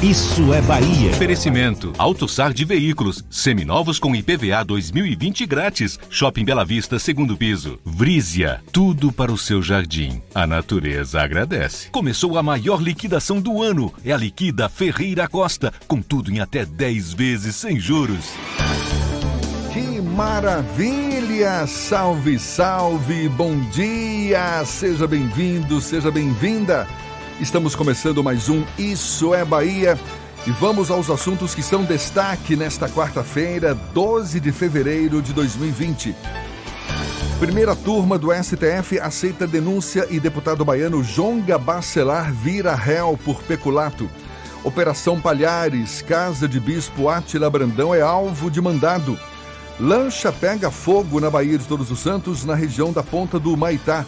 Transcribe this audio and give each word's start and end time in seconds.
Isso 0.00 0.52
é 0.52 0.60
Bahia. 0.62 1.10
Oferecimento. 1.10 1.92
AutoSar 1.98 2.52
de 2.52 2.64
veículos. 2.64 3.24
Seminovos 3.28 3.98
com 3.98 4.14
IPVA 4.14 4.64
2020 4.64 5.46
grátis. 5.46 5.98
Shopping 6.08 6.44
Bela 6.44 6.64
Vista, 6.64 6.98
segundo 6.98 7.36
piso. 7.36 7.78
Vrízia. 7.84 8.60
Tudo 8.72 9.12
para 9.12 9.32
o 9.32 9.38
seu 9.38 9.60
jardim. 9.62 10.22
A 10.34 10.46
natureza 10.46 11.20
agradece. 11.20 11.90
Começou 11.90 12.38
a 12.38 12.42
maior 12.42 12.80
liquidação 12.80 13.40
do 13.40 13.62
ano. 13.62 13.92
É 14.04 14.12
a 14.12 14.16
Liquida 14.16 14.68
Ferreira 14.68 15.28
Costa. 15.28 15.72
Com 15.86 16.00
tudo 16.00 16.32
em 16.32 16.40
até 16.40 16.64
10 16.64 17.12
vezes 17.12 17.56
sem 17.56 17.78
juros. 17.78 18.32
Que 19.72 20.00
maravilha! 20.00 21.66
Salve, 21.66 22.38
salve! 22.38 23.28
Bom 23.28 23.58
dia! 23.70 24.64
Seja 24.64 25.06
bem-vindo, 25.06 25.80
seja 25.80 26.10
bem-vinda! 26.10 26.86
Estamos 27.42 27.74
começando 27.74 28.22
mais 28.22 28.48
um 28.48 28.64
Isso 28.78 29.34
é 29.34 29.44
Bahia 29.44 29.98
e 30.46 30.50
vamos 30.52 30.92
aos 30.92 31.10
assuntos 31.10 31.56
que 31.56 31.62
são 31.62 31.82
destaque 31.82 32.54
nesta 32.54 32.88
quarta-feira, 32.88 33.74
12 33.74 34.38
de 34.38 34.52
fevereiro 34.52 35.20
de 35.20 35.32
2020. 35.32 36.14
Primeira 37.40 37.74
turma 37.74 38.16
do 38.16 38.28
STF 38.32 39.00
aceita 39.00 39.44
denúncia 39.44 40.06
e 40.08 40.20
deputado 40.20 40.64
baiano 40.64 41.02
Jonga 41.02 41.58
Bacelar 41.58 42.32
vira 42.32 42.76
réu 42.76 43.18
por 43.24 43.42
peculato. 43.42 44.08
Operação 44.62 45.20
Palhares, 45.20 46.00
casa 46.00 46.46
de 46.46 46.60
bispo 46.60 47.08
Átila 47.08 47.50
Brandão 47.50 47.92
é 47.92 48.00
alvo 48.00 48.52
de 48.52 48.60
mandado. 48.60 49.18
Lancha 49.80 50.30
pega 50.30 50.70
fogo 50.70 51.18
na 51.18 51.28
Baía 51.28 51.58
de 51.58 51.64
Todos 51.64 51.90
os 51.90 51.98
Santos, 51.98 52.44
na 52.44 52.54
região 52.54 52.92
da 52.92 53.02
Ponta 53.02 53.36
do 53.40 53.56
Maitá. 53.56 54.06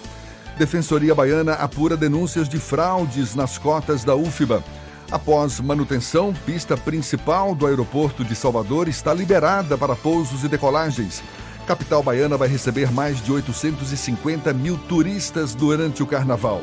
Defensoria 0.57 1.15
Baiana 1.15 1.55
apura 1.55 1.97
denúncias 1.97 2.49
de 2.49 2.59
fraudes 2.59 3.35
nas 3.35 3.59
cotas 3.59 4.05
da 4.05 4.15
UFBA. 4.15 4.63
Após 5.11 5.59
manutenção, 5.61 6.33
pista 6.47 6.77
principal 6.77 7.55
do 7.55 7.67
aeroporto 7.67 8.25
de 8.25 8.37
Salvador 8.37 8.89
está 8.89 9.13
liberada 9.13 9.77
para 9.77 9.97
pousos 9.97 10.45
e 10.45 10.49
decolagens. 10.49 11.23
Capital 11.67 12.03
baiana 12.03 12.37
vai 12.37 12.47
receber 12.47 12.93
mais 12.93 13.23
de 13.23 13.33
850 13.33 14.53
mil 14.53 14.77
turistas 14.77 15.55
durante 15.55 16.03
o 16.03 16.07
carnaval. 16.07 16.63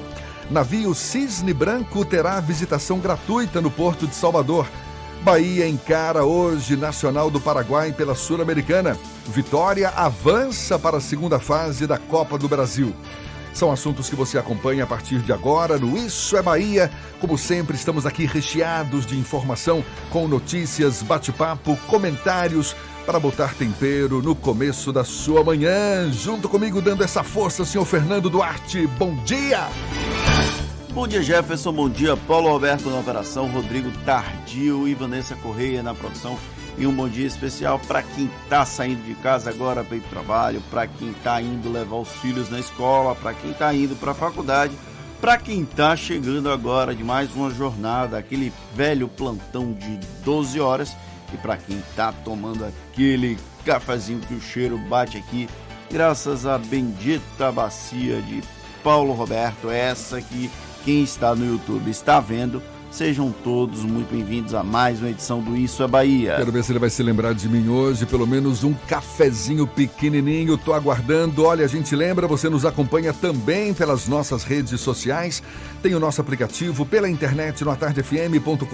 Navio 0.49 0.93
Cisne 0.93 1.53
Branco 1.53 2.05
terá 2.05 2.39
visitação 2.39 2.99
gratuita 2.99 3.61
no 3.61 3.71
porto 3.71 4.07
de 4.07 4.15
Salvador. 4.15 4.67
Bahia 5.21 5.67
encara 5.67 6.23
hoje 6.23 6.75
Nacional 6.75 7.29
do 7.29 7.39
Paraguai 7.39 7.91
pela 7.91 8.15
Sul-Americana. 8.15 8.97
Vitória 9.27 9.89
avança 9.89 10.79
para 10.79 10.97
a 10.97 11.01
segunda 11.01 11.39
fase 11.39 11.85
da 11.85 11.97
Copa 11.97 12.37
do 12.37 12.47
Brasil. 12.47 12.93
São 13.53 13.71
assuntos 13.71 14.09
que 14.09 14.15
você 14.15 14.37
acompanha 14.37 14.83
a 14.83 14.87
partir 14.87 15.19
de 15.19 15.33
agora 15.33 15.77
no 15.77 15.97
Isso 15.97 16.37
é 16.37 16.41
Bahia. 16.41 16.91
Como 17.19 17.37
sempre, 17.37 17.75
estamos 17.75 18.05
aqui 18.05 18.25
recheados 18.25 19.05
de 19.05 19.17
informação, 19.17 19.83
com 20.09 20.27
notícias, 20.27 21.01
bate-papo, 21.03 21.77
comentários 21.87 22.75
para 23.05 23.19
botar 23.19 23.53
tempero 23.55 24.21
no 24.21 24.35
começo 24.35 24.93
da 24.93 25.03
sua 25.03 25.43
manhã. 25.43 26.11
Junto 26.11 26.47
comigo, 26.47 26.81
dando 26.81 27.03
essa 27.03 27.23
força, 27.23 27.65
senhor 27.65 27.85
Fernando 27.85 28.29
Duarte. 28.29 28.87
Bom 28.87 29.15
dia! 29.23 29.67
Bom 30.93 31.07
dia, 31.07 31.23
Jefferson. 31.23 31.71
Bom 31.71 31.89
dia, 31.89 32.17
Paulo 32.17 32.49
Alberto 32.49 32.89
na 32.89 32.99
operação, 32.99 33.47
Rodrigo 33.47 33.89
Tardio 34.05 34.87
e 34.89 34.93
Vanessa 34.93 35.37
Correia 35.37 35.81
na 35.81 35.95
produção. 35.95 36.37
E 36.77 36.87
um 36.87 36.93
bom 36.93 37.07
dia 37.07 37.27
especial 37.27 37.79
para 37.79 38.01
quem 38.01 38.29
está 38.43 38.65
saindo 38.65 39.03
de 39.03 39.13
casa 39.15 39.49
agora 39.49 39.83
para 39.83 39.97
ir 39.97 40.01
para 40.01 40.07
o 40.07 40.11
trabalho, 40.11 40.63
para 40.69 40.87
quem 40.87 41.11
está 41.11 41.41
indo 41.41 41.71
levar 41.71 41.97
os 41.97 42.09
filhos 42.13 42.49
na 42.49 42.59
escola, 42.59 43.15
para 43.15 43.33
quem 43.33 43.51
está 43.51 43.73
indo 43.73 43.95
para 43.95 44.11
a 44.11 44.15
faculdade, 44.15 44.73
para 45.19 45.37
quem 45.37 45.61
está 45.61 45.95
chegando 45.95 46.49
agora 46.49 46.95
de 46.95 47.03
mais 47.03 47.33
uma 47.35 47.51
jornada, 47.51 48.17
aquele 48.17 48.51
velho 48.73 49.07
plantão 49.07 49.73
de 49.73 49.97
12 50.23 50.59
horas, 50.59 50.95
e 51.33 51.37
para 51.37 51.57
quem 51.57 51.77
está 51.77 52.11
tomando 52.11 52.65
aquele 52.65 53.37
cafezinho 53.63 54.21
que 54.21 54.33
o 54.33 54.41
cheiro 54.41 54.77
bate 54.77 55.17
aqui, 55.17 55.47
graças 55.91 56.45
à 56.45 56.57
bendita 56.57 57.51
bacia 57.51 58.21
de 58.21 58.41
Paulo 58.83 59.13
Roberto, 59.13 59.69
essa 59.69 60.21
que 60.21 60.49
quem 60.83 61.03
está 61.03 61.35
no 61.35 61.45
YouTube 61.45 61.91
está 61.91 62.19
vendo 62.19 62.63
Sejam 62.91 63.33
todos 63.41 63.83
muito 63.83 64.11
bem-vindos 64.11 64.53
a 64.53 64.63
mais 64.63 64.99
uma 64.99 65.09
edição 65.09 65.41
do 65.41 65.55
Isso 65.55 65.81
é 65.81 65.87
Bahia. 65.87 66.35
Quero 66.35 66.51
ver 66.51 66.61
se 66.61 66.73
ele 66.73 66.79
vai 66.79 66.89
se 66.89 67.01
lembrar 67.01 67.33
de 67.33 67.47
mim 67.47 67.69
hoje, 67.69 68.05
pelo 68.05 68.27
menos 68.27 68.65
um 68.65 68.73
cafezinho 68.73 69.65
pequenininho. 69.65 70.57
Tô 70.57 70.73
aguardando. 70.73 71.45
Olha, 71.45 71.63
a 71.63 71.69
gente 71.69 71.95
lembra, 71.95 72.27
você 72.27 72.49
nos 72.49 72.65
acompanha 72.65 73.13
também 73.13 73.73
pelas 73.73 74.09
nossas 74.09 74.43
redes 74.43 74.81
sociais. 74.81 75.41
Tem 75.81 75.95
o 75.95 76.01
nosso 76.01 76.19
aplicativo 76.19 76.85
pela 76.85 77.09
internet 77.09 77.63
no 77.63 77.71
atardefm.com.br. 77.71 78.65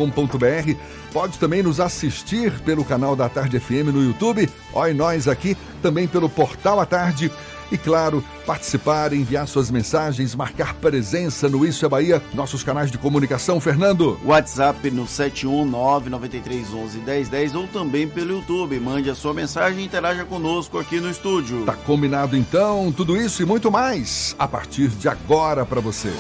Pode 1.14 1.38
também 1.38 1.62
nos 1.62 1.80
assistir 1.80 2.52
pelo 2.62 2.84
canal 2.84 3.16
da 3.16 3.30
Tarde 3.30 3.60
FM 3.60 3.94
no 3.94 4.04
YouTube. 4.04 4.50
Olha 4.74 4.96
nós 4.96 5.28
aqui, 5.28 5.56
também 5.80 6.08
pelo 6.08 6.28
portal 6.28 6.80
A 6.80 6.88
Tarde 6.88 7.32
e, 7.72 7.78
claro, 7.78 8.22
participar, 8.46 9.14
enviar 9.14 9.48
suas 9.48 9.72
mensagens, 9.72 10.36
marcar 10.36 10.74
presença 10.76 11.50
no 11.50 11.66
Isso 11.66 11.86
é 11.86 11.90
Bahia, 11.90 12.22
nossos 12.34 12.64
canais 12.64 12.92
de 12.92 12.98
comunicação, 12.98 13.60
Fernando. 13.60 14.18
WhatsApp 14.24 14.90
no 14.92 15.06
71993111010 15.06 17.56
ou 17.56 17.68
também 17.68 18.08
pelo 18.08 18.36
YouTube. 18.36 18.80
Mande 18.80 19.10
a 19.10 19.16
sua 19.16 19.34
mensagem 19.34 19.82
e 19.82 19.86
interaja 19.86 20.24
conosco 20.26 20.78
aqui 20.78 21.00
no 21.00 21.10
estúdio. 21.10 21.66
Tá 21.66 21.74
combinado 21.74 22.38
então, 22.38 22.94
tudo 22.96 23.18
isso 23.18 23.42
e 23.42 23.46
muito 23.46 23.72
mais 23.72 24.36
a 24.40 24.48
partir 24.48 24.90
de 24.90 25.10
agora 25.10 25.66
para 25.66 25.82
você. 25.82 26.14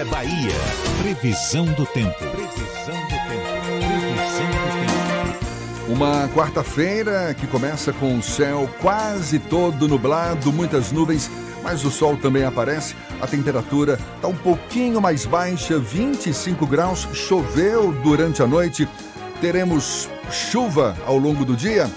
É 0.00 0.04
Bahia. 0.06 0.54
Previsão 1.02 1.66
do 1.66 1.84
tempo. 1.84 2.16
Previsão 2.16 2.94
do 2.94 3.16
tempo. 3.28 3.50
Previsão 3.66 4.46
do 4.46 5.36
tempo. 5.36 5.92
Uma 5.92 6.26
quarta-feira 6.28 7.34
que 7.34 7.46
começa 7.46 7.92
com 7.92 8.16
o 8.16 8.22
céu 8.22 8.70
quase 8.80 9.38
todo 9.38 9.86
nublado, 9.86 10.50
muitas 10.50 10.90
nuvens, 10.90 11.30
mas 11.62 11.84
o 11.84 11.90
sol 11.90 12.16
também 12.16 12.44
aparece. 12.44 12.96
A 13.20 13.26
temperatura 13.26 13.98
está 14.16 14.26
um 14.26 14.34
pouquinho 14.34 15.02
mais 15.02 15.26
baixa, 15.26 15.78
25 15.78 16.66
graus. 16.66 17.06
Choveu 17.12 17.92
durante 17.92 18.42
a 18.42 18.46
noite. 18.46 18.88
Teremos 19.42 20.08
chuva 20.30 20.96
ao 21.04 21.18
longo 21.18 21.44
do 21.44 21.54
dia. 21.54 21.90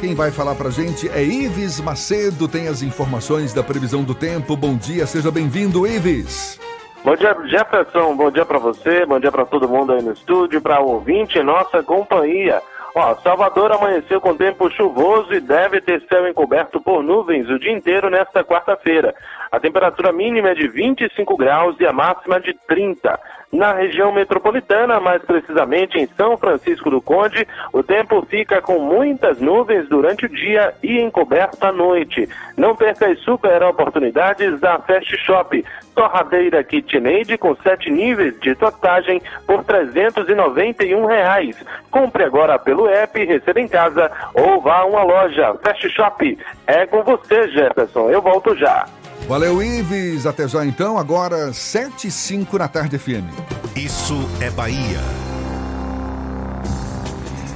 Quem 0.00 0.14
vai 0.14 0.30
falar 0.30 0.54
pra 0.54 0.70
gente 0.70 1.10
é 1.10 1.22
Ives 1.22 1.78
Macedo, 1.78 2.48
tem 2.48 2.68
as 2.68 2.80
informações 2.80 3.52
da 3.52 3.62
previsão 3.62 4.02
do 4.02 4.14
tempo. 4.14 4.56
Bom 4.56 4.78
dia, 4.78 5.06
seja 5.06 5.30
bem-vindo, 5.30 5.86
Ives. 5.86 6.58
Bom 7.02 7.16
dia, 7.16 7.34
Jefferson. 7.46 8.14
Bom 8.14 8.30
dia 8.30 8.44
para 8.44 8.58
você, 8.58 9.06
bom 9.06 9.18
dia 9.18 9.32
para 9.32 9.46
todo 9.46 9.68
mundo 9.68 9.92
aí 9.92 10.02
no 10.02 10.12
estúdio, 10.12 10.60
para 10.60 10.80
ouvinte 10.80 11.38
em 11.38 11.42
nossa 11.42 11.82
companhia. 11.82 12.60
Ó, 12.94 13.14
Salvador 13.16 13.72
amanheceu 13.72 14.20
com 14.20 14.36
tempo 14.36 14.70
chuvoso 14.70 15.32
e 15.32 15.40
deve 15.40 15.80
ter 15.80 16.02
céu 16.08 16.28
encoberto 16.28 16.78
por 16.80 17.02
nuvens 17.02 17.48
o 17.48 17.58
dia 17.58 17.72
inteiro 17.72 18.10
nesta 18.10 18.44
quarta-feira. 18.44 19.14
A 19.50 19.58
temperatura 19.58 20.12
mínima 20.12 20.50
é 20.50 20.54
de 20.54 20.68
25 20.68 21.36
graus 21.38 21.74
e 21.80 21.86
a 21.86 21.92
máxima 21.92 22.38
de 22.38 22.52
30. 22.66 23.18
Na 23.52 23.72
região 23.72 24.12
metropolitana, 24.12 25.00
mais 25.00 25.20
precisamente 25.22 25.98
em 25.98 26.06
São 26.16 26.36
Francisco 26.36 26.88
do 26.88 27.02
Conde, 27.02 27.46
o 27.72 27.82
tempo 27.82 28.24
fica 28.30 28.62
com 28.62 28.78
muitas 28.78 29.40
nuvens 29.40 29.88
durante 29.88 30.26
o 30.26 30.28
dia 30.28 30.72
e 30.80 31.00
encoberto 31.00 31.64
à 31.64 31.72
noite. 31.72 32.28
Não 32.56 32.76
perca 32.76 33.08
as 33.08 33.18
super 33.20 33.60
oportunidades 33.64 34.60
da 34.60 34.78
Fast 34.78 35.16
Shop. 35.24 35.64
Torradeira 35.96 36.62
KitchenAid 36.62 37.36
com 37.38 37.56
sete 37.56 37.90
níveis 37.90 38.38
de 38.38 38.54
tostagem 38.54 39.20
por 39.48 39.64
391 39.64 41.04
reais. 41.06 41.56
Compre 41.90 42.22
agora 42.22 42.56
pelo 42.56 42.88
app, 42.88 43.24
receba 43.24 43.60
em 43.60 43.66
casa 43.66 44.12
ou 44.32 44.60
vá 44.60 44.78
a 44.78 44.86
uma 44.86 45.02
loja. 45.02 45.56
Fast 45.60 45.88
Shop. 45.90 46.38
É 46.68 46.86
com 46.86 47.02
você, 47.02 47.48
Jefferson. 47.48 48.10
Eu 48.10 48.22
volto 48.22 48.54
já. 48.54 48.86
Valeu, 49.30 49.62
Ives. 49.62 50.26
Até 50.26 50.48
já 50.48 50.66
então. 50.66 50.98
Agora, 50.98 51.52
7 51.52 52.08
e 52.08 52.10
5 52.10 52.58
na 52.58 52.66
tarde 52.66 52.98
FM. 52.98 53.30
Isso 53.76 54.28
é 54.40 54.50
Bahia. 54.50 54.98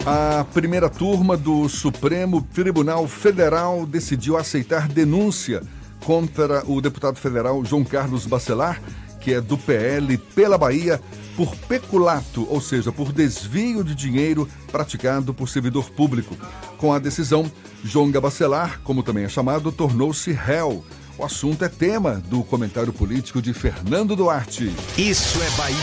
A 0.07 0.45
primeira 0.55 0.89
turma 0.89 1.37
do 1.37 1.69
Supremo 1.69 2.43
Tribunal 2.43 3.09
Federal 3.09 3.85
decidiu 3.87 4.37
aceitar 4.37 4.87
denúncia 4.87 5.65
contra 6.05 6.63
o 6.65 6.81
deputado 6.81 7.19
federal 7.19 7.65
João 7.65 7.83
Carlos 7.83 8.25
Bacelar, 8.25 8.81
que 9.21 9.35
é 9.35 9.41
do 9.41 9.59
PL 9.59 10.17
pela 10.17 10.57
Bahia, 10.57 11.01
por 11.37 11.57
peculato, 11.57 12.47
ou 12.49 12.61
seja, 12.61 12.93
por 12.93 13.11
desvio 13.11 13.83
de 13.83 13.97
dinheiro 13.97 14.49
praticado 14.71 15.35
por 15.35 15.49
servidor 15.49 15.91
público. 15.91 16.37
Com 16.79 16.93
a 16.93 17.01
decisão, 17.01 17.51
João 17.83 18.13
Bacelar, 18.13 18.81
como 18.85 19.03
também 19.03 19.25
é 19.25 19.29
chamado, 19.29 19.73
tornou-se 19.73 20.31
réu. 20.31 20.85
O 21.17 21.25
assunto 21.25 21.65
é 21.65 21.69
tema 21.69 22.21
do 22.27 22.43
comentário 22.43 22.93
político 22.93 23.41
de 23.41 23.55
Fernando 23.55 24.17
Duarte. 24.17 24.75
Isso 24.99 25.41
é 25.41 25.51
Bahia. 25.51 25.77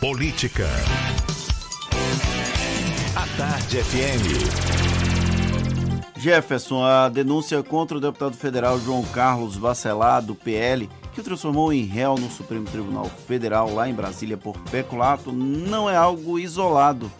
Política. 0.00 0.66
A 3.14 3.26
Tarde 3.36 3.76
FM. 3.80 4.80
Jefferson, 6.18 6.82
a 6.84 7.08
denúncia 7.08 7.62
contra 7.62 7.96
o 7.96 8.00
deputado 8.00 8.36
federal 8.36 8.80
João 8.80 9.04
Carlos 9.04 9.56
Bacelar, 9.56 10.20
do 10.20 10.34
PL, 10.34 10.90
que 11.14 11.20
o 11.20 11.24
transformou 11.24 11.72
em 11.72 11.84
réu 11.84 12.16
no 12.16 12.28
Supremo 12.28 12.66
Tribunal 12.66 13.08
Federal 13.28 13.72
lá 13.72 13.88
em 13.88 13.94
Brasília 13.94 14.36
por 14.36 14.58
peculato, 14.62 15.30
não 15.30 15.88
é 15.88 15.96
algo 15.96 16.40
isolado. 16.40 17.10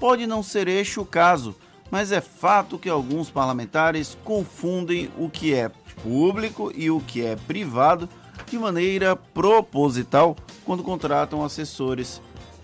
Pode 0.00 0.26
não 0.26 0.42
ser 0.42 0.66
este 0.66 0.98
o 0.98 1.04
caso, 1.04 1.54
mas 1.92 2.10
é 2.10 2.20
fato 2.20 2.76
que 2.76 2.88
alguns 2.88 3.30
parlamentares 3.30 4.18
confundem 4.24 5.10
o 5.16 5.30
que 5.30 5.54
é 5.54 5.70
público 5.94 6.72
e 6.74 6.90
o 6.90 7.00
que 7.00 7.24
é 7.24 7.36
privado 7.36 8.08
de 8.50 8.58
maneira 8.58 9.14
proposital 9.16 10.36
quando 10.64 10.82
contratam 10.82 11.44
assessores. 11.44 12.20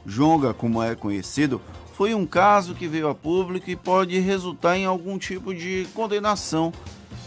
Jonga, 0.06 0.54
como 0.54 0.82
é 0.82 0.94
conhecido, 0.94 1.60
foi 1.92 2.14
um 2.14 2.24
caso 2.24 2.74
que 2.74 2.86
veio 2.86 3.08
a 3.08 3.14
público 3.14 3.68
e 3.68 3.76
pode 3.76 4.18
resultar 4.20 4.76
em 4.76 4.86
algum 4.86 5.18
tipo 5.18 5.54
de 5.54 5.86
condenação. 5.94 6.72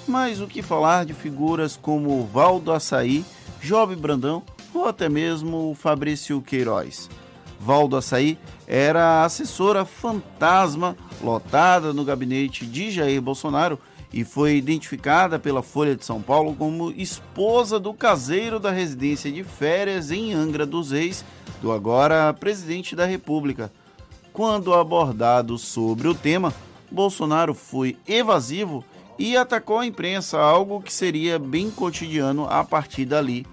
Mas 0.08 0.42
o 0.42 0.48
que 0.48 0.62
falar 0.62 1.06
de 1.06 1.14
figuras 1.14 1.78
como 1.78 2.26
Valdo 2.26 2.72
Açaí, 2.72 3.24
Job 3.62 3.96
Brandão 3.96 4.42
ou 4.74 4.88
até 4.88 5.10
mesmo 5.10 5.76
Fabrício 5.78 6.42
Queiroz? 6.42 7.10
Valdo 7.60 7.96
Açaí 7.96 8.40
era 8.66 9.24
assessora 9.24 9.86
fantasma 9.86 10.96
lotada 11.22 11.94
no 11.94 12.04
gabinete 12.04 12.66
de 12.66 12.90
Jair 12.90 13.22
Bolsonaro 13.22 13.78
e 14.14 14.24
foi 14.24 14.58
identificada 14.58 15.40
pela 15.40 15.64
Folha 15.64 15.96
de 15.96 16.06
São 16.06 16.22
Paulo 16.22 16.54
como 16.56 16.92
esposa 16.92 17.80
do 17.80 17.94
caseiro 17.94 18.60
da 18.60 18.72
residência 18.72 19.32
de 19.32 19.44
férias 19.44 20.12
em 20.12 20.34
Angra 20.34 20.66
dos 20.66 20.92
Reis, 20.92 21.24
do 21.62 21.72
agora 21.72 22.34
presidente 22.34 22.96
da 22.96 23.06
República. 23.06 23.72
Quando 24.34 24.74
abordado 24.74 25.58
sobre 25.58 26.08
o 26.08 26.16
tema, 26.16 26.54
Bolsonaro 26.90 27.54
foi 27.54 27.98
evasivo 28.08 28.84
e 29.18 29.38
atacou 29.38 29.80
a 29.80 29.86
imprensa, 29.86 30.40
algo 30.40 30.82
que 30.82 30.92
seria 30.92 31.40
bem 31.40 31.70
cotidiano 31.70 32.48
a 32.50 32.64
partir 32.64 33.06
dali. 33.06 33.46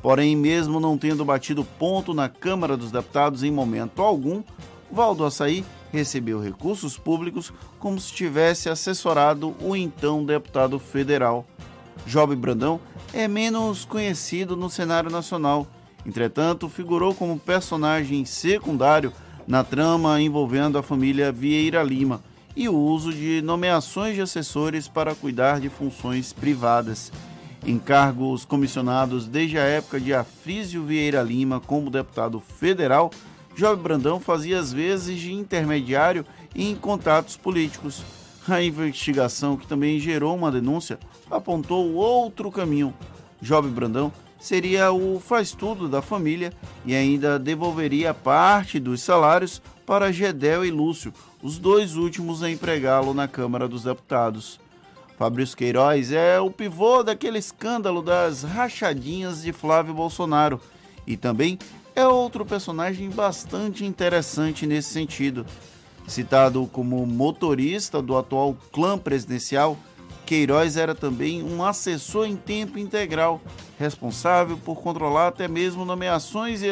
Porém, 0.00 0.36
mesmo 0.36 0.78
não 0.78 0.98
tendo 0.98 1.24
batido 1.24 1.64
ponto 1.64 2.12
na 2.12 2.28
Câmara 2.28 2.76
dos 2.76 2.92
Deputados 2.92 3.42
em 3.42 3.50
momento 3.50 4.02
algum, 4.02 4.42
Valdo 4.92 5.24
Açaí 5.24 5.64
recebeu 5.94 6.40
recursos 6.40 6.98
públicos 6.98 7.52
como 7.78 8.00
se 8.00 8.12
tivesse 8.12 8.68
assessorado 8.68 9.54
o 9.60 9.76
então 9.76 10.24
deputado 10.24 10.78
federal. 10.78 11.46
Job 12.06 12.34
Brandão 12.34 12.80
é 13.12 13.28
menos 13.28 13.84
conhecido 13.84 14.56
no 14.56 14.68
cenário 14.68 15.10
nacional, 15.10 15.66
entretanto, 16.04 16.68
figurou 16.68 17.14
como 17.14 17.38
personagem 17.38 18.24
secundário 18.24 19.12
na 19.46 19.62
trama 19.62 20.20
envolvendo 20.20 20.76
a 20.76 20.82
família 20.82 21.30
Vieira 21.30 21.82
Lima 21.82 22.20
e 22.56 22.68
o 22.68 22.76
uso 22.76 23.12
de 23.12 23.40
nomeações 23.42 24.14
de 24.14 24.20
assessores 24.20 24.88
para 24.88 25.14
cuidar 25.14 25.60
de 25.60 25.68
funções 25.68 26.32
privadas. 26.32 27.12
Encargos 27.66 28.44
comissionados 28.44 29.26
desde 29.26 29.58
a 29.58 29.62
época 29.62 29.98
de 29.98 30.12
Afrísio 30.12 30.84
Vieira 30.84 31.22
Lima 31.22 31.60
como 31.60 31.90
deputado 31.90 32.40
federal 32.40 33.10
Job 33.56 33.80
Brandão 33.82 34.18
fazia 34.18 34.58
às 34.58 34.72
vezes 34.72 35.18
de 35.18 35.32
intermediário 35.32 36.26
em 36.54 36.74
contatos 36.74 37.36
políticos. 37.36 38.02
A 38.48 38.60
investigação, 38.62 39.56
que 39.56 39.66
também 39.66 39.98
gerou 39.98 40.34
uma 40.34 40.50
denúncia, 40.50 40.98
apontou 41.30 41.94
outro 41.94 42.50
caminho. 42.50 42.92
Job 43.40 43.68
Brandão 43.68 44.12
seria 44.38 44.92
o 44.92 45.18
faz-tudo 45.20 45.88
da 45.88 46.02
família 46.02 46.52
e 46.84 46.94
ainda 46.94 47.38
devolveria 47.38 48.12
parte 48.12 48.78
dos 48.78 49.00
salários 49.00 49.62
para 49.86 50.12
Gedel 50.12 50.64
e 50.64 50.70
Lúcio, 50.70 51.12
os 51.42 51.58
dois 51.58 51.94
últimos 51.94 52.42
a 52.42 52.50
empregá-lo 52.50 53.14
na 53.14 53.28
Câmara 53.28 53.68
dos 53.68 53.84
Deputados. 53.84 54.60
Fabrício 55.16 55.56
Queiroz 55.56 56.10
é 56.10 56.40
o 56.40 56.50
pivô 56.50 57.02
daquele 57.02 57.38
escândalo 57.38 58.02
das 58.02 58.42
rachadinhas 58.42 59.42
de 59.42 59.52
Flávio 59.52 59.94
Bolsonaro 59.94 60.60
e 61.06 61.16
também 61.16 61.58
é 61.94 62.06
outro 62.06 62.44
personagem 62.44 63.08
bastante 63.08 63.84
interessante 63.84 64.66
nesse 64.66 64.92
sentido. 64.92 65.46
Citado 66.06 66.68
como 66.72 67.06
motorista 67.06 68.02
do 68.02 68.16
atual 68.16 68.56
clã 68.72 68.98
presidencial, 68.98 69.76
Queiroz 70.26 70.76
era 70.76 70.94
também 70.94 71.42
um 71.42 71.64
assessor 71.64 72.26
em 72.26 72.36
tempo 72.36 72.78
integral, 72.78 73.40
responsável 73.78 74.56
por 74.56 74.76
controlar 74.76 75.28
até 75.28 75.46
mesmo 75.46 75.84
nomeações 75.84 76.62
e 76.62 76.68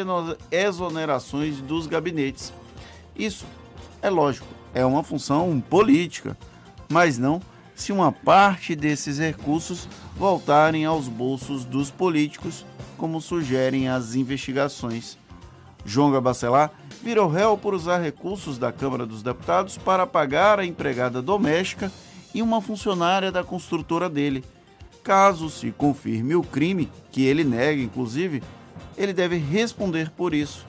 exonerações 0.51 1.61
dos 1.61 1.87
gabinetes. 1.87 2.53
Isso, 3.15 3.45
é 4.01 4.09
lógico, 4.09 4.47
é 4.73 4.85
uma 4.85 5.03
função 5.03 5.63
política, 5.69 6.37
mas 6.89 7.17
não 7.17 7.41
se 7.75 7.91
uma 7.91 8.11
parte 8.11 8.75
desses 8.75 9.17
recursos 9.17 9.87
voltarem 10.15 10.85
aos 10.85 11.07
bolsos 11.07 11.65
dos 11.65 11.89
políticos 11.89 12.65
como 13.03 13.19
sugerem 13.19 13.89
as 13.89 14.15
investigações. 14.15 15.17
João 15.85 16.09
Gabacelar 16.09 16.71
virou 17.01 17.27
réu 17.27 17.57
por 17.57 17.73
usar 17.73 17.97
recursos 17.97 18.57
da 18.57 18.71
Câmara 18.71 19.05
dos 19.05 19.21
Deputados 19.21 19.77
para 19.77 20.07
pagar 20.07 20.57
a 20.57 20.65
empregada 20.65 21.21
doméstica 21.21 21.91
e 22.33 22.41
uma 22.41 22.61
funcionária 22.61 23.29
da 23.29 23.43
construtora 23.43 24.09
dele. 24.09 24.41
Caso 25.03 25.49
se 25.49 25.69
confirme 25.71 26.33
o 26.33 26.43
crime, 26.43 26.89
que 27.11 27.25
ele 27.25 27.43
nega 27.43 27.81
inclusive, 27.81 28.41
ele 28.95 29.11
deve 29.11 29.35
responder 29.35 30.09
por 30.11 30.33
isso. 30.33 30.65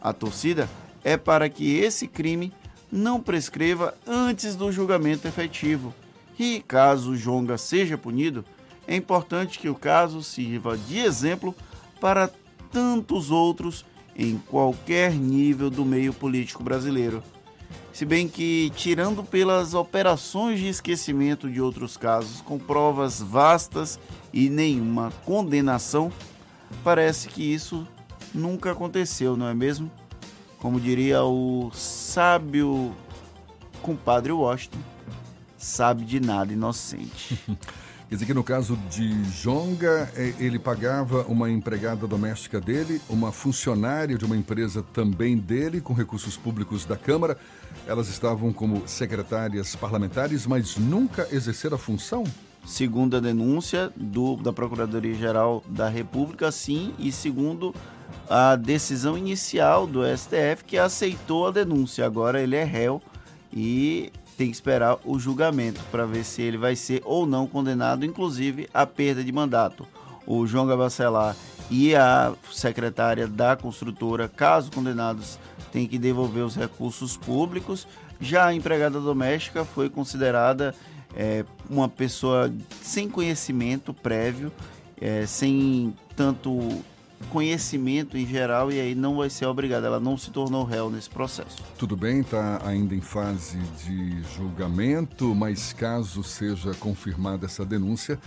A 0.00 0.12
torcida 0.12 0.68
é 1.04 1.16
para 1.16 1.48
que 1.48 1.76
esse 1.78 2.08
crime 2.08 2.52
não 2.90 3.20
prescreva 3.20 3.94
antes 4.04 4.56
do 4.56 4.72
julgamento 4.72 5.28
efetivo. 5.28 5.94
E 6.36 6.64
caso 6.66 7.16
Jonga 7.16 7.56
seja 7.56 7.96
punido, 7.96 8.44
é 8.88 8.96
importante 8.96 9.60
que 9.60 9.68
o 9.68 9.74
caso 9.76 10.20
sirva 10.20 10.76
de 10.76 10.98
exemplo 10.98 11.54
para 12.00 12.30
tantos 12.70 13.30
outros 13.30 13.84
em 14.14 14.38
qualquer 14.38 15.12
nível 15.12 15.70
do 15.70 15.84
meio 15.84 16.12
político 16.12 16.62
brasileiro. 16.62 17.22
Se 17.92 18.04
bem 18.04 18.28
que, 18.28 18.70
tirando 18.76 19.24
pelas 19.24 19.72
operações 19.72 20.58
de 20.60 20.68
esquecimento 20.68 21.50
de 21.50 21.60
outros 21.60 21.96
casos 21.96 22.42
com 22.42 22.58
provas 22.58 23.20
vastas 23.20 23.98
e 24.32 24.50
nenhuma 24.50 25.10
condenação, 25.24 26.12
parece 26.84 27.28
que 27.28 27.42
isso 27.42 27.86
nunca 28.34 28.72
aconteceu, 28.72 29.36
não 29.36 29.48
é 29.48 29.54
mesmo? 29.54 29.90
Como 30.58 30.78
diria 30.78 31.22
o 31.24 31.70
sábio 31.72 32.94
compadre 33.80 34.32
Washington, 34.32 34.80
sabe 35.56 36.04
de 36.04 36.20
nada 36.20 36.52
inocente. 36.52 37.38
Quer 38.08 38.14
dizer 38.14 38.26
que 38.26 38.34
no 38.34 38.44
caso 38.44 38.76
de 38.88 39.12
Jonga, 39.42 40.08
é, 40.14 40.32
ele 40.38 40.60
pagava 40.60 41.22
uma 41.22 41.50
empregada 41.50 42.06
doméstica 42.06 42.60
dele, 42.60 43.00
uma 43.08 43.32
funcionária 43.32 44.16
de 44.16 44.24
uma 44.24 44.36
empresa 44.36 44.80
também 44.92 45.36
dele, 45.36 45.80
com 45.80 45.92
recursos 45.92 46.36
públicos 46.36 46.84
da 46.84 46.96
Câmara. 46.96 47.36
Elas 47.84 48.08
estavam 48.08 48.52
como 48.52 48.86
secretárias 48.86 49.74
parlamentares, 49.74 50.46
mas 50.46 50.76
nunca 50.76 51.26
exerceram 51.32 51.74
a 51.74 51.78
função? 51.78 52.24
segundo 52.66 53.16
a 53.16 53.20
denúncia 53.20 53.92
do, 53.94 54.36
da 54.36 54.52
Procuradoria-Geral 54.52 55.62
da 55.68 55.88
República, 55.88 56.50
sim, 56.50 56.92
e 56.98 57.12
segundo 57.12 57.72
a 58.28 58.56
decisão 58.56 59.16
inicial 59.16 59.86
do 59.86 60.00
STF 60.04 60.64
que 60.66 60.76
aceitou 60.76 61.46
a 61.46 61.52
denúncia. 61.52 62.04
Agora 62.04 62.42
ele 62.42 62.56
é 62.56 62.64
réu 62.64 63.00
e 63.52 64.12
tem 64.36 64.48
que 64.48 64.54
esperar 64.54 64.98
o 65.04 65.18
julgamento 65.18 65.80
para 65.90 66.04
ver 66.04 66.24
se 66.24 66.42
ele 66.42 66.58
vai 66.58 66.76
ser 66.76 67.00
ou 67.04 67.26
não 67.26 67.46
condenado, 67.46 68.04
inclusive 68.04 68.68
a 68.72 68.86
perda 68.86 69.24
de 69.24 69.32
mandato. 69.32 69.86
O 70.26 70.46
João 70.46 70.66
Gabacelar 70.66 71.36
e 71.70 71.94
a 71.94 72.34
secretária 72.52 73.26
da 73.26 73.56
construtora, 73.56 74.28
caso 74.28 74.70
condenados, 74.70 75.38
têm 75.72 75.86
que 75.86 75.98
devolver 75.98 76.44
os 76.44 76.56
recursos 76.56 77.16
públicos. 77.16 77.86
Já 78.20 78.46
a 78.46 78.54
empregada 78.54 79.00
doméstica 79.00 79.64
foi 79.64 79.88
considerada 79.88 80.74
é, 81.14 81.44
uma 81.68 81.88
pessoa 81.88 82.52
sem 82.82 83.08
conhecimento 83.08 83.94
prévio, 83.94 84.52
é, 85.00 85.26
sem 85.26 85.94
tanto 86.14 86.82
conhecimento 87.30 88.16
em 88.16 88.26
geral 88.26 88.70
e 88.70 88.80
aí 88.80 88.94
não 88.94 89.16
vai 89.16 89.30
ser 89.30 89.46
obrigada, 89.46 89.86
ela 89.86 90.00
não 90.00 90.16
se 90.16 90.30
tornou 90.30 90.64
réu 90.64 90.90
nesse 90.90 91.10
processo. 91.10 91.62
Tudo 91.78 91.96
bem, 91.96 92.20
está 92.20 92.60
ainda 92.64 92.94
em 92.94 93.00
fase 93.00 93.58
de 93.84 94.22
julgamento, 94.34 95.34
mas 95.34 95.72
caso 95.72 96.22
seja 96.22 96.74
confirmada 96.74 97.46
essa 97.46 97.64
denúncia, 97.64 98.18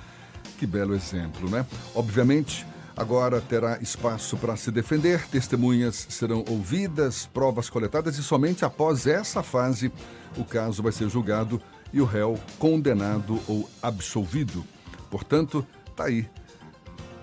que 0.57 0.65
belo 0.65 0.93
exemplo, 0.93 1.49
né? 1.49 1.65
Obviamente, 1.95 2.65
agora 2.95 3.39
terá 3.39 3.79
espaço 3.81 4.35
para 4.37 4.55
se 4.57 4.71
defender, 4.71 5.25
testemunhas 5.27 6.07
serão 6.09 6.43
ouvidas, 6.49 7.25
provas 7.25 7.69
coletadas 7.69 8.17
e 8.17 8.23
somente 8.23 8.65
após 8.65 9.07
essa 9.07 9.41
fase 9.41 9.91
o 10.37 10.43
caso 10.43 10.83
vai 10.83 10.91
ser 10.91 11.09
julgado 11.09 11.61
e 11.93 12.01
o 12.01 12.05
réu 12.05 12.37
condenado 12.57 13.39
ou 13.47 13.69
absolvido. 13.81 14.63
Portanto, 15.09 15.65
tá 15.95 16.05
aí. 16.05 16.27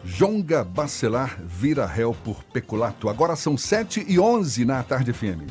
Jonga 0.07 0.63
Bacelar 0.63 1.39
vira 1.45 1.85
réu 1.85 2.15
por 2.15 2.43
peculato. 2.45 3.09
Agora 3.09 3.35
são 3.35 3.57
7 3.57 4.07
e 4.09 4.19
11 4.19 4.65
na 4.65 4.83
Tarde 4.83 5.13
FM. 5.13 5.51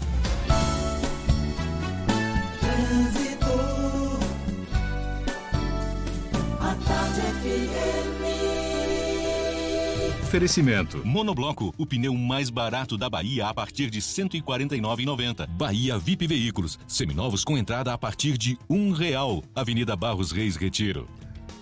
Oferecimento. 10.24 11.05
Monobloco, 11.05 11.74
o 11.77 11.85
pneu 11.85 12.13
mais 12.13 12.50
barato 12.50 12.97
da 12.97 13.09
Bahia 13.09 13.47
a 13.47 13.53
partir 13.53 13.89
de 13.89 14.00
R$ 14.00 14.05
149,90. 14.05 15.47
Bahia 15.47 15.97
VIP 15.97 16.27
Veículos, 16.27 16.79
seminovos 16.88 17.43
com 17.43 17.57
entrada 17.57 17.93
a 17.93 17.97
partir 17.97 18.38
de 18.38 18.57
um 18.69 18.91
real. 18.91 19.43
Avenida 19.53 19.95
Barros 19.95 20.31
Reis 20.31 20.55
Retiro. 20.57 21.07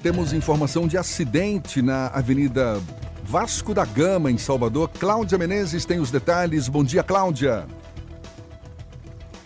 Temos 0.03 0.33
informação 0.33 0.85
de 0.85 0.97
acidente 0.97 1.81
na 1.81 2.07
Avenida 2.07 2.77
Vasco 3.23 3.73
da 3.73 3.85
Gama, 3.85 4.29
em 4.29 4.37
Salvador. 4.37 4.89
Cláudia 4.89 5.37
Menezes 5.37 5.85
tem 5.85 5.97
os 5.97 6.11
detalhes. 6.11 6.67
Bom 6.67 6.83
dia, 6.83 7.01
Cláudia. 7.01 7.65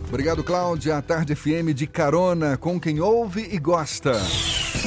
Obrigado, 0.08 0.44
Cláudia. 0.44 0.96
A 0.96 1.02
Tarde 1.02 1.34
FM 1.34 1.74
de 1.74 1.88
carona 1.88 2.56
com 2.56 2.78
quem 2.78 3.00
ouve 3.00 3.48
e 3.52 3.58
gosta. 3.58 4.12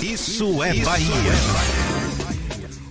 Isso 0.01 0.63
é 0.63 0.73
Bahia. 0.75 1.33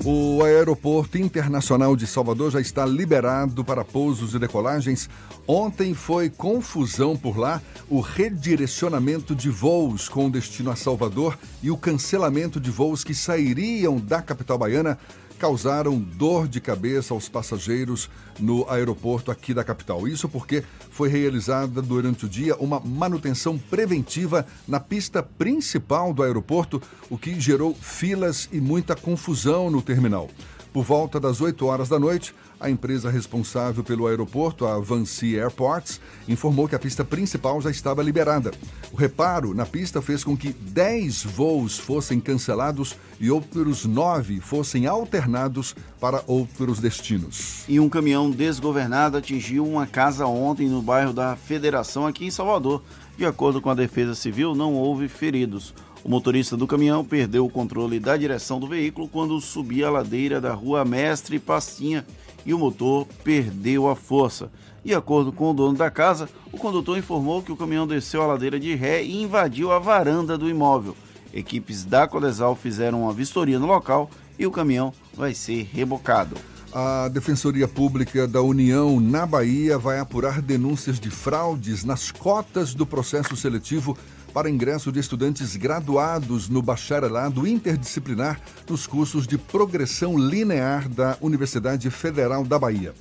O 0.05 0.45
Aeroporto 0.45 1.19
Internacional 1.19 1.97
de 1.97 2.07
Salvador 2.07 2.53
já 2.53 2.61
está 2.61 2.87
liberado 2.87 3.65
para 3.65 3.85
pousos 3.85 4.35
e 4.35 4.39
decolagens. 4.39 5.11
Ontem 5.51 5.95
foi 5.95 6.29
confusão 6.29 7.17
por 7.17 7.39
lá, 7.39 7.63
o 7.89 8.01
redirecionamento 8.01 9.35
de 9.35 9.49
voos 9.49 10.07
com 10.07 10.29
destino 10.29 10.71
a 10.71 10.77
Salvador 10.77 11.39
e 11.63 11.71
o 11.71 11.77
cancelamento 11.79 12.61
de 12.61 12.71
voos 12.71 13.03
que 13.03 13.15
sairiam 13.15 13.97
da 13.97 14.21
capital 14.21 14.59
baiana 14.59 14.99
causaram 15.39 15.99
dor 15.99 16.47
de 16.47 16.61
cabeça 16.61 17.15
aos 17.15 17.31
passageiros 17.31 18.11
no 18.39 18.69
aeroporto 18.69 19.31
aqui 19.31 19.55
da 19.55 19.65
capital. 19.65 20.07
Isso 20.07 20.29
porque 20.29 20.63
foi 20.91 21.09
realizada 21.09 21.81
durante 21.81 22.27
o 22.27 22.29
dia 22.29 22.55
uma 22.57 22.79
manutenção 22.79 23.57
preventiva 23.57 24.45
na 24.67 24.79
pista 24.79 25.23
principal 25.23 26.13
do 26.13 26.23
aeroporto, 26.23 26.83
o 27.09 27.17
que 27.17 27.41
gerou 27.41 27.75
filas 27.75 28.51
e 28.53 28.61
muita 28.61 28.95
confusão 28.95 29.71
no 29.71 29.81
terminal. 29.81 30.29
Por 30.75 30.85
volta 30.85 31.19
das 31.19 31.41
8 31.41 31.65
horas 31.65 31.89
da 31.89 31.99
noite, 31.99 32.35
a 32.61 32.69
empresa 32.69 33.11
responsável 33.11 33.85
pelo 33.85 34.07
aeroporto, 34.07 34.67
a 34.67 34.79
Vancy 34.79 35.39
Airports, 35.39 36.01
informou 36.27 36.69
que 36.69 36.75
a 36.75 36.79
pista 36.79 37.05
principal 37.05 37.61
já 37.61 37.71
estava 37.71 38.03
liberada. 38.03 38.51
O 38.93 38.97
reparo 38.97 39.55
na 39.55 39.65
pista 39.65 40.03
fez 40.03 40.25
com 40.25 40.37
que 40.37 40.53
10 40.53 41.25
voos 41.25 41.79
fossem 41.79 42.21
cancelados 42.21 42.97
e 43.21 43.31
outros 43.31 43.85
9 43.85 44.41
fossem 44.41 44.87
alternados 44.87 45.75
para 46.01 46.23
outros 46.27 46.81
destinos. 46.81 47.65
E 47.69 47.79
um 47.79 47.89
caminhão 47.89 48.31
desgovernado 48.31 49.17
atingiu 49.17 49.67
uma 49.67 49.87
casa 49.87 50.27
ontem 50.27 50.69
no 50.69 50.83
bairro 50.83 51.13
da 51.13 51.37
Federação, 51.37 52.07
aqui 52.07 52.27
em 52.27 52.31
Salvador. 52.31 52.83
De 53.17 53.25
acordo 53.25 53.61
com 53.61 53.71
a 53.71 53.75
Defesa 53.75 54.15
Civil, 54.15 54.55
não 54.55 54.75
houve 54.75 55.09
feridos. 55.09 55.75
O 56.05 56.09
motorista 56.09 56.57
do 56.57 56.67
caminhão 56.67 57.05
perdeu 57.05 57.45
o 57.45 57.51
controle 57.51 57.99
da 57.99 58.17
direção 58.17 58.61
do 58.61 58.69
veículo 58.69 59.09
quando 59.09 59.41
subia 59.41 59.89
a 59.89 59.91
ladeira 59.91 60.41
da 60.41 60.55
rua 60.55 60.85
Mestre 60.85 61.39
Pastinha 61.39 62.07
e 62.45 62.55
o 62.55 62.59
motor 62.59 63.07
perdeu 63.23 63.89
a 63.89 63.97
força. 63.97 64.51
De 64.85 64.95
acordo 64.95 65.33
com 65.33 65.51
o 65.51 65.55
dono 65.55 65.77
da 65.77 65.91
casa, 65.91 66.29
o 66.53 66.57
condutor 66.57 66.97
informou 66.97 67.43
que 67.43 67.53
o 67.53 67.57
caminhão 67.57 67.87
desceu 67.87 68.23
a 68.23 68.27
ladeira 68.27 68.59
de 68.59 68.75
ré 68.75 69.03
e 69.03 69.23
invadiu 69.23 69.71
a 69.71 69.79
varanda 69.79 70.39
do 70.39 70.49
imóvel. 70.49 70.97
Equipes 71.33 71.85
da 71.85 72.09
Codesal 72.09 72.55
fizeram 72.55 73.03
uma 73.03 73.13
vistoria 73.13 73.59
no 73.59 73.67
local 73.67 74.11
e 74.39 74.47
o 74.47 74.51
caminhão 74.51 74.93
vai 75.15 75.35
ser 75.35 75.69
rebocado. 75.73 76.37
A 76.73 77.09
Defensoria 77.09 77.67
Pública 77.67 78.29
da 78.29 78.43
União 78.43 79.01
na 79.01 79.25
Bahia 79.25 79.79
vai 79.79 79.99
apurar 79.99 80.43
denúncias 80.43 81.01
de 81.01 81.11
fraudes 81.11 81.83
nas 81.83 82.11
cotas 82.11 82.75
do 82.75 82.87
processo 82.87 83.35
seletivo 83.37 83.97
para 84.33 84.51
ingresso 84.51 84.93
de 84.93 85.01
estudantes 85.01 85.57
graduados 85.57 86.49
no 86.49 86.63
bacharelado 86.63 87.47
interdisciplinar 87.47 88.41
nos 88.69 88.87
cursos 88.87 89.27
de 89.27 89.37
progressão 89.37 90.19
linear 90.19 90.89
da 90.89 91.17
Universidade 91.21 91.91
Federal 91.91 92.45
da 92.45 92.59
Bahia. 92.59 92.95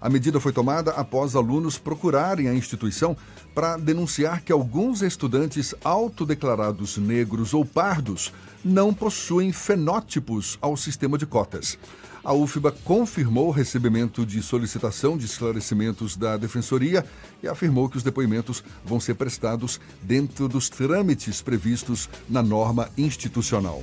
A 0.00 0.08
medida 0.08 0.40
foi 0.40 0.52
tomada 0.52 0.90
após 0.90 1.36
alunos 1.36 1.78
procurarem 1.78 2.48
a 2.48 2.54
instituição 2.54 3.16
para 3.54 3.76
denunciar 3.76 4.42
que 4.42 4.50
alguns 4.50 5.00
estudantes 5.00 5.74
autodeclarados 5.84 6.98
negros 6.98 7.54
ou 7.54 7.64
pardos 7.64 8.32
não 8.64 8.92
possuem 8.92 9.52
fenótipos 9.52 10.58
ao 10.60 10.76
sistema 10.76 11.16
de 11.16 11.24
cotas. 11.24 11.78
A 12.24 12.32
UFBA 12.32 12.70
confirmou 12.84 13.48
o 13.48 13.50
recebimento 13.50 14.24
de 14.24 14.40
solicitação 14.42 15.18
de 15.18 15.24
esclarecimentos 15.26 16.16
da 16.16 16.36
Defensoria 16.36 17.04
e 17.42 17.48
afirmou 17.48 17.88
que 17.88 17.96
os 17.96 18.04
depoimentos 18.04 18.62
vão 18.84 19.00
ser 19.00 19.14
prestados 19.14 19.80
dentro 20.00 20.46
dos 20.46 20.68
trâmites 20.68 21.42
previstos 21.42 22.08
na 22.28 22.40
norma 22.40 22.88
institucional. 22.96 23.82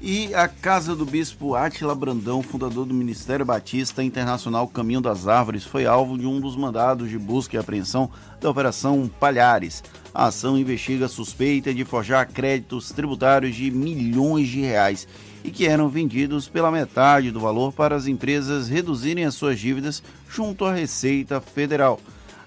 E 0.00 0.32
a 0.32 0.46
casa 0.46 0.94
do 0.94 1.04
bispo 1.04 1.56
Átila 1.56 1.94
Brandão, 1.94 2.40
fundador 2.40 2.86
do 2.86 2.94
Ministério 2.94 3.44
Batista 3.44 4.02
Internacional 4.02 4.68
Caminho 4.68 5.00
das 5.00 5.26
Árvores, 5.26 5.64
foi 5.64 5.84
alvo 5.84 6.16
de 6.16 6.26
um 6.26 6.40
dos 6.40 6.56
mandados 6.56 7.08
de 7.08 7.18
busca 7.18 7.56
e 7.56 7.58
apreensão 7.58 8.10
da 8.40 8.48
Operação 8.48 9.10
Palhares. 9.18 9.82
A 10.14 10.26
ação 10.26 10.56
investiga 10.56 11.08
suspeita 11.08 11.74
de 11.74 11.84
forjar 11.84 12.28
créditos 12.28 12.90
tributários 12.90 13.56
de 13.56 13.70
milhões 13.72 14.48
de 14.48 14.60
reais 14.60 15.06
e 15.44 15.50
que 15.50 15.66
eram 15.66 15.88
vendidos 15.88 16.48
pela 16.48 16.70
metade 16.70 17.30
do 17.30 17.40
valor 17.40 17.72
para 17.72 17.96
as 17.96 18.06
empresas 18.06 18.68
reduzirem 18.68 19.24
as 19.24 19.34
suas 19.34 19.58
dívidas 19.58 20.02
junto 20.28 20.64
à 20.64 20.72
Receita 20.72 21.40
Federal. 21.40 22.00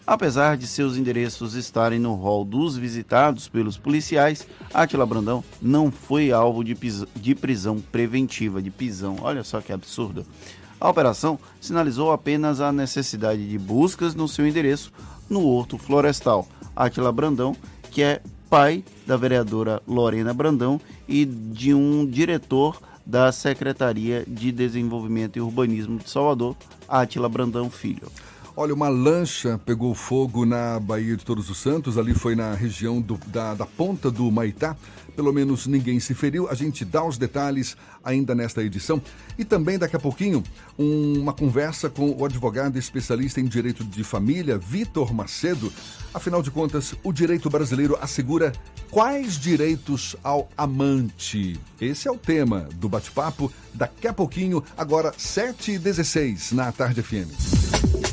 Apesar 0.07 0.55
de 0.55 0.67
seus 0.67 0.97
endereços 0.97 1.55
estarem 1.55 1.97
no 1.97 2.13
rol 2.13 2.45
dos 2.45 2.77
visitados 2.77 3.47
pelos 3.47 3.75
policiais, 3.75 4.47
Atila 4.71 5.05
Brandão 5.05 5.43
não 5.59 5.91
foi 5.91 6.31
alvo 6.31 6.63
de, 6.63 6.77
de 7.15 7.33
prisão 7.33 7.79
preventiva, 7.79 8.61
de 8.61 8.69
pisão. 8.69 9.17
Olha 9.21 9.43
só 9.43 9.61
que 9.61 9.73
absurdo. 9.73 10.23
A 10.79 10.87
operação 10.87 11.39
sinalizou 11.59 12.11
apenas 12.11 12.61
a 12.61 12.71
necessidade 12.71 13.49
de 13.49 13.57
buscas 13.57 14.13
no 14.13 14.27
seu 14.27 14.45
endereço 14.45 14.93
no 15.27 15.43
Horto 15.43 15.77
Florestal. 15.77 16.47
Atila 16.75 17.11
Brandão, 17.11 17.55
que 17.89 18.03
é 18.03 18.21
pai 18.55 18.85
da 19.05 19.17
vereadora 19.17 19.81
Lorena 19.85 20.33
Brandão 20.33 20.79
e 21.09 21.25
de 21.25 21.73
um 21.73 22.05
diretor 22.05 22.81
da 23.05 23.29
Secretaria 23.29 24.23
de 24.25 24.49
Desenvolvimento 24.49 25.35
e 25.35 25.41
Urbanismo 25.41 25.99
de 25.99 26.09
Salvador, 26.09 26.55
Atila 26.87 27.27
Brandão 27.27 27.69
Filho. 27.69 28.07
Olha, 28.57 28.73
uma 28.73 28.87
lancha 28.87 29.59
pegou 29.65 29.93
fogo 29.93 30.45
na 30.45 30.79
Baía 30.79 31.17
de 31.17 31.25
Todos 31.25 31.49
os 31.49 31.57
Santos, 31.57 31.97
ali 31.97 32.13
foi 32.13 32.35
na 32.35 32.53
região 32.53 33.01
do, 33.01 33.19
da, 33.27 33.53
da 33.53 33.65
ponta 33.65 34.09
do 34.09 34.31
Maitá. 34.31 34.77
Pelo 35.13 35.33
menos 35.33 35.67
ninguém 35.67 35.99
se 35.99 36.13
feriu. 36.13 36.49
A 36.49 36.53
gente 36.53 36.85
dá 36.85 37.03
os 37.03 37.17
detalhes 37.17 37.75
ainda 38.01 38.33
nesta 38.33 38.63
edição. 38.63 39.01
E 39.37 39.43
também 39.43 39.77
daqui 39.77 39.97
a 39.97 39.99
pouquinho, 39.99 40.41
um, 40.79 41.19
uma 41.19 41.33
conversa 41.33 41.89
com 41.89 42.15
o 42.17 42.23
advogado 42.23 42.77
especialista 42.77 43.41
em 43.41 43.45
direito 43.45 43.83
de 43.83 44.05
família, 44.05 44.57
Vitor 44.57 45.13
Macedo. 45.13 45.69
Afinal 46.13 46.41
de 46.41 46.49
contas, 46.49 46.95
o 47.03 47.11
direito 47.11 47.49
brasileiro 47.49 47.97
assegura 47.99 48.53
quais 48.89 49.37
direitos 49.37 50.15
ao 50.23 50.47
amante? 50.57 51.59
Esse 51.81 52.07
é 52.07 52.11
o 52.11 52.17
tema 52.17 52.69
do 52.75 52.87
bate-papo 52.87 53.51
daqui 53.73 54.07
a 54.07 54.13
pouquinho, 54.13 54.63
agora 54.77 55.11
7h16 55.11 56.53
na 56.53 56.71
Tarde 56.71 57.03
FM. 57.03 58.04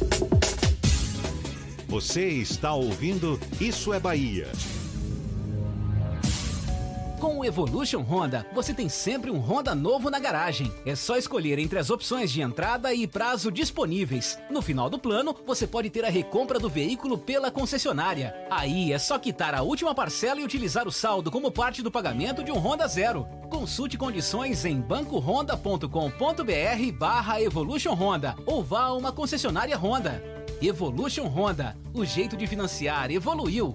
Você 1.93 2.27
está 2.27 2.73
ouvindo 2.73 3.39
Isso 3.61 3.93
é 3.93 4.01
Bahia. 4.01 4.51
Com 7.21 7.41
o 7.41 7.45
Evolution 7.45 8.01
Honda, 8.01 8.47
você 8.55 8.73
tem 8.73 8.89
sempre 8.89 9.31
um 9.31 9.39
Honda 9.39 9.75
novo 9.75 10.09
na 10.09 10.19
garagem. 10.19 10.73
É 10.87 10.97
só 10.97 11.19
escolher 11.19 11.59
entre 11.59 11.79
as 11.79 11.91
opções 11.91 12.33
de 12.33 12.41
entrada 12.41 12.95
e 12.95 13.07
prazo 13.07 13.53
disponíveis. 13.53 14.39
No 14.51 14.63
final 14.63 14.89
do 14.89 14.99
plano, 14.99 15.37
você 15.47 15.67
pode 15.67 15.91
ter 15.91 16.03
a 16.03 16.09
recompra 16.09 16.59
do 16.59 16.71
veículo 16.71 17.19
pela 17.19 17.51
concessionária. 17.51 18.35
Aí 18.51 18.91
é 18.91 18.99
só 18.99 19.19
quitar 19.19 19.55
a 19.55 19.61
última 19.61 19.95
parcela 19.95 20.41
e 20.41 20.45
utilizar 20.45 20.89
o 20.89 20.93
saldo 20.93 21.31
como 21.31 21.53
parte 21.53 21.83
do 21.83 21.91
pagamento 21.91 22.43
de 22.43 22.51
um 22.51 22.57
Honda 22.57 22.89
Zero. 22.89 23.27
Consulte 23.51 23.99
condições 23.99 24.65
em 24.65 24.81
bancohonda.com.br 24.81 26.99
barra 26.99 27.43
Evolution 27.43 27.93
Honda 27.93 28.35
ou 28.47 28.65
vá 28.65 28.85
a 28.85 28.95
uma 28.95 29.13
concessionária 29.13 29.77
Honda. 29.77 30.42
Evolution 30.63 31.27
Honda. 31.27 31.77
O 31.93 32.05
jeito 32.05 32.37
de 32.37 32.47
financiar 32.47 33.11
evoluiu. 33.11 33.75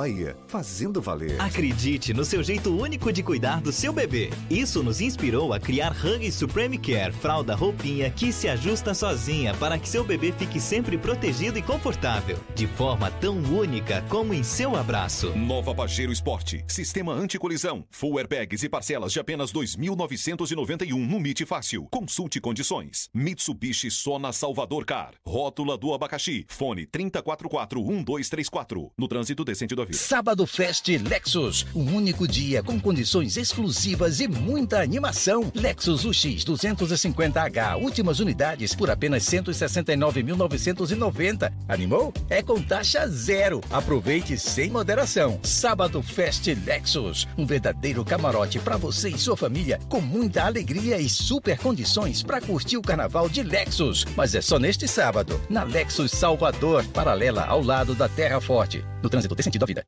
Bahia, 0.01 0.35
fazendo 0.47 0.99
valer. 0.99 1.39
Acredite 1.39 2.11
no 2.11 2.25
seu 2.25 2.41
jeito 2.41 2.75
único 2.75 3.13
de 3.13 3.21
cuidar 3.21 3.61
do 3.61 3.71
seu 3.71 3.93
bebê. 3.93 4.31
Isso 4.49 4.81
nos 4.81 4.99
inspirou 4.99 5.53
a 5.53 5.59
criar 5.59 5.91
Hug 5.91 6.31
Supreme 6.31 6.79
Care, 6.79 7.13
fralda 7.13 7.53
roupinha 7.53 8.09
que 8.09 8.31
se 8.31 8.47
ajusta 8.47 8.95
sozinha 8.95 9.53
para 9.53 9.77
que 9.77 9.87
seu 9.87 10.03
bebê 10.03 10.31
fique 10.31 10.59
sempre 10.59 10.97
protegido 10.97 11.59
e 11.59 11.61
confortável, 11.61 12.39
de 12.55 12.65
forma 12.65 13.11
tão 13.11 13.37
única 13.37 14.01
como 14.09 14.33
em 14.33 14.41
seu 14.41 14.75
abraço. 14.75 15.37
Nova 15.37 15.75
Pajero 15.75 16.11
Esporte, 16.11 16.65
sistema 16.67 17.13
anticolisão, 17.13 17.85
full 17.91 18.17
airbags 18.17 18.63
e 18.63 18.69
parcelas 18.69 19.13
de 19.13 19.19
apenas 19.19 19.53
2.991 19.53 20.95
no 20.95 21.17
MIT 21.17 21.45
Fácil. 21.45 21.87
Consulte 21.91 22.41
condições. 22.41 23.07
Mitsubishi 23.13 23.91
Sona 23.91 24.33
Salvador 24.33 24.83
Car, 24.83 25.13
rótula 25.23 25.77
do 25.77 25.93
abacaxi, 25.93 26.43
fone 26.47 26.87
3441234. 26.87 28.31
1234. 28.31 28.91
No 28.97 29.07
trânsito 29.07 29.45
decente 29.45 29.75
da 29.75 29.90
Sábado 29.93 30.47
Fest 30.47 30.87
Lexus. 30.87 31.67
Um 31.75 31.95
único 31.95 32.27
dia 32.27 32.63
com 32.63 32.79
condições 32.79 33.37
exclusivas 33.37 34.19
e 34.19 34.27
muita 34.27 34.81
animação. 34.81 35.51
Lexus 35.53 36.03
UX 36.05 36.43
250H. 36.45 37.79
Últimas 37.81 38.19
unidades 38.19 38.73
por 38.73 38.89
apenas 38.89 39.23
169.990. 39.23 41.51
Animou? 41.67 42.13
É 42.29 42.41
com 42.41 42.61
taxa 42.61 43.05
zero. 43.07 43.59
Aproveite 43.69 44.37
sem 44.37 44.69
moderação. 44.69 45.39
Sábado 45.43 46.01
Fest 46.01 46.47
Lexus. 46.65 47.27
Um 47.37 47.45
verdadeiro 47.45 48.05
camarote 48.05 48.59
para 48.59 48.77
você 48.77 49.09
e 49.09 49.17
sua 49.17 49.35
família 49.35 49.79
com 49.89 49.99
muita 50.01 50.45
alegria 50.45 50.99
e 50.99 51.09
super 51.09 51.57
condições 51.57 52.23
para 52.23 52.39
curtir 52.41 52.77
o 52.77 52.81
carnaval 52.81 53.27
de 53.27 53.43
Lexus. 53.43 54.05
Mas 54.15 54.33
é 54.35 54.41
só 54.41 54.57
neste 54.57 54.87
sábado, 54.87 55.41
na 55.49 55.63
Lexus 55.63 56.11
Salvador, 56.11 56.85
paralela 56.87 57.43
ao 57.45 57.61
lado 57.61 57.93
da 57.93 58.07
Terra 58.07 58.39
Forte. 58.39 58.83
No 59.01 59.09
trânsito, 59.09 59.35
tem 59.35 59.43
sentido 59.43 59.63
à 59.63 59.65
vida. 59.65 59.80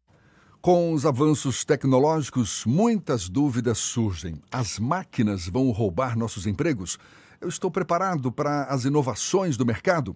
Com 0.66 0.94
os 0.94 1.06
avanços 1.06 1.66
tecnológicos, 1.66 2.64
muitas 2.66 3.28
dúvidas 3.28 3.80
surgem. 3.80 4.42
As 4.50 4.80
máquinas 4.80 5.46
vão 5.46 5.70
roubar 5.72 6.18
nossos 6.18 6.48
empregos? 6.48 6.98
Eu 7.42 7.50
estou 7.50 7.70
preparado 7.70 8.32
para 8.32 8.64
as 8.64 8.86
inovações 8.86 9.58
do 9.58 9.66
mercado? 9.66 10.16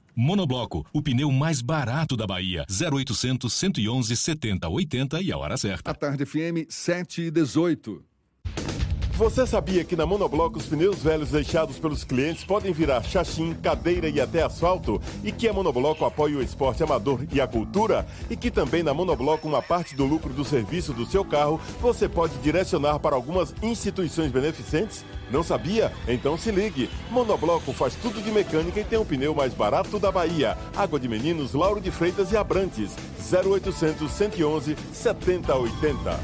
Monobloco, 0.15 0.85
o 0.93 1.01
pneu 1.01 1.31
mais 1.31 1.61
barato 1.61 2.15
da 2.15 2.27
Bahia. 2.27 2.65
0800 2.69 3.51
111 3.51 4.15
70 4.15 4.69
80 4.69 5.21
e 5.21 5.31
a 5.31 5.37
hora 5.37 5.57
certa. 5.57 5.91
A 5.91 5.93
tarde 5.93 6.25
FM 6.25 6.67
7 6.69 7.23
e 7.23 7.31
18. 7.31 8.11
Você 9.21 9.45
sabia 9.45 9.83
que 9.83 9.95
na 9.95 10.03
Monobloco 10.03 10.57
os 10.57 10.65
pneus 10.65 11.03
velhos 11.03 11.29
deixados 11.29 11.77
pelos 11.77 12.03
clientes 12.03 12.43
podem 12.43 12.73
virar 12.73 13.03
chachim, 13.03 13.53
cadeira 13.53 14.09
e 14.09 14.19
até 14.19 14.41
asfalto? 14.41 14.99
E 15.23 15.31
que 15.31 15.47
a 15.47 15.53
Monobloco 15.53 16.03
apoia 16.05 16.37
o 16.37 16.41
esporte 16.41 16.81
amador 16.81 17.23
e 17.31 17.39
a 17.39 17.45
cultura? 17.45 18.03
E 18.31 18.35
que 18.35 18.49
também 18.49 18.81
na 18.81 18.95
Monobloco 18.95 19.47
uma 19.47 19.61
parte 19.61 19.95
do 19.95 20.05
lucro 20.05 20.33
do 20.33 20.43
serviço 20.43 20.91
do 20.91 21.05
seu 21.05 21.23
carro 21.23 21.61
você 21.79 22.09
pode 22.09 22.35
direcionar 22.39 22.97
para 22.97 23.15
algumas 23.15 23.53
instituições 23.61 24.31
beneficentes? 24.31 25.05
Não 25.31 25.43
sabia? 25.43 25.91
Então 26.07 26.37
se 26.37 26.51
ligue. 26.51 26.89
Monobloco 27.09 27.71
faz 27.73 27.95
tudo 27.95 28.21
de 28.21 28.31
mecânica 28.31 28.79
e 28.79 28.83
tem 28.83 28.99
o 28.99 29.05
pneu 29.05 29.33
mais 29.33 29.53
barato 29.53 29.97
da 29.97 30.11
Bahia. 30.11 30.57
Água 30.75 30.99
de 30.99 31.07
Meninos, 31.07 31.53
Lauro 31.53 31.79
de 31.79 31.89
Freitas 31.91 32.31
e 32.31 32.37
Abrantes. 32.37 32.91
0800 33.31 34.11
111 34.11 34.75
7080. 34.93 36.19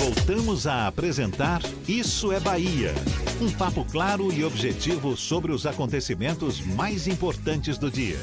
Voltamos 0.00 0.66
a 0.66 0.86
apresentar 0.86 1.60
Isso 1.88 2.32
é 2.32 2.40
Bahia. 2.40 2.94
Um 3.40 3.50
papo 3.50 3.84
claro 3.84 4.32
e 4.32 4.44
objetivo 4.44 5.16
sobre 5.16 5.52
os 5.52 5.66
acontecimentos 5.66 6.60
mais 6.60 7.06
importantes 7.06 7.76
do 7.76 7.90
dia. 7.90 8.18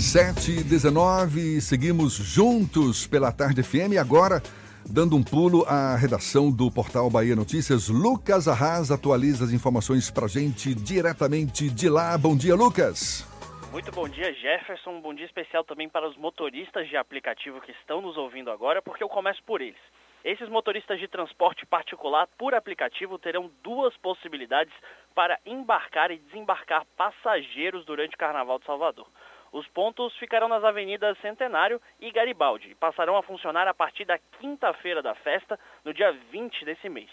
7 0.00 0.52
e 0.52 0.62
19 0.62 1.60
seguimos 1.60 2.14
juntos 2.14 3.06
pela 3.06 3.30
Tarde 3.30 3.62
FM. 3.62 3.98
Agora, 4.00 4.42
dando 4.92 5.16
um 5.16 5.22
pulo 5.22 5.64
à 5.66 5.94
redação 5.94 6.50
do 6.50 6.70
portal 6.70 7.08
Bahia 7.08 7.36
Notícias, 7.36 7.88
Lucas 7.88 8.48
Arras 8.48 8.90
atualiza 8.90 9.44
as 9.44 9.52
informações 9.52 10.10
pra 10.10 10.26
gente 10.26 10.74
diretamente 10.74 11.70
de 11.70 11.88
lá. 11.88 12.18
Bom 12.18 12.36
dia, 12.36 12.56
Lucas. 12.56 13.24
Muito 13.70 13.92
bom 13.92 14.08
dia, 14.08 14.34
Jefferson. 14.34 15.00
Bom 15.00 15.14
dia 15.14 15.26
especial 15.26 15.62
também 15.62 15.88
para 15.88 16.08
os 16.08 16.16
motoristas 16.16 16.88
de 16.88 16.96
aplicativo 16.96 17.60
que 17.60 17.70
estão 17.70 18.02
nos 18.02 18.16
ouvindo 18.16 18.50
agora, 18.50 18.82
porque 18.82 19.04
eu 19.04 19.08
começo 19.08 19.40
por 19.44 19.60
eles. 19.60 19.78
Esses 20.24 20.48
motoristas 20.48 20.98
de 20.98 21.06
transporte 21.06 21.64
particular 21.64 22.28
por 22.36 22.52
aplicativo 22.52 23.18
terão 23.18 23.50
duas 23.62 23.96
possibilidades 23.98 24.74
para 25.14 25.38
embarcar 25.46 26.10
e 26.10 26.18
desembarcar 26.18 26.84
passageiros 26.96 27.86
durante 27.86 28.16
o 28.16 28.18
Carnaval 28.18 28.58
de 28.58 28.66
Salvador. 28.66 29.06
Os 29.52 29.66
pontos 29.68 30.16
ficarão 30.16 30.48
nas 30.48 30.62
avenidas 30.62 31.18
Centenário 31.18 31.80
e 32.00 32.10
Garibaldi 32.10 32.70
e 32.70 32.74
passarão 32.74 33.16
a 33.16 33.22
funcionar 33.22 33.66
a 33.66 33.74
partir 33.74 34.04
da 34.04 34.18
quinta-feira 34.38 35.02
da 35.02 35.14
festa, 35.16 35.58
no 35.84 35.92
dia 35.92 36.12
20 36.30 36.64
desse 36.64 36.88
mês. 36.88 37.10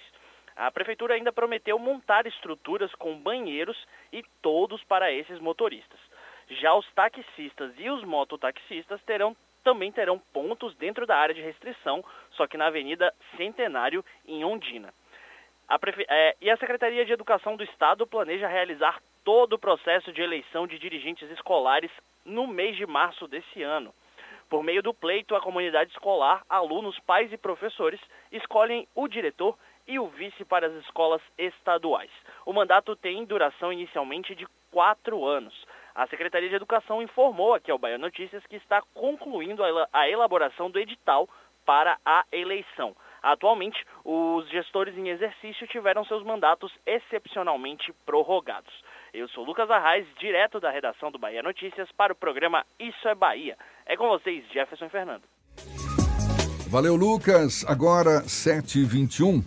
A 0.55 0.71
prefeitura 0.71 1.15
ainda 1.15 1.31
prometeu 1.31 1.77
montar 1.77 2.25
estruturas 2.25 2.93
com 2.95 3.19
banheiros 3.19 3.77
e 4.11 4.23
todos 4.41 4.83
para 4.83 5.11
esses 5.11 5.39
motoristas. 5.39 5.99
Já 6.49 6.73
os 6.73 6.89
taxistas 6.93 7.73
e 7.77 7.89
os 7.89 8.03
mototaxistas 8.03 9.01
terão 9.03 9.35
também 9.63 9.91
terão 9.91 10.17
pontos 10.31 10.73
dentro 10.77 11.05
da 11.05 11.17
área 11.17 11.35
de 11.35 11.41
restrição, 11.41 12.01
só 12.31 12.47
que 12.47 12.55
na 12.55 12.67
Avenida 12.67 13.13
Centenário, 13.35 14.03
em 14.25 14.45
Ondina. 14.45 14.93
A 15.67 15.77
prefe... 15.77 16.05
é, 16.07 16.35
e 16.39 16.49
a 16.49 16.55
Secretaria 16.57 17.05
de 17.05 17.11
Educação 17.11 17.57
do 17.57 17.63
Estado 17.63 18.07
planeja 18.07 18.47
realizar 18.47 19.01
todo 19.25 19.53
o 19.53 19.59
processo 19.59 20.13
de 20.13 20.21
eleição 20.21 20.65
de 20.65 20.79
dirigentes 20.79 21.29
escolares 21.31 21.91
no 22.23 22.47
mês 22.47 22.77
de 22.77 22.85
março 22.85 23.27
desse 23.27 23.61
ano. 23.63 23.93
Por 24.49 24.63
meio 24.63 24.81
do 24.81 24.93
pleito, 24.93 25.35
a 25.35 25.41
comunidade 25.41 25.91
escolar, 25.91 26.41
alunos, 26.47 26.97
pais 27.01 27.33
e 27.33 27.37
professores 27.37 27.99
escolhem 28.31 28.87
o 28.95 29.09
diretor 29.09 29.57
e 29.85 29.99
o 29.99 30.07
vice 30.07 30.45
para 30.45 30.67
as 30.67 30.73
escolas 30.85 31.21
estaduais. 31.37 32.11
O 32.45 32.53
mandato 32.53 32.95
tem 32.95 33.25
duração 33.25 33.73
inicialmente 33.73 34.33
de 34.35 34.47
quatro 34.71 35.25
anos. 35.25 35.53
A 35.93 36.07
Secretaria 36.07 36.47
de 36.47 36.55
Educação 36.55 37.01
informou 37.01 37.53
aqui 37.53 37.69
ao 37.69 37.77
Bahia 37.77 37.97
Notícias 37.97 38.45
que 38.47 38.55
está 38.55 38.81
concluindo 38.93 39.63
a 39.91 40.09
elaboração 40.09 40.71
do 40.71 40.79
edital 40.79 41.27
para 41.65 41.97
a 42.05 42.23
eleição. 42.31 42.95
Atualmente, 43.27 43.77
os 44.05 44.49
gestores 44.49 44.97
em 44.97 45.09
exercício 45.09 45.67
tiveram 45.67 46.05
seus 46.05 46.23
mandatos 46.23 46.71
excepcionalmente 46.85 47.91
prorrogados. 48.05 48.73
Eu 49.13 49.27
sou 49.27 49.43
Lucas 49.43 49.69
Arraes, 49.69 50.07
direto 50.17 50.61
da 50.61 50.71
redação 50.71 51.11
do 51.11 51.19
Bahia 51.19 51.43
Notícias, 51.43 51.89
para 51.97 52.13
o 52.13 52.15
programa 52.15 52.65
Isso 52.79 53.05
é 53.05 53.13
Bahia. 53.13 53.57
É 53.85 53.97
com 53.97 54.07
vocês, 54.07 54.45
Jefferson 54.53 54.87
Fernando. 54.87 55.23
Valeu, 56.69 56.95
Lucas. 56.95 57.65
Agora, 57.67 58.21
7h21. 58.21 59.43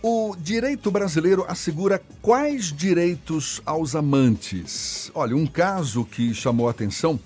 O 0.00 0.36
direito 0.38 0.88
brasileiro 0.88 1.44
assegura 1.48 2.00
quais 2.22 2.72
direitos 2.72 3.60
aos 3.66 3.96
amantes? 3.96 5.10
Olha, 5.12 5.34
um 5.34 5.48
caso 5.48 6.04
que 6.04 6.32
chamou 6.32 6.68
a 6.68 6.70
atenção 6.70 7.18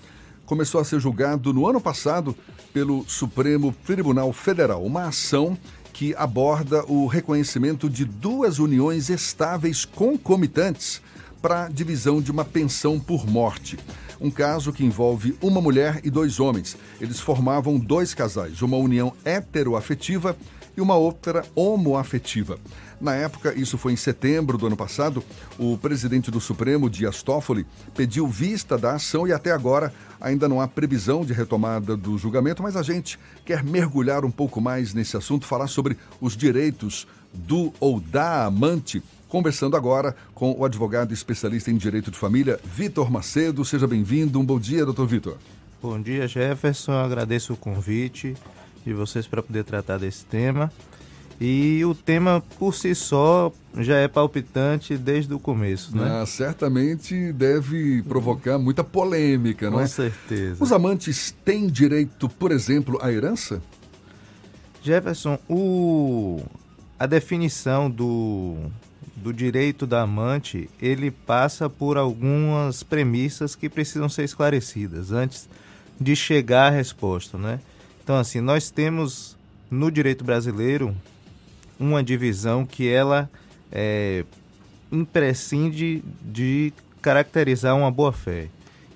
começou 0.46 0.80
a 0.80 0.84
ser 0.84 0.98
julgado 0.98 1.52
no 1.52 1.68
ano 1.68 1.82
passado 1.82 2.34
pelo 2.72 3.04
Supremo 3.08 3.74
Tribunal 3.84 4.32
Federal, 4.32 4.84
uma 4.84 5.08
ação 5.08 5.56
que 5.92 6.14
aborda 6.16 6.84
o 6.86 7.06
reconhecimento 7.06 7.90
de 7.90 8.04
duas 8.04 8.58
uniões 8.58 9.10
estáveis 9.10 9.84
concomitantes 9.84 11.02
para 11.42 11.68
divisão 11.68 12.20
de 12.20 12.30
uma 12.30 12.44
pensão 12.44 12.98
por 12.98 13.26
morte. 13.26 13.78
Um 14.20 14.30
caso 14.30 14.72
que 14.72 14.84
envolve 14.84 15.36
uma 15.40 15.60
mulher 15.60 16.00
e 16.04 16.10
dois 16.10 16.38
homens. 16.38 16.76
Eles 17.00 17.20
formavam 17.20 17.78
dois 17.78 18.14
casais, 18.14 18.62
uma 18.62 18.76
união 18.76 19.12
heteroafetiva 19.24 20.36
e 20.76 20.80
uma 20.80 20.96
outra 20.96 21.44
homoafetiva. 21.54 22.58
Na 23.00 23.14
época, 23.14 23.58
isso 23.58 23.78
foi 23.78 23.94
em 23.94 23.96
setembro 23.96 24.58
do 24.58 24.66
ano 24.66 24.76
passado, 24.76 25.24
o 25.58 25.78
presidente 25.78 26.30
do 26.30 26.38
Supremo, 26.38 26.90
Dias 26.90 27.22
Toffoli, 27.22 27.66
pediu 27.96 28.26
vista 28.26 28.76
da 28.76 28.92
ação 28.92 29.26
e 29.26 29.32
até 29.32 29.52
agora 29.52 29.92
ainda 30.20 30.48
não 30.48 30.60
há 30.60 30.68
previsão 30.68 31.24
de 31.24 31.32
retomada 31.32 31.96
do 31.96 32.18
julgamento, 32.18 32.62
mas 32.62 32.76
a 32.76 32.82
gente 32.82 33.18
quer 33.44 33.64
mergulhar 33.64 34.24
um 34.24 34.30
pouco 34.30 34.60
mais 34.60 34.92
nesse 34.92 35.16
assunto, 35.16 35.46
falar 35.46 35.66
sobre 35.66 35.96
os 36.20 36.36
direitos 36.36 37.06
do 37.32 37.72
ou 37.80 38.00
da 38.00 38.44
amante 38.44 39.02
conversando 39.30 39.76
agora 39.76 40.14
com 40.34 40.52
o 40.58 40.64
advogado 40.64 41.14
especialista 41.14 41.70
em 41.70 41.76
direito 41.76 42.10
de 42.10 42.18
família, 42.18 42.58
Vitor 42.64 43.10
Macedo. 43.10 43.64
Seja 43.64 43.86
bem-vindo. 43.86 44.40
Um 44.40 44.44
bom 44.44 44.58
dia, 44.58 44.84
doutor 44.84 45.06
Vitor. 45.06 45.36
Bom 45.80 46.02
dia, 46.02 46.26
Jefferson. 46.26 46.92
Agradeço 46.92 47.54
o 47.54 47.56
convite 47.56 48.34
de 48.84 48.92
vocês 48.92 49.26
para 49.26 49.42
poder 49.42 49.64
tratar 49.64 49.98
desse 49.98 50.24
tema. 50.24 50.72
E 51.40 51.82
o 51.86 51.94
tema 51.94 52.42
por 52.58 52.74
si 52.74 52.94
só 52.94 53.50
já 53.78 53.96
é 53.96 54.06
palpitante 54.06 54.98
desde 54.98 55.32
o 55.32 55.38
começo, 55.38 55.96
né? 55.96 56.20
Ah, 56.20 56.26
certamente 56.26 57.32
deve 57.32 58.02
provocar 58.02 58.58
muita 58.58 58.84
polêmica, 58.84 59.66
Com 59.66 59.72
não 59.72 59.80
é? 59.80 59.84
Com 59.84 59.88
certeza. 59.88 60.62
Os 60.62 60.70
amantes 60.70 61.34
têm 61.42 61.66
direito, 61.66 62.28
por 62.28 62.52
exemplo, 62.52 62.98
à 63.00 63.10
herança? 63.10 63.62
Jefferson, 64.82 65.38
o... 65.48 66.42
a 66.98 67.06
definição 67.06 67.90
do, 67.90 68.58
do 69.16 69.32
direito 69.32 69.86
da 69.86 70.02
amante, 70.02 70.68
ele 70.80 71.10
passa 71.10 71.70
por 71.70 71.96
algumas 71.96 72.82
premissas 72.82 73.54
que 73.54 73.70
precisam 73.70 74.10
ser 74.10 74.24
esclarecidas 74.24 75.10
antes 75.10 75.48
de 75.98 76.14
chegar 76.14 76.66
à 76.66 76.70
resposta, 76.70 77.38
né? 77.38 77.60
Então, 78.10 78.18
assim, 78.18 78.40
nós 78.40 78.72
temos 78.72 79.36
no 79.70 79.88
direito 79.88 80.24
brasileiro 80.24 80.92
uma 81.78 82.02
divisão 82.02 82.66
que 82.66 82.88
ela 82.88 83.30
é, 83.70 84.24
imprescinde 84.90 86.02
de 86.20 86.72
caracterizar 87.00 87.76
uma 87.76 87.88
boa-fé. 87.88 88.48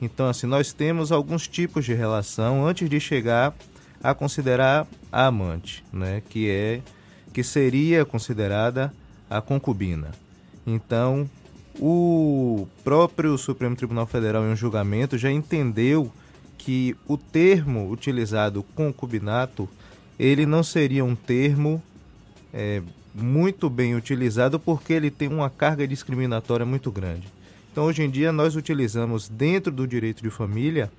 Então, 0.03 0.27
assim, 0.27 0.49
nós 0.49 0.73
temos 0.73 1.13
alguns 1.13 1.47
tipos 1.47 1.85
de 1.85 1.95
relação 1.95 2.67
antes 2.67 2.91
de 2.91 2.99
chegar 2.99 3.55
a 4.03 4.13
considerar 4.15 4.85
a 5.13 5.27
amante, 5.27 5.85
né? 5.93 6.21
Que 6.29 6.51
é 6.51 6.83
que 7.33 7.45
seria 7.45 8.05
considerada 8.05 8.93
a 9.31 9.41
concubina. 9.41 10.11
Então, 10.67 11.31
o 11.79 12.67
próprio 12.83 13.39
Supremo 13.39 13.77
Tribunal 13.77 14.09
Federal 14.09 14.43
em 14.43 14.51
um 14.51 14.57
julgamento 14.57 15.17
já 15.17 15.31
entendeu 15.31 16.11
que 16.65 16.97
o 17.07 17.19
termo 17.19 17.91
utilizado 17.91 18.63
concubinato 18.75 19.69
ele 20.19 20.47
não 20.47 20.63
seria 20.63 21.05
um 21.05 21.15
termo 21.15 21.83
é, 22.55 22.81
muito 23.15 23.69
bem 23.69 23.95
utilizado 23.95 24.59
porque 24.59 24.95
ele 24.95 25.11
tem 25.11 25.29
uma 25.29 25.51
carga 25.51 25.87
discriminatória 25.87 26.65
muito 26.65 26.91
grande. 26.91 27.29
Então 27.71 27.85
hoje 27.85 28.03
em 28.03 28.09
dia 28.09 28.33
nós 28.33 28.57
utilizamos 28.57 29.29
dentro 29.29 29.71
do 29.71 29.87
direito 29.87 30.23
de 30.23 30.31
família 30.31 30.91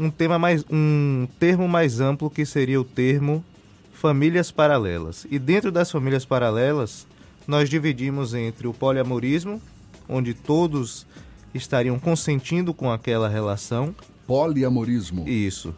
um 0.00 0.10
tema 0.10 0.38
mais 0.38 0.64
um 0.70 1.28
termo 1.38 1.68
mais 1.68 2.00
amplo 2.00 2.30
que 2.30 2.46
seria 2.46 2.80
o 2.80 2.84
termo 2.84 3.44
famílias 3.92 4.50
paralelas. 4.50 5.26
E 5.30 5.38
dentro 5.38 5.70
das 5.70 5.90
famílias 5.90 6.24
paralelas 6.24 7.06
nós 7.46 7.68
dividimos 7.68 8.32
entre 8.32 8.66
o 8.66 8.72
poliamorismo, 8.72 9.60
onde 10.08 10.32
todos 10.32 11.06
estariam 11.52 11.98
consentindo 11.98 12.72
com 12.72 12.90
aquela 12.90 13.28
relação, 13.28 13.94
poliamorismo. 14.26 15.28
Isso. 15.28 15.74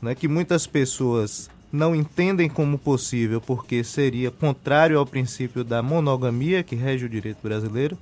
Né, 0.00 0.14
que 0.14 0.28
muitas 0.28 0.66
pessoas 0.66 1.48
não 1.72 1.94
entendem 1.94 2.48
como 2.48 2.78
possível 2.78 3.40
porque 3.40 3.82
seria 3.82 4.30
contrário 4.30 4.98
ao 4.98 5.06
princípio 5.06 5.64
da 5.64 5.82
monogamia 5.82 6.62
que 6.62 6.76
rege 6.76 7.06
o 7.06 7.08
direito 7.08 7.38
brasileiro. 7.42 7.98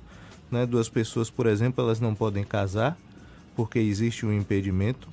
Né? 0.51 0.65
Duas 0.65 0.89
pessoas, 0.89 1.29
por 1.29 1.47
exemplo, 1.47 1.83
elas 1.83 1.99
não 1.99 2.13
podem 2.13 2.43
casar 2.43 2.97
porque 3.55 3.79
existe 3.79 4.25
um 4.25 4.33
impedimento. 4.33 5.07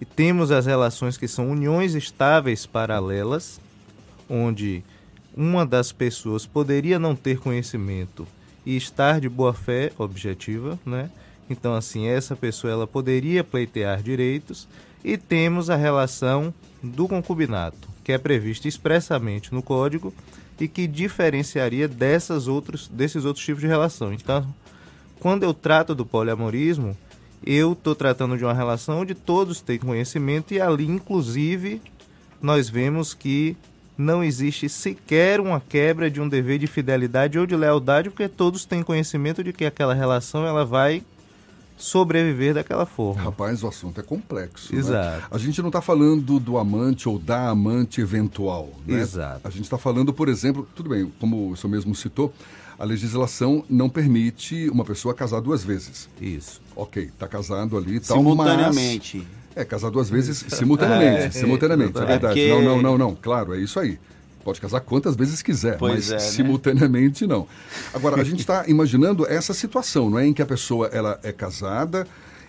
E 0.00 0.04
temos 0.04 0.50
as 0.50 0.66
relações 0.66 1.16
que 1.16 1.28
são 1.28 1.50
uniões 1.50 1.94
estáveis 1.94 2.66
paralelas, 2.66 3.60
onde 4.28 4.82
uma 5.34 5.64
das 5.64 5.92
pessoas 5.92 6.44
poderia 6.44 6.98
não 6.98 7.14
ter 7.14 7.38
conhecimento 7.38 8.26
e 8.66 8.76
estar 8.76 9.20
de 9.20 9.28
boa 9.28 9.54
fé 9.54 9.92
objetiva, 9.96 10.78
né? 10.84 11.10
Então, 11.52 11.74
assim, 11.74 12.06
essa 12.06 12.34
pessoa 12.34 12.72
ela 12.72 12.86
poderia 12.86 13.44
pleitear 13.44 14.02
direitos 14.02 14.66
e 15.04 15.16
temos 15.16 15.70
a 15.70 15.76
relação 15.76 16.52
do 16.82 17.06
concubinato, 17.06 17.88
que 18.02 18.12
é 18.12 18.18
prevista 18.18 18.66
expressamente 18.66 19.52
no 19.52 19.62
Código 19.62 20.12
e 20.58 20.66
que 20.66 20.86
diferenciaria 20.86 21.86
dessas 21.86 22.48
outros, 22.48 22.88
desses 22.88 23.24
outros 23.24 23.44
tipos 23.44 23.60
de 23.60 23.66
relação. 23.66 24.12
Então, 24.12 24.46
quando 25.20 25.42
eu 25.42 25.52
trato 25.52 25.94
do 25.94 26.06
poliamorismo, 26.06 26.96
eu 27.44 27.72
estou 27.72 27.94
tratando 27.94 28.36
de 28.36 28.44
uma 28.44 28.54
relação 28.54 29.00
onde 29.00 29.14
todos 29.14 29.60
têm 29.60 29.78
conhecimento 29.78 30.54
e 30.54 30.60
ali, 30.60 30.86
inclusive, 30.86 31.82
nós 32.40 32.68
vemos 32.68 33.14
que 33.14 33.56
não 33.96 34.22
existe 34.22 34.68
sequer 34.68 35.40
uma 35.40 35.60
quebra 35.60 36.10
de 36.10 36.20
um 36.20 36.28
dever 36.28 36.58
de 36.58 36.66
fidelidade 36.66 37.38
ou 37.38 37.46
de 37.46 37.56
lealdade, 37.56 38.10
porque 38.10 38.28
todos 38.28 38.64
têm 38.64 38.82
conhecimento 38.82 39.44
de 39.44 39.52
que 39.52 39.64
aquela 39.64 39.94
relação 39.94 40.46
ela 40.46 40.64
vai 40.64 41.02
sobreviver 41.82 42.54
daquela 42.54 42.86
forma. 42.86 43.22
Rapaz, 43.22 43.62
o 43.62 43.68
assunto 43.68 44.00
é 44.00 44.02
complexo. 44.04 44.74
Exato. 44.74 45.16
Né? 45.18 45.22
A 45.30 45.38
gente 45.38 45.60
não 45.60 45.68
está 45.68 45.80
falando 45.80 46.38
do 46.38 46.56
amante 46.58 47.08
ou 47.08 47.18
da 47.18 47.48
amante 47.48 48.00
eventual. 48.00 48.68
Né? 48.86 49.00
Exato. 49.00 49.40
A 49.46 49.50
gente 49.50 49.64
está 49.64 49.76
falando, 49.78 50.12
por 50.12 50.28
exemplo, 50.28 50.66
tudo 50.74 50.90
bem, 50.90 51.12
como 51.20 51.50
o 51.50 51.56
senhor 51.56 51.70
mesmo 51.70 51.94
citou, 51.94 52.32
a 52.78 52.84
legislação 52.84 53.64
não 53.68 53.88
permite 53.88 54.68
uma 54.70 54.84
pessoa 54.84 55.12
casar 55.14 55.40
duas 55.40 55.62
vezes. 55.64 56.08
Isso. 56.20 56.60
Ok, 56.74 57.04
está 57.04 57.26
casado 57.28 57.76
ali 57.76 57.96
e 57.96 58.00
tal, 58.00 58.16
Simultaneamente. 58.18 59.18
Mas... 59.18 59.42
É, 59.54 59.64
casar 59.64 59.90
duas 59.90 60.08
vezes 60.08 60.44
simultaneamente, 60.48 61.24
É, 61.26 61.30
simultaneamente, 61.30 61.98
é, 61.98 62.02
é 62.02 62.06
verdade. 62.06 62.34
porque- 62.40 62.48
Não, 62.48 62.62
não, 62.62 62.82
não, 62.82 62.98
não, 62.98 63.14
claro, 63.14 63.54
é 63.54 63.58
isso 63.60 63.78
aí. 63.78 63.98
Pode 64.44 64.60
casar 64.60 64.80
quantas 64.80 65.14
vezes 65.16 65.40
quiser, 65.42 65.78
Pois 65.78 65.94
mas 65.94 66.10
é, 66.10 66.14
né? 66.14 66.18
simultaneamente 66.20 67.26
não. 67.26 67.46
Agora, 67.94 68.20
a 68.20 68.24
gente 68.24 68.40
está 68.40 68.64
imaginando 68.68 69.26
essa 69.26 69.54
situação, 69.54 70.10
não 70.10 70.18
é? 70.18 70.26
Em 70.26 70.32
que 70.32 70.42
a 70.42 70.46
pessoa 70.46 70.88
ela 70.88 71.18
é 71.22 71.30
casada 71.32 72.06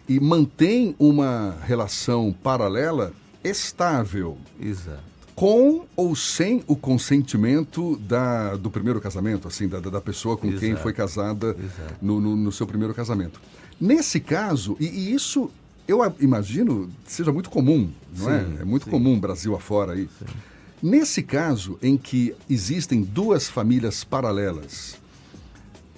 e 0.10 0.20
mantém 0.20 0.96
uma 1.00 1.56
relação 1.66 2.36
paralela 2.44 3.14
estável. 3.44 4.38
Exato. 4.60 5.14
Com 5.36 5.86
ou 5.96 6.16
sem 6.16 6.64
o 6.68 6.76
consentimento 6.76 7.98
da, 7.98 8.56
do 8.56 8.70
primeiro 8.70 9.02
casamento, 9.02 9.48
assim, 9.48 9.68
da, 9.68 9.80
da 9.80 10.00
pessoa 10.02 10.38
com 10.38 10.48
quem 10.58 10.70
Exato. 10.70 10.84
foi 10.84 10.94
casada 10.94 11.56
no, 12.02 12.20
no- 12.22 12.36
no 12.36 12.52
seu 12.52 12.68
primeiro 12.68 12.94
casamento. 12.94 13.42
Nesse 13.82 14.20
caso, 14.20 14.78
e, 14.80 14.86
e 14.86 15.14
isso 15.14 15.50
eu 15.88 16.00
imagino 16.20 16.90
seja 17.06 17.32
muito 17.32 17.50
comum, 17.50 17.90
não 18.16 18.26
Sim, 18.28 18.56
é? 18.60 18.62
É 18.62 18.66
muito 18.66 18.88
comum 18.90 19.20
Brasil 19.20 19.56
afora 19.56 19.94
aí. 19.94 20.08
Nesse 20.84 21.24
caso 21.24 21.80
em 21.82 21.96
que 21.96 22.36
existem 22.50 23.04
duas 23.04 23.48
famílias 23.48 24.04
paralelas, 24.04 24.98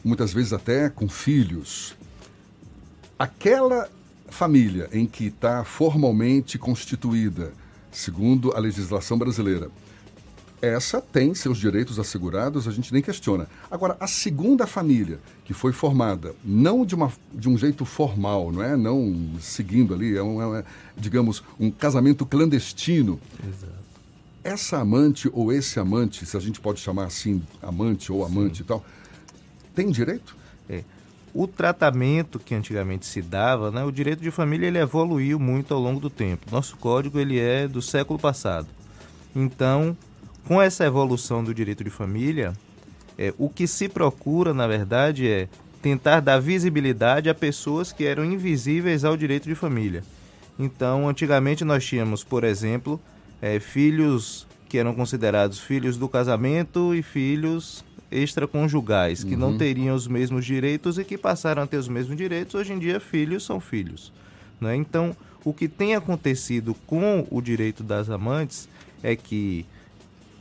muitas 0.04 0.32
vezes 0.32 0.54
até 0.54 0.92
com 0.92 1.10
filhos, 1.10 1.98
aquela 3.18 3.90
família 4.30 4.88
em 4.94 5.08
que 5.08 5.26
está 5.26 5.64
formalmente 5.64 6.60
constituída, 6.60 7.52
segundo 7.92 8.56
a 8.56 8.60
legislação 8.60 9.18
brasileira, 9.18 9.72
essa 10.62 11.02
tem 11.02 11.34
seus 11.34 11.58
direitos 11.58 11.98
assegurados, 11.98 12.68
a 12.68 12.72
gente 12.72 12.94
nem 12.94 13.02
questiona. 13.02 13.48
Agora, 13.72 13.98
a 14.00 14.06
segunda 14.06 14.68
família, 14.68 15.20
que 15.46 15.54
foi 15.54 15.72
formada 15.72 16.36
não 16.44 16.86
de, 16.86 16.94
uma, 16.94 17.12
de 17.34 17.50
um 17.50 17.58
jeito 17.58 17.86
formal, 17.86 18.52
não 18.52 18.62
é? 18.62 18.78
Não 18.78 19.32
seguindo 19.42 19.96
ali, 19.96 20.16
é, 20.16 20.22
um, 20.22 20.56
é, 20.56 20.64
digamos, 20.96 21.44
um 21.60 21.72
casamento 21.72 22.24
clandestino. 22.24 23.20
Essa 24.46 24.78
amante 24.78 25.28
ou 25.34 25.52
esse 25.52 25.80
amante, 25.80 26.24
se 26.24 26.38
a 26.38 26.40
gente 26.40 26.62
pode 26.62 26.80
chamar 26.80 27.06
assim, 27.06 27.42
amante 27.64 28.12
ou 28.12 28.24
amante 28.24 28.62
e 28.62 28.64
tal, 28.64 28.86
tem 29.74 29.90
direito? 29.90 30.38
É. 30.70 30.84
O 31.34 31.48
tratamento 31.48 32.38
que 32.38 32.54
antigamente 32.54 33.08
se 33.08 33.24
dava, 33.24 33.72
né, 33.72 33.84
o 33.84 33.90
direito 33.90 34.22
de 34.22 34.30
família 34.30 34.68
ele 34.68 34.78
evoluiu 34.78 35.40
muito 35.40 35.74
ao 35.74 35.80
longo 35.80 36.00
do 36.00 36.12
tempo. 36.12 36.46
Nosso 36.52 36.78
código 36.78 37.20
ele 37.20 37.40
é 37.40 37.68
do 37.68 37.82
século 37.82 38.20
passado. 38.20 38.68
Então, 39.36 39.98
com 40.48 40.62
essa 40.62 40.86
evolução 40.86 41.44
do 41.44 41.52
direito 41.52 41.84
de 41.84 41.90
família, 41.90 42.54
é, 43.18 43.34
o 43.40 43.50
que 43.50 43.66
se 43.66 43.90
procura, 43.90 44.54
na 44.54 44.68
verdade, 44.68 45.28
é 45.28 45.50
tentar 45.82 46.20
dar 46.20 46.40
visibilidade 46.40 47.32
a 47.32 47.34
pessoas 47.34 47.92
que 47.92 48.06
eram 48.06 48.24
invisíveis 48.24 49.04
ao 49.04 49.18
direito 49.18 49.50
de 49.50 49.56
família. 49.56 50.04
Então, 50.60 51.10
antigamente 51.10 51.66
nós 51.66 51.84
tínhamos, 51.84 52.24
por 52.24 52.44
exemplo, 52.44 53.02
é, 53.42 53.60
filhos 53.60 54.48
que 54.68 54.78
eram 54.78 54.94
considerados 54.94 55.60
filhos 55.60 55.98
do 55.98 56.10
casamento 56.10 56.94
e 56.96 57.02
filhos 57.02 57.84
extraconjugais, 58.12 59.24
que 59.24 59.36
não 59.36 59.50
Uhum. 59.52 59.58
teriam 59.58 59.96
os 59.96 60.08
mesmos 60.08 60.46
direitos 60.46 60.98
e 60.98 61.04
que 61.04 61.18
passaram 61.18 61.64
a 61.64 61.68
ter 61.68 61.78
os 61.78 61.88
mesmos 61.88 62.18
direitos. 62.18 62.56
Hoje 62.56 62.74
em 62.74 62.80
dia, 62.80 63.00
filhos 63.00 63.44
são 63.44 63.60
filhos. 63.60 64.12
Né? 64.60 64.76
Então, 64.76 65.16
o 65.44 65.54
que 65.54 65.68
tem 65.68 65.96
acontecido 65.96 66.76
com 66.88 67.28
o 67.30 67.42
direito 67.42 67.84
das 67.84 68.10
amantes 68.10 68.68
é 69.04 69.16
que 69.16 69.66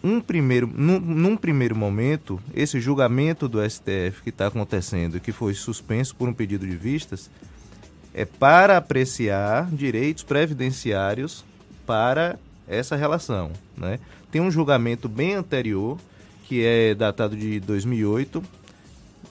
um 0.02 0.20
primeiro, 0.20 0.66
num, 0.66 1.00
num 1.00 1.36
primeiro 1.36 1.74
momento, 1.74 2.40
esse 2.54 2.78
julgamento 2.80 3.48
do 3.48 3.58
STF 3.68 4.22
que 4.22 4.28
está 4.30 4.46
acontecendo, 4.48 5.18
que 5.18 5.32
foi 5.32 5.54
suspenso 5.54 6.14
por 6.14 6.28
um 6.28 6.32
pedido 6.34 6.66
de 6.66 6.76
vistas, 6.76 7.30
é 8.12 8.24
para 8.24 8.76
apreciar 8.76 9.68
direitos 9.70 10.22
previdenciários 10.22 11.44
para 11.86 12.38
essa 12.68 12.96
relação. 12.96 13.50
Né? 13.76 13.98
Tem 14.30 14.40
um 14.40 14.50
julgamento 14.50 15.08
bem 15.08 15.34
anterior, 15.34 15.98
que 16.44 16.64
é 16.64 16.94
datado 16.94 17.36
de 17.36 17.60
2008, 17.60 18.42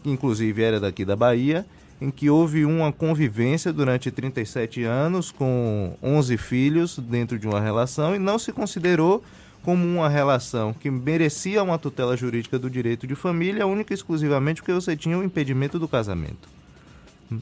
que 0.04 0.10
inclusive 0.10 0.62
era 0.62 0.80
daqui 0.80 1.06
da 1.06 1.16
Bahia, 1.16 1.66
em 2.02 2.12
que 2.12 2.30
houve 2.30 2.66
uma 2.66 2.92
convivência 2.92 3.72
durante 3.72 4.12
37 4.12 4.84
anos 4.84 5.32
com 5.32 5.96
11 6.02 6.38
filhos 6.38 7.00
dentro 7.00 7.40
de 7.40 7.48
uma 7.48 7.62
relação 7.62 8.16
e 8.16 8.20
não 8.20 8.38
se 8.38 8.52
considerou 8.52 9.24
como 9.64 9.86
uma 9.86 10.10
relação 10.10 10.74
que 10.74 10.92
merecia 10.92 11.64
uma 11.64 11.80
tutela 11.80 12.18
jurídica 12.18 12.60
do 12.60 12.70
direito 12.70 13.08
de 13.08 13.16
família, 13.16 13.66
única 13.66 13.94
e 13.94 13.96
exclusivamente 13.96 14.62
porque 14.62 14.74
você 14.74 14.98
tinha 14.98 15.18
o 15.18 15.24
impedimento 15.24 15.80
do 15.80 15.88
casamento. 15.88 16.50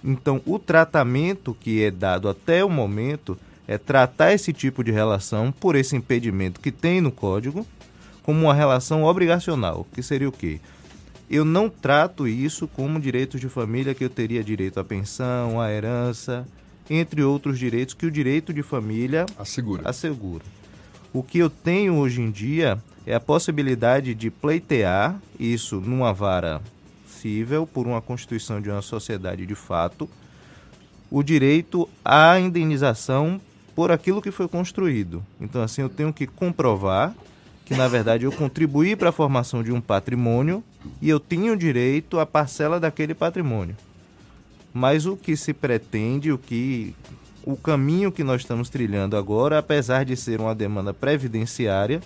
Então, 0.04 0.40
o 0.46 0.60
tratamento 0.60 1.58
que 1.60 1.84
é 1.84 1.90
dado 1.90 2.30
até 2.30 2.64
o 2.64 2.70
momento 2.70 3.38
é 3.68 3.78
tratar 3.78 4.34
esse 4.34 4.52
tipo 4.52 4.84
de 4.84 4.92
relação 4.92 5.52
por 5.52 5.76
esse 5.76 5.96
impedimento 5.96 6.60
que 6.60 6.72
tem 6.72 7.02
no 7.02 7.12
código 7.12 7.66
como 8.24 8.42
uma 8.42 8.54
relação 8.54 9.04
obrigacional, 9.04 9.86
que 9.94 10.04
seria 10.04 10.30
o 10.30 10.32
quê? 10.32 10.60
Eu 11.30 11.46
não 11.46 11.70
trato 11.70 12.28
isso 12.28 12.68
como 12.68 13.00
direitos 13.00 13.40
de 13.40 13.48
família 13.48 13.94
que 13.94 14.04
eu 14.04 14.10
teria 14.10 14.44
direito 14.44 14.80
à 14.80 14.84
pensão, 14.84 15.62
à 15.62 15.72
herança, 15.72 16.46
entre 16.90 17.24
outros 17.24 17.58
direitos 17.58 17.94
que 17.94 18.06
o 18.06 18.12
direito 18.12 18.54
de 18.54 18.62
família 18.62 19.26
assegura. 19.38 19.90
assegura. 19.90 20.44
O 21.14 21.24
que 21.24 21.40
eu 21.40 21.50
tenho 21.50 21.96
hoje 21.96 22.22
em 22.22 22.30
dia 22.30 22.78
é 23.06 23.16
a 23.16 23.20
possibilidade 23.20 24.14
de 24.14 24.30
pleitear 24.30 25.20
isso 25.40 25.80
numa 25.80 26.14
vara 26.14 26.62
cível 27.22 27.68
por 27.68 27.88
uma 27.88 28.02
constituição 28.02 28.60
de 28.60 28.70
uma 28.70 28.82
sociedade 28.82 29.46
de 29.46 29.56
fato, 29.56 30.10
o 31.10 31.22
direito 31.22 31.88
à 32.04 32.40
indenização 32.40 33.40
por 33.82 33.92
aquilo 33.92 34.22
que 34.22 34.30
foi 34.30 34.48
construído. 34.48 35.26
Então, 35.40 35.60
assim, 35.60 35.82
eu 35.82 35.90
tenho 35.90 36.14
que 36.14 36.28
comprovar 36.28 37.16
que, 37.66 37.74
na 37.74 37.88
verdade, 37.88 38.26
eu 38.26 38.32
contribuí 38.32 38.96
para 38.96 39.10
a 39.10 39.12
formação 39.12 39.64
de 39.64 39.72
um 39.72 39.82
patrimônio 39.82 40.64
e 41.02 41.10
eu 41.10 41.20
tenho 41.20 41.58
direito 41.58 42.20
à 42.20 42.26
parcela 42.28 42.80
daquele 42.80 43.16
patrimônio. 43.16 43.76
Mas 44.72 45.08
o 45.08 45.18
que 45.18 45.36
se 45.36 45.52
pretende, 45.52 46.32
o 46.32 46.38
que 46.38 46.94
o 47.44 47.56
caminho 47.56 48.12
que 48.12 48.24
nós 48.24 48.42
estamos 48.42 48.70
trilhando 48.70 49.18
agora, 49.18 49.58
apesar 49.58 50.06
de 50.06 50.16
ser 50.16 50.40
uma 50.40 50.54
demanda 50.54 50.94
previdenciária, 50.94 52.02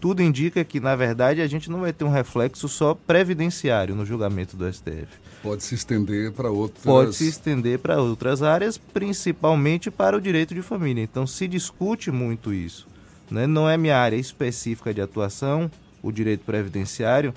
tudo 0.00 0.22
indica 0.22 0.64
que, 0.64 0.80
na 0.80 0.96
verdade, 0.96 1.42
a 1.42 1.46
gente 1.46 1.70
não 1.70 1.80
vai 1.80 1.92
ter 1.92 2.04
um 2.04 2.10
reflexo 2.10 2.66
só 2.66 2.94
previdenciário 2.94 3.94
no 3.94 4.06
julgamento 4.06 4.56
do 4.56 4.72
STF. 4.72 5.06
Pode 5.42 5.62
se 5.64 5.74
estender 5.74 6.32
para 6.32 6.50
outras. 6.50 6.84
Pode 6.84 7.14
se 7.14 7.26
estender 7.26 7.78
para 7.78 8.00
outras 8.00 8.42
áreas, 8.42 8.76
principalmente 8.76 9.90
para 9.90 10.16
o 10.16 10.20
direito 10.20 10.54
de 10.54 10.62
família. 10.62 11.02
Então, 11.02 11.26
se 11.26 11.48
discute 11.48 12.10
muito 12.10 12.52
isso. 12.52 12.86
Né? 13.30 13.46
Não 13.46 13.68
é 13.68 13.76
minha 13.76 13.96
área 13.96 14.16
específica 14.16 14.92
de 14.92 15.00
atuação, 15.00 15.70
o 16.02 16.12
direito 16.12 16.44
previdenciário, 16.44 17.32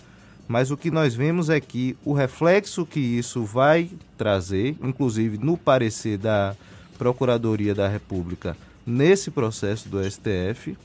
mas 0.48 0.72
o 0.72 0.78
que 0.78 0.92
nós 0.92 1.16
vemos 1.16 1.50
é 1.50 1.60
que 1.60 1.96
o 2.04 2.14
reflexo 2.14 2.86
que 2.86 3.00
isso 3.00 3.44
vai 3.44 3.90
trazer, 4.18 4.76
inclusive 4.82 5.38
no 5.38 5.58
parecer 5.58 6.18
da 6.18 6.56
Procuradoria 6.98 7.74
da 7.74 7.88
República 7.88 8.56
nesse 8.86 9.32
processo 9.32 9.88
do 9.90 10.04
STF, 10.04 10.78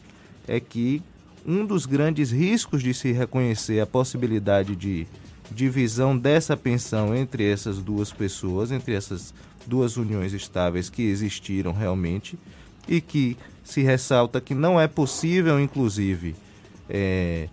é 0.47 0.61
que 0.61 1.03
um 1.47 1.65
dos 1.65 1.87
grandes 1.87 2.31
riscos 2.31 2.83
de 2.83 2.95
se 2.95 3.13
reconhecer 3.13 3.81
a 3.81 3.87
possibilidade 3.87 4.77
de 4.77 5.07
divisão 5.51 6.17
dessa 6.17 6.57
pensão 6.57 7.15
entre 7.15 7.51
essas 7.51 7.79
duas 7.79 8.13
pessoas, 8.13 8.71
entre 8.71 8.95
essas 8.95 9.33
duas 9.67 9.97
uniões 9.97 10.33
estáveis 10.33 10.89
que 10.89 11.03
existiram 11.03 11.73
realmente, 11.73 12.39
e 12.87 13.01
que 13.01 13.37
se 13.63 13.83
ressalta 13.83 14.41
que 14.41 14.55
não 14.55 14.81
é 14.81 14.87
possível, 14.87 15.61
inclusive, 15.61 16.35
é, 16.89 17.49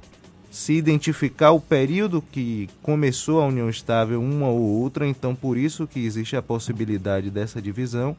se 0.49 0.73
identificar 0.73 1.51
o 1.51 1.59
período 1.59 2.21
que 2.21 2.69
começou 2.81 3.41
a 3.41 3.47
união 3.47 3.69
estável 3.69 4.21
uma 4.21 4.47
ou 4.47 4.61
outra, 4.61 5.05
então 5.05 5.35
por 5.35 5.57
isso 5.57 5.85
que 5.85 6.05
existe 6.05 6.37
a 6.37 6.41
possibilidade 6.41 7.29
dessa 7.29 7.61
divisão. 7.61 8.15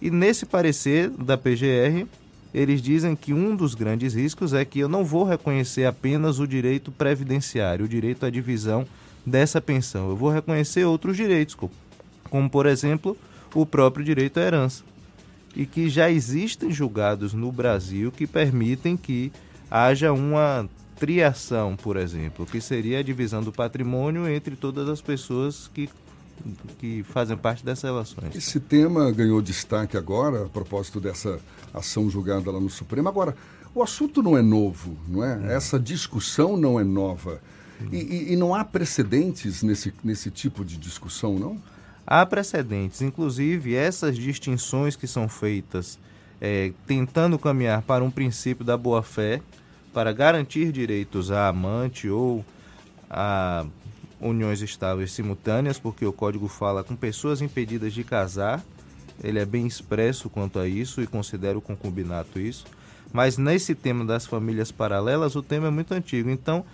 E 0.00 0.10
nesse 0.10 0.46
parecer 0.46 1.10
da 1.10 1.36
PGR 1.36 2.06
eles 2.54 2.80
dizem 2.80 3.16
que 3.16 3.34
um 3.34 3.56
dos 3.56 3.74
grandes 3.74 4.14
riscos 4.14 4.54
é 4.54 4.64
que 4.64 4.78
eu 4.78 4.88
não 4.88 5.04
vou 5.04 5.24
reconhecer 5.24 5.84
apenas 5.86 6.38
o 6.38 6.46
direito 6.46 6.92
previdenciário, 6.92 7.84
o 7.84 7.88
direito 7.88 8.24
à 8.24 8.30
divisão 8.30 8.86
dessa 9.24 9.60
pensão. 9.60 10.10
Eu 10.10 10.16
vou 10.16 10.30
reconhecer 10.30 10.84
outros 10.84 11.16
direitos, 11.16 11.56
como 12.30 12.50
por 12.50 12.66
exemplo 12.66 13.16
o 13.54 13.64
próprio 13.64 14.04
direito 14.04 14.38
à 14.38 14.42
herança. 14.42 14.82
E 15.56 15.66
que 15.66 15.88
já 15.88 16.10
existem 16.10 16.72
julgados 16.72 17.32
no 17.32 17.52
Brasil 17.52 18.10
que 18.10 18.26
permitem 18.26 18.96
que 18.96 19.32
haja 19.70 20.12
uma 20.12 20.68
triação, 20.96 21.76
por 21.76 21.96
exemplo, 21.96 22.44
que 22.44 22.60
seria 22.60 22.98
a 22.98 23.02
divisão 23.02 23.42
do 23.42 23.52
patrimônio 23.52 24.28
entre 24.28 24.56
todas 24.56 24.88
as 24.88 25.00
pessoas 25.00 25.68
que 25.72 25.88
que 26.78 27.04
fazem 27.04 27.36
parte 27.36 27.64
dessas 27.64 27.84
relações. 27.84 28.34
Esse 28.34 28.58
tema 28.58 29.10
ganhou 29.12 29.40
destaque 29.40 29.96
agora, 29.96 30.46
a 30.46 30.48
propósito 30.48 31.00
dessa 31.00 31.38
ação 31.72 32.10
julgada 32.10 32.50
lá 32.50 32.60
no 32.60 32.68
Supremo. 32.68 33.08
Agora, 33.08 33.36
o 33.74 33.82
assunto 33.82 34.22
não 34.22 34.36
é 34.36 34.42
novo, 34.42 34.96
não 35.08 35.24
é? 35.24 35.54
Essa 35.54 35.78
discussão 35.78 36.56
não 36.56 36.78
é 36.78 36.84
nova. 36.84 37.40
E, 37.92 37.96
e, 37.96 38.32
e, 38.32 38.36
não 38.36 38.54
há 38.54 38.64
precedentes 38.64 39.62
nesse, 39.62 39.92
nesse 40.02 40.30
tipo 40.30 40.64
de 40.64 40.76
discussão, 40.76 41.38
não? 41.38 41.60
Há 42.06 42.24
precedentes. 42.24 43.02
Inclusive, 43.02 43.74
essas 43.74 44.16
distinções 44.16 44.96
que 44.96 45.06
são 45.06 45.28
feitas 45.28 45.98
é, 46.40 46.72
tentando 46.86 47.38
caminhar 47.38 47.82
para 47.82 48.04
um 48.04 48.10
princípio 48.10 48.64
da 48.64 48.76
boa-fé, 48.76 49.40
para 49.92 50.12
garantir 50.12 50.72
direitos 50.72 51.30
à 51.30 51.48
amante 51.48 52.08
ou 52.08 52.44
a 53.08 53.64
uniões 54.20 54.60
estáveis 54.60 55.12
simultâneas, 55.12 55.78
porque 55.78 56.04
o 56.04 56.12
código 56.12 56.48
fala 56.48 56.82
com 56.82 56.96
pessoas 56.96 57.40
impedidas 57.40 57.92
de 57.92 58.02
casar. 58.02 58.62
Ele 59.22 59.38
é 59.38 59.44
bem 59.44 59.66
expresso 59.66 60.28
quanto 60.28 60.58
a 60.58 60.66
isso 60.66 61.00
e 61.00 61.06
considera 61.06 61.56
o 61.56 61.60
concubinato 61.60 62.40
isso. 62.40 62.64
Mas 63.12 63.38
nesse 63.38 63.74
tema 63.74 64.04
das 64.04 64.26
famílias 64.26 64.72
paralelas, 64.72 65.36
o 65.36 65.42
tema 65.42 65.68
é 65.68 65.70
muito 65.70 65.94
antigo. 65.94 66.28
Então, 66.28 66.64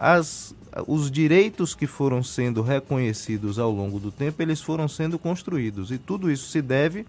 as, 0.00 0.54
os 0.86 1.10
direitos 1.10 1.74
que 1.74 1.86
foram 1.86 2.22
sendo 2.22 2.62
reconhecidos 2.62 3.58
ao 3.58 3.70
longo 3.70 4.00
do 4.00 4.10
tempo, 4.10 4.40
eles 4.40 4.62
foram 4.62 4.88
sendo 4.88 5.18
construídos. 5.18 5.90
E 5.90 5.98
tudo 5.98 6.30
isso 6.30 6.48
se 6.48 6.62
deve 6.62 7.04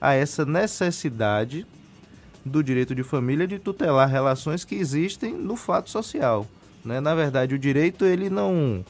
a 0.00 0.14
essa 0.14 0.44
necessidade 0.44 1.64
do 2.44 2.60
direito 2.62 2.92
de 2.92 3.04
família 3.04 3.46
de 3.46 3.60
tutelar 3.60 4.08
relações 4.08 4.64
que 4.64 4.74
existem 4.74 5.32
no 5.32 5.54
fato 5.54 5.88
social. 5.88 6.44
Né? 6.84 7.00
Na 7.00 7.14
verdade, 7.14 7.54
o 7.54 7.58
direito 7.58 8.04
ele 8.04 8.28
não 8.28 8.84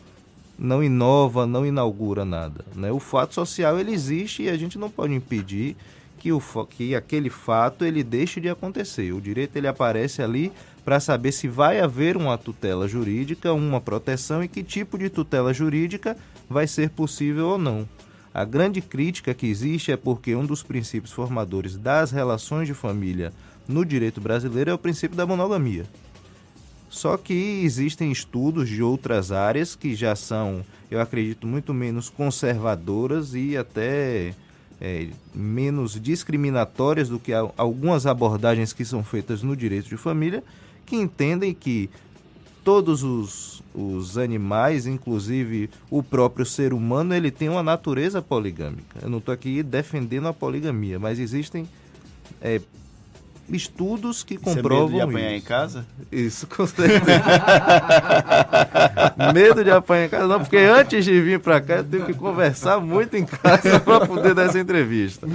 não 0.56 0.82
inova, 0.82 1.46
não 1.46 1.66
inaugura 1.66 2.24
nada. 2.24 2.64
Né? 2.74 2.90
O 2.90 3.00
fato 3.00 3.34
social 3.34 3.78
ele 3.78 3.92
existe 3.92 4.44
e 4.44 4.48
a 4.48 4.56
gente 4.56 4.78
não 4.78 4.88
pode 4.88 5.12
impedir 5.12 5.76
que, 6.18 6.32
o, 6.32 6.40
que 6.70 6.94
aquele 6.94 7.28
fato 7.28 7.84
ele 7.84 8.02
deixe 8.02 8.40
de 8.40 8.48
acontecer. 8.48 9.12
O 9.12 9.20
direito 9.20 9.56
ele 9.56 9.66
aparece 9.66 10.22
ali 10.22 10.52
para 10.84 11.00
saber 11.00 11.32
se 11.32 11.48
vai 11.48 11.80
haver 11.80 12.16
uma 12.16 12.36
tutela 12.36 12.86
jurídica, 12.86 13.52
uma 13.52 13.80
proteção 13.80 14.44
e 14.44 14.48
que 14.48 14.62
tipo 14.62 14.98
de 14.98 15.08
tutela 15.08 15.54
jurídica 15.54 16.16
vai 16.48 16.66
ser 16.66 16.90
possível 16.90 17.48
ou 17.48 17.58
não. 17.58 17.88
A 18.32 18.44
grande 18.44 18.80
crítica 18.80 19.32
que 19.32 19.46
existe 19.46 19.92
é 19.92 19.96
porque 19.96 20.34
um 20.34 20.44
dos 20.44 20.62
princípios 20.62 21.12
formadores 21.12 21.76
das 21.76 22.10
relações 22.10 22.66
de 22.66 22.74
família 22.74 23.32
no 23.66 23.84
direito 23.84 24.20
brasileiro 24.20 24.70
é 24.70 24.74
o 24.74 24.78
princípio 24.78 25.16
da 25.16 25.24
monogamia. 25.24 25.86
Só 26.90 27.16
que 27.16 27.62
existem 27.64 28.12
estudos 28.12 28.68
de 28.68 28.82
outras 28.82 29.32
áreas 29.32 29.74
que 29.74 29.94
já 29.94 30.14
são, 30.14 30.64
eu 30.90 31.00
acredito, 31.00 31.46
muito 31.46 31.72
menos 31.72 32.08
conservadoras 32.08 33.34
e 33.34 33.56
até 33.56 34.34
é, 34.80 35.08
menos 35.34 36.00
discriminatórias 36.00 37.08
do 37.08 37.18
que 37.18 37.32
algumas 37.32 38.06
abordagens 38.06 38.72
que 38.72 38.84
são 38.84 39.02
feitas 39.02 39.42
no 39.42 39.56
direito 39.56 39.88
de 39.88 39.96
família, 39.96 40.44
que 40.84 40.96
entendem 40.96 41.54
que 41.54 41.90
todos 42.62 43.02
os, 43.02 43.62
os 43.74 44.16
animais, 44.16 44.86
inclusive 44.86 45.68
o 45.90 46.02
próprio 46.02 46.46
ser 46.46 46.72
humano, 46.72 47.14
ele 47.14 47.30
tem 47.30 47.48
uma 47.48 47.62
natureza 47.62 48.22
poligâmica. 48.22 48.98
Eu 49.02 49.10
não 49.10 49.18
estou 49.18 49.34
aqui 49.34 49.62
defendendo 49.62 50.28
a 50.28 50.32
poligamia, 50.32 50.98
mas 50.98 51.18
existem 51.18 51.68
é, 52.40 52.60
estudos 53.48 54.22
que 54.22 54.36
comprovam 54.36 54.86
Isso 54.86 54.96
é 54.96 54.98
medo 54.98 54.98
de 54.98 55.02
apanhar 55.02 55.32
isso. 55.32 55.36
em 55.36 55.48
casa? 55.48 55.86
Isso, 56.10 56.46
com 56.46 56.66
certeza. 56.66 57.04
medo 59.32 59.64
de 59.64 59.70
apanhar 59.70 60.06
em 60.06 60.08
casa, 60.08 60.26
não, 60.26 60.40
porque 60.40 60.56
antes 60.56 61.04
de 61.04 61.20
vir 61.20 61.40
para 61.40 61.60
cá 61.60 61.76
eu 61.76 61.84
tenho 61.84 62.06
que 62.06 62.14
conversar 62.14 62.80
muito 62.80 63.16
em 63.16 63.24
casa 63.24 63.80
para 63.80 64.06
poder 64.06 64.34
dar 64.34 64.44
essa 64.44 64.58
entrevista. 64.58 65.26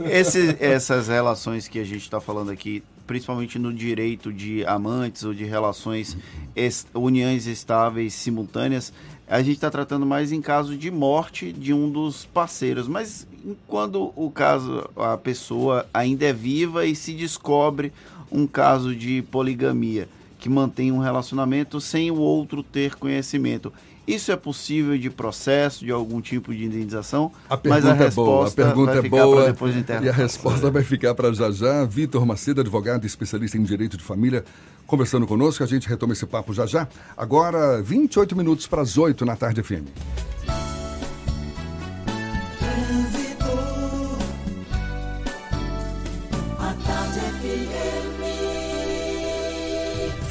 Esse, 0.00 0.56
essas 0.60 1.08
relações 1.08 1.68
que 1.68 1.78
a 1.78 1.84
gente 1.84 2.02
está 2.02 2.20
falando 2.20 2.50
aqui, 2.50 2.82
principalmente 3.06 3.58
no 3.58 3.72
direito 3.72 4.32
de 4.32 4.64
amantes 4.64 5.24
ou 5.24 5.34
de 5.34 5.44
relações, 5.44 6.16
est 6.54 6.86
uniões 6.94 7.46
estáveis 7.46 8.14
simultâneas, 8.14 8.92
a 9.28 9.42
gente 9.42 9.56
está 9.56 9.70
tratando 9.70 10.06
mais 10.06 10.32
em 10.32 10.40
caso 10.40 10.76
de 10.76 10.90
morte 10.90 11.52
de 11.52 11.74
um 11.74 11.90
dos 11.90 12.24
parceiros. 12.26 12.86
Mas 12.86 13.26
quando 13.66 14.12
o 14.16 14.30
caso, 14.30 14.88
a 14.96 15.16
pessoa 15.16 15.86
ainda 15.92 16.24
é 16.24 16.32
viva 16.32 16.86
e 16.86 16.96
se 16.96 17.12
descobre 17.12 17.92
um 18.30 18.46
caso 18.46 18.94
de 18.94 19.22
poligamia, 19.22 20.08
que 20.38 20.48
mantém 20.48 20.90
um 20.90 20.98
relacionamento 20.98 21.80
sem 21.80 22.10
o 22.10 22.16
outro 22.16 22.62
ter 22.62 22.96
conhecimento. 22.96 23.72
Isso 24.06 24.30
é 24.30 24.36
possível 24.36 24.96
de 24.96 25.10
processo, 25.10 25.84
de 25.84 25.90
algum 25.90 26.20
tipo 26.20 26.54
de 26.54 26.64
indenização? 26.64 27.32
A 27.50 27.56
pergunta 27.56 27.88
mas 27.88 28.00
a 28.00 28.04
é 28.04 28.10
boa, 28.10 28.46
a 28.46 28.50
pergunta 28.52 28.92
vai 28.92 28.98
é 28.98 29.02
ficar 29.02 29.24
boa. 29.24 29.46
depois 29.46 29.74
do 29.74 29.80
interno. 29.80 30.06
E 30.06 30.08
a 30.08 30.12
resposta 30.12 30.70
vai 30.70 30.84
ficar 30.84 31.12
para 31.14 31.32
já 31.32 31.50
já. 31.50 31.84
Vitor 31.84 32.24
Macedo, 32.24 32.60
advogado 32.60 33.02
e 33.02 33.06
especialista 33.08 33.58
em 33.58 33.64
direito 33.64 33.96
de 33.96 34.04
família, 34.04 34.44
conversando 34.86 35.26
conosco. 35.26 35.64
A 35.64 35.66
gente 35.66 35.88
retoma 35.88 36.12
esse 36.12 36.24
papo 36.24 36.54
já 36.54 36.66
já. 36.66 36.86
Agora, 37.16 37.82
28 37.82 38.36
minutos 38.36 38.68
para 38.68 38.82
as 38.82 38.96
8 38.96 39.24
na 39.24 39.34
tarde 39.34 39.60
FM. 39.60 40.35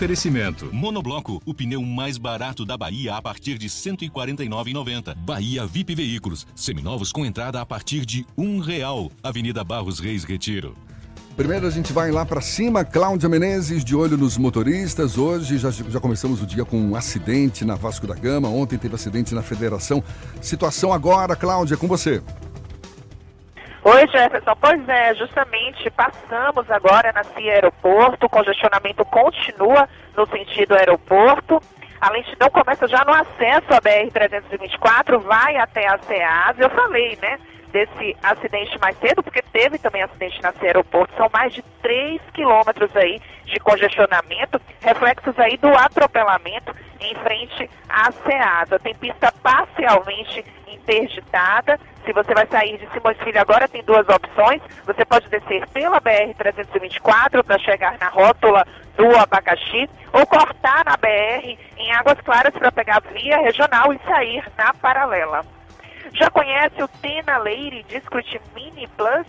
Oferecimento. 0.05 0.69
Monobloco, 0.71 1.41
o 1.47 1.51
pneu 1.51 1.81
mais 1.81 2.19
barato 2.19 2.63
da 2.63 2.77
Bahia 2.77 3.15
a 3.15 3.21
partir 3.23 3.57
de 3.57 3.65
R$ 3.65 3.73
149,90. 3.73 5.15
Bahia 5.15 5.65
VIP 5.65 5.95
Veículos, 5.95 6.45
seminovos 6.55 7.11
com 7.11 7.25
entrada 7.25 7.59
a 7.59 7.65
partir 7.65 8.05
de 8.05 8.23
um 8.37 8.59
real. 8.59 9.11
Avenida 9.23 9.63
Barros 9.63 9.99
Reis 9.99 10.23
Retiro. 10.23 10.75
Primeiro 11.35 11.65
a 11.65 11.71
gente 11.71 11.91
vai 11.91 12.11
lá 12.11 12.23
para 12.23 12.39
cima, 12.39 12.85
Cláudia 12.85 13.27
Menezes, 13.27 13.83
de 13.83 13.95
olho 13.95 14.15
nos 14.15 14.37
motoristas. 14.37 15.17
Hoje 15.17 15.57
já, 15.57 15.71
já 15.71 15.99
começamos 15.99 16.39
o 16.39 16.45
dia 16.45 16.63
com 16.63 16.79
um 16.79 16.95
acidente 16.95 17.65
na 17.65 17.73
Vasco 17.73 18.05
da 18.05 18.13
Gama. 18.13 18.47
Ontem 18.47 18.77
teve 18.77 18.93
acidente 18.93 19.33
na 19.33 19.41
Federação. 19.41 20.03
Situação 20.39 20.93
agora, 20.93 21.35
Cláudia, 21.35 21.77
com 21.77 21.87
você. 21.87 22.21
Oi, 23.87 24.07
Jefferson. 24.07 24.55
Pois 24.59 24.89
é, 24.89 25.13
justamente 25.13 25.91
passamos 25.91 26.71
agora 26.71 27.13
na 27.13 27.23
CIA 27.23 27.53
Aeroporto, 27.53 28.25
o 28.25 28.29
congestionamento 28.29 29.05
continua 29.05 29.87
no 30.17 30.25
sentido 30.25 30.73
aeroporto. 30.73 31.61
A 32.01 32.09
lentidão 32.09 32.49
começa 32.49 32.87
já 32.87 33.05
no 33.05 33.13
acesso 33.13 33.67
à 33.69 33.79
BR-324, 33.79 35.19
vai 35.19 35.57
até 35.57 35.87
a 35.87 35.99
SEAS. 35.99 36.57
Eu 36.57 36.69
falei, 36.71 37.15
né, 37.21 37.37
desse 37.75 38.15
acidente 38.23 38.79
mais 38.79 38.97
cedo, 38.99 39.21
porque 39.21 39.41
teve 39.41 39.77
também 39.77 40.01
acidente 40.01 40.39
CIA 40.39 40.53
Aeroporto. 40.61 41.13
São 41.17 41.29
mais 41.33 41.53
de 41.53 41.61
3 41.81 42.21
quilômetros 42.33 42.95
aí 42.95 43.21
de 43.43 43.59
congestionamento, 43.59 44.61
reflexos 44.79 45.37
aí 45.37 45.57
do 45.57 45.67
atropelamento 45.67 46.73
em 47.01 47.13
frente 47.15 47.69
à 47.89 48.13
SEASA. 48.13 48.79
Tem 48.79 48.95
pista 48.95 49.29
parcialmente 49.43 50.45
interditada. 50.71 51.77
Se 52.05 52.13
você 52.13 52.33
vai 52.33 52.47
sair 52.47 52.77
de 52.77 52.87
Simões 52.93 53.17
Filho 53.17 53.41
agora, 53.41 53.67
tem 53.67 53.83
duas 53.83 54.07
opções. 54.07 54.61
Você 54.85 55.03
pode 55.03 55.27
descer 55.27 55.67
pela 55.67 55.99
BR-324 55.99 57.43
para 57.43 57.59
chegar 57.59 57.97
na 57.99 58.07
rótula 58.07 58.65
do 58.95 59.17
Abacaxi 59.17 59.89
ou 60.13 60.25
cortar 60.25 60.85
na 60.85 60.95
BR 60.95 61.57
em 61.77 61.91
Águas 61.91 62.21
Claras 62.21 62.53
para 62.53 62.71
pegar 62.71 63.03
a 63.03 63.11
via 63.11 63.37
regional 63.39 63.91
e 63.91 63.99
sair 64.07 64.45
na 64.57 64.73
paralela. 64.75 65.43
Já 66.15 66.29
conhece 66.29 66.81
o 66.81 66.87
Tena 66.87 67.37
Leire 67.37 67.85
Discret 67.89 68.39
Mini 68.55 68.87
Plus? 68.95 69.27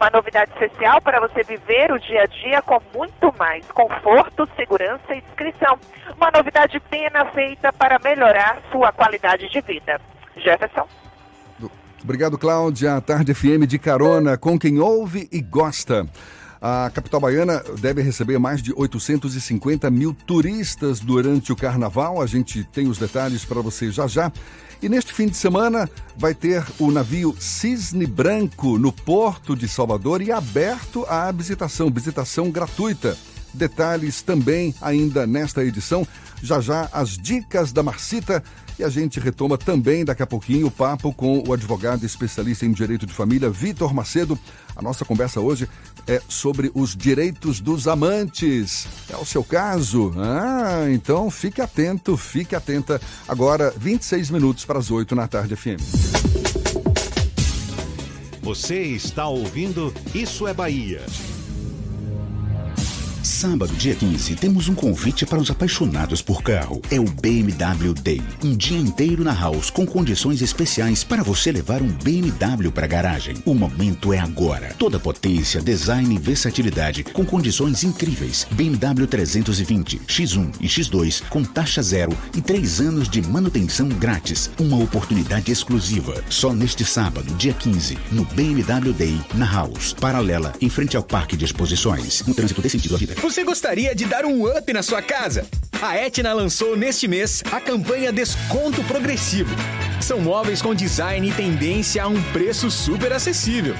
Uma 0.00 0.10
novidade 0.10 0.52
especial 0.52 1.00
para 1.02 1.18
você 1.18 1.42
viver 1.42 1.90
o 1.90 1.98
dia 1.98 2.22
a 2.22 2.26
dia 2.26 2.62
com 2.62 2.80
muito 2.94 3.34
mais 3.36 3.66
conforto, 3.72 4.48
segurança 4.54 5.12
e 5.14 5.20
descrição. 5.20 5.76
Uma 6.16 6.30
novidade 6.30 6.78
Tena 6.88 7.24
feita 7.32 7.72
para 7.72 7.98
melhorar 7.98 8.58
sua 8.70 8.92
qualidade 8.92 9.48
de 9.48 9.60
vida. 9.60 10.00
Jefferson. 10.36 10.86
Obrigado, 12.02 12.38
Cláudia. 12.38 12.94
A 12.94 13.00
Tarde 13.00 13.34
FM 13.34 13.66
de 13.66 13.76
carona 13.76 14.38
com 14.38 14.56
quem 14.56 14.78
ouve 14.78 15.28
e 15.32 15.40
gosta. 15.40 16.06
A 16.60 16.90
capital 16.94 17.20
baiana 17.20 17.62
deve 17.80 18.02
receber 18.02 18.38
mais 18.38 18.62
de 18.62 18.72
850 18.76 19.90
mil 19.90 20.14
turistas 20.14 21.00
durante 21.00 21.52
o 21.52 21.56
carnaval. 21.56 22.22
A 22.22 22.26
gente 22.26 22.62
tem 22.64 22.86
os 22.86 22.98
detalhes 22.98 23.44
para 23.44 23.60
você 23.60 23.90
já 23.90 24.06
já. 24.06 24.30
E 24.80 24.88
neste 24.88 25.12
fim 25.12 25.26
de 25.26 25.36
semana 25.36 25.90
vai 26.16 26.34
ter 26.34 26.64
o 26.78 26.90
navio 26.92 27.34
Cisne 27.40 28.06
Branco 28.06 28.78
no 28.78 28.92
porto 28.92 29.56
de 29.56 29.66
Salvador 29.66 30.22
e 30.22 30.30
aberto 30.30 31.04
à 31.08 31.32
visitação, 31.32 31.90
visitação 31.90 32.48
gratuita. 32.48 33.16
Detalhes 33.52 34.22
também 34.22 34.72
ainda 34.80 35.26
nesta 35.26 35.64
edição. 35.64 36.06
Já 36.40 36.60
já 36.60 36.88
as 36.92 37.18
dicas 37.18 37.72
da 37.72 37.82
Marcita 37.82 38.40
e 38.78 38.84
a 38.84 38.88
gente 38.88 39.18
retoma 39.18 39.58
também 39.58 40.04
daqui 40.04 40.22
a 40.22 40.26
pouquinho 40.26 40.68
o 40.68 40.70
papo 40.70 41.12
com 41.12 41.42
o 41.44 41.52
advogado 41.52 42.06
especialista 42.06 42.64
em 42.64 42.70
direito 42.70 43.04
de 43.04 43.12
família, 43.12 43.50
Vitor 43.50 43.92
Macedo. 43.92 44.38
A 44.78 44.82
nossa 44.82 45.04
conversa 45.04 45.40
hoje 45.40 45.68
é 46.06 46.22
sobre 46.28 46.70
os 46.72 46.94
direitos 46.94 47.58
dos 47.58 47.88
amantes. 47.88 48.86
É 49.10 49.16
o 49.16 49.24
seu 49.24 49.42
caso? 49.42 50.14
Ah, 50.16 50.88
então 50.88 51.28
fique 51.32 51.60
atento, 51.60 52.16
fique 52.16 52.54
atenta. 52.54 53.00
Agora, 53.26 53.74
26 53.76 54.30
minutos 54.30 54.64
para 54.64 54.78
as 54.78 54.88
8 54.88 55.16
na 55.16 55.26
tarde 55.26 55.56
FM. 55.56 55.82
Você 58.40 58.82
está 58.82 59.26
ouvindo 59.26 59.92
Isso 60.14 60.46
é 60.46 60.54
Bahia. 60.54 61.04
Sábado, 63.28 63.74
dia 63.76 63.94
15, 63.94 64.36
temos 64.36 64.70
um 64.70 64.74
convite 64.74 65.26
para 65.26 65.38
os 65.38 65.50
apaixonados 65.50 66.22
por 66.22 66.42
carro. 66.42 66.80
É 66.90 66.98
o 66.98 67.04
BMW 67.04 67.92
Day. 67.92 68.22
Um 68.42 68.56
dia 68.56 68.78
inteiro 68.78 69.22
na 69.22 69.34
House 69.34 69.68
com 69.68 69.86
condições 69.86 70.40
especiais 70.40 71.04
para 71.04 71.22
você 71.22 71.52
levar 71.52 71.82
um 71.82 71.88
BMW 71.88 72.72
para 72.72 72.86
garagem. 72.86 73.36
O 73.44 73.54
momento 73.54 74.14
é 74.14 74.18
agora. 74.18 74.74
Toda 74.78 74.98
potência, 74.98 75.60
design 75.60 76.14
e 76.14 76.18
versatilidade 76.18 77.04
com 77.04 77.22
condições 77.22 77.84
incríveis. 77.84 78.46
BMW 78.50 79.06
320, 79.06 79.98
X1 80.08 80.54
e 80.58 80.66
X2 80.66 81.22
com 81.28 81.44
taxa 81.44 81.82
zero 81.82 82.16
e 82.34 82.40
três 82.40 82.80
anos 82.80 83.10
de 83.10 83.20
manutenção 83.20 83.90
grátis. 83.90 84.50
Uma 84.58 84.78
oportunidade 84.78 85.52
exclusiva. 85.52 86.24
Só 86.30 86.54
neste 86.54 86.82
sábado, 86.82 87.30
dia 87.34 87.52
15, 87.52 87.98
no 88.10 88.24
BMW 88.24 88.94
Day, 88.94 89.20
na 89.34 89.44
House. 89.44 89.92
Paralela, 89.92 90.54
em 90.62 90.70
frente 90.70 90.96
ao 90.96 91.02
Parque 91.02 91.36
de 91.36 91.44
Exposições. 91.44 92.24
Um 92.26 92.32
trânsito 92.32 92.62
desse 92.62 92.78
sentido 92.78 92.96
vida. 92.96 93.17
Você 93.20 93.42
gostaria 93.42 93.94
de 93.96 94.06
dar 94.06 94.24
um 94.24 94.46
up 94.46 94.72
na 94.72 94.80
sua 94.80 95.02
casa? 95.02 95.44
A 95.82 95.96
Etna 95.96 96.32
lançou 96.32 96.76
neste 96.76 97.08
mês 97.08 97.42
a 97.50 97.60
campanha 97.60 98.12
Desconto 98.12 98.82
Progressivo. 98.84 99.54
São 100.00 100.20
móveis 100.20 100.62
com 100.62 100.72
design 100.72 101.28
e 101.28 101.32
tendência 101.32 102.04
a 102.04 102.08
um 102.08 102.22
preço 102.32 102.70
super 102.70 103.12
acessível. 103.12 103.74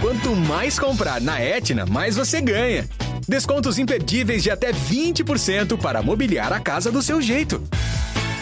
Quanto 0.00 0.34
mais 0.34 0.76
comprar 0.76 1.20
na 1.20 1.40
Etna, 1.40 1.86
mais 1.86 2.16
você 2.16 2.40
ganha. 2.40 2.88
Descontos 3.28 3.78
imperdíveis 3.78 4.42
de 4.42 4.50
até 4.50 4.72
20% 4.72 5.78
para 5.78 6.02
mobiliar 6.02 6.52
a 6.52 6.58
casa 6.58 6.90
do 6.90 7.00
seu 7.00 7.22
jeito. 7.22 7.62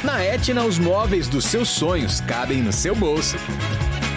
Na 0.04 0.22
Etna, 0.22 0.64
os 0.64 0.78
móveis 0.78 1.26
dos 1.26 1.44
seus 1.44 1.68
sonhos 1.68 2.20
cabem 2.20 2.62
no 2.62 2.72
seu 2.72 2.94
bolso. 2.94 3.36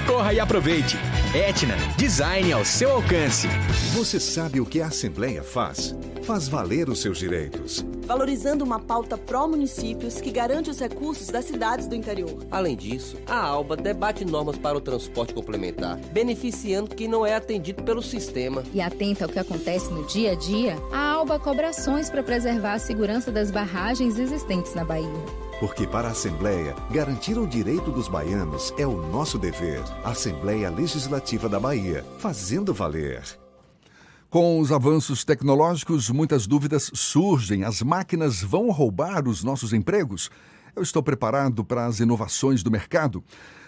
Corra 0.05 0.31
e 0.31 0.39
aproveite. 0.39 0.95
Etna, 1.33 1.75
design 1.97 2.53
ao 2.53 2.63
seu 2.63 2.91
alcance. 2.91 3.47
Você 3.95 4.19
sabe 4.19 4.61
o 4.61 4.65
que 4.65 4.79
a 4.79 4.87
Assembleia 4.87 5.41
faz? 5.41 5.95
Faz 6.21 6.47
valer 6.47 6.87
os 6.87 7.01
seus 7.01 7.17
direitos. 7.17 7.83
Valorizando 8.05 8.63
uma 8.63 8.79
pauta 8.79 9.17
pró-municípios 9.17 10.21
que 10.21 10.29
garante 10.29 10.69
os 10.69 10.79
recursos 10.79 11.29
das 11.29 11.45
cidades 11.45 11.87
do 11.87 11.95
interior. 11.95 12.37
Além 12.51 12.75
disso, 12.75 13.17
a 13.25 13.39
ALBA 13.39 13.75
debate 13.75 14.23
normas 14.23 14.59
para 14.59 14.77
o 14.77 14.81
transporte 14.81 15.33
complementar, 15.33 15.97
beneficiando 16.11 16.95
quem 16.95 17.07
não 17.07 17.25
é 17.25 17.33
atendido 17.33 17.81
pelo 17.81 18.03
sistema. 18.03 18.61
E 18.71 18.79
atenta 18.79 19.25
ao 19.25 19.31
que 19.31 19.39
acontece 19.39 19.91
no 19.91 20.05
dia 20.05 20.33
a 20.33 20.35
dia, 20.35 20.77
a 20.91 21.13
ALBA 21.13 21.39
cobra 21.39 21.69
ações 21.69 22.07
para 22.07 22.21
preservar 22.21 22.73
a 22.73 22.79
segurança 22.79 23.31
das 23.31 23.49
barragens 23.49 24.19
existentes 24.19 24.75
na 24.75 24.85
Bahia. 24.85 25.50
Porque 25.61 25.85
para 25.85 26.07
a 26.07 26.11
Assembleia, 26.11 26.75
garantir 26.89 27.37
o 27.37 27.45
direito 27.45 27.91
dos 27.91 28.07
baianos 28.07 28.73
é 28.79 28.87
o 28.87 28.99
nosso 29.09 29.37
dever. 29.37 29.79
Assembleia 30.03 30.71
Legislativa 30.71 31.47
da 31.47 31.59
Bahia, 31.59 32.03
fazendo 32.17 32.73
valer. 32.73 33.21
Com 34.27 34.59
os 34.59 34.71
avanços 34.71 35.23
tecnológicos, 35.23 36.09
muitas 36.09 36.47
dúvidas 36.47 36.89
surgem. 36.95 37.63
As 37.63 37.83
máquinas 37.83 38.41
vão 38.41 38.71
roubar 38.71 39.27
os 39.27 39.43
nossos 39.43 39.71
empregos? 39.71 40.31
Eu 40.75 40.81
estou 40.81 41.03
preparado 41.03 41.63
para 41.63 41.85
as 41.85 41.99
inovações 41.99 42.63
do 42.63 42.71
mercado? 42.71 43.23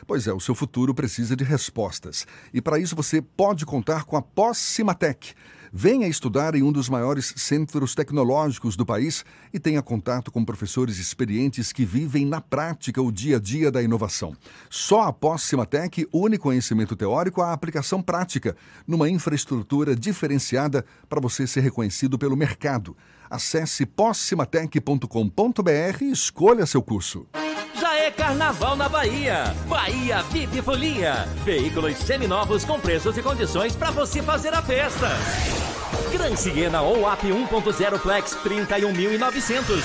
Pois 0.07 0.25
é, 0.25 0.33
o 0.33 0.39
seu 0.39 0.55
futuro 0.55 0.95
precisa 0.95 1.35
de 1.35 1.43
respostas. 1.43 2.25
E 2.51 2.59
para 2.59 2.79
isso 2.79 2.95
você 2.95 3.21
pode 3.21 3.67
contar 3.67 4.03
com 4.05 4.17
a 4.17 4.21
Pós-Cimatec. 4.21 5.35
Venha 5.75 6.07
estudar 6.07 6.53
em 6.53 6.61
um 6.61 6.71
dos 6.71 6.87
maiores 6.87 7.33
centros 7.35 7.95
tecnológicos 7.95 8.75
do 8.75 8.85
país 8.85 9.25
e 9.51 9.59
tenha 9.59 9.81
contato 9.81 10.31
com 10.31 10.45
professores 10.45 10.99
experientes 10.99 11.73
que 11.73 11.83
vivem 11.83 12.27
na 12.27 12.39
prática 12.39 13.01
o 13.01 13.11
dia 13.11 13.37
a 13.37 13.39
dia 13.39 13.71
da 13.71 13.81
inovação. 13.81 14.37
Só 14.69 15.01
após 15.01 15.41
Cimatec 15.41 16.07
une 16.13 16.37
conhecimento 16.37 16.95
teórico 16.95 17.41
à 17.41 17.51
aplicação 17.51 18.03
prática, 18.03 18.55
numa 18.85 19.09
infraestrutura 19.09 19.95
diferenciada 19.95 20.85
para 21.09 21.19
você 21.19 21.47
ser 21.47 21.61
reconhecido 21.61 22.19
pelo 22.19 22.37
mercado. 22.37 22.95
Acesse 23.27 23.83
possimatec.com.br 23.83 26.03
e 26.03 26.11
escolha 26.11 26.67
seu 26.67 26.83
curso. 26.83 27.25
É 28.03 28.11
carnaval 28.11 28.75
na 28.75 28.89
Bahia. 28.89 29.55
Bahia 29.65 30.21
VIP 30.23 30.61
Folia. 30.61 31.25
Veículos 31.45 31.95
seminovos 31.99 32.65
com 32.65 32.77
preços 32.77 33.17
e 33.17 33.23
condições 33.23 33.77
para 33.77 33.91
você 33.91 34.21
fazer 34.21 34.53
a 34.53 34.61
festa. 34.61 35.07
Gran 36.11 36.35
Siena 36.35 36.81
ou 36.81 37.07
AP 37.07 37.23
1.0 37.23 37.99
Flex 37.99 38.37
31.900. 38.43 39.83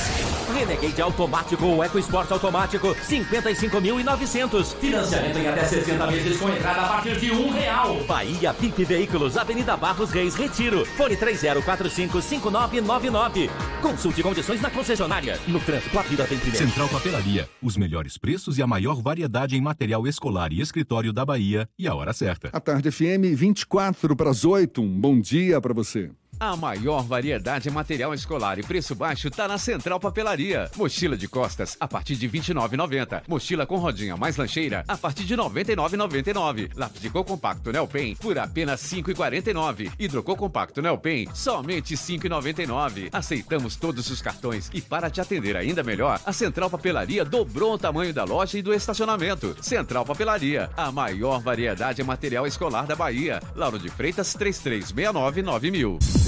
Renegade 0.55 1.03
automático 1.03 1.67
ou 1.67 1.85
EcoSport 1.85 2.31
automático 2.31 2.95
55.900. 2.95 4.75
Financiamento 4.77 5.39
em 5.39 5.49
até 5.49 5.65
60 5.65 6.07
meses 6.07 6.39
com 6.39 6.49
entrada 6.49 6.83
a 6.83 6.89
partir 6.89 7.19
de 7.19 7.33
um 7.33 7.51
real. 7.51 7.97
Bahia 8.05 8.53
VIP 8.53 8.85
Veículos, 8.85 9.37
Avenida 9.37 9.77
Barros 9.77 10.11
Reis, 10.11 10.35
Retiro. 10.35 10.85
Fone 10.85 11.17
30455999. 11.17 13.51
Consulte 13.83 14.23
condições 14.23 14.61
na 14.61 14.71
concessionária. 14.71 15.39
No 15.47 15.61
trânsito, 15.61 15.99
a 15.99 16.03
vida 16.03 16.25
vem 16.25 16.39
primeiro. 16.39 16.67
Central 16.67 16.89
Papelaria. 16.89 17.49
Os 17.63 17.77
melhores 17.77 18.17
preços 18.17 18.57
e 18.59 18.63
a 18.63 18.67
maior 18.67 19.03
variedade 19.03 19.57
em 19.57 19.61
material 19.61 20.07
escolar 20.07 20.53
e 20.53 20.61
escritório 20.61 21.13
da 21.13 21.25
Bahia. 21.25 21.69
E 21.79 21.87
a 21.89 21.95
hora 21.95 22.13
certa. 22.13 22.49
A 22.53 22.61
tarde 22.61 22.91
FM, 22.91 23.35
24 23.35 24.17
para 24.17 24.31
as 24.31 24.45
8. 24.45 24.81
Um 24.81 25.01
bom 25.01 25.21
dia 25.21 25.61
para 25.61 25.75
você. 25.75 25.98
soon. 25.99 26.17
A 26.41 26.57
maior 26.57 27.03
variedade 27.03 27.69
em 27.69 27.73
material 27.73 28.15
escolar 28.15 28.61
e 28.61 28.63
preço 28.63 28.95
baixo 28.95 29.29
tá 29.29 29.49
na 29.49 29.59
Central 29.59 29.99
Papelaria. 29.99 30.71
Mochila 30.77 31.17
de 31.17 31.27
costas 31.27 31.77
a 31.81 31.89
partir 31.89 32.15
de 32.15 32.29
R$ 32.29 32.39
29,90. 32.39 33.23
Mochila 33.27 33.67
com 33.67 33.77
rodinha 33.77 34.17
mais 34.17 34.37
lancheira 34.37 34.85
a 34.87 34.97
partir 34.97 35.25
de 35.25 35.35
R$ 35.35 35.43
99,99. 35.43 36.71
Lápis 36.77 37.01
de 37.01 37.11
cor 37.11 37.25
compacto 37.25 37.73
Nelpen 37.73 38.15
por 38.15 38.39
apenas 38.39 38.93
R$ 38.93 39.03
5,49. 39.03 39.91
Hidrocor 39.99 40.37
compacto 40.37 40.81
Nelpen 40.81 41.29
somente 41.35 41.97
R$ 41.97 42.01
5,99. 42.01 43.09
Aceitamos 43.13 43.75
todos 43.75 44.09
os 44.09 44.23
cartões 44.23 44.71
e 44.73 44.81
para 44.81 45.11
te 45.11 45.21
atender 45.21 45.57
ainda 45.57 45.83
melhor, 45.83 46.21
a 46.25 46.33
Central 46.33 46.71
Papelaria 46.71 47.25
dobrou 47.25 47.75
o 47.75 47.79
tamanho 47.79 48.15
da 48.15 48.23
loja 48.23 48.57
e 48.57 48.63
do 48.63 48.73
estacionamento. 48.73 49.57
Central 49.61 50.05
Papelaria, 50.05 50.71
a 50.77 50.93
maior 50.93 51.41
variedade 51.41 52.01
em 52.01 52.05
material 52.05 52.47
escolar 52.47 52.87
da 52.87 52.95
Bahia. 52.95 53.43
Lauro 53.57 53.77
de 53.77 53.89
Freitas 53.89 54.33
3369 54.35 55.43
9000. 55.43 56.28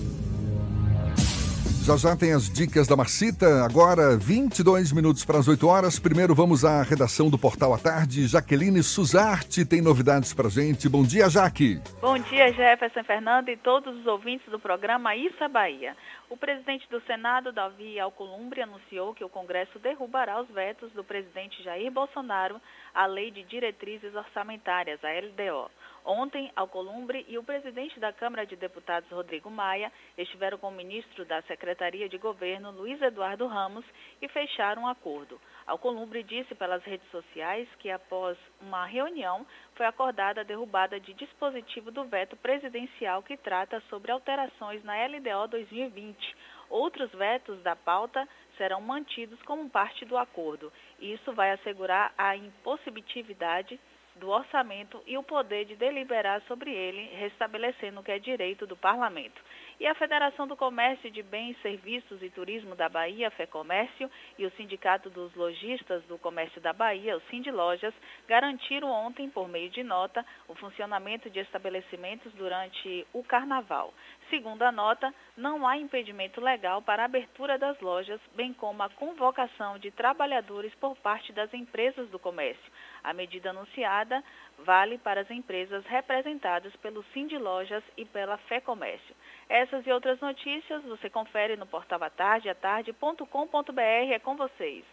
Já 1.83 1.97
já 1.97 2.15
tem 2.15 2.31
as 2.31 2.47
dicas 2.47 2.87
da 2.87 2.95
Marcita. 2.95 3.65
Agora, 3.65 4.15
22 4.15 4.91
minutos 4.91 5.25
para 5.25 5.39
as 5.39 5.47
8 5.47 5.67
horas. 5.67 5.97
Primeiro 5.97 6.35
vamos 6.35 6.63
à 6.63 6.83
redação 6.83 7.27
do 7.27 7.39
Portal 7.39 7.73
à 7.73 7.77
Tarde. 7.79 8.27
Jaqueline 8.27 8.83
Suzarte 8.83 9.65
tem 9.65 9.81
novidades 9.81 10.31
para 10.31 10.47
gente. 10.47 10.87
Bom 10.87 11.01
dia, 11.01 11.27
Jaque. 11.27 11.81
Bom 11.99 12.19
dia, 12.19 12.53
Jefferson 12.53 13.03
Fernando 13.03 13.49
e 13.49 13.57
todos 13.57 13.97
os 13.97 14.05
ouvintes 14.05 14.47
do 14.51 14.59
programa 14.59 15.15
Isso 15.15 15.43
é 15.43 15.47
Bahia. 15.47 15.97
O 16.29 16.37
presidente 16.37 16.87
do 16.87 17.01
Senado, 17.01 17.51
Davi 17.51 17.99
Alcolumbre, 17.99 18.61
anunciou 18.61 19.15
que 19.15 19.23
o 19.23 19.29
Congresso 19.29 19.79
derrubará 19.79 20.39
os 20.39 20.47
vetos 20.49 20.91
do 20.91 21.03
presidente 21.03 21.63
Jair 21.63 21.91
Bolsonaro 21.91 22.61
à 22.93 23.07
Lei 23.07 23.31
de 23.31 23.41
Diretrizes 23.43 24.13
Orçamentárias, 24.13 24.99
a 25.03 25.09
LDO. 25.09 25.71
Ontem, 26.03 26.51
Alcolumbre 26.55 27.25
e 27.27 27.37
o 27.37 27.43
presidente 27.43 27.99
da 27.99 28.11
Câmara 28.11 28.45
de 28.45 28.55
Deputados, 28.55 29.09
Rodrigo 29.11 29.49
Maia, 29.49 29.91
estiveram 30.17 30.57
com 30.57 30.69
o 30.69 30.71
ministro 30.71 31.23
da 31.25 31.41
Secretaria 31.43 32.09
de 32.09 32.17
Governo, 32.17 32.71
Luiz 32.71 32.99
Eduardo 33.01 33.45
Ramos, 33.45 33.85
e 34.21 34.27
fecharam 34.27 34.83
um 34.83 34.87
acordo. 34.87 35.39
Alcolumbre 35.67 36.23
disse 36.23 36.55
pelas 36.55 36.83
redes 36.83 37.07
sociais 37.11 37.67
que, 37.79 37.91
após 37.91 38.37
uma 38.59 38.85
reunião, 38.85 39.45
foi 39.75 39.85
acordada 39.85 40.41
a 40.41 40.43
derrubada 40.43 40.99
de 40.99 41.13
dispositivo 41.13 41.91
do 41.91 42.03
veto 42.05 42.35
presidencial 42.37 43.21
que 43.21 43.37
trata 43.37 43.79
sobre 43.89 44.11
alterações 44.11 44.83
na 44.83 44.95
LDO 45.05 45.47
2020. 45.49 46.35
Outros 46.69 47.11
vetos 47.11 47.61
da 47.61 47.75
pauta 47.75 48.27
serão 48.57 48.81
mantidos 48.81 49.41
como 49.43 49.69
parte 49.69 50.05
do 50.05 50.17
acordo. 50.17 50.71
Isso 50.99 51.33
vai 51.33 51.51
assegurar 51.51 52.13
a 52.17 52.35
impossibilidade 52.35 53.79
do 54.21 54.29
orçamento 54.29 55.01
e 55.07 55.17
o 55.17 55.23
poder 55.23 55.65
de 55.65 55.75
deliberar 55.75 56.41
sobre 56.43 56.71
ele, 56.71 57.09
restabelecendo 57.15 57.99
o 57.99 58.03
que 58.03 58.11
é 58.11 58.19
direito 58.19 58.67
do 58.67 58.77
parlamento. 58.77 59.41
E 59.81 59.87
a 59.87 59.95
Federação 59.95 60.45
do 60.45 60.55
Comércio 60.55 61.09
de 61.09 61.23
Bens, 61.23 61.59
Serviços 61.63 62.21
e 62.21 62.29
Turismo 62.29 62.75
da 62.75 62.87
Bahia, 62.87 63.31
FEComércio, 63.31 64.11
e 64.37 64.45
o 64.45 64.51
Sindicato 64.51 65.09
dos 65.09 65.33
Lojistas 65.33 66.03
do 66.03 66.19
Comércio 66.19 66.61
da 66.61 66.71
Bahia, 66.71 67.17
o 67.17 67.21
Sind 67.31 67.49
Lojas, 67.49 67.91
garantiram 68.27 68.91
ontem, 68.91 69.27
por 69.27 69.49
meio 69.49 69.71
de 69.71 69.81
nota, 69.81 70.23
o 70.47 70.53
funcionamento 70.53 71.31
de 71.31 71.39
estabelecimentos 71.39 72.31
durante 72.33 73.07
o 73.11 73.23
Carnaval. 73.23 73.91
Segundo 74.29 74.61
a 74.61 74.71
nota, 74.71 75.11
não 75.35 75.67
há 75.67 75.75
impedimento 75.77 76.39
legal 76.39 76.83
para 76.83 77.01
a 77.01 77.05
abertura 77.05 77.57
das 77.57 77.79
lojas, 77.81 78.21
bem 78.35 78.53
como 78.53 78.83
a 78.83 78.89
convocação 78.89 79.79
de 79.79 79.89
trabalhadores 79.89 80.75
por 80.75 80.95
parte 80.97 81.33
das 81.33 81.51
empresas 81.55 82.07
do 82.09 82.19
comércio. 82.19 82.71
A 83.03 83.13
medida 83.13 83.49
anunciada 83.49 84.23
vale 84.59 84.99
para 84.99 85.21
as 85.21 85.31
empresas 85.31 85.83
representadas 85.87 86.75
pelo 86.75 87.03
Sind 87.13 87.35
Lojas 87.39 87.83
e 87.97 88.05
pela 88.05 88.37
Fé 88.37 88.61
Comércio. 88.61 89.15
Essas 89.51 89.85
e 89.85 89.91
outras 89.91 90.17
notícias 90.21 90.81
você 90.85 91.09
confere 91.09 91.57
no 91.57 91.65
portal 91.65 92.01
atardeatarde.com.br. 92.01 94.13
É 94.13 94.17
com 94.17 94.37
vocês. 94.37 94.85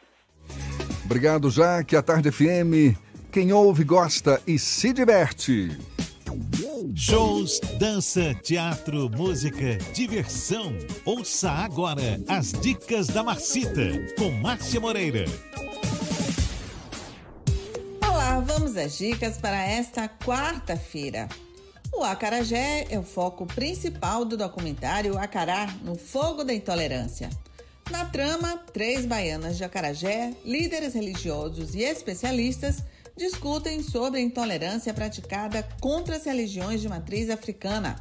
Obrigado, 1.05 1.49
Jaque. 1.49 1.95
A 1.95 2.03
Tarde 2.03 2.33
FM. 2.33 2.99
Quem 3.31 3.53
ouve, 3.53 3.85
gosta 3.85 4.43
e 4.49 4.59
se 4.59 4.93
diverte. 4.93 5.79
Shows, 6.97 7.61
dança, 7.79 8.35
teatro, 8.35 9.09
música, 9.09 9.79
diversão. 9.95 10.77
Ouça 11.05 11.53
agora 11.53 12.19
as 12.29 12.51
dicas 12.51 13.07
da 13.07 13.23
Marcita 13.23 13.93
com 14.19 14.33
Márcia 14.43 14.81
Moreira. 14.81 15.27
Olá, 18.05 18.41
vamos 18.41 18.77
às 18.77 18.99
dicas 18.99 19.39
para 19.39 19.57
esta 19.57 20.09
quarta-feira. 20.09 21.29
O 21.93 22.03
acarajé 22.03 22.87
é 22.91 22.99
o 22.99 23.03
foco 23.03 23.47
principal 23.47 24.25
do 24.25 24.37
documentário 24.37 25.19
Acará 25.19 25.67
no 25.83 25.97
Fogo 25.97 26.45
da 26.45 26.55
Intolerância. 26.55 27.29
Na 27.91 28.05
trama, 28.05 28.59
três 28.73 29.07
baianas 29.07 29.57
de 29.57 29.65
acarajé, 29.65 30.35
líderes 30.45 30.95
religiosos 30.95 31.75
e 31.75 31.83
especialistas 31.83 32.83
discutem 33.17 33.83
sobre 33.83 34.21
a 34.21 34.23
intolerância 34.23 34.95
praticada 34.95 35.67
contra 35.81 36.17
as 36.17 36.25
religiões 36.25 36.81
de 36.81 36.89
matriz 36.89 37.31
africana. 37.31 37.97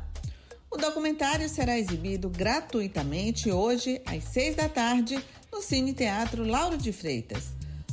O 0.69 0.77
documentário 0.77 1.47
será 1.49 1.79
exibido 1.79 2.29
gratuitamente 2.29 3.49
hoje, 3.49 4.01
às 4.05 4.25
seis 4.25 4.55
da 4.55 4.67
tarde, 4.69 5.17
no 5.51 5.61
Cine 5.61 5.93
Teatro 5.93 6.43
Lauro 6.45 6.77
de 6.77 6.91
Freitas. 6.91 7.45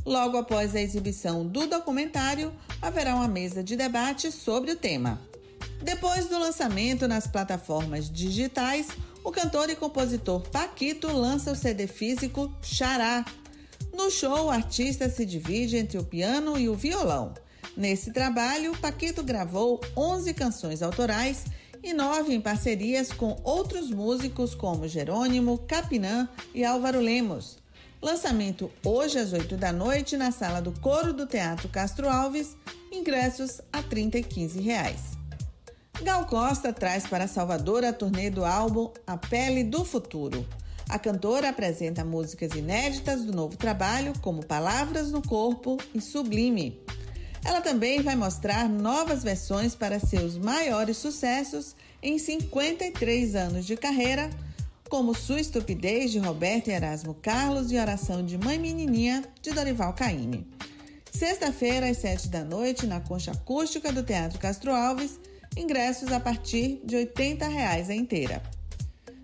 Logo 0.04 0.36
após 0.36 0.74
a 0.74 0.80
exibição 0.82 1.46
do 1.46 1.66
documentário, 1.66 2.52
haverá 2.82 3.14
uma 3.14 3.28
mesa 3.28 3.64
de 3.64 3.74
debate 3.74 4.30
sobre 4.30 4.72
o 4.72 4.76
tema. 4.76 5.18
Depois 5.84 6.28
do 6.28 6.38
lançamento 6.38 7.06
nas 7.06 7.26
plataformas 7.26 8.10
digitais, 8.10 8.88
o 9.22 9.30
cantor 9.30 9.68
e 9.68 9.76
compositor 9.76 10.40
Paquito 10.48 11.08
lança 11.08 11.52
o 11.52 11.54
CD 11.54 11.86
físico 11.86 12.50
Xará. 12.62 13.22
No 13.92 14.10
show, 14.10 14.46
o 14.46 14.50
artista 14.50 15.10
se 15.10 15.26
divide 15.26 15.76
entre 15.76 15.98
o 15.98 16.04
piano 16.04 16.58
e 16.58 16.70
o 16.70 16.74
violão. 16.74 17.34
Nesse 17.76 18.12
trabalho, 18.12 18.74
Paquito 18.78 19.22
gravou 19.22 19.78
11 19.94 20.32
canções 20.32 20.80
autorais 20.80 21.44
e 21.82 21.92
nove 21.92 22.32
em 22.32 22.40
parcerias 22.40 23.12
com 23.12 23.38
outros 23.44 23.90
músicos 23.90 24.54
como 24.54 24.88
Jerônimo, 24.88 25.58
Capinã 25.68 26.26
e 26.54 26.64
Álvaro 26.64 26.98
Lemos. 26.98 27.58
Lançamento 28.00 28.70
hoje 28.82 29.18
às 29.18 29.34
8 29.34 29.54
da 29.58 29.70
noite 29.70 30.16
na 30.16 30.32
sala 30.32 30.62
do 30.62 30.72
Coro 30.80 31.12
do 31.12 31.26
Teatro 31.26 31.68
Castro 31.68 32.08
Alves, 32.08 32.56
ingressos 32.90 33.60
a 33.70 33.80
R$ 33.80 33.84
30 33.90 34.18
e 34.18 34.22
15 34.22 34.60
reais. 34.62 35.23
Gal 36.02 36.26
Costa 36.26 36.72
traz 36.72 37.06
para 37.06 37.28
Salvador 37.28 37.84
a 37.84 37.92
turnê 37.92 38.28
do 38.28 38.44
álbum 38.44 38.90
A 39.06 39.16
Pele 39.16 39.62
do 39.62 39.84
Futuro. 39.84 40.46
A 40.88 40.98
cantora 40.98 41.48
apresenta 41.48 42.04
músicas 42.04 42.52
inéditas 42.52 43.24
do 43.24 43.32
novo 43.32 43.56
trabalho, 43.56 44.12
como 44.20 44.44
Palavras 44.44 45.10
no 45.10 45.22
Corpo 45.22 45.78
e 45.94 46.00
Sublime. 46.00 46.80
Ela 47.44 47.60
também 47.60 48.02
vai 48.02 48.16
mostrar 48.16 48.68
novas 48.68 49.22
versões 49.22 49.74
para 49.74 50.00
seus 50.00 50.36
maiores 50.36 50.96
sucessos 50.96 51.76
em 52.02 52.18
53 52.18 53.34
anos 53.36 53.64
de 53.64 53.76
carreira, 53.76 54.28
como 54.88 55.14
Sua 55.14 55.40
Estupidez 55.40 56.10
de 56.10 56.18
Roberto 56.18 56.68
Erasmo 56.68 57.14
Carlos 57.14 57.70
e 57.70 57.78
Oração 57.78 58.24
de 58.24 58.36
Mãe 58.36 58.58
Menininha 58.58 59.24
de 59.40 59.52
Dorival 59.52 59.94
Caymmi. 59.94 60.46
Sexta-feira, 61.10 61.88
às 61.88 61.98
sete 61.98 62.28
da 62.28 62.44
noite, 62.44 62.86
na 62.86 63.00
concha 63.00 63.30
acústica 63.30 63.92
do 63.92 64.02
Teatro 64.02 64.38
Castro 64.38 64.74
Alves, 64.74 65.18
ingressos 65.56 66.12
a 66.12 66.20
partir 66.20 66.80
de 66.84 66.96
80 66.96 67.46
reais 67.46 67.90
a 67.90 67.94
inteira. 67.94 68.42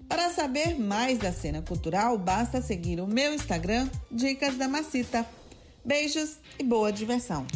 Para 0.08 0.30
saber 0.30 0.78
mais 0.78 1.18
da 1.18 1.32
cena 1.32 1.62
cultural, 1.62 2.18
basta 2.18 2.60
seguir 2.60 3.00
o 3.00 3.06
meu 3.06 3.32
Instagram, 3.32 3.88
Dicas 4.10 4.56
da 4.56 4.66
Macita. 4.66 5.24
Beijos 5.84 6.38
e 6.58 6.64
boa 6.64 6.92
diversão! 6.92 7.46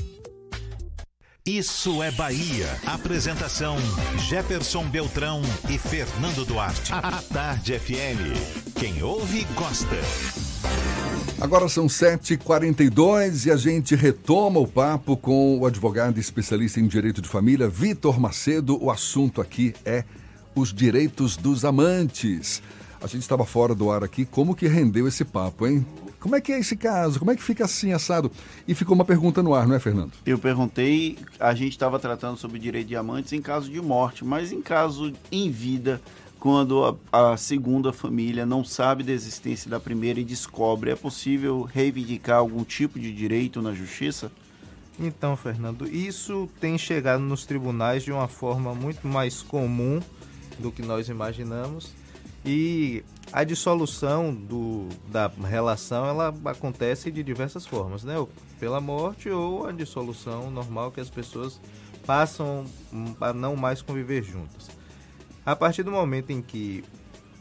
Isso 1.47 2.03
é 2.03 2.11
Bahia. 2.11 2.67
Apresentação: 2.87 3.77
Jefferson 4.31 4.89
Beltrão 4.89 5.43
e 5.69 5.77
Fernando 5.77 6.43
Duarte. 6.47 6.91
A 6.91 7.21
Tarde 7.21 7.79
FM. 7.79 8.73
Quem 8.81 9.03
ouve, 9.03 9.45
gosta. 9.55 9.99
Agora 11.45 11.69
são 11.69 11.89
7h42 11.89 13.45
e 13.45 13.51
a 13.51 13.57
gente 13.59 13.95
retoma 13.95 14.59
o 14.59 14.67
papo 14.67 15.15
com 15.15 15.59
o 15.59 15.67
advogado 15.67 16.19
especialista 16.19 16.81
em 16.81 16.87
direito 16.87 17.21
de 17.21 17.29
família, 17.29 17.69
Vitor 17.69 18.19
Macedo. 18.19 18.83
O 18.83 18.91
assunto 18.91 19.43
aqui 19.43 19.75
é 19.85 20.05
os 20.55 20.73
direitos 20.73 21.37
dos 21.37 21.63
amantes. 21.63 22.63
A 22.99 23.07
gente 23.07 23.21
estava 23.21 23.45
fora 23.45 23.75
do 23.75 23.91
ar 23.91 24.03
aqui, 24.03 24.25
como 24.25 24.55
que 24.55 24.67
rendeu 24.67 25.07
esse 25.07 25.23
papo, 25.23 25.67
hein? 25.67 25.87
Como 26.19 26.35
é 26.35 26.41
que 26.41 26.51
é 26.51 26.59
esse 26.59 26.75
caso? 26.75 27.19
Como 27.19 27.31
é 27.31 27.37
que 27.37 27.43
fica 27.43 27.67
assim, 27.67 27.93
assado? 27.93 28.33
E 28.67 28.75
ficou 28.75 28.95
uma 28.95 29.05
pergunta 29.05 29.43
no 29.43 29.53
ar, 29.53 29.69
não 29.69 29.75
é, 29.75 29.79
Fernando? 29.79 30.13
Eu 30.25 30.39
perguntei, 30.39 31.19
a 31.39 31.55
gente 31.55 31.73
estava 31.73 31.99
tratando 31.99 32.39
sobre 32.39 32.59
direito 32.59 32.89
de 32.89 32.97
amantes 32.97 33.35
em 33.35 33.43
caso 33.43 33.71
de 33.71 33.83
morte, 33.83 34.25
mas 34.25 34.51
em 34.51 34.63
caso 34.63 35.13
em 35.31 35.51
vida, 35.51 36.01
quando 36.45 36.99
a, 37.11 37.33
a, 37.33 37.37
segunda 37.39 37.91
família 37.91 38.45
não 38.45 38.63
sabe 38.63 39.03
da 39.03 39.13
existência 39.13 39.71
da 39.71 39.81
primeira 39.81 40.21
e 40.21 40.25
descobre, 40.25 40.91
é 40.91 40.95
possível 40.95 41.63
reivindicar 41.63 42.37
algum 42.37 42.63
tipo 42.65 43.01
de 43.01 43.15
direito 43.15 43.63
na 43.63 43.73
justiça? 43.73 44.31
Então, 45.01 45.39
Fernando, 45.39 45.89
isso 45.89 46.47
tem 46.61 46.77
chegado 46.77 47.23
nos 47.23 47.47
tribunais 47.47 48.03
de 48.03 48.13
uma 48.13 48.29
forma 48.29 48.75
muito 48.75 49.09
mais 49.09 49.41
comum 49.41 50.03
do 50.59 50.71
que 50.71 50.83
nós 50.83 51.09
imaginamos. 51.09 51.95
E 52.45 53.03
a 53.33 53.43
dissolução 53.43 54.35
do, 54.35 54.91
da 55.11 55.33
relação 55.49 56.05
ela 56.05 56.35
acontece 56.45 57.11
de 57.11 57.23
diversas 57.23 57.65
formas, 57.65 58.05
né? 58.05 58.17
Pela 58.61 58.83
morte 58.83 59.31
ou 59.31 59.67
a 59.67 59.73
dissolução 59.73 60.51
normal 60.51 60.93
que 60.93 61.01
as 61.01 61.09
pessoas 61.09 61.59
passam 62.05 62.67
a 63.19 63.33
não 63.33 63.57
mais 63.57 63.81
conviver 63.81 64.23
juntas. 64.23 64.84
A 65.47 65.55
partir 65.55 65.83
do 65.83 65.91
momento 65.91 66.31
em 66.31 66.41
que 66.41 66.83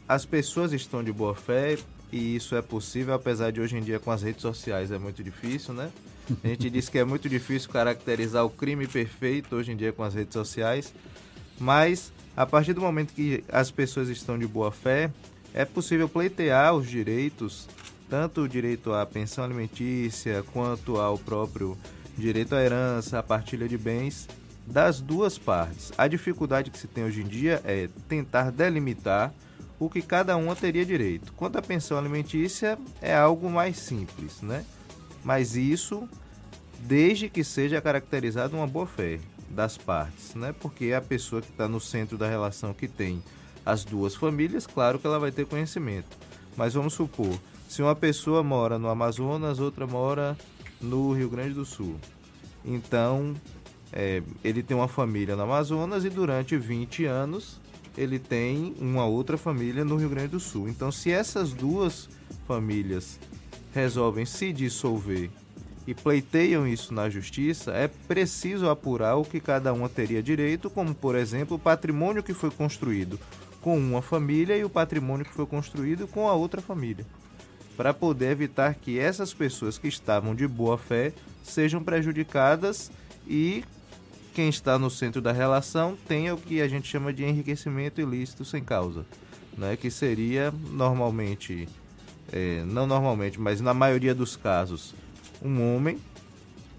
as 0.06 0.26
pessoas 0.26 0.72
estão 0.72 1.02
de 1.02 1.10
boa 1.10 1.34
fé, 1.34 1.78
e 2.12 2.36
isso 2.36 2.54
é 2.54 2.60
possível, 2.60 3.14
apesar 3.14 3.50
de 3.50 3.60
hoje 3.60 3.76
em 3.78 3.82
dia 3.82 3.98
com 3.98 4.10
as 4.10 4.22
redes 4.22 4.42
sociais 4.42 4.90
é 4.90 4.98
muito 4.98 5.24
difícil, 5.24 5.72
né? 5.72 5.90
A 6.44 6.48
gente 6.48 6.68
diz 6.68 6.88
que 6.88 6.98
é 6.98 7.04
muito 7.04 7.28
difícil 7.28 7.70
caracterizar 7.70 8.44
o 8.44 8.50
crime 8.50 8.86
perfeito 8.86 9.56
hoje 9.56 9.72
em 9.72 9.76
dia 9.76 9.92
com 9.92 10.02
as 10.02 10.14
redes 10.14 10.34
sociais, 10.34 10.92
mas 11.58 12.12
a 12.36 12.44
partir 12.44 12.74
do 12.74 12.80
momento 12.82 13.14
que 13.14 13.42
as 13.48 13.70
pessoas 13.70 14.08
estão 14.08 14.38
de 14.38 14.46
boa 14.46 14.70
fé, 14.70 15.10
é 15.54 15.64
possível 15.64 16.08
pleitear 16.08 16.74
os 16.74 16.88
direitos, 16.88 17.66
tanto 18.10 18.42
o 18.42 18.48
direito 18.48 18.92
à 18.92 19.06
pensão 19.06 19.44
alimentícia 19.44 20.44
quanto 20.52 21.00
ao 21.00 21.16
próprio 21.16 21.76
direito 22.18 22.54
à 22.54 22.62
herança, 22.62 23.18
à 23.18 23.22
partilha 23.22 23.66
de 23.66 23.78
bens 23.78 24.28
das 24.66 25.00
duas 25.00 25.38
partes. 25.38 25.92
A 25.96 26.08
dificuldade 26.08 26.70
que 26.70 26.78
se 26.78 26.86
tem 26.86 27.04
hoje 27.04 27.22
em 27.22 27.26
dia 27.26 27.60
é 27.64 27.88
tentar 28.08 28.50
delimitar 28.50 29.32
o 29.78 29.90
que 29.90 30.00
cada 30.00 30.36
uma 30.36 30.56
teria 30.56 30.84
direito. 30.84 31.32
Quanto 31.34 31.58
à 31.58 31.62
pensão 31.62 31.98
alimentícia, 31.98 32.78
é 33.02 33.14
algo 33.14 33.50
mais 33.50 33.78
simples, 33.78 34.40
né? 34.40 34.64
Mas 35.22 35.56
isso 35.56 36.08
desde 36.80 37.28
que 37.28 37.42
seja 37.42 37.80
caracterizado 37.80 38.56
uma 38.56 38.66
boa 38.66 38.86
fé 38.86 39.18
das 39.50 39.76
partes, 39.76 40.34
né? 40.34 40.54
Porque 40.60 40.92
a 40.92 41.00
pessoa 41.00 41.40
que 41.40 41.50
está 41.50 41.68
no 41.68 41.80
centro 41.80 42.18
da 42.18 42.28
relação 42.28 42.74
que 42.74 42.88
tem 42.88 43.22
as 43.64 43.84
duas 43.84 44.14
famílias, 44.14 44.66
claro 44.66 44.98
que 44.98 45.06
ela 45.06 45.18
vai 45.18 45.32
ter 45.32 45.46
conhecimento. 45.46 46.16
Mas 46.56 46.74
vamos 46.74 46.94
supor, 46.94 47.38
se 47.68 47.82
uma 47.82 47.94
pessoa 47.94 48.42
mora 48.42 48.78
no 48.78 48.88
Amazonas, 48.88 49.58
outra 49.58 49.86
mora 49.86 50.36
no 50.80 51.12
Rio 51.12 51.30
Grande 51.30 51.54
do 51.54 51.64
Sul. 51.64 51.98
Então, 52.64 53.34
é, 53.96 54.20
ele 54.42 54.60
tem 54.60 54.76
uma 54.76 54.88
família 54.88 55.36
no 55.36 55.42
Amazonas 55.42 56.04
e 56.04 56.10
durante 56.10 56.56
20 56.56 57.04
anos 57.04 57.60
ele 57.96 58.18
tem 58.18 58.74
uma 58.80 59.06
outra 59.06 59.38
família 59.38 59.84
no 59.84 59.94
Rio 59.94 60.08
Grande 60.08 60.28
do 60.28 60.40
Sul. 60.40 60.68
Então, 60.68 60.90
se 60.90 61.12
essas 61.12 61.52
duas 61.52 62.08
famílias 62.44 63.20
resolvem 63.72 64.26
se 64.26 64.52
dissolver 64.52 65.30
e 65.86 65.94
pleiteiam 65.94 66.66
isso 66.66 66.92
na 66.92 67.08
justiça, 67.08 67.70
é 67.70 67.86
preciso 67.86 68.68
apurar 68.68 69.14
o 69.14 69.24
que 69.24 69.38
cada 69.38 69.72
uma 69.72 69.88
teria 69.88 70.20
direito, 70.20 70.68
como, 70.68 70.92
por 70.92 71.14
exemplo, 71.14 71.56
o 71.56 71.60
patrimônio 71.60 72.22
que 72.22 72.34
foi 72.34 72.50
construído 72.50 73.20
com 73.60 73.78
uma 73.78 74.02
família 74.02 74.56
e 74.56 74.64
o 74.64 74.70
patrimônio 74.70 75.24
que 75.24 75.32
foi 75.32 75.46
construído 75.46 76.08
com 76.08 76.28
a 76.28 76.34
outra 76.34 76.60
família, 76.60 77.06
para 77.76 77.94
poder 77.94 78.32
evitar 78.32 78.74
que 78.74 78.98
essas 78.98 79.32
pessoas 79.32 79.78
que 79.78 79.86
estavam 79.86 80.34
de 80.34 80.48
boa 80.48 80.76
fé 80.76 81.12
sejam 81.44 81.82
prejudicadas 81.82 82.90
e 83.26 83.64
quem 84.34 84.48
está 84.48 84.78
no 84.78 84.90
centro 84.90 85.22
da 85.22 85.32
relação 85.32 85.96
tenha 86.08 86.34
o 86.34 86.36
que 86.36 86.60
a 86.60 86.68
gente 86.68 86.88
chama 86.88 87.12
de 87.12 87.24
enriquecimento 87.24 88.00
ilícito 88.00 88.44
sem 88.44 88.62
causa, 88.62 89.06
né? 89.56 89.76
que 89.76 89.90
seria 89.90 90.52
normalmente, 90.70 91.68
é, 92.32 92.64
não 92.66 92.86
normalmente, 92.86 93.40
mas 93.40 93.60
na 93.60 93.72
maioria 93.72 94.14
dos 94.14 94.36
casos, 94.36 94.94
um 95.40 95.74
homem 95.74 95.98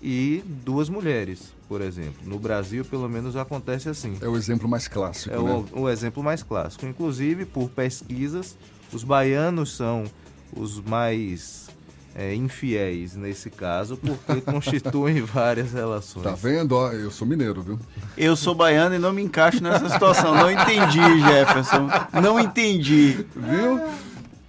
e 0.03 0.43
duas 0.63 0.89
mulheres, 0.89 1.53
por 1.67 1.81
exemplo. 1.81 2.27
No 2.27 2.37
Brasil, 2.37 2.83
pelo 2.83 3.07
menos, 3.09 3.35
acontece 3.35 3.89
assim. 3.89 4.17
É 4.21 4.27
o 4.27 4.35
exemplo 4.37 4.67
mais 4.67 4.87
clássico, 4.87 5.33
É 5.33 5.37
né? 5.41 5.65
o, 5.73 5.81
o 5.81 5.89
exemplo 5.89 6.21
mais 6.21 6.43
clássico. 6.43 6.85
Inclusive, 6.85 7.45
por 7.45 7.69
pesquisas, 7.69 8.55
os 8.93 9.03
baianos 9.03 9.75
são 9.75 10.03
os 10.55 10.79
mais 10.81 11.69
é, 12.16 12.34
infiéis 12.34 13.16
nesse 13.16 13.49
caso, 13.49 13.97
porque 13.97 14.39
constituem 14.49 15.22
várias 15.22 15.74
relações. 15.74 16.24
Tá 16.24 16.32
vendo? 16.32 16.72
Ó, 16.74 16.91
eu 16.91 17.11
sou 17.11 17.28
mineiro, 17.28 17.61
viu? 17.61 17.78
Eu 18.18 18.36
sou 18.38 18.55
baiano 18.55 18.95
e 18.95 18.99
não 18.99 19.11
me 19.11 19.22
encaixo 19.22 19.61
nessa 19.61 19.89
situação. 19.89 20.34
Não 20.34 20.49
entendi, 20.49 20.99
Jefferson. 21.22 21.89
Não 22.22 22.39
entendi. 22.39 23.26
Viu? 23.36 23.82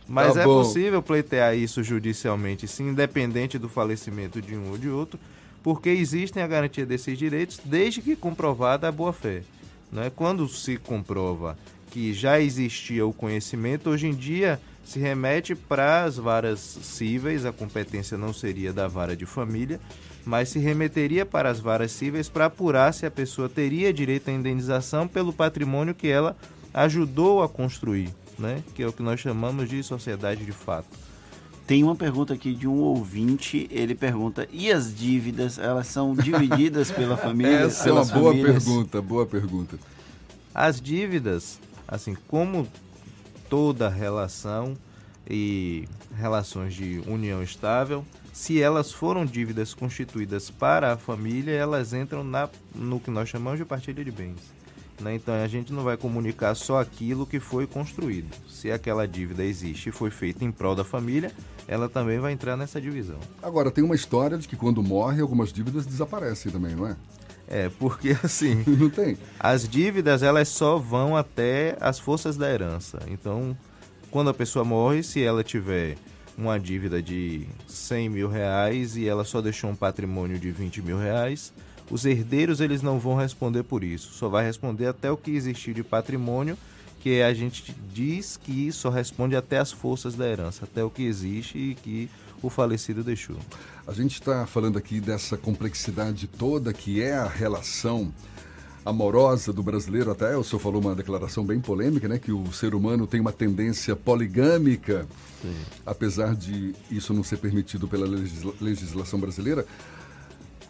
Mas 0.09 0.35
Tá 0.35 0.43
é 0.43 0.45
bom. 0.45 0.63
possível 0.63 1.03
pleitear 1.03 1.57
isso 1.57 1.83
judicialmente, 1.83 2.69
sim, 2.69 2.91
independente 2.91 3.59
do 3.59 3.69
falecimento 3.69 4.41
de 4.41 4.55
um 4.57 4.71
ou 4.71 4.79
de 4.79 4.89
outro, 4.89 5.19
porque 5.65 5.89
existem 5.89 6.45
a 6.45 6.47
garantia 6.47 6.87
desses 6.87 7.19
direitos 7.19 7.59
desde 7.65 8.01
que 8.01 8.15
comprovada 8.15 8.87
a 8.87 8.93
boa-fé. 8.93 9.43
Né? 9.91 10.13
Quando 10.15 10.49
se 10.49 10.77
comprova 10.77 11.59
que 11.91 12.15
já 12.15 12.41
existia 12.41 13.05
o 13.05 13.13
conhecimento, 13.13 13.91
hoje 13.91 14.07
em 14.07 14.15
dia 14.15 14.61
se 14.87 15.01
remete 15.01 15.57
para 15.57 16.05
as 16.05 16.17
varas 16.17 16.61
cíveis, 16.61 17.45
a 17.45 17.53
competência 17.53 18.17
não 18.17 18.33
seria 18.33 18.73
da 18.73 18.87
vara 18.87 19.17
de 19.17 19.27
família, 19.27 19.81
mas 20.25 20.49
se 20.49 20.61
remeteria 20.61 21.27
para 21.27 21.51
as 21.51 21.59
varas 21.59 21.91
cíveis 21.91 22.29
para 22.29 22.47
apurar 22.47 22.95
se 22.95 23.05
a 23.05 23.11
pessoa 23.11 23.49
teria 23.49 23.93
direito 23.93 24.31
à 24.31 24.33
indenização 24.33 25.09
pelo 25.09 25.33
patrimônio 25.33 25.93
que 25.93 26.07
ela 26.07 26.37
ajudou 26.73 27.43
a 27.43 27.49
construir, 27.49 28.15
né? 28.39 28.63
que 28.77 28.83
é 28.83 28.87
o 28.87 28.93
que 28.93 29.03
nós 29.03 29.19
chamamos 29.19 29.69
de 29.69 29.83
sociedade 29.83 30.45
de 30.45 30.53
fato. 30.53 30.87
Tem 31.67 31.83
uma 31.83 31.97
pergunta 31.97 32.33
aqui 32.33 32.55
de 32.55 32.69
um 32.69 32.77
ouvinte. 32.79 33.67
Ele 33.73 33.93
pergunta: 33.93 34.47
e 34.53 34.71
as 34.71 34.95
dívidas? 34.95 35.59
Elas 35.59 35.89
são 35.89 36.15
divididas 36.15 36.93
pela 36.93 37.17
família? 37.19 37.57
Essa 37.57 37.89
é 37.89 37.93
uma 37.93 38.05
boa 38.05 38.31
famílias? 38.31 38.65
pergunta, 38.65 39.03
boa 39.03 39.27
pergunta. 39.27 39.77
As 40.55 40.81
dívidas, 40.81 41.59
assim 41.89 42.17
como 42.29 42.69
toda 43.49 43.89
relação 43.89 44.77
e 45.29 45.89
relações 46.17 46.75
de 46.75 47.03
união 47.07 47.43
estável, 47.43 48.05
se 48.33 48.61
elas 48.61 48.93
foram 48.93 49.25
dívidas 49.25 49.75
constituídas 49.75 50.51
para 50.51 50.93
a 50.93 50.97
família, 50.97 51.53
elas 51.53 51.93
entram 51.93 52.23
na, 52.23 52.49
no 52.75 53.01
que 53.01 53.11
nós 53.11 53.29
chamamos 53.29 53.59
de 53.59 53.65
partilha 53.65 54.05
de 54.05 54.11
bens. 54.11 54.37
né? 55.01 55.15
Então 55.15 55.35
a 55.35 55.49
gente 55.49 55.73
não 55.73 55.83
vai 55.83 55.97
comunicar 55.97 56.55
só 56.55 56.81
aquilo 56.81 57.27
que 57.27 57.41
foi 57.41 57.67
construído. 57.67 58.29
Se 58.49 58.71
aquela 58.71 59.07
dívida 59.09 59.45
existe 59.45 59.89
e 59.89 59.93
foi 59.93 60.11
feita 60.11 60.45
em 60.45 60.53
prol 60.53 60.75
da 60.75 60.85
família, 60.85 61.33
ela 61.67 61.89
também 61.89 62.19
vai 62.19 62.33
entrar 62.33 62.57
nessa 62.57 62.81
divisão. 62.81 63.19
Agora, 63.43 63.71
tem 63.71 63.83
uma 63.83 63.95
história 63.95 64.39
de 64.39 64.47
que 64.47 64.55
quando 64.57 64.83
morre, 64.83 65.21
algumas 65.21 65.53
dívidas 65.53 65.87
desaparecem 65.87 66.53
também, 66.53 66.75
não 66.77 66.87
é? 66.87 66.97
É, 67.49 67.71
porque 67.79 68.17
assim. 68.23 68.65
Não 68.67 68.91
tem. 68.91 69.17
As 69.39 69.69
dívidas, 69.69 70.23
elas 70.23 70.49
só 70.49 70.79
vão 70.79 71.17
até 71.17 71.77
as 71.81 71.99
forças 71.99 72.37
da 72.37 72.51
herança. 72.53 73.01
Então, 73.09 73.57
quando 74.11 74.31
a 74.31 74.35
pessoa 74.35 74.65
morre, 74.65 75.03
se 75.03 75.23
ela 75.23 75.45
tiver 75.45 75.97
uma 76.37 76.59
dívida 76.59 77.03
de 77.03 77.47
100 77.67 78.09
mil 78.11 78.29
reais 78.29 78.97
e 78.97 79.09
ela 79.09 79.25
só 79.25 79.41
deixou 79.41 79.71
um 79.71 79.77
patrimônio 79.77 80.39
de 80.39 80.51
20 80.51 80.83
mil 80.83 80.99
reais, 80.99 81.53
os 81.91 82.05
herdeiros 82.05 82.61
eles 82.61 82.83
não 82.83 82.99
vão 82.99 83.15
responder 83.15 83.63
por 83.63 83.83
isso. 83.83 84.13
Só 84.13 84.29
vai 84.29 84.45
responder 84.45 84.87
até 84.87 85.11
o 85.11 85.17
que 85.17 85.31
existir 85.31 85.73
de 85.73 85.83
patrimônio, 85.83 86.59
que 87.01 87.23
a 87.23 87.33
gente 87.33 87.75
diz 87.93 88.37
que 88.37 88.71
só 88.73 88.91
responde 88.91 89.37
até 89.37 89.59
as 89.59 89.71
forças 89.73 90.15
da 90.15 90.27
herança, 90.27 90.65
até 90.65 90.83
o 90.83 90.91
que 90.91 91.05
existe 91.05 91.57
e 91.57 91.75
que 91.75 92.11
o 92.47 92.51
falecido 92.51 93.03
deixou. 93.03 93.37
A 93.87 93.93
gente 93.93 94.15
está 94.15 94.47
falando 94.47 94.79
aqui 94.79 95.01
dessa 95.01 95.37
complexidade 95.37 96.27
toda 96.27 96.73
que 96.73 97.03
é 97.03 97.15
a 97.15 97.27
relação 97.27 98.13
amorosa 98.85 99.53
do 99.53 99.63
brasileiro. 99.63 100.11
Até 100.13 100.37
o 100.37 100.45
senhor 100.45 100.61
falou 100.61 100.81
uma 100.81 100.95
declaração 100.95 101.45
bem 101.45 101.61
polêmica, 101.61 102.07
né? 102.09 102.19
Que 102.19 102.31
o 102.33 102.53
ser 102.53 102.75
humano 102.75 103.07
tem 103.07 103.21
uma 103.21 103.33
tendência 103.33 103.97
poligâmica, 103.97 105.07
apesar 105.85 106.35
de 106.35 106.75
isso 106.91 107.13
não 107.13 107.25
ser 107.25 107.39
permitido 107.39 107.89
pela 107.89 108.07
legisla- 108.07 108.55
legislação 108.61 109.19
brasileira. 109.19 109.67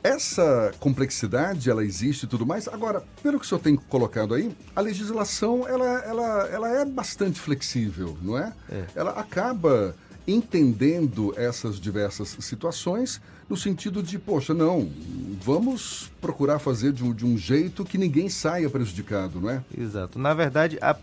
Essa 0.03 0.73
complexidade, 0.79 1.69
ela 1.69 1.85
existe 1.85 2.25
e 2.25 2.27
tudo 2.29 2.47
mais. 2.47 2.69
Agora, 2.69 3.03
pelo 3.23 3.41
que 3.41 3.45
o 3.45 3.49
senhor 3.49 3.61
tem 3.61 3.75
colocado 3.75 4.35
aí, 4.35 4.57
a 4.75 4.81
legislação, 4.81 5.67
ela, 5.67 5.85
ela, 6.05 6.49
ela 6.49 6.69
é 6.81 6.85
bastante 6.85 7.41
flexível, 7.41 8.17
não 8.23 8.39
é? 8.39 8.53
Ela 8.95 9.11
acaba 9.13 9.97
entendendo 10.27 11.33
essas 11.37 11.81
diversas 11.81 12.37
situações 12.41 13.21
no 13.49 13.57
sentido 13.57 14.03
de, 14.03 14.19
poxa, 14.19 14.53
não, 14.53 14.91
vamos 15.41 16.11
procurar 16.21 16.59
fazer 16.59 16.93
de 16.93 17.05
um, 17.05 17.15
de 17.15 17.25
um 17.25 17.39
jeito 17.39 17.85
que 17.85 17.97
ninguém 17.97 18.29
saia 18.29 18.69
prejudicado, 18.69 19.41
não 19.41 19.51
é? 19.51 19.63
Exato. 19.77 20.19
Na 20.19 20.35
verdade, 20.35 20.79
a, 20.83 20.97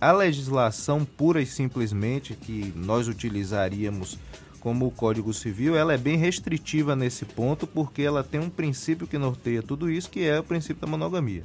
a 0.00 0.12
legislação 0.12 1.04
pura 1.04 1.40
e 1.40 1.46
simplesmente 1.46 2.34
que 2.34 2.72
nós 2.74 3.06
utilizaríamos 3.06 4.18
como 4.60 4.86
o 4.86 4.90
Código 4.90 5.32
Civil, 5.32 5.74
ela 5.74 5.94
é 5.94 5.96
bem 5.96 6.18
restritiva 6.18 6.94
nesse 6.94 7.24
ponto, 7.24 7.66
porque 7.66 8.02
ela 8.02 8.22
tem 8.22 8.38
um 8.38 8.50
princípio 8.50 9.06
que 9.06 9.16
norteia 9.16 9.62
tudo 9.62 9.90
isso, 9.90 10.10
que 10.10 10.22
é 10.24 10.38
o 10.38 10.44
princípio 10.44 10.82
da 10.82 10.86
monogamia. 10.86 11.44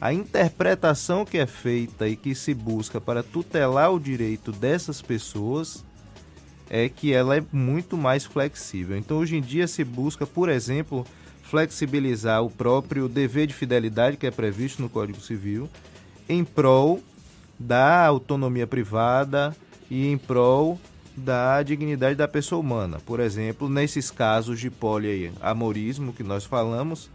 A 0.00 0.12
interpretação 0.12 1.24
que 1.24 1.36
é 1.36 1.46
feita 1.46 2.08
e 2.08 2.16
que 2.16 2.34
se 2.34 2.54
busca 2.54 2.98
para 2.98 3.22
tutelar 3.22 3.92
o 3.92 4.00
direito 4.00 4.52
dessas 4.52 5.02
pessoas 5.02 5.84
é 6.68 6.88
que 6.88 7.12
ela 7.12 7.36
é 7.36 7.44
muito 7.52 7.96
mais 7.96 8.24
flexível. 8.24 8.96
Então, 8.96 9.18
hoje 9.18 9.36
em 9.36 9.40
dia 9.40 9.66
se 9.66 9.84
busca, 9.84 10.26
por 10.26 10.48
exemplo, 10.48 11.06
flexibilizar 11.42 12.42
o 12.42 12.50
próprio 12.50 13.08
dever 13.08 13.46
de 13.46 13.54
fidelidade 13.54 14.16
que 14.16 14.26
é 14.26 14.30
previsto 14.30 14.82
no 14.82 14.88
Código 14.88 15.20
Civil 15.20 15.68
em 16.28 16.44
prol 16.44 17.00
da 17.58 18.04
autonomia 18.04 18.66
privada 18.66 19.56
e 19.90 20.08
em 20.08 20.18
prol 20.18 20.78
da 21.16 21.62
dignidade 21.62 22.16
da 22.16 22.28
pessoa 22.28 22.60
humana. 22.60 22.98
Por 23.04 23.20
exemplo, 23.20 23.68
nesses 23.68 24.10
casos 24.10 24.60
de 24.60 24.70
poliamorismo 24.70 26.12
que 26.12 26.22
nós 26.22 26.44
falamos, 26.44 27.08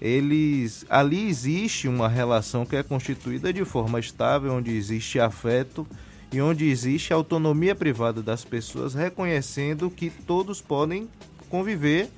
eles 0.00 0.86
ali 0.88 1.28
existe 1.28 1.88
uma 1.88 2.08
relação 2.08 2.64
que 2.64 2.76
é 2.76 2.82
constituída 2.82 3.52
de 3.52 3.64
forma 3.64 3.98
estável, 3.98 4.52
onde 4.52 4.76
existe 4.76 5.18
afeto 5.18 5.86
e 6.32 6.40
onde 6.40 6.68
existe 6.68 7.12
autonomia 7.12 7.74
privada 7.74 8.22
das 8.22 8.44
pessoas, 8.44 8.94
reconhecendo 8.94 9.90
que 9.90 10.10
todos 10.10 10.60
podem 10.60 11.08
conviver 11.48 12.08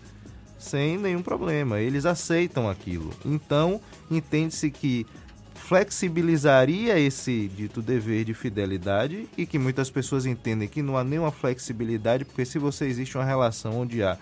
sem 0.58 0.98
nenhum 0.98 1.22
problema. 1.22 1.80
Eles 1.80 2.04
aceitam 2.04 2.68
aquilo. 2.68 3.10
Então, 3.24 3.80
entende-se 4.10 4.70
que 4.70 5.06
flexibilizaria 5.54 6.98
esse 6.98 7.48
dito 7.48 7.80
dever 7.80 8.24
de 8.24 8.34
fidelidade 8.34 9.28
e 9.38 9.46
que 9.46 9.58
muitas 9.58 9.90
pessoas 9.90 10.26
entendem 10.26 10.68
que 10.68 10.82
não 10.82 10.96
há 10.96 11.04
nenhuma 11.04 11.30
flexibilidade, 11.30 12.24
porque 12.24 12.44
se 12.44 12.58
você 12.58 12.86
existe 12.86 13.16
uma 13.16 13.24
relação 13.24 13.80
onde 13.80 14.02
há 14.02 14.18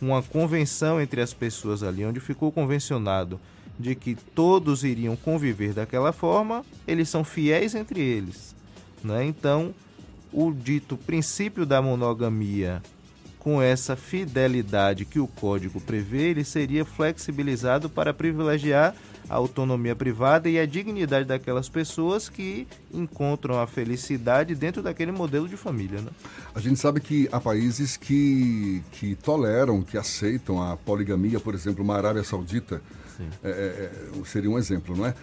uma 0.00 0.22
convenção 0.22 1.00
entre 1.00 1.20
as 1.20 1.32
pessoas 1.32 1.82
ali, 1.82 2.04
onde 2.04 2.20
ficou 2.20 2.50
convencionado 2.50 3.40
de 3.78 3.94
que 3.94 4.14
todos 4.34 4.82
iriam 4.82 5.14
conviver 5.14 5.72
daquela 5.72 6.12
forma, 6.12 6.64
eles 6.86 7.08
são 7.08 7.22
fiéis 7.22 7.74
entre 7.74 8.00
eles. 8.00 8.47
Né? 9.02 9.24
Então, 9.24 9.74
o 10.32 10.52
dito 10.52 10.96
princípio 10.96 11.64
da 11.64 11.80
monogamia, 11.80 12.82
com 13.38 13.62
essa 13.62 13.96
fidelidade 13.96 15.04
que 15.04 15.20
o 15.20 15.26
código 15.26 15.80
prevê, 15.80 16.30
ele 16.30 16.44
seria 16.44 16.84
flexibilizado 16.84 17.88
para 17.88 18.12
privilegiar 18.12 18.94
a 19.28 19.34
autonomia 19.34 19.94
privada 19.94 20.48
e 20.48 20.58
a 20.58 20.66
dignidade 20.66 21.26
daquelas 21.26 21.68
pessoas 21.68 22.28
que 22.28 22.66
encontram 22.92 23.60
a 23.60 23.66
felicidade 23.66 24.54
dentro 24.54 24.82
daquele 24.82 25.12
modelo 25.12 25.46
de 25.46 25.56
família. 25.56 26.00
Né? 26.00 26.10
A 26.54 26.60
gente 26.60 26.80
sabe 26.80 27.00
que 27.00 27.28
há 27.30 27.38
países 27.38 27.96
que, 27.96 28.82
que 28.92 29.14
toleram, 29.16 29.82
que 29.82 29.98
aceitam 29.98 30.62
a 30.62 30.76
poligamia, 30.76 31.38
por 31.38 31.54
exemplo, 31.54 31.84
uma 31.84 31.96
Arábia 31.96 32.24
Saudita 32.24 32.80
é, 33.42 33.48
é, 33.48 33.50
é, 33.50 34.24
seria 34.24 34.50
um 34.50 34.58
exemplo, 34.58 34.96
não 34.96 35.06
é? 35.06 35.14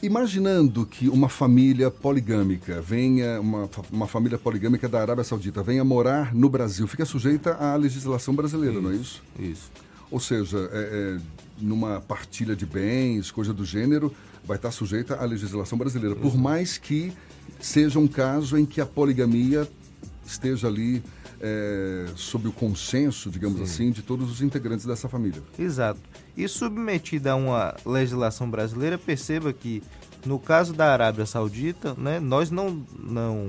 Imaginando 0.00 0.86
que 0.86 1.08
uma 1.08 1.28
família 1.28 1.90
poligâmica 1.90 2.80
venha, 2.80 3.40
uma, 3.40 3.68
uma 3.90 4.06
família 4.06 4.38
poligâmica 4.38 4.88
da 4.88 5.00
Arábia 5.00 5.24
Saudita 5.24 5.60
venha 5.60 5.84
morar 5.84 6.32
no 6.32 6.48
Brasil, 6.48 6.86
fica 6.86 7.04
sujeita 7.04 7.54
à 7.54 7.74
legislação 7.74 8.32
brasileira, 8.32 8.74
isso, 8.74 8.82
não 8.82 8.90
é 8.92 8.94
isso? 8.94 9.22
Isso. 9.38 9.72
Ou 10.08 10.20
seja, 10.20 10.56
é, 10.72 11.16
é, 11.16 11.20
numa 11.60 12.00
partilha 12.00 12.54
de 12.54 12.64
bens, 12.64 13.32
coisa 13.32 13.52
do 13.52 13.64
gênero, 13.64 14.14
vai 14.44 14.56
estar 14.56 14.70
sujeita 14.70 15.16
à 15.16 15.24
legislação 15.24 15.76
brasileira, 15.76 16.14
por 16.14 16.32
uhum. 16.32 16.38
mais 16.38 16.78
que 16.78 17.12
seja 17.58 17.98
um 17.98 18.06
caso 18.06 18.56
em 18.56 18.64
que 18.64 18.80
a 18.80 18.86
poligamia 18.86 19.68
esteja 20.24 20.68
ali 20.68 21.02
é, 21.40 22.06
sob 22.16 22.48
o 22.48 22.52
consenso, 22.52 23.30
digamos 23.30 23.58
Sim. 23.58 23.64
assim, 23.64 23.90
de 23.90 24.02
todos 24.02 24.30
os 24.30 24.42
integrantes 24.42 24.84
dessa 24.84 25.08
família. 25.08 25.42
Exato. 25.58 26.00
E 26.36 26.46
submetida 26.48 27.32
a 27.32 27.36
uma 27.36 27.74
legislação 27.84 28.50
brasileira, 28.50 28.98
perceba 28.98 29.52
que 29.52 29.82
no 30.26 30.38
caso 30.38 30.72
da 30.72 30.92
Arábia 30.92 31.26
Saudita, 31.26 31.94
né, 31.96 32.18
nós 32.20 32.50
não, 32.50 32.82
não 32.98 33.46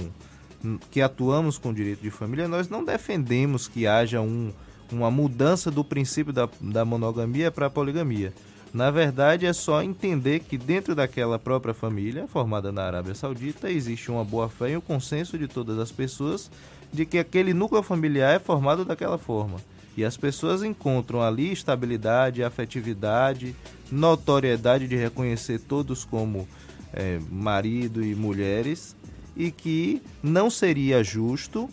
que 0.92 1.02
atuamos 1.02 1.58
com 1.58 1.74
direito 1.74 2.02
de 2.02 2.12
família, 2.12 2.48
nós 2.48 2.70
não 2.70 2.84
defendemos 2.84 3.68
que 3.68 3.88
haja 3.88 4.22
um, 4.22 4.52
uma 4.92 5.10
mudança 5.10 5.72
do 5.72 5.84
princípio 5.84 6.34
da, 6.34 6.50
da 6.60 6.86
monogamia 6.86 7.52
para 7.52 7.68
a 7.68 7.70
poligamia. 7.70 8.34
Na 8.72 8.92
verdade, 8.92 9.48
é 9.48 9.54
só 9.54 9.82
entender 9.82 10.42
que 10.42 10.56
dentro 10.58 10.94
daquela 10.94 11.40
própria 11.40 11.74
família, 11.74 12.28
formada 12.28 12.72
na 12.72 12.84
Arábia 12.84 13.16
Saudita, 13.16 13.72
existe 13.72 14.12
uma 14.12 14.24
boa 14.24 14.48
fé 14.48 14.72
e 14.72 14.76
o 14.76 14.80
um 14.80 14.82
consenso 14.82 15.40
de 15.40 15.48
todas 15.48 15.80
as 15.80 15.92
pessoas 15.92 16.52
de 16.92 17.06
que 17.06 17.18
aquele 17.18 17.54
núcleo 17.54 17.84
familiar 17.84 18.36
é 18.36 18.40
formado 18.40 18.84
daquela 18.84 19.18
forma. 19.18 19.58
E 19.96 20.04
as 20.06 20.16
pessoas 20.16 20.64
encontram 20.64 21.22
ali 21.22 21.52
estabilidade, 21.52 22.44
afetividade, 22.44 23.56
notoriedade 23.92 24.88
de 24.88 24.96
reconhecer 24.96 25.60
todos 25.60 26.06
como 26.06 26.48
é, 26.94 27.20
marido 27.30 28.04
e 28.04 28.16
mulheres, 28.16 28.96
e 29.36 29.52
que 29.52 30.02
não 30.22 30.50
seria 30.50 31.04
justo 31.04 31.70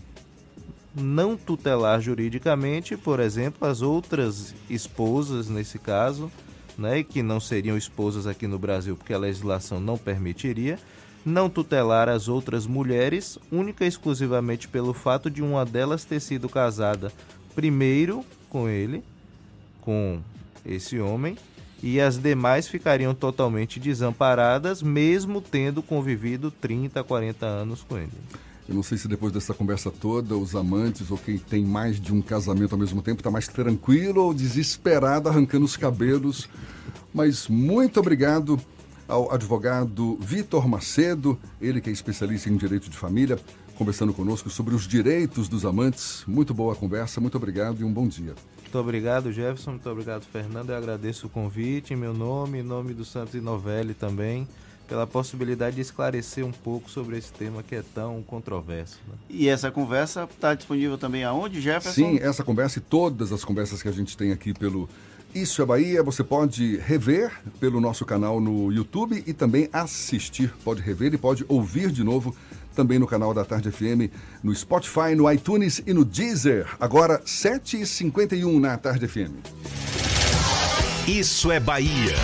não 0.95 1.37
tutelar 1.37 2.01
juridicamente, 2.01 2.97
por 2.97 3.21
exemplo, 3.21 3.69
as 3.69 3.83
outras 3.83 4.55
esposas, 4.71 5.49
nesse 5.49 5.79
caso, 5.79 6.31
né, 6.79 7.03
que 7.03 7.23
não 7.23 7.39
seriam 7.39 7.77
esposas 7.77 8.27
aqui 8.27 8.47
no 8.47 8.59
Brasil 8.59 8.97
porque 8.97 9.12
a 9.12 9.19
legislação 9.19 9.79
não 9.79 9.99
permitiria, 9.99 10.79
não 11.27 11.51
tutelar 11.51 12.09
as 12.09 12.29
outras 12.29 12.68
mulheres, 12.68 13.37
única 13.51 13.85
e 13.85 13.89
exclusivamente 13.89 14.68
pelo 14.68 14.95
fato 14.95 15.29
de 15.29 15.43
uma 15.43 15.66
delas 15.66 16.05
ter 16.05 16.20
sido 16.20 16.49
casada 16.49 17.12
primeiro 17.53 18.24
com 18.49 18.68
ele, 18.68 19.03
com 19.81 20.20
esse 20.64 21.01
homem, 21.01 21.37
e 21.83 22.01
as 22.01 22.16
demais 22.16 22.68
ficariam 22.68 23.12
totalmente 23.12 23.81
desamparadas, 23.81 24.83
mesmo 24.83 25.41
tendo 25.41 25.83
convivido 25.83 26.51
30, 26.51 27.03
40 27.03 27.45
anos 27.45 27.83
com 27.83 27.99
ele. 27.99 28.12
Eu 28.68 28.74
não 28.74 28.83
sei 28.83 28.97
se 28.97 29.09
depois 29.09 29.33
dessa 29.33 29.55
conversa 29.55 29.91
toda, 29.91 30.37
os 30.37 30.55
amantes 30.55 31.11
ou 31.11 31.18
quem 31.18 31.39
tem 31.39 31.64
mais 31.64 32.01
de 32.01 32.12
um 32.12 32.22
casamento 32.22 32.72
ao 32.72 32.79
mesmo 32.79 33.03
tempo 33.03 33.20
está 33.20 33.31
mais 33.31 33.49
tranquilo 33.49 34.22
ou 34.22 34.35
desesperado 34.35 35.29
arrancando 35.29 35.64
os 35.64 35.77
cabelos. 35.77 36.49
Mas 37.14 37.49
muito 37.49 38.01
obrigado 38.01 38.61
ao 39.09 39.33
advogado 39.33 40.17
Vitor 40.21 40.69
Macedo, 40.69 41.39
ele 41.61 41.81
que 41.81 41.91
é 41.91 41.93
especialista 41.93 42.49
em 42.49 42.57
direito 42.57 42.91
de 42.91 42.97
família, 42.97 43.39
conversando 43.77 44.13
conosco 44.13 44.51
sobre 44.51 44.75
os 44.75 44.87
direitos 44.87 45.49
dos 45.49 45.65
amantes. 45.65 46.25
Muito 46.27 46.55
boa 46.55 46.75
conversa, 46.75 47.21
muito 47.21 47.37
obrigado 47.37 47.81
e 47.81 47.85
um 47.85 47.93
bom 47.93 48.09
dia. 48.09 48.35
Muito 48.63 48.79
obrigado, 48.79 49.33
Jefferson. 49.33 49.73
Muito 49.73 49.89
obrigado, 49.89 50.25
Fernando. 50.25 50.71
Eu 50.71 50.77
agradeço 50.77 51.27
o 51.27 51.31
convite 51.31 51.95
em 51.95 51.97
meu 51.97 52.13
nome, 52.13 52.59
em 52.59 52.63
nome 52.63 52.95
do 52.95 53.05
Santos 53.05 53.35
e 53.35 53.41
Novelli 53.41 53.95
também 53.95 54.47
pela 54.87 55.07
possibilidade 55.07 55.77
de 55.77 55.83
esclarecer 55.83 56.45
um 56.45 56.53
pouco 56.53 56.89
sobre 56.91 57.19
esse 57.19 57.33
tema 57.33 57.63
que 57.63 57.75
é 57.75 57.83
tão 57.95 58.23
controverso. 58.23 58.99
Né? 59.09 59.15
E 59.29 59.49
essa 59.49 59.71
conversa 59.71 60.29
está 60.33 60.55
disponível 60.55 60.97
também 60.97 61.25
aonde, 61.25 61.61
Jefferson? 61.61 61.93
Sim, 61.93 62.19
essa 62.21 62.45
conversa 62.45 62.79
e 62.79 62.83
todas 62.83 63.33
as 63.33 63.45
conversas 63.45 63.83
que 63.83 63.89
a 63.89 63.93
gente 63.93 64.17
tem 64.17 64.33
aqui 64.33 64.55
pelo 64.55 64.89
Isso 65.35 65.61
é 65.61 65.66
Bahia, 65.66 66.03
você 66.03 66.24
pode 66.24 66.79
rever 66.79 67.31
pelo 67.61 67.81
nosso 67.81 68.05
canal 68.07 68.41
no 68.41 68.72
YouTube 68.72 69.22
e 69.27 69.33
também 69.33 69.68
assistir. 69.72 70.53
Pode 70.64 70.81
rever 70.81 71.12
e 71.12 71.18
pode 71.18 71.45
ouvir 71.49 71.91
de 71.91 72.03
novo 72.03 72.35
também 72.74 72.99
no 72.99 73.07
canal 73.07 73.33
da 73.33 73.45
Tarde 73.45 73.70
FM, 73.70 74.12
no 74.43 74.55
Spotify, 74.55 75.14
no 75.16 75.31
iTunes 75.33 75.83
e 75.87 75.93
no 75.95 76.05
Deezer. 76.05 76.66
Agora, 76.79 77.20
7h51 77.20 78.61
na 78.61 78.77
Tarde 78.77 79.09
FM. 79.09 79.33
Isso 81.09 81.51
é 81.51 81.59
Bahia. 81.59 82.14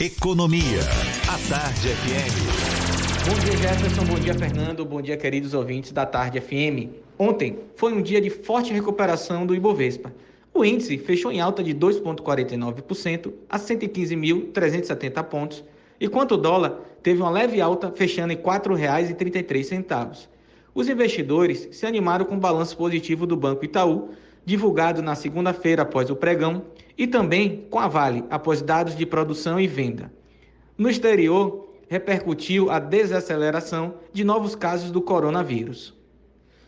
Economia. 0.00 0.80
A 1.28 1.38
Tarde 1.48 1.88
FM. 1.88 2.82
Bom 3.28 3.38
dia, 3.38 3.56
Jefferson. 3.56 4.04
Bom 4.04 4.18
dia, 4.18 4.34
Fernando. 4.34 4.84
Bom 4.84 5.00
dia, 5.00 5.16
queridos 5.16 5.54
ouvintes 5.54 5.92
da 5.92 6.04
Tarde 6.04 6.40
FM. 6.40 6.90
Ontem 7.18 7.58
foi 7.76 7.92
um 7.92 8.02
dia 8.02 8.20
de 8.20 8.30
forte 8.30 8.72
recuperação 8.72 9.46
do 9.46 9.54
Ibovespa. 9.54 10.12
O 10.54 10.64
índice 10.64 10.98
fechou 10.98 11.32
em 11.32 11.40
alta 11.40 11.62
de 11.62 11.74
2,49% 11.74 13.32
a 13.48 13.58
115.370 13.58 15.24
pontos, 15.24 15.64
enquanto 15.98 16.32
o 16.32 16.36
dólar 16.36 16.78
teve 17.02 17.22
uma 17.22 17.30
leve 17.30 17.60
alta, 17.60 17.90
fechando 17.90 18.34
em 18.34 18.36
R$ 18.36 18.42
4,33. 18.42 20.28
Os 20.74 20.88
investidores 20.88 21.68
se 21.72 21.86
animaram 21.86 22.26
com 22.26 22.36
o 22.36 22.40
balanço 22.40 22.76
positivo 22.76 23.26
do 23.26 23.36
Banco 23.36 23.64
Itaú, 23.64 24.10
divulgado 24.44 25.00
na 25.00 25.14
segunda-feira 25.14 25.82
após 25.82 26.10
o 26.10 26.16
pregão, 26.16 26.64
e 26.98 27.06
também 27.06 27.66
com 27.70 27.78
a 27.78 27.88
Vale, 27.88 28.24
após 28.28 28.60
dados 28.60 28.94
de 28.94 29.06
produção 29.06 29.58
e 29.58 29.66
venda. 29.66 30.12
No 30.76 30.90
exterior, 30.90 31.72
repercutiu 31.88 32.70
a 32.70 32.78
desaceleração 32.78 33.94
de 34.12 34.22
novos 34.22 34.54
casos 34.54 34.90
do 34.90 35.00
coronavírus. 35.00 35.94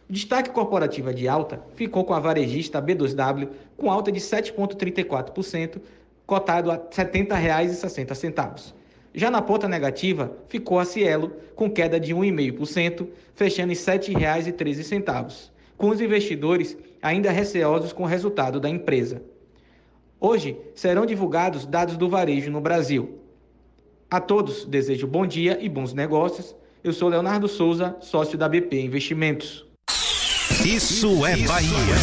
O 0.09 0.13
destaque 0.13 0.51
corporativo 0.51 1.13
de 1.15 1.27
alta 1.27 1.65
ficou 1.75 2.05
com 2.05 2.13
a 2.13 2.21
varejista 2.21 2.81
B2W, 2.81 3.49
com 3.77 3.91
alta 3.91 4.13
de 4.13 4.21
7,34%, 4.21 5.81
cotado 6.27 6.71
a 6.71 6.75
R$ 6.75 6.81
70,60. 6.91 8.75
Já 9.15 9.31
na 9.31 9.41
ponta 9.41 9.69
negativa, 9.69 10.37
ficou 10.49 10.79
a 10.79 10.85
Cielo, 10.85 11.33
com 11.55 11.71
queda 11.71 11.99
de 11.99 12.15
1,5%, 12.15 13.07
fechando 13.35 13.73
em 13.73 13.77
R$ 13.77 13.81
7,13, 13.81 15.51
com 15.77 15.89
os 15.89 16.01
investidores 16.01 16.77
ainda 17.01 17.31
receosos 17.31 17.93
com 17.93 18.03
o 18.03 18.07
resultado 18.07 18.59
da 18.59 18.69
empresa. 18.69 19.23
Hoje 20.21 20.57
serão 20.75 21.07
divulgados 21.07 21.65
dados 21.65 21.97
do 21.97 22.09
varejo 22.09 22.51
no 22.51 22.61
Brasil. 22.61 23.19
A 24.11 24.21
todos 24.21 24.65
desejo 24.65 25.07
bom 25.07 25.27
dia 25.27 25.59
e 25.61 25.69
bons 25.69 25.93
negócios. 25.93 26.55
Eu 26.83 26.93
sou 26.93 27.09
Leonardo 27.09 27.49
Souza, 27.49 27.97
sócio 28.01 28.37
da 28.37 28.49
BP 28.49 28.81
Investimentos. 28.81 29.64
Isso 30.65 31.25
é 31.25 31.37
Bahia. 31.47 31.95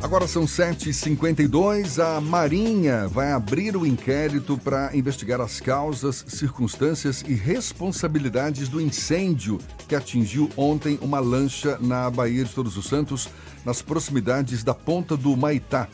Agora 0.00 0.26
são 0.26 0.44
7h52. 0.44 1.98
A 2.02 2.20
Marinha 2.20 3.06
vai 3.08 3.32
abrir 3.32 3.76
o 3.76 3.86
inquérito 3.86 4.56
para 4.56 4.96
investigar 4.96 5.40
as 5.40 5.60
causas, 5.60 6.24
circunstâncias 6.28 7.22
e 7.26 7.34
responsabilidades 7.34 8.68
do 8.68 8.80
incêndio 8.80 9.58
que 9.86 9.94
atingiu 9.94 10.50
ontem 10.56 10.98
uma 11.02 11.20
lancha 11.20 11.76
na 11.80 12.08
Baía 12.10 12.44
de 12.44 12.52
Todos 12.52 12.76
os 12.76 12.86
Santos, 12.86 13.28
nas 13.64 13.82
proximidades 13.82 14.64
da 14.64 14.74
Ponta 14.74 15.16
do 15.16 15.36
Maitá. 15.36 15.88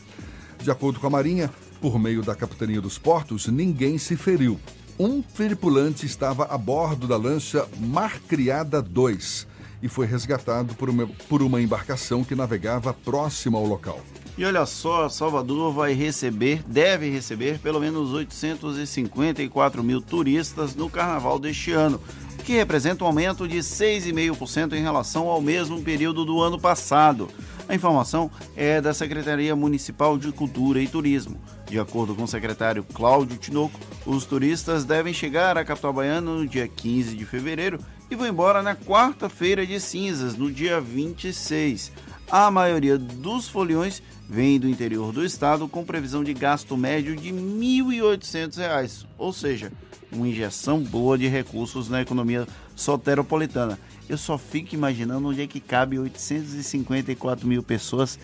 De 0.61 0.71
acordo 0.71 0.99
com 0.99 1.07
a 1.07 1.11
Marinha, 1.11 1.51
por 1.81 1.99
meio 1.99 2.21
da 2.21 2.35
Capitania 2.35 2.81
dos 2.81 2.97
Portos, 2.97 3.47
ninguém 3.47 3.97
se 3.97 4.15
feriu. 4.15 4.59
Um 4.97 5.21
tripulante 5.21 6.05
estava 6.05 6.45
a 6.45 6.57
bordo 6.57 7.07
da 7.07 7.17
lancha 7.17 7.67
Mar 7.79 8.19
Criada 8.27 8.81
2 8.81 9.56
e 9.81 9.87
foi 9.87 10.05
resgatado 10.05 10.73
por 10.75 10.89
uma, 10.89 11.07
por 11.29 11.41
uma 11.41 11.61
embarcação 11.61 12.23
que 12.23 12.35
navegava 12.35 12.93
próxima 12.93 13.57
ao 13.57 13.65
local. 13.65 14.01
E 14.37 14.45
olha 14.45 14.67
só, 14.67 15.09
Salvador 15.09 15.73
vai 15.73 15.93
receber, 15.93 16.61
deve 16.67 17.09
receber 17.09 17.57
pelo 17.57 17.79
menos 17.79 18.13
854 18.13 19.83
mil 19.83 19.99
turistas 19.99 20.75
no 20.75 20.89
carnaval 20.89 21.39
deste 21.39 21.71
ano, 21.71 21.99
o 22.39 22.43
que 22.43 22.53
representa 22.53 23.03
um 23.03 23.07
aumento 23.07 23.47
de 23.47 23.57
6,5% 23.57 24.73
em 24.73 24.83
relação 24.83 25.27
ao 25.27 25.41
mesmo 25.41 25.81
período 25.81 26.23
do 26.23 26.39
ano 26.39 26.59
passado. 26.59 27.27
A 27.67 27.73
informação 27.73 28.31
é 28.55 28.79
da 28.79 28.93
Secretaria 28.93 29.55
Municipal 29.55 30.17
de 30.17 30.31
Cultura 30.31 30.79
e 30.79 30.87
Turismo. 30.87 31.41
De 31.65 31.79
acordo 31.79 32.15
com 32.15 32.23
o 32.23 32.27
secretário 32.27 32.85
Cláudio 32.93 33.37
Tinoco, 33.37 33.77
os 34.05 34.23
turistas 34.23 34.85
devem 34.85 35.13
chegar 35.13 35.57
à 35.57 35.65
capital 35.65 35.91
baiana 35.91 36.31
no 36.31 36.47
dia 36.47 36.67
15 36.67 37.15
de 37.15 37.25
fevereiro 37.25 37.79
e 38.09 38.15
vão 38.15 38.27
embora 38.27 38.63
na 38.63 38.75
quarta-feira 38.75 39.65
de 39.65 39.79
cinzas, 39.79 40.35
no 40.35 40.51
dia 40.51 40.79
26. 40.79 41.91
A 42.29 42.49
maioria 42.51 42.97
dos 42.97 43.47
foliões 43.47 44.01
vem 44.29 44.59
do 44.59 44.67
interior 44.67 45.13
do 45.13 45.23
estado 45.23 45.67
com 45.67 45.85
previsão 45.85 46.23
de 46.23 46.33
gasto 46.33 46.75
médio 46.75 47.15
de 47.15 47.31
R$ 47.31 47.37
1.800, 47.39 49.05
ou 49.17 49.31
seja, 49.31 49.71
uma 50.11 50.27
injeção 50.27 50.81
boa 50.81 51.17
de 51.17 51.27
recursos 51.27 51.89
na 51.89 52.01
economia 52.01 52.47
soteropolitana. 52.75 53.79
Eu 54.09 54.17
só 54.17 54.37
fico 54.37 54.73
imaginando 54.73 55.27
onde 55.27 55.41
é 55.41 55.47
que 55.47 55.59
cabe 55.59 55.99
854 55.99 57.47
mil 57.47 57.61
pessoas 57.61 58.17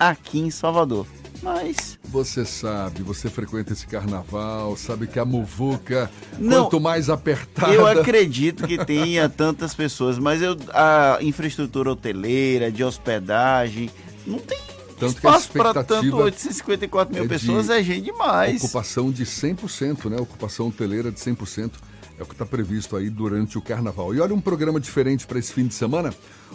aqui 0.00 0.40
em 0.40 0.50
Salvador. 0.50 1.06
Mas. 1.42 1.98
Você 2.04 2.44
sabe, 2.44 3.02
você 3.02 3.30
frequenta 3.30 3.72
esse 3.72 3.86
carnaval, 3.86 4.76
sabe 4.76 5.06
que 5.06 5.18
a 5.18 5.24
muvuca, 5.24 6.10
Não, 6.38 6.64
quanto 6.64 6.80
mais 6.80 7.08
apertada. 7.08 7.72
Eu 7.72 7.86
acredito 7.86 8.66
que 8.66 8.84
tenha 8.84 9.28
tantas 9.28 9.74
pessoas, 9.74 10.18
mas 10.18 10.42
eu, 10.42 10.56
a 10.72 11.18
infraestrutura 11.20 11.92
hoteleira, 11.92 12.70
de 12.70 12.82
hospedagem, 12.82 13.90
não 14.26 14.38
tem 14.38 14.58
Tanto 15.00 15.16
espaço 15.16 15.50
para 15.52 15.82
tanto 15.82 16.14
854 16.14 17.14
mil 17.14 17.24
é 17.24 17.28
pessoas, 17.28 17.70
é 17.70 17.82
gente 17.82 18.04
demais. 18.04 18.62
Ocupação 18.62 19.10
de 19.10 19.24
100%, 19.24 20.10
né? 20.10 20.18
Ocupação 20.20 20.68
hoteleira 20.68 21.10
de 21.10 21.18
100%. 21.18 21.70
É 22.18 22.22
o 22.22 22.26
que 22.26 22.32
está 22.34 22.44
previsto 22.44 22.96
aí 22.96 23.08
durante 23.08 23.56
o 23.56 23.62
carnaval. 23.62 24.14
E 24.14 24.20
olha 24.20 24.34
um 24.34 24.40
programa 24.42 24.78
diferente 24.78 25.26
para 25.26 25.38
esse 25.38 25.54
fim 25.54 25.66
de 25.66 25.72
semana. 25.72 26.12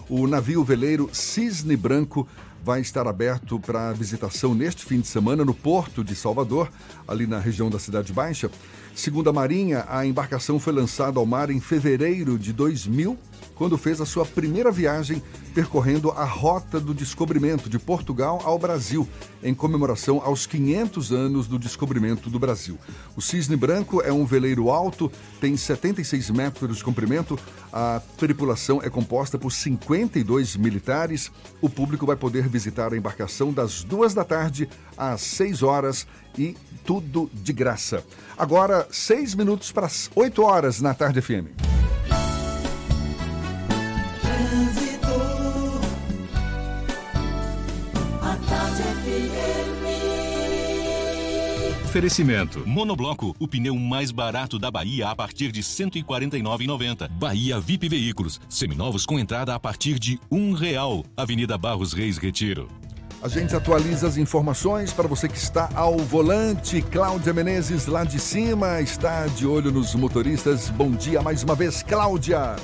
O 0.08 0.28
navio 0.28 0.64
veleiro 0.64 1.10
Cisne 1.12 1.76
Branco 1.76 2.28
vai 2.66 2.82
estar 2.82 3.08
aberto 3.08 3.60
para 3.60 3.94
visitação 3.94 4.56
neste 4.56 4.84
fim 4.84 5.00
de 5.00 5.06
semana 5.06 5.46
no 5.46 5.54
Porto 5.54 6.04
de 6.04 6.16
Salvador, 6.16 6.68
ali 7.08 7.28
na 7.28 7.38
região 7.38 7.70
da 7.70 7.78
Cidade 7.78 8.12
Baixa. 8.12 8.50
Segundo 8.96 9.30
a 9.30 9.34
Marinha, 9.34 9.86
a 9.88 10.04
embarcação 10.04 10.60
foi 10.60 10.74
lançada 10.74 11.20
ao 11.20 11.28
mar 11.28 11.52
em 11.52 11.60
fevereiro 11.60 12.40
de 12.40 12.52
2000, 12.52 13.16
quando 13.56 13.78
fez 13.78 14.00
a 14.02 14.06
sua 14.06 14.26
primeira 14.26 14.72
viagem 14.72 15.24
percorrendo 15.54 16.12
a 16.12 16.26
Rota 16.26 16.80
do 16.80 16.94
Descobrimento 16.94 17.70
de 17.70 17.80
Portugal 17.80 18.42
ao 18.44 18.60
Brasil, 18.60 19.08
em 19.42 19.54
comemoração 19.54 20.22
aos 20.24 20.46
500 20.46 21.12
anos 21.12 21.48
do 21.48 21.58
descobrimento 21.58 22.30
do 22.30 22.38
Brasil. 22.38 22.78
O 23.16 23.22
Cisne 23.22 23.56
Branco 23.56 24.02
é 24.02 24.12
um 24.12 24.26
veleiro 24.26 24.70
alto, 24.70 25.12
tem 25.40 25.56
76 25.56 26.30
metros 26.32 26.78
de 26.78 26.84
comprimento, 26.84 27.40
a 27.72 28.02
tripulação 28.18 28.82
é 28.84 28.90
composta 28.90 29.38
por 29.38 29.52
52 29.52 30.56
militares. 30.58 31.32
O 31.62 31.70
público 31.70 32.06
vai 32.06 32.16
poder 32.16 32.48
visitar 32.48 32.94
a 32.94 32.98
embarcação 32.98 33.54
das 33.54 33.84
duas 33.84 34.14
da 34.14 34.24
tarde 34.24 34.70
às 34.98 35.22
6 35.22 35.64
horas 35.64 36.08
e 36.38 36.56
tudo 36.86 37.30
de 37.34 37.54
graça. 37.54 38.04
Agora, 38.38 38.88
seis 38.92 39.34
minutos 39.34 39.72
para 39.72 39.86
as 39.86 40.10
8 40.16 40.44
horas 40.44 40.82
na 40.82 40.94
Tarde 40.94 41.22
FM. 41.22 41.75
Oferecimento. 51.96 52.68
Monobloco, 52.68 53.34
o 53.40 53.48
pneu 53.48 53.74
mais 53.78 54.12
barato 54.12 54.60
da 54.60 54.70
Bahia 54.70 55.08
a 55.08 55.16
partir 55.16 55.50
de 55.50 55.62
R$ 55.62 55.66
149,90. 55.66 57.08
Bahia 57.08 57.58
VIP 57.58 57.88
Veículos, 57.88 58.38
seminovos 58.50 59.06
com 59.06 59.18
entrada 59.18 59.56
a 59.56 59.60
partir 59.62 59.98
de 59.98 60.20
um 60.30 60.52
real. 60.52 61.06
Avenida 61.16 61.58
Barros 61.58 61.94
Reis 61.94 62.18
Retiro. 62.18 62.68
A 63.22 63.30
gente 63.30 63.56
atualiza 63.56 64.10
as 64.10 64.18
informações 64.18 64.92
para 64.92 65.08
você 65.08 65.30
que 65.30 65.38
está 65.38 65.70
ao 65.74 65.98
volante. 65.98 66.82
Cláudia 66.82 67.32
Menezes, 67.32 67.86
lá 67.86 68.04
de 68.04 68.20
cima, 68.20 68.82
está 68.82 69.26
de 69.28 69.48
olho 69.48 69.72
nos 69.72 69.96
motoristas. 69.96 70.70
Bom 70.70 70.92
dia 70.92 71.22
mais 71.22 71.44
uma 71.44 71.56
vez, 71.56 71.82
Cláudia. 71.82 72.58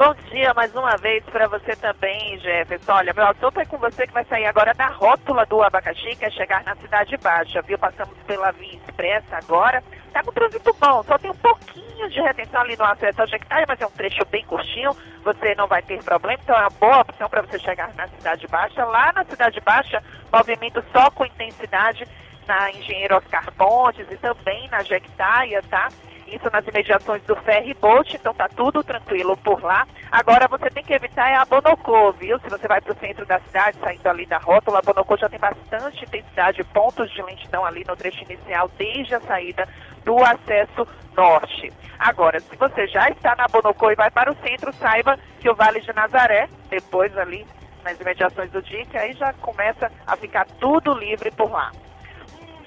Bom 0.00 0.14
dia 0.30 0.54
mais 0.54 0.74
uma 0.74 0.96
vez 0.96 1.22
para 1.24 1.46
você 1.46 1.76
também, 1.76 2.38
Jefferson. 2.38 2.90
Olha, 2.90 3.12
meu 3.12 3.26
assunto 3.26 3.60
é 3.60 3.66
com 3.66 3.76
você 3.76 4.06
que 4.06 4.14
vai 4.14 4.24
sair 4.24 4.46
agora 4.46 4.72
da 4.72 4.86
rótula 4.86 5.44
do 5.44 5.62
abacaxi, 5.62 6.16
que 6.16 6.24
é 6.24 6.30
chegar 6.30 6.64
na 6.64 6.74
Cidade 6.76 7.18
Baixa, 7.18 7.60
viu? 7.60 7.78
Passamos 7.78 8.16
pela 8.26 8.50
Via 8.52 8.76
Expressa 8.76 9.36
agora. 9.36 9.84
Tá 10.10 10.22
com 10.22 10.32
trânsito 10.32 10.74
bom, 10.80 11.02
só 11.02 11.18
tem 11.18 11.30
um 11.30 11.36
pouquinho 11.36 12.08
de 12.08 12.18
retenção 12.18 12.62
ali 12.62 12.78
no 12.78 12.84
acesso 12.84 13.20
ao 13.20 13.26
Jequitinhonha, 13.26 13.66
mas 13.68 13.78
é 13.78 13.86
um 13.86 13.90
trecho 13.90 14.24
bem 14.30 14.42
curtinho, 14.46 14.96
você 15.22 15.54
não 15.54 15.66
vai 15.66 15.82
ter 15.82 16.02
problema, 16.02 16.40
então 16.42 16.56
é 16.56 16.60
uma 16.60 16.70
boa 16.70 17.00
opção 17.02 17.28
para 17.28 17.42
você 17.42 17.58
chegar 17.58 17.92
na 17.94 18.08
Cidade 18.08 18.46
Baixa. 18.46 18.82
Lá 18.86 19.12
na 19.12 19.22
Cidade 19.26 19.60
Baixa, 19.60 20.02
movimento 20.32 20.82
só 20.94 21.10
com 21.10 21.26
intensidade 21.26 22.08
na 22.48 22.70
Engenheiro 22.70 23.16
Oscar 23.16 23.52
Pontes 23.52 24.10
e 24.10 24.16
também 24.16 24.66
na 24.70 24.82
Jequitaia, 24.82 25.62
tá? 25.68 25.90
Isso 26.30 26.48
nas 26.52 26.66
imediações 26.66 27.22
do 27.24 27.34
ferry 27.36 27.74
boat, 27.74 28.16
então 28.16 28.32
tá 28.32 28.48
tudo 28.48 28.84
tranquilo 28.84 29.36
por 29.38 29.62
lá. 29.62 29.86
Agora 30.12 30.46
você 30.46 30.70
tem 30.70 30.84
que 30.84 30.92
evitar 30.92 31.28
é 31.28 31.34
a 31.34 31.44
Bonocô, 31.44 32.12
viu? 32.12 32.38
Se 32.38 32.48
você 32.48 32.68
vai 32.68 32.80
para 32.80 32.92
o 32.92 32.98
centro 32.98 33.26
da 33.26 33.40
cidade, 33.40 33.76
saindo 33.80 34.06
ali 34.06 34.26
da 34.26 34.38
rótula, 34.38 34.78
a 34.78 34.82
Bonocô 34.82 35.16
já 35.16 35.28
tem 35.28 35.40
bastante 35.40 36.04
intensidade, 36.04 36.62
pontos 36.64 37.10
de 37.10 37.20
lentidão 37.22 37.64
ali 37.64 37.84
no 37.86 37.96
trecho 37.96 38.22
inicial, 38.24 38.70
desde 38.78 39.14
a 39.14 39.20
saída 39.20 39.68
do 40.04 40.16
acesso 40.22 40.86
norte. 41.16 41.72
Agora, 41.98 42.38
se 42.38 42.56
você 42.56 42.86
já 42.86 43.08
está 43.10 43.34
na 43.34 43.48
Bonocô 43.48 43.90
e 43.90 43.96
vai 43.96 44.10
para 44.10 44.30
o 44.30 44.36
centro, 44.36 44.72
saiba 44.74 45.18
que 45.40 45.50
o 45.50 45.54
Vale 45.54 45.80
de 45.80 45.92
Nazaré, 45.92 46.48
depois 46.68 47.16
ali 47.18 47.44
nas 47.82 48.00
imediações 48.00 48.50
do 48.52 48.62
DIC, 48.62 48.96
aí 48.96 49.14
já 49.14 49.32
começa 49.34 49.90
a 50.06 50.16
ficar 50.16 50.46
tudo 50.60 50.94
livre 50.94 51.30
por 51.32 51.50
lá 51.50 51.72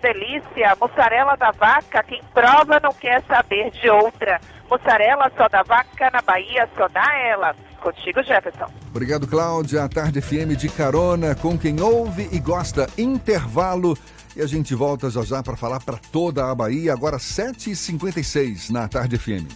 delícia, 0.04 0.76
mussarela 0.80 1.38
da 1.38 1.52
vaca, 1.52 2.04
quem 2.04 2.22
prova 2.34 2.78
não 2.84 2.94
quer 2.94 3.24
saber 3.24 3.72
de 3.72 3.90
outra. 3.90 4.40
Mussarela 4.70 5.32
só 5.38 5.48
da 5.48 5.64
vaca, 5.64 6.12
na 6.12 6.22
Bahia 6.22 6.70
só 6.78 6.90
dá 6.90 7.06
ela. 7.26 7.56
Contigo, 7.80 8.22
Jefferson. 8.22 8.68
Obrigado, 8.90 9.28
Cláudia. 9.28 9.84
A 9.84 9.90
Tarde 9.90 10.22
FM 10.22 10.58
de 10.58 10.70
carona 10.70 11.36
com 11.36 11.58
quem 11.58 11.82
ouve 11.82 12.28
e 12.32 12.40
gosta. 12.40 12.88
Intervalo. 12.98 13.98
E 14.36 14.42
a 14.42 14.48
gente 14.48 14.76
volta 14.76 15.10
já 15.10 15.24
já 15.24 15.44
para 15.44 15.56
falar 15.56 15.80
para 15.80 15.98
toda 16.12 16.50
a 16.50 16.56
Bahia, 16.56 16.92
agora 16.92 17.18
7h56 17.18 18.72
na 18.72 18.88
Tarde 18.88 19.18
FM. 19.18 19.48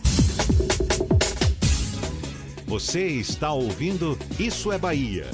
Você 2.68 3.06
está 3.06 3.52
ouvindo 3.52 4.18
Isso 4.38 4.72
é 4.72 4.78
Bahia. 4.78 5.26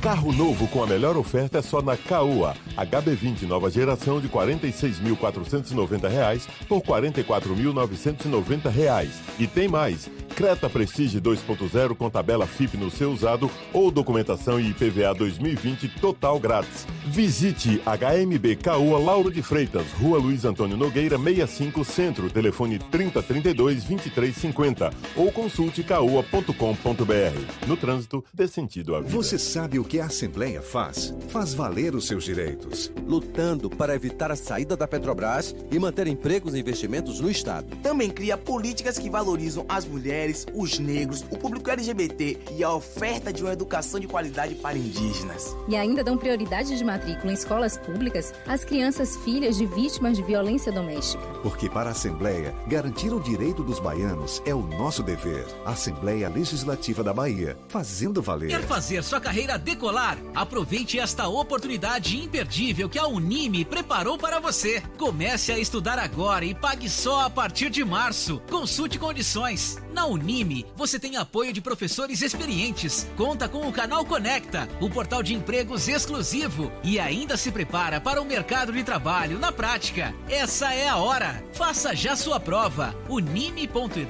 Carro 0.00 0.32
novo 0.32 0.68
com 0.68 0.84
a 0.84 0.86
melhor 0.86 1.16
oferta 1.16 1.58
é 1.58 1.62
só 1.62 1.82
na 1.82 1.96
Caoa. 1.96 2.54
HB20 2.76 3.42
nova 3.42 3.68
geração 3.68 4.20
de 4.20 4.28
R$ 4.28 4.32
46.490 4.32 6.46
por 6.68 6.78
R$ 6.78 7.10
44.990. 7.10 9.08
E 9.40 9.48
tem 9.48 9.66
mais. 9.66 10.08
Creta 10.38 10.70
Prestige 10.70 11.20
2.0 11.20 11.96
com 11.96 12.08
tabela 12.08 12.46
FIP 12.46 12.76
no 12.76 12.92
seu 12.92 13.10
usado 13.10 13.50
ou 13.72 13.90
documentação 13.90 14.60
e 14.60 14.70
IPVA 14.70 15.12
2020 15.12 15.88
total 16.00 16.38
grátis. 16.38 16.86
Visite 17.06 17.82
HMB 17.84 18.62
Caoa 18.62 19.00
Lauro 19.00 19.32
de 19.32 19.42
Freitas, 19.42 19.90
Rua 19.94 20.16
Luiz 20.16 20.44
Antônio 20.44 20.76
Nogueira 20.76 21.18
65 21.18 21.84
Centro, 21.84 22.30
telefone 22.30 22.78
3032 22.78 23.82
2350 23.82 24.92
ou 25.16 25.32
consulte 25.32 25.82
caoa.com.br. 25.82 27.66
No 27.66 27.76
trânsito, 27.76 28.24
dê 28.32 28.46
sentido 28.46 28.94
à 28.94 29.00
vida. 29.00 29.12
Você 29.12 29.38
sabe 29.40 29.80
o 29.80 29.84
que 29.84 29.98
a 29.98 30.04
Assembleia 30.04 30.62
faz? 30.62 31.12
Faz 31.30 31.52
valer 31.52 31.96
os 31.96 32.06
seus 32.06 32.22
direitos. 32.22 32.92
Lutando 33.04 33.68
para 33.68 33.96
evitar 33.96 34.30
a 34.30 34.36
saída 34.36 34.76
da 34.76 34.86
Petrobras 34.86 35.52
e 35.72 35.78
manter 35.80 36.06
empregos 36.06 36.54
e 36.54 36.60
investimentos 36.60 37.18
no 37.18 37.28
Estado. 37.28 37.74
Também 37.82 38.08
cria 38.08 38.36
políticas 38.36 38.98
que 38.98 39.10
valorizam 39.10 39.66
as 39.68 39.84
mulheres, 39.84 40.27
os 40.54 40.78
negros, 40.78 41.24
o 41.30 41.38
público 41.38 41.70
LGBT 41.70 42.38
e 42.56 42.64
a 42.64 42.72
oferta 42.72 43.32
de 43.32 43.42
uma 43.42 43.52
educação 43.52 44.00
de 44.00 44.06
qualidade 44.06 44.54
para 44.56 44.76
indígenas. 44.76 45.56
E 45.68 45.76
ainda 45.76 46.02
dão 46.02 46.16
prioridade 46.16 46.76
de 46.76 46.84
matrícula 46.84 47.30
em 47.30 47.34
escolas 47.34 47.76
públicas 47.76 48.32
às 48.46 48.64
crianças 48.64 49.16
filhas 49.18 49.56
de 49.56 49.66
vítimas 49.66 50.16
de 50.16 50.22
violência 50.22 50.72
doméstica. 50.72 51.22
Porque 51.42 51.68
para 51.68 51.90
a 51.90 51.92
Assembleia, 51.92 52.54
garantir 52.66 53.12
o 53.12 53.20
direito 53.20 53.62
dos 53.62 53.78
baianos 53.78 54.42
é 54.44 54.54
o 54.54 54.62
nosso 54.62 55.02
dever. 55.02 55.46
Assembleia 55.64 56.28
Legislativa 56.28 57.02
da 57.02 57.12
Bahia, 57.12 57.56
fazendo 57.68 58.22
valer. 58.22 58.48
Quer 58.48 58.62
fazer 58.62 59.02
sua 59.02 59.20
carreira 59.20 59.58
decolar? 59.58 60.18
Aproveite 60.34 60.98
esta 60.98 61.28
oportunidade 61.28 62.16
imperdível 62.16 62.88
que 62.88 62.98
a 62.98 63.06
Unime 63.06 63.64
preparou 63.64 64.18
para 64.18 64.40
você. 64.40 64.82
Comece 64.96 65.52
a 65.52 65.58
estudar 65.58 65.98
agora 65.98 66.44
e 66.44 66.54
pague 66.54 66.88
só 66.88 67.22
a 67.22 67.30
partir 67.30 67.70
de 67.70 67.84
março. 67.84 68.40
Consulte 68.50 68.98
condições. 68.98 69.78
Na 69.92 70.06
Unime, 70.06 70.66
você 70.76 70.98
tem 70.98 71.16
apoio 71.16 71.52
de 71.52 71.60
professores 71.60 72.22
experientes, 72.22 73.06
conta 73.16 73.48
com 73.48 73.66
o 73.66 73.72
canal 73.72 74.04
Conecta, 74.04 74.68
o 74.80 74.88
portal 74.88 75.22
de 75.22 75.34
empregos 75.34 75.88
exclusivo 75.88 76.70
e 76.82 76.98
ainda 76.98 77.36
se 77.36 77.50
prepara 77.50 78.00
para 78.00 78.20
o 78.20 78.24
mercado 78.24 78.72
de 78.72 78.82
trabalho 78.84 79.38
na 79.38 79.50
prática. 79.50 80.14
Essa 80.28 80.72
é 80.74 80.88
a 80.88 80.96
hora. 80.96 81.42
Faça 81.52 81.94
já 81.94 82.14
sua 82.14 82.38
prova. 82.38 82.94
unime.edu.br. 83.08 84.08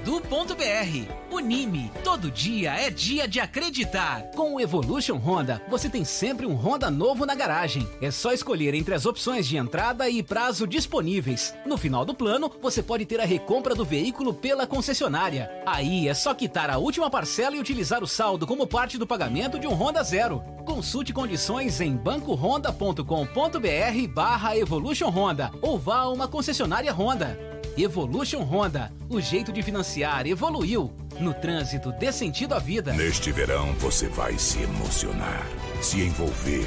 Unime, 1.31 1.93
todo 2.03 2.31
dia 2.31 2.73
é 2.73 2.91
dia 2.91 3.29
de 3.29 3.39
acreditar. 3.39 4.23
Com 4.35 4.55
o 4.55 4.61
Evolution 4.61 5.17
Honda, 5.17 5.63
você 5.69 5.89
tem 5.89 6.05
sempre 6.05 6.47
um 6.47 6.55
Honda 6.55 6.91
novo 6.91 7.27
na 7.27 7.35
garagem. 7.35 7.87
É 8.01 8.11
só 8.11 8.33
escolher 8.33 8.75
entre 8.75 8.95
as 8.95 9.05
opções 9.05 9.47
de 9.47 9.57
entrada 9.57 10.09
e 10.09 10.23
prazo 10.23 10.67
disponíveis. 10.67 11.55
No 11.67 11.77
final 11.77 12.05
do 12.05 12.15
plano, 12.15 12.51
você 12.61 12.83
pode 12.83 13.05
ter 13.05 13.21
a 13.21 13.27
recompra 13.27 13.75
do 13.75 13.85
veículo 13.85 14.33
pela 14.33 14.67
concessionária. 14.67 15.51
Aí 15.79 16.09
é 16.09 16.13
só 16.13 16.35
quitar 16.35 16.69
a 16.71 16.77
última 16.77 17.09
parcela 17.09 17.55
e 17.55 17.61
utilizar 17.61 18.03
o 18.03 18.07
saldo 18.07 18.49
como 18.49 18.67
parte 18.67 18.99
do 18.99 19.07
pagamento 19.07 19.61
de 19.61 19.69
um 19.69 19.75
Honda 19.75 20.03
Zero. 20.03 20.43
Consulte 20.65 21.13
condições 21.13 21.81
em 21.81 21.97
bancohonda.com.br 21.97 24.13
barra 24.13 24.57
Evolution 24.57 25.09
Honda 25.09 25.53
ou 25.63 25.79
vá 25.79 25.99
a 25.99 26.09
uma 26.09 26.27
concessionária 26.27 26.93
Honda. 26.93 27.39
Evolution 27.77 28.43
Honda, 28.43 28.93
o 29.09 29.21
jeito 29.21 29.53
de 29.53 29.63
financiar 29.63 30.27
evoluiu. 30.27 30.93
No 31.21 31.33
trânsito, 31.33 31.93
dê 31.93 32.11
sentido 32.11 32.57
à 32.57 32.59
vida. 32.59 32.93
Neste 32.93 33.31
verão 33.31 33.73
você 33.75 34.09
vai 34.09 34.37
se 34.37 34.61
emocionar, 34.61 35.47
se 35.81 36.01
envolver, 36.01 36.67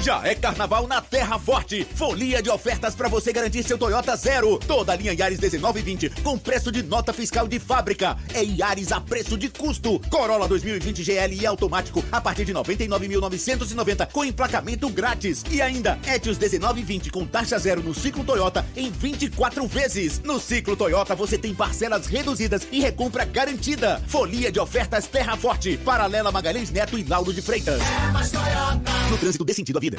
Já 0.00 0.26
é 0.26 0.34
carnaval 0.34 0.86
na 0.86 1.02
Terra 1.02 1.38
Forte. 1.38 1.86
Folia 1.94 2.42
de 2.42 2.48
ofertas 2.48 2.94
para 2.94 3.06
você 3.06 3.34
garantir 3.34 3.62
seu 3.62 3.76
Toyota 3.76 4.16
Zero. 4.16 4.58
Toda 4.58 4.94
a 4.94 4.96
linha 4.96 5.12
Yaris 5.12 5.38
1920 5.38 6.08
com 6.22 6.38
preço 6.38 6.72
de 6.72 6.82
nota 6.82 7.12
fiscal 7.12 7.46
de 7.46 7.58
fábrica. 7.58 8.16
É 8.32 8.42
Yaris 8.42 8.92
a 8.92 9.00
preço 9.00 9.36
de 9.36 9.50
custo. 9.50 10.00
Corolla 10.08 10.48
2020 10.48 11.02
GL 11.02 11.34
e 11.38 11.44
automático 11.44 12.02
a 12.10 12.18
partir 12.18 12.46
de 12.46 12.54
99.990 12.54 14.10
com 14.10 14.24
emplacamento 14.24 14.88
grátis. 14.88 15.44
E 15.50 15.60
ainda 15.60 15.98
Etios 16.06 16.38
1920 16.38 17.10
com 17.10 17.26
taxa 17.26 17.58
zero 17.58 17.82
no 17.82 17.94
ciclo 17.94 18.24
Toyota 18.24 18.64
em 18.74 18.90
24 18.90 19.66
vezes. 19.66 20.18
No 20.24 20.40
ciclo 20.40 20.76
Toyota 20.76 21.14
você 21.14 21.36
tem 21.36 21.54
parcelas 21.54 22.06
reduzidas 22.06 22.66
e 22.72 22.80
recompra 22.80 23.26
garantida. 23.26 24.02
Folia 24.06 24.50
de 24.50 24.58
ofertas 24.58 25.06
Terra 25.06 25.36
Forte. 25.36 25.76
Paralela 25.76 26.32
Magalhães 26.32 26.70
Neto 26.70 26.98
e 26.98 27.04
Lauro 27.04 27.34
de 27.34 27.42
Freitas. 27.42 27.82
É 27.82 28.12
mais 28.12 28.30
Toyota. 28.30 29.10
No 29.10 29.18
trânsito 29.18 29.44
dê 29.44 29.52
sentido 29.52 29.76
à 29.76 29.80
vida. 29.80 29.98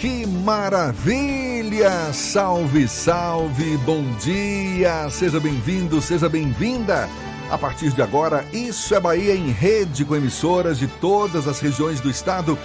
Que 0.00 0.24
maravilha! 0.24 2.10
Salve, 2.14 2.88
salve, 2.88 3.76
bom 3.84 4.02
dia! 4.18 5.10
Seja 5.10 5.38
bem-vindo, 5.38 6.00
seja 6.00 6.26
bem-vinda! 6.26 7.06
A 7.50 7.58
partir 7.58 7.92
de 7.92 8.00
agora, 8.00 8.42
Isso 8.50 8.94
é 8.94 9.00
Bahia 9.00 9.34
em 9.34 9.50
rede 9.50 10.06
com 10.06 10.16
emissoras 10.16 10.78
de 10.78 10.86
todas 10.86 11.46
as 11.46 11.60
regiões 11.60 12.00
do 12.00 12.08
estado. 12.08 12.58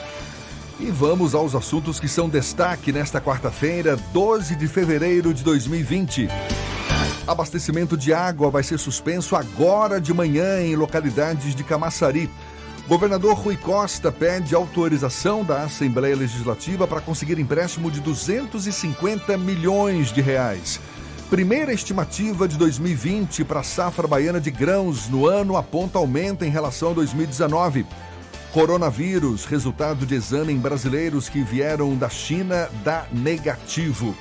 E 0.80 0.86
vamos 0.86 1.36
aos 1.36 1.54
assuntos 1.56 2.00
que 2.00 2.08
são 2.08 2.30
destaque 2.30 2.94
nesta 2.94 3.20
quarta-feira, 3.20 3.98
12 4.14 4.56
de 4.56 4.70
fevereiro 4.70 5.34
de 5.34 5.44
2020. 5.44 6.30
Abastecimento 7.28 7.98
de 7.98 8.14
água 8.14 8.50
vai 8.50 8.64
ser 8.64 8.80
suspenso 8.80 9.36
agora 9.36 10.00
de 10.00 10.14
manhã 10.14 10.62
em 10.62 10.78
localidades 10.78 11.54
de 11.54 11.66
Camaçari. 11.66 12.30
Governador 12.88 13.34
Rui 13.34 13.58
Costa 13.58 14.12
pede 14.12 14.54
autorização 14.54 15.44
da 15.44 15.64
Assembleia 15.64 16.16
Legislativa 16.16 16.86
para 16.86 17.02
conseguir 17.02 17.40
empréstimo 17.40 17.90
de 17.90 18.00
250 18.00 19.36
milhões 19.40 20.14
de 20.14 20.22
reais. 20.22 20.80
Primeira 21.28 21.74
estimativa 21.74 22.48
de 22.48 22.56
2020 22.58 23.44
para 23.44 23.62
a 23.62 23.64
safra 23.64 24.08
baiana 24.08 24.40
de 24.40 24.52
grãos 24.52 25.10
no 25.10 25.26
ano 25.26 25.58
aponta 25.58 25.98
aumento 25.98 26.46
em 26.46 26.50
relação 26.50 26.92
a 26.92 26.94
2019. 26.94 27.88
Coronavírus, 28.54 29.46
resultado 29.46 30.06
de 30.06 30.14
exame 30.14 30.54
em 30.54 30.60
brasileiros 30.60 31.28
que 31.28 31.42
vieram 31.42 31.96
da 31.96 32.08
China, 32.08 32.70
dá 32.84 33.08
negativo. 33.12 34.16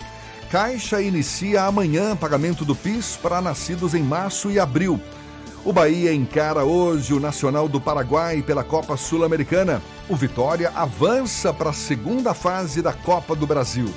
Caixa 0.50 1.02
inicia 1.02 1.64
amanhã 1.64 2.16
pagamento 2.16 2.64
do 2.64 2.74
PIS 2.74 3.18
para 3.22 3.42
nascidos 3.42 3.92
em 3.92 4.02
março 4.02 4.50
e 4.50 4.58
abril. 4.58 4.98
O 5.64 5.72
Bahia 5.72 6.12
encara 6.12 6.62
hoje 6.62 7.14
o 7.14 7.20
Nacional 7.20 7.66
do 7.70 7.80
Paraguai 7.80 8.42
pela 8.42 8.62
Copa 8.62 8.98
Sul-Americana. 8.98 9.82
O 10.10 10.14
Vitória 10.14 10.70
avança 10.74 11.54
para 11.54 11.70
a 11.70 11.72
segunda 11.72 12.34
fase 12.34 12.82
da 12.82 12.92
Copa 12.92 13.34
do 13.34 13.46
Brasil. 13.46 13.90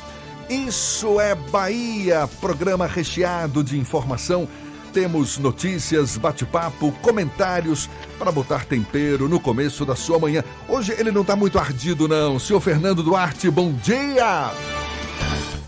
Isso 0.49 1.20
é 1.20 1.36
Bahia, 1.36 2.26
programa 2.39 2.88
recheado 2.88 3.65
de 3.65 3.78
informação. 3.78 4.47
Temos 4.93 5.38
notícias, 5.38 6.15
bate-papo, 6.15 6.93
comentários 7.01 7.89
para 8.18 8.32
botar 8.32 8.63
tempero 8.63 9.28
no 9.28 9.38
começo 9.38 9.86
da 9.86 9.93
sua 9.93 10.18
manhã. 10.18 10.45
Hoje 10.70 10.95
ele 10.97 11.11
não 11.11 11.22
está 11.22 11.36
muito 11.36 11.59
ardido, 11.59 12.07
não. 12.07 12.39
Senhor 12.39 12.61
Fernando 12.61 13.03
Duarte, 13.03 13.51
bom 13.51 13.74
dia! 13.74 14.53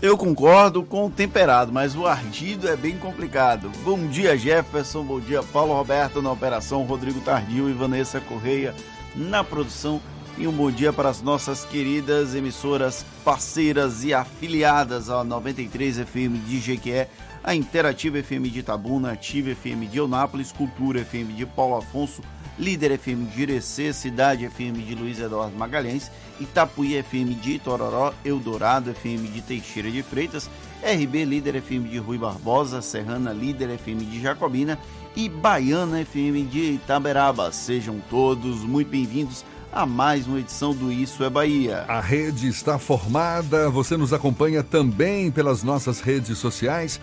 Eu 0.02 0.16
concordo 0.16 0.82
com 0.82 1.04
o 1.04 1.10
temperado, 1.10 1.70
mas 1.70 1.94
o 1.94 2.06
ardido 2.06 2.66
é 2.66 2.74
bem 2.74 2.96
complicado. 2.96 3.70
Bom 3.84 4.06
dia, 4.06 4.34
Jefferson. 4.34 5.02
Bom 5.02 5.20
dia, 5.20 5.42
Paulo 5.42 5.74
Roberto 5.74 6.22
na 6.22 6.32
operação, 6.32 6.84
Rodrigo 6.84 7.20
Tardio 7.20 7.68
e 7.68 7.74
Vanessa 7.74 8.18
Correia 8.18 8.74
na 9.14 9.44
produção. 9.44 10.00
E 10.38 10.46
um 10.46 10.52
bom 10.52 10.70
dia 10.70 10.90
para 10.90 11.10
as 11.10 11.20
nossas 11.20 11.66
queridas 11.66 12.34
emissoras 12.34 13.04
parceiras 13.22 14.02
e 14.02 14.14
afiliadas 14.14 15.10
à 15.10 15.22
93 15.22 15.98
FM 15.98 16.46
de 16.46 16.58
Jequié, 16.60 17.10
a 17.44 17.54
Interativa 17.54 18.22
FM 18.22 18.50
de 18.50 18.60
Itabuna, 18.60 19.12
Ativa 19.12 19.54
FM 19.54 19.90
de 19.90 19.98
Eunápolis, 19.98 20.50
Cultura 20.50 21.04
FM 21.04 21.36
de 21.36 21.44
Paulo 21.44 21.76
Afonso, 21.76 22.22
Líder 22.60 22.98
FM 22.98 23.34
de 23.34 23.42
Irecê, 23.42 23.90
Cidade 23.90 24.46
FM 24.46 24.84
de 24.86 24.94
Luiz 24.94 25.18
Eduardo 25.18 25.56
Magalhães, 25.56 26.10
Itapuí 26.38 27.02
FM 27.02 27.40
de 27.40 27.52
Itororó, 27.52 28.12
Eldorado 28.22 28.94
FM 28.94 29.32
de 29.32 29.40
Teixeira 29.40 29.90
de 29.90 30.02
Freitas, 30.02 30.50
RB 30.82 31.24
Líder 31.24 31.62
FM 31.62 31.88
de 31.88 31.96
Rui 31.96 32.18
Barbosa, 32.18 32.82
Serrana 32.82 33.32
Líder 33.32 33.78
FM 33.78 34.04
de 34.10 34.20
Jacobina 34.20 34.78
e 35.16 35.26
Baiana 35.26 36.04
FM 36.04 36.50
de 36.50 36.72
Itaberaba. 36.74 37.50
Sejam 37.50 37.98
todos 38.10 38.60
muito 38.60 38.90
bem-vindos 38.90 39.42
a 39.72 39.86
mais 39.86 40.26
uma 40.26 40.38
edição 40.38 40.74
do 40.74 40.92
Isso 40.92 41.24
é 41.24 41.30
Bahia. 41.30 41.86
A 41.88 42.00
rede 42.00 42.46
está 42.48 42.78
formada, 42.78 43.70
você 43.70 43.96
nos 43.96 44.12
acompanha 44.12 44.62
também 44.62 45.30
pelas 45.30 45.62
nossas 45.62 46.00
redes 46.00 46.36
sociais. 46.36 47.00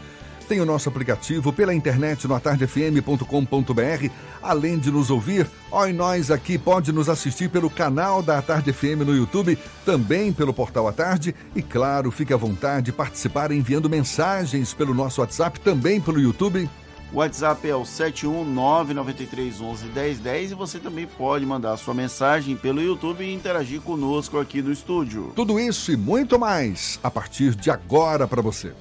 Tem 0.48 0.62
o 0.62 0.66
nosso 0.66 0.88
aplicativo 0.88 1.52
pela 1.52 1.74
internet 1.74 2.28
no 2.28 2.34
atardefm.com.br. 2.34 4.10
Além 4.42 4.80
de 4.80 4.90
nos 4.90 5.10
ouvir, 5.10 5.46
e 5.88 5.94
nós 5.94 6.32
aqui 6.32 6.58
pode 6.58 6.94
nos 6.94 7.10
assistir 7.10 7.50
pelo 7.50 7.70
canal 7.70 8.24
da 8.24 8.38
Atarde 8.38 8.72
FM 8.72 9.02
no 9.06 9.14
YouTube, 9.16 9.58
também 9.86 10.32
pelo 10.32 10.54
portal 10.54 10.88
A 10.88 10.94
Tarde. 10.94 11.36
E 11.54 11.62
claro, 11.62 12.10
fique 12.12 12.34
à 12.34 12.38
vontade 12.38 12.88
de 12.88 12.94
participar 12.94 13.52
enviando 13.52 13.90
mensagens 13.90 14.74
pelo 14.74 14.94
nosso 14.94 15.20
WhatsApp, 15.20 15.60
também 15.60 16.00
pelo 16.00 16.18
YouTube. 16.20 16.70
O 17.12 17.18
WhatsApp 17.18 17.70
é 17.70 17.76
o 17.76 17.84
71993111010 17.84 20.52
e 20.52 20.54
você 20.54 20.80
também 20.80 21.06
pode 21.08 21.46
mandar 21.46 21.76
sua 21.78 21.94
mensagem 21.94 22.56
pelo 22.56 22.82
YouTube 22.82 23.22
e 23.24 23.34
interagir 23.34 23.82
conosco 23.82 24.38
aqui 24.38 24.62
no 24.62 24.72
estúdio. 24.72 25.34
Tudo 25.36 25.60
isso 25.60 25.92
e 25.92 25.98
muito 25.98 26.40
mais 26.40 27.00
a 27.04 27.12
partir 27.12 27.56
de 27.56 27.72
agora 27.72 28.28
para 28.28 28.42
você. 28.42 28.74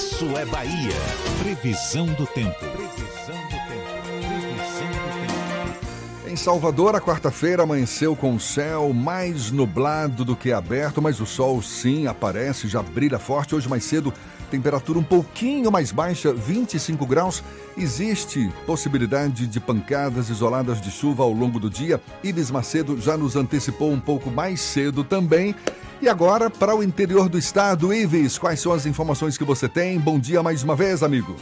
Isso 0.00 0.24
é 0.34 0.46
Bahia. 0.46 0.94
Previsão 1.42 2.06
do 2.06 2.26
tempo. 2.26 2.58
Previsão 2.58 3.36
do 3.36 3.56
tempo. 3.68 3.90
Previsão 4.16 4.88
do 4.88 5.74
tempo. 5.76 6.26
Em 6.26 6.36
Salvador, 6.36 6.96
a 6.96 7.00
quarta-feira 7.02 7.64
amanheceu 7.64 8.16
com 8.16 8.34
o 8.34 8.40
céu 8.40 8.94
mais 8.94 9.50
nublado 9.50 10.24
do 10.24 10.34
que 10.34 10.52
aberto, 10.52 11.02
mas 11.02 11.20
o 11.20 11.26
sol 11.26 11.60
sim 11.60 12.06
aparece, 12.06 12.66
já 12.66 12.82
brilha 12.82 13.18
forte. 13.18 13.54
Hoje 13.54 13.68
mais 13.68 13.84
cedo, 13.84 14.10
temperatura 14.50 14.98
um 14.98 15.02
pouquinho 15.02 15.70
mais 15.70 15.92
baixa, 15.92 16.32
25 16.32 17.06
graus. 17.06 17.42
Existe 17.78 18.52
possibilidade 18.66 19.46
de 19.46 19.60
pancadas 19.60 20.28
isoladas 20.28 20.80
de 20.80 20.90
chuva 20.90 21.22
ao 21.22 21.32
longo 21.32 21.60
do 21.60 21.70
dia. 21.70 22.00
Ives 22.22 22.50
Macedo 22.50 23.00
já 23.00 23.16
nos 23.16 23.36
antecipou 23.36 23.90
um 23.90 24.00
pouco 24.00 24.30
mais 24.30 24.60
cedo 24.60 25.04
também. 25.04 25.54
E 26.02 26.08
agora, 26.08 26.50
para 26.50 26.74
o 26.74 26.82
interior 26.82 27.28
do 27.28 27.38
estado, 27.38 27.94
Ives, 27.94 28.38
quais 28.38 28.60
são 28.60 28.72
as 28.72 28.86
informações 28.86 29.38
que 29.38 29.44
você 29.44 29.68
tem? 29.68 29.98
Bom 29.98 30.18
dia 30.18 30.42
mais 30.42 30.62
uma 30.62 30.74
vez, 30.74 31.02
amigo. 31.02 31.36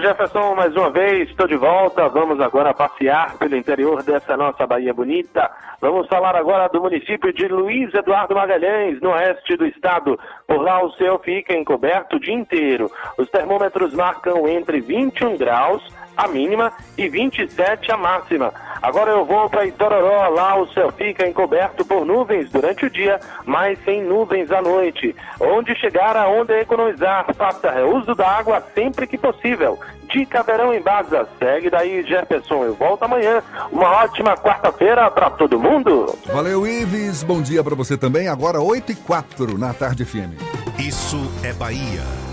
Jefferson, 0.00 0.54
mais 0.54 0.76
uma 0.76 0.90
vez, 0.90 1.28
estou 1.30 1.46
de 1.46 1.56
volta. 1.56 2.08
Vamos 2.08 2.40
agora 2.40 2.74
passear 2.74 3.36
pelo 3.38 3.56
interior 3.56 4.02
dessa 4.02 4.36
nossa 4.36 4.66
Bahia 4.66 4.92
bonita. 4.92 5.50
Vamos 5.80 6.06
falar 6.08 6.36
agora 6.36 6.68
do 6.68 6.80
município 6.80 7.32
de 7.32 7.48
Luiz 7.48 7.92
Eduardo 7.94 8.34
Magalhães, 8.34 9.00
no 9.00 9.10
oeste 9.10 9.56
do 9.56 9.66
estado. 9.66 10.18
Por 10.46 10.60
lá 10.60 10.84
o 10.84 10.92
céu 10.92 11.18
fica 11.18 11.56
encoberto 11.56 12.16
o 12.16 12.20
dia 12.20 12.34
inteiro. 12.34 12.90
Os 13.16 13.28
termômetros 13.30 13.94
marcam 13.94 14.46
entre 14.48 14.80
21 14.80 15.36
graus 15.36 15.82
a 16.16 16.28
mínima 16.28 16.72
e 16.96 17.08
27 17.08 17.92
a 17.92 17.96
máxima. 17.96 18.52
Agora 18.82 19.10
eu 19.10 19.24
vou 19.24 19.48
para 19.50 19.66
Itororó, 19.66 20.28
lá 20.28 20.56
o 20.56 20.68
céu 20.72 20.92
fica 20.92 21.26
encoberto 21.26 21.84
por 21.84 22.04
nuvens 22.04 22.50
durante 22.50 22.86
o 22.86 22.90
dia, 22.90 23.18
mas 23.44 23.78
sem 23.84 24.02
nuvens 24.02 24.50
à 24.50 24.62
noite. 24.62 25.14
Onde 25.40 25.74
chegar, 25.76 26.16
aonde 26.16 26.52
economizar, 26.52 27.26
faça 27.34 27.70
reuso 27.70 28.14
da 28.14 28.28
água 28.28 28.62
sempre 28.74 29.06
que 29.06 29.18
possível. 29.18 29.78
Dica 30.12 30.42
Verão 30.42 30.72
em 30.72 30.80
Baza. 30.80 31.28
Segue 31.38 31.68
daí, 31.68 32.02
Jefferson. 32.04 32.64
Eu 32.64 32.74
volto 32.74 33.02
amanhã. 33.02 33.42
Uma 33.72 34.04
ótima 34.04 34.36
quarta-feira 34.36 35.10
para 35.10 35.30
todo 35.30 35.58
mundo. 35.58 36.16
Valeu, 36.26 36.66
Ives. 36.66 37.22
Bom 37.22 37.42
dia 37.42 37.62
para 37.64 37.74
você 37.74 37.96
também. 37.96 38.28
Agora 38.28 38.60
8 38.60 38.92
e 38.92 38.94
4 38.94 39.58
na 39.58 39.74
Tarde 39.74 40.04
FM. 40.04 40.40
Isso 40.78 41.18
é 41.42 41.52
Bahia. 41.52 42.25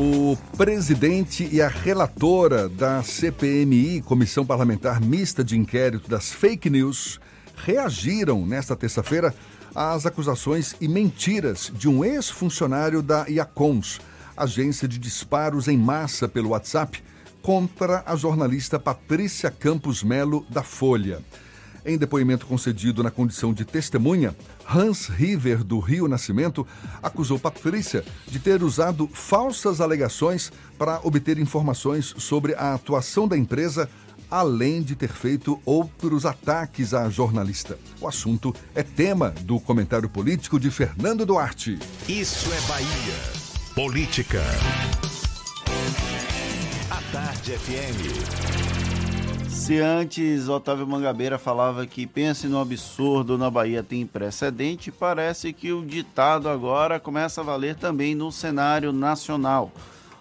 O 0.00 0.36
presidente 0.56 1.48
e 1.50 1.60
a 1.60 1.66
relatora 1.66 2.68
da 2.68 3.02
CPMI, 3.02 4.00
Comissão 4.02 4.46
Parlamentar 4.46 5.00
Mista 5.00 5.42
de 5.42 5.58
Inquérito 5.58 6.08
das 6.08 6.30
Fake 6.30 6.70
News, 6.70 7.18
reagiram 7.56 8.46
nesta 8.46 8.76
terça-feira 8.76 9.34
às 9.74 10.06
acusações 10.06 10.76
e 10.80 10.86
mentiras 10.86 11.72
de 11.74 11.88
um 11.88 12.04
ex-funcionário 12.04 13.02
da 13.02 13.28
IACONS, 13.28 14.00
agência 14.36 14.86
de 14.86 15.00
disparos 15.00 15.66
em 15.66 15.76
massa 15.76 16.28
pelo 16.28 16.50
WhatsApp, 16.50 17.02
contra 17.42 18.04
a 18.06 18.14
jornalista 18.14 18.78
Patrícia 18.78 19.50
Campos 19.50 20.04
Melo, 20.04 20.46
da 20.48 20.62
Folha. 20.62 21.18
Em 21.88 21.96
depoimento 21.96 22.44
concedido 22.44 23.02
na 23.02 23.10
condição 23.10 23.50
de 23.54 23.64
testemunha, 23.64 24.36
Hans 24.68 25.06
River, 25.06 25.64
do 25.64 25.78
Rio 25.78 26.06
Nascimento, 26.06 26.66
acusou 27.02 27.38
Patrícia 27.38 28.04
de 28.26 28.38
ter 28.38 28.62
usado 28.62 29.08
falsas 29.10 29.80
alegações 29.80 30.52
para 30.76 31.00
obter 31.02 31.38
informações 31.38 32.14
sobre 32.18 32.54
a 32.56 32.74
atuação 32.74 33.26
da 33.26 33.38
empresa, 33.38 33.88
além 34.30 34.82
de 34.82 34.94
ter 34.94 35.08
feito 35.08 35.58
outros 35.64 36.26
ataques 36.26 36.92
à 36.92 37.08
jornalista. 37.08 37.78
O 38.02 38.06
assunto 38.06 38.54
é 38.74 38.82
tema 38.82 39.30
do 39.44 39.58
comentário 39.58 40.10
político 40.10 40.60
de 40.60 40.70
Fernando 40.70 41.24
Duarte. 41.24 41.78
Isso 42.06 42.52
é 42.52 42.60
Bahia. 42.68 43.14
Política. 43.74 44.42
A 46.90 47.00
Tarde 47.10 47.52
FM. 47.52 48.77
Se 49.68 49.80
antes 49.80 50.48
Otávio 50.48 50.86
Mangabeira 50.86 51.38
falava 51.38 51.86
que 51.86 52.06
pense 52.06 52.46
no 52.46 52.58
absurdo 52.58 53.36
na 53.36 53.50
Bahia 53.50 53.82
tem 53.82 54.06
precedente, 54.06 54.90
parece 54.90 55.52
que 55.52 55.70
o 55.74 55.84
ditado 55.84 56.48
agora 56.48 56.98
começa 56.98 57.42
a 57.42 57.44
valer 57.44 57.74
também 57.74 58.14
no 58.14 58.32
cenário 58.32 58.94
nacional. 58.94 59.70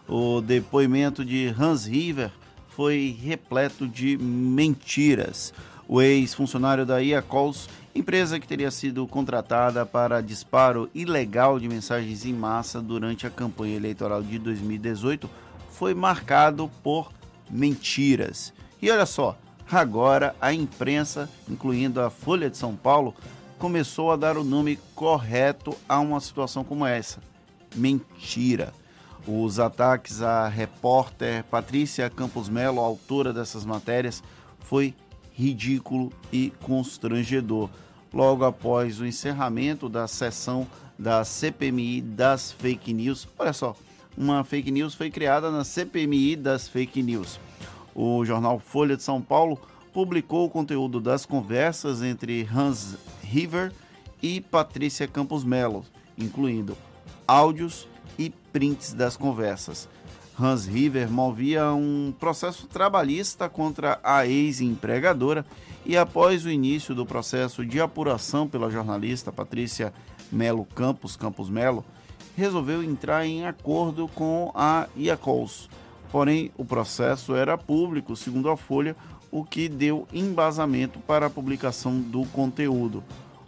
O 0.06 0.42
depoimento 0.42 1.24
de 1.24 1.56
Hans 1.58 1.86
River 1.86 2.30
foi 2.68 3.18
repleto 3.24 3.88
de 3.88 4.18
mentiras. 4.18 5.54
O 5.88 6.02
ex-funcionário 6.02 6.86
da 6.86 7.02
IACOLS, 7.02 7.70
empresa 7.96 8.42
que 8.42 8.48
teria 8.50 8.70
sido 8.70 9.08
contratada 9.08 9.86
para 9.86 10.20
disparo 10.20 10.90
ilegal 10.94 11.58
de 11.58 11.70
mensagens 11.70 12.26
em 12.26 12.34
massa 12.34 12.82
durante 12.82 13.26
a 13.26 13.30
campanha 13.30 13.78
eleitoral 13.78 14.22
de 14.22 14.40
2018, 14.40 15.30
foi 15.72 15.94
marcado 15.94 16.70
por 16.84 17.14
mentiras. 17.50 18.57
E 18.80 18.92
olha 18.92 19.08
só, 19.08 19.36
agora 19.72 20.36
a 20.40 20.54
imprensa, 20.54 21.28
incluindo 21.50 22.00
a 22.00 22.12
Folha 22.12 22.50
de 22.50 22.58
São 22.58 22.76
Paulo, 22.76 23.16
começou 23.58 24.12
a 24.12 24.16
dar 24.16 24.38
o 24.38 24.44
nome 24.44 24.78
correto 24.94 25.76
a 25.90 26.00
uma 26.00 26.20
situação 26.20 26.64
como 26.64 26.86
essa: 26.86 27.20
mentira. 27.76 28.72
Os 29.28 29.60
ataques 29.60 30.22
à 30.22 30.48
repórter 30.48 31.44
Patrícia 31.46 32.10
Campos 32.10 32.48
Melo, 32.48 32.80
autora 32.80 33.34
dessas 33.34 33.66
matérias, 33.66 34.24
foi 34.60 34.94
ridículo 35.34 36.14
e 36.32 36.54
constrangedor. 36.62 37.70
Logo 38.14 38.46
após 38.46 39.02
o 39.02 39.06
encerramento 39.06 39.90
da 39.90 40.08
sessão 40.08 40.66
da 40.98 41.26
CPMI 41.26 42.00
das 42.02 42.52
fake 42.54 42.94
news, 42.94 43.28
olha 43.38 43.52
só, 43.52 43.76
uma 44.18 44.44
fake 44.44 44.72
news 44.72 44.94
foi 44.94 45.12
criada 45.12 45.52
na 45.52 45.64
CPMI 45.64 46.36
das 46.38 46.70
fake 46.70 47.04
news 47.04 47.38
o 47.98 48.24
jornal 48.24 48.60
Folha 48.60 48.96
de 48.96 49.02
São 49.02 49.20
Paulo 49.20 49.60
publicou 49.92 50.46
o 50.46 50.50
conteúdo 50.50 51.02
das 51.02 51.26
conversas 51.26 52.04
entre 52.04 52.48
Hans 52.56 52.96
River 53.24 53.74
e 54.22 54.40
Patrícia 54.40 55.08
Campos 55.08 55.44
Melo, 55.44 55.84
incluindo 56.16 56.78
áudios 57.28 57.88
e 58.18 58.30
prints 58.54 58.94
das 58.94 59.18
conversas. 59.18 59.90
Hans 60.40 60.68
River 60.68 61.10
movia 61.10 61.74
um 61.74 62.14
processo 62.20 62.68
trabalhista 62.68 63.50
contra 63.50 64.00
a 64.04 64.28
ex-empregadora 64.28 65.44
e 65.84 65.98
após 65.98 66.46
o 66.46 66.52
início 66.52 66.94
do 66.94 67.04
processo 67.04 67.66
de 67.66 67.82
apuração 67.82 68.48
pela 68.48 68.70
jornalista 68.70 69.32
Patrícia 69.32 69.92
Melo 70.32 70.66
Campos 70.76 71.16
Campos 71.16 71.50
Melo, 71.50 71.84
resolveu 72.36 72.84
entrar 72.84 73.26
em 73.26 73.48
acordo 73.48 74.08
com 74.10 74.52
a 74.54 74.88
IACOLS, 74.96 75.68
Porém, 76.12 76.52
o 76.58 76.64
processo 76.64 77.36
era 77.36 77.58
público, 77.58 78.16
segundo 78.16 78.50
a 78.50 78.58
Folha, 78.58 78.96
o 79.32 79.44
que 79.44 79.68
deu 79.68 80.08
embasamento 80.14 81.00
para 81.00 81.26
a 81.26 81.30
publicação 81.30 82.00
do 82.00 82.26
conteúdo. 82.28 83.04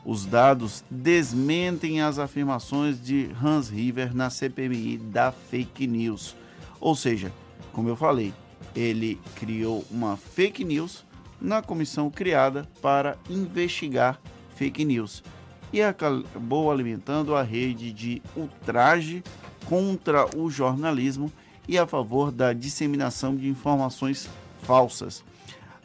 Os 0.05 0.26
dados 0.26 0.84
desmentem 0.89 2.01
as 2.01 2.20
afirmações 2.20 3.01
de 3.01 3.30
Hans 3.41 3.70
River 3.70 4.16
na 4.16 4.30
CPMI 4.30 4.97
da 4.97 5.32
fake 5.32 5.88
news. 5.88 6.36
Ou 6.80 6.95
seja, 6.95 7.32
como 7.72 7.89
eu 7.89 7.95
falei, 7.95 8.34
ele 8.76 9.20
criou 9.36 9.86
uma 9.89 10.18
fake 10.18 10.64
news 10.64 11.05
na 11.39 11.62
comissão 11.62 12.10
criada 12.10 12.68
para 12.82 13.18
investigar 13.30 14.20
fake 14.55 14.84
news 14.84 15.24
e 15.72 15.82
acabou 15.82 16.72
alimentando 16.72 17.36
a 17.36 17.43
rede 17.43 17.93
de 17.93 18.22
ultraje 18.36 19.24
contra 19.66 20.26
o 20.36 20.49
jornalismo 20.49 21.32
e 21.70 21.78
a 21.78 21.86
favor 21.86 22.32
da 22.32 22.52
disseminação 22.52 23.36
de 23.36 23.48
informações 23.48 24.28
falsas. 24.64 25.24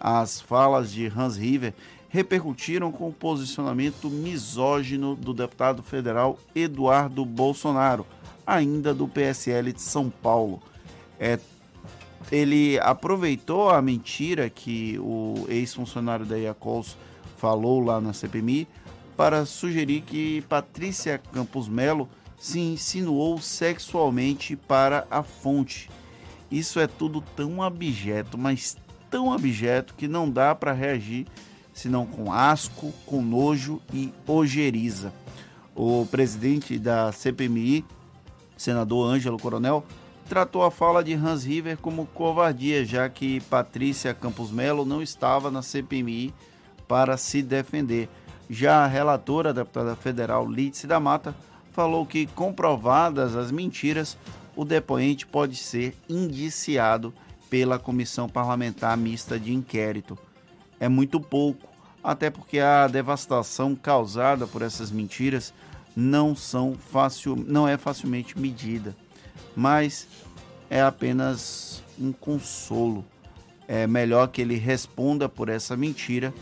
As 0.01 0.41
falas 0.41 0.91
de 0.91 1.13
Hans 1.15 1.37
River 1.37 1.75
repercutiram 2.09 2.91
com 2.91 3.09
o 3.09 3.13
posicionamento 3.13 4.09
misógino 4.09 5.15
do 5.15 5.35
deputado 5.35 5.83
federal 5.83 6.39
Eduardo 6.55 7.23
Bolsonaro, 7.27 8.07
ainda 8.47 8.95
do 8.95 9.07
PSL 9.07 9.75
de 9.75 9.83
São 9.83 10.09
Paulo. 10.09 10.63
É, 11.21 11.39
ele 12.33 12.79
aproveitou 12.79 13.69
a 13.69 13.83
mentira 13.83 14.49
que 14.49 14.99
o 15.01 15.45
ex-funcionário 15.51 16.25
da 16.25 16.39
Iacols 16.39 16.97
falou 17.37 17.79
lá 17.81 18.01
na 18.01 18.15
CPMI 18.15 18.67
para 19.19 19.45
sugerir 19.45 20.01
que 20.01 20.41
Patrícia 20.49 21.19
Campos 21.31 21.69
Melo 21.69 22.09
se 22.45 22.61
insinuou 22.61 23.41
sexualmente 23.41 24.55
para 24.55 25.07
a 25.11 25.23
fonte. 25.23 25.89
Isso 26.51 26.79
é 26.79 26.87
tudo 26.87 27.23
tão 27.35 27.63
abjeto, 27.63 28.37
mas 28.37 28.77
tão 29.09 29.33
abjeto 29.33 29.95
que 29.95 30.07
não 30.07 30.29
dá 30.29 30.55
para 30.55 30.75
reagir 30.75 31.27
senão 31.73 32.05
com 32.05 32.31
asco, 32.31 32.93
com 33.07 33.23
nojo 33.23 33.81
e 33.95 34.13
ojeriza. 34.27 35.11
O 35.75 36.07
presidente 36.11 36.79
da 36.79 37.11
CPMI, 37.13 37.83
senador 38.59 39.11
Ângelo 39.11 39.39
Coronel, 39.39 39.83
tratou 40.29 40.65
a 40.65 40.71
fala 40.71 41.03
de 41.03 41.15
Hans 41.15 41.45
River 41.45 41.79
como 41.79 42.05
covardia, 42.09 42.85
já 42.85 43.09
que 43.09 43.41
Patrícia 43.49 44.13
Campos 44.13 44.51
Melo 44.51 44.85
não 44.85 45.01
estava 45.01 45.51
na 45.51 45.63
CPMI 45.63 46.35
para 46.87 47.17
se 47.17 47.41
defender. 47.41 48.07
Já 48.51 48.85
a 48.85 48.87
relatora, 48.87 49.49
a 49.49 49.55
deputada 49.55 49.97
federal 49.97 50.47
Lídice 50.47 50.87
da 50.87 51.01
Mata, 51.01 51.35
falou 51.75 52.07
que, 52.07 52.27
comprovadas 52.29 53.35
as 53.35 53.51
mentiras, 53.51 54.17
o 54.55 54.65
depoente 54.65 55.27
pode 55.27 55.57
ser 55.57 55.97
indiciado 56.09 57.13
pela 57.51 57.81
Comissão 57.81 58.29
Parlamentar 58.29 58.97
Mista 58.97 59.39
de 59.39 59.53
Inquérito. 59.53 60.17
É 60.79 60.89
muito 60.89 61.21
pouco, 61.21 61.69
até 62.03 62.31
porque 62.31 62.61
a 62.61 62.87
devastação 62.87 63.75
causada 63.75 64.47
por 64.47 64.63
essas 64.63 64.93
mentiras 64.93 65.53
não, 65.97 66.37
são 66.37 66.75
fácil, 66.75 67.35
não 67.37 67.67
é 67.67 67.77
facilmente 67.77 68.39
medida, 68.39 68.97
mas 69.57 70.07
é 70.71 70.81
apenas 70.81 71.83
um 71.99 72.13
consolo. 72.13 73.05
É 73.67 73.85
melhor 73.87 74.29
que 74.29 74.43
ele 74.43 74.57
responda 74.57 75.29
por 75.29 75.49
essa 75.49 75.77
mentira 75.77 76.33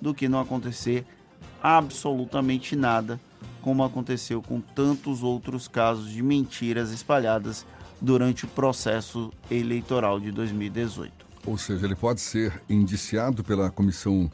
do 0.00 0.14
que 0.14 0.28
não 0.28 0.40
acontecer 0.40 1.04
absolutamente 1.62 2.74
nada, 2.74 3.20
como 3.62 3.84
aconteceu 3.84 4.42
com 4.42 4.60
tantos 4.60 5.22
outros 5.22 5.68
casos 5.68 6.10
de 6.10 6.22
mentiras 6.22 6.90
espalhadas 6.90 7.66
durante 8.00 8.44
o 8.44 8.48
processo 8.48 9.30
eleitoral 9.50 10.18
de 10.18 10.30
2018. 10.30 11.12
Ou 11.46 11.56
seja, 11.56 11.86
ele 11.86 11.94
pode 11.94 12.20
ser 12.20 12.60
indiciado 12.68 13.42
pela 13.42 13.70
comissão 13.70 14.30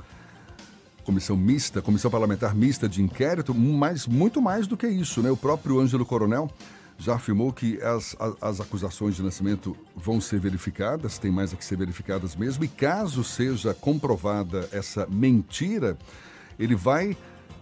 comissão 1.05 1.36
mista, 1.36 1.81
comissão 1.81 2.11
parlamentar 2.11 2.53
mista 2.53 2.89
de 2.89 3.01
inquérito, 3.01 3.55
mas 3.55 4.09
muito 4.09 4.43
mais 4.43 4.66
do 4.66 4.77
que 4.77 4.89
isso, 4.89 5.23
né? 5.23 5.31
O 5.31 5.36
próprio 5.36 5.78
Ângelo 5.78 6.05
Coronel 6.05 6.51
já 6.98 7.15
afirmou 7.15 7.53
que 7.53 7.81
as, 7.81 8.16
as, 8.19 8.35
as, 8.40 8.61
acusações 8.61 9.15
de 9.15 9.23
nascimento 9.23 9.77
vão 9.94 10.20
ser 10.20 10.40
verificadas, 10.40 11.16
tem 11.16 11.31
mais 11.31 11.53
a 11.53 11.57
que 11.57 11.65
ser 11.65 11.77
verificadas 11.77 12.35
mesmo, 12.35 12.65
e 12.65 12.69
caso 12.69 13.23
seja 13.23 13.73
comprovada 13.73 14.69
essa 14.73 15.07
mentira, 15.07 15.97
ele 16.59 16.74
vai 16.74 17.16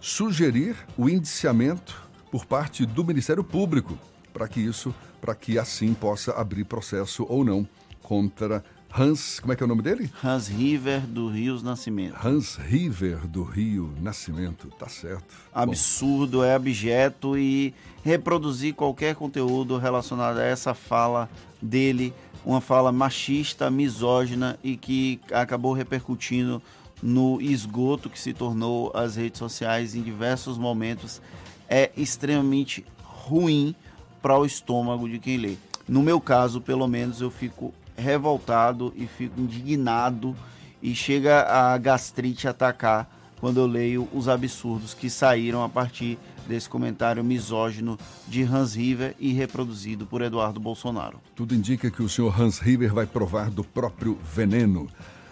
sugerir 0.05 0.75
o 0.95 1.09
indiciamento 1.09 1.99
por 2.29 2.45
parte 2.45 2.85
do 2.85 3.03
Ministério 3.03 3.43
Público 3.43 3.97
para 4.31 4.47
que 4.47 4.59
isso, 4.59 4.93
para 5.19 5.33
que 5.33 5.57
assim 5.57 5.95
possa 5.95 6.31
abrir 6.33 6.63
processo 6.63 7.25
ou 7.27 7.43
não 7.43 7.67
contra 8.03 8.63
Hans, 8.95 9.39
como 9.39 9.51
é 9.51 9.55
que 9.55 9.63
é 9.63 9.65
o 9.65 9.67
nome 9.67 9.81
dele? 9.81 10.11
Hans 10.23 10.47
River 10.47 11.01
do 11.07 11.27
Rio 11.27 11.59
Nascimento. 11.63 12.15
Hans 12.23 12.55
River 12.55 13.25
do 13.25 13.43
Rio 13.43 13.95
Nascimento, 13.99 14.67
tá 14.77 14.87
certo. 14.87 15.35
Absurdo, 15.51 16.37
Bom. 16.37 16.43
é 16.43 16.53
abjeto 16.53 17.35
e 17.35 17.73
reproduzir 18.03 18.75
qualquer 18.75 19.15
conteúdo 19.15 19.79
relacionado 19.79 20.37
a 20.37 20.43
essa 20.43 20.75
fala 20.75 21.27
dele, 21.59 22.13
uma 22.45 22.61
fala 22.61 22.91
machista, 22.91 23.71
misógina 23.71 24.59
e 24.63 24.77
que 24.77 25.19
acabou 25.31 25.73
repercutindo 25.73 26.61
no 27.01 27.41
esgoto 27.41 28.09
que 28.09 28.19
se 28.19 28.33
tornou 28.33 28.91
as 28.95 29.15
redes 29.15 29.39
sociais 29.39 29.95
em 29.95 30.01
diversos 30.01 30.57
momentos, 30.57 31.21
é 31.69 31.91
extremamente 31.95 32.85
ruim 33.03 33.75
para 34.21 34.37
o 34.37 34.45
estômago 34.45 35.07
de 35.07 35.19
quem 35.19 35.37
lê. 35.37 35.55
No 35.87 36.01
meu 36.01 36.19
caso, 36.19 36.59
pelo 36.59 36.87
menos, 36.87 37.21
eu 37.21 37.29
fico 37.29 37.73
revoltado 37.95 38.93
e 38.95 39.07
fico 39.07 39.39
indignado 39.39 40.35
e 40.81 40.93
chega 40.95 41.43
a 41.43 41.77
gastrite 41.77 42.47
atacar 42.47 43.09
quando 43.39 43.59
eu 43.59 43.67
leio 43.67 44.07
os 44.13 44.27
absurdos 44.27 44.93
que 44.93 45.09
saíram 45.09 45.63
a 45.63 45.69
partir 45.69 46.17
desse 46.47 46.69
comentário 46.69 47.23
misógino 47.23 47.97
de 48.27 48.43
Hans 48.43 48.75
River 48.75 49.15
e 49.19 49.33
reproduzido 49.33 50.05
por 50.05 50.21
Eduardo 50.21 50.59
Bolsonaro. 50.59 51.19
Tudo 51.35 51.55
indica 51.55 51.89
que 51.89 52.01
o 52.01 52.09
senhor 52.09 52.39
Hans 52.39 52.59
River 52.59 52.93
vai 52.93 53.05
provar 53.05 53.49
do 53.49 53.63
próprio 53.63 54.17
veneno. 54.33 54.87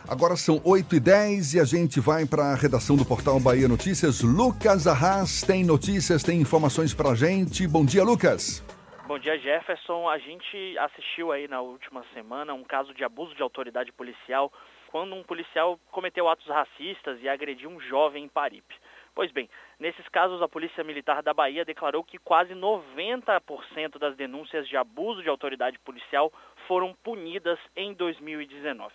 Agora 0.08 0.36
são 0.36 0.62
8 0.66 0.96
e 0.96 1.00
10 1.00 1.54
e 1.54 1.60
a 1.62 1.64
gente 1.64 2.02
vai 2.02 2.26
para 2.26 2.52
a 2.52 2.56
redação 2.56 2.98
do 2.98 3.06
portal 3.06 3.40
Bahia 3.40 3.70
Notícias. 3.70 4.22
Lucas 4.22 4.86
Arras 4.86 5.42
tem 5.42 5.64
notícias, 5.64 6.22
tem 6.22 6.42
informações 6.42 6.94
para 6.94 7.12
a 7.12 7.16
gente. 7.16 7.66
Bom 7.66 7.86
dia, 7.86 8.04
Lucas. 8.04 8.60
Bom 9.08 9.18
dia, 9.18 9.40
Jefferson. 9.40 10.10
A 10.10 10.18
gente 10.18 10.78
assistiu 10.78 11.32
aí 11.32 11.48
na 11.48 11.62
última 11.62 12.04
semana 12.14 12.54
um 12.54 12.66
caso 12.66 12.94
de 12.94 13.02
abuso 13.02 13.34
de 13.34 13.42
autoridade 13.42 13.94
policial 13.94 14.52
quando 14.92 15.16
um 15.16 15.24
policial 15.24 15.80
cometeu 15.90 16.28
atos 16.28 16.48
racistas 16.48 17.18
e 17.22 17.30
agrediu 17.30 17.70
um 17.70 17.80
jovem 17.80 18.26
em 18.26 18.30
Paripe. 18.30 18.76
Pois 19.16 19.32
bem, 19.32 19.50
nesses 19.80 20.08
casos 20.10 20.42
a 20.42 20.50
Polícia 20.50 20.84
Militar 20.84 21.24
da 21.24 21.34
Bahia 21.34 21.64
declarou 21.64 22.04
que 22.04 22.18
quase 22.18 22.54
90% 22.54 23.98
das 23.98 24.18
denúncias 24.18 24.68
de 24.68 24.76
abuso 24.76 25.24
de 25.24 25.30
autoridade 25.30 25.80
policial 25.80 26.32
foram 26.68 26.94
punidas 27.04 27.58
em 27.76 27.94
2019. 27.94 28.94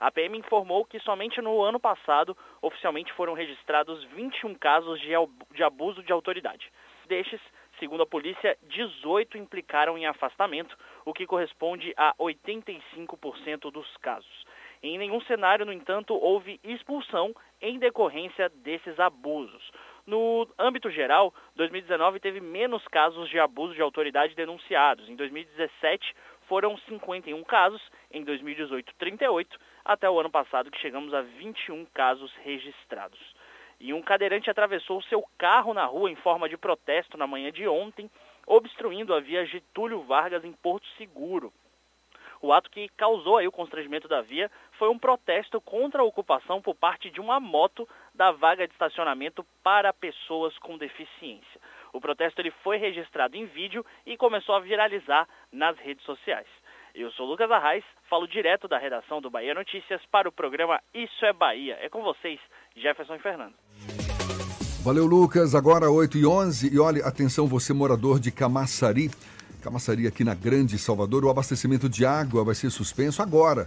A 0.00 0.10
PM 0.10 0.38
informou 0.38 0.84
que 0.84 0.98
somente 1.00 1.40
no 1.40 1.62
ano 1.62 1.80
passado 1.80 2.36
oficialmente 2.60 3.12
foram 3.12 3.34
registrados 3.34 4.04
21 4.04 4.54
casos 4.54 5.00
de 5.00 5.62
abuso 5.62 6.02
de 6.02 6.12
autoridade. 6.12 6.70
Destes, 7.06 7.40
Segundo 7.78 8.04
a 8.04 8.06
polícia, 8.06 8.56
18 8.62 9.36
implicaram 9.36 9.98
em 9.98 10.06
afastamento, 10.06 10.76
o 11.04 11.12
que 11.12 11.26
corresponde 11.26 11.92
a 11.96 12.14
85% 12.14 13.70
dos 13.72 13.96
casos. 13.96 14.46
Em 14.82 14.96
nenhum 14.96 15.20
cenário, 15.22 15.66
no 15.66 15.72
entanto, 15.72 16.14
houve 16.14 16.60
expulsão 16.62 17.34
em 17.60 17.78
decorrência 17.78 18.48
desses 18.48 19.00
abusos. 19.00 19.70
No 20.06 20.46
âmbito 20.58 20.90
geral, 20.90 21.34
2019 21.56 22.20
teve 22.20 22.40
menos 22.40 22.86
casos 22.88 23.28
de 23.28 23.40
abuso 23.40 23.74
de 23.74 23.80
autoridade 23.80 24.34
denunciados. 24.34 25.08
Em 25.08 25.16
2017 25.16 26.14
foram 26.46 26.76
51 26.76 27.42
casos, 27.44 27.82
em 28.12 28.22
2018 28.22 28.94
38, 28.98 29.58
até 29.84 30.08
o 30.08 30.18
ano 30.18 30.30
passado 30.30 30.70
que 30.70 30.80
chegamos 30.80 31.12
a 31.12 31.20
21 31.20 31.84
casos 31.86 32.32
registrados 32.42 33.20
e 33.80 33.92
um 33.92 34.02
cadeirante 34.02 34.50
atravessou 34.50 35.02
seu 35.02 35.22
carro 35.36 35.74
na 35.74 35.84
rua 35.84 36.10
em 36.10 36.16
forma 36.16 36.48
de 36.48 36.56
protesto 36.56 37.18
na 37.18 37.26
manhã 37.26 37.52
de 37.52 37.66
ontem, 37.66 38.10
obstruindo 38.46 39.14
a 39.14 39.20
via 39.20 39.44
Getúlio 39.44 40.02
Vargas 40.02 40.44
em 40.44 40.52
Porto 40.52 40.86
Seguro. 40.96 41.52
O 42.40 42.52
ato 42.52 42.70
que 42.70 42.88
causou 42.90 43.38
aí 43.38 43.46
o 43.46 43.52
constrangimento 43.52 44.06
da 44.06 44.20
via 44.20 44.50
foi 44.72 44.90
um 44.90 44.98
protesto 44.98 45.60
contra 45.60 46.02
a 46.02 46.04
ocupação 46.04 46.60
por 46.60 46.74
parte 46.74 47.10
de 47.10 47.20
uma 47.20 47.40
moto 47.40 47.88
da 48.14 48.32
vaga 48.32 48.66
de 48.66 48.72
estacionamento 48.74 49.44
para 49.62 49.92
pessoas 49.94 50.56
com 50.58 50.76
deficiência. 50.76 51.60
O 51.92 52.00
protesto 52.00 52.40
ele 52.40 52.50
foi 52.62 52.76
registrado 52.76 53.36
em 53.36 53.46
vídeo 53.46 53.84
e 54.04 54.16
começou 54.16 54.54
a 54.54 54.60
viralizar 54.60 55.26
nas 55.50 55.78
redes 55.78 56.04
sociais. 56.04 56.48
Eu 56.94 57.10
sou 57.10 57.26
Lucas 57.26 57.50
Arraes, 57.50 57.82
falo 58.08 58.24
direto 58.24 58.68
da 58.68 58.78
redação 58.78 59.20
do 59.20 59.28
Bahia 59.28 59.52
Notícias 59.52 60.00
para 60.12 60.28
o 60.28 60.32
programa 60.32 60.78
Isso 60.94 61.24
é 61.24 61.32
Bahia. 61.32 61.76
É 61.80 61.88
com 61.88 62.04
vocês, 62.04 62.38
Jefferson 62.76 63.18
Fernando. 63.18 63.54
Valeu, 64.84 65.04
Lucas. 65.04 65.56
Agora 65.56 65.90
8 65.90 66.18
e 66.18 66.24
11 66.24 66.72
e 66.72 66.78
olhe, 66.78 67.02
atenção 67.02 67.48
você 67.48 67.72
morador 67.72 68.20
de 68.20 68.30
Camaçari. 68.30 69.10
Camaçari 69.60 70.06
aqui 70.06 70.22
na 70.22 70.36
Grande 70.36 70.78
Salvador, 70.78 71.24
o 71.24 71.30
abastecimento 71.30 71.88
de 71.88 72.06
água 72.06 72.44
vai 72.44 72.54
ser 72.54 72.70
suspenso 72.70 73.20
agora. 73.20 73.66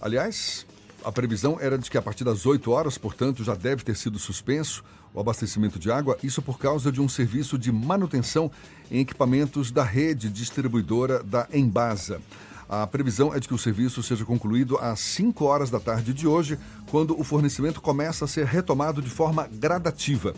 Aliás, 0.00 0.64
a 1.04 1.10
previsão 1.10 1.58
era 1.60 1.76
de 1.76 1.90
que 1.90 1.98
a 1.98 2.02
partir 2.02 2.22
das 2.22 2.46
8 2.46 2.70
horas, 2.70 2.96
portanto, 2.96 3.42
já 3.42 3.56
deve 3.56 3.82
ter 3.82 3.96
sido 3.96 4.20
suspenso 4.20 4.84
o 5.12 5.18
abastecimento 5.18 5.80
de 5.80 5.90
água, 5.90 6.16
isso 6.22 6.40
por 6.40 6.60
causa 6.60 6.92
de 6.92 7.00
um 7.00 7.08
serviço 7.08 7.58
de 7.58 7.72
manutenção 7.72 8.52
em 8.88 9.00
equipamentos 9.00 9.72
da 9.72 9.82
rede 9.82 10.30
distribuidora 10.30 11.24
da 11.24 11.48
Embasa. 11.52 12.20
A 12.68 12.86
previsão 12.86 13.34
é 13.34 13.40
de 13.40 13.48
que 13.48 13.54
o 13.54 13.58
serviço 13.58 14.02
seja 14.02 14.24
concluído 14.24 14.78
às 14.78 15.00
5 15.00 15.44
horas 15.44 15.70
da 15.70 15.80
tarde 15.80 16.14
de 16.14 16.26
hoje, 16.26 16.58
quando 16.90 17.18
o 17.18 17.24
fornecimento 17.24 17.80
começa 17.80 18.24
a 18.24 18.28
ser 18.28 18.46
retomado 18.46 19.02
de 19.02 19.10
forma 19.10 19.48
gradativa. 19.52 20.34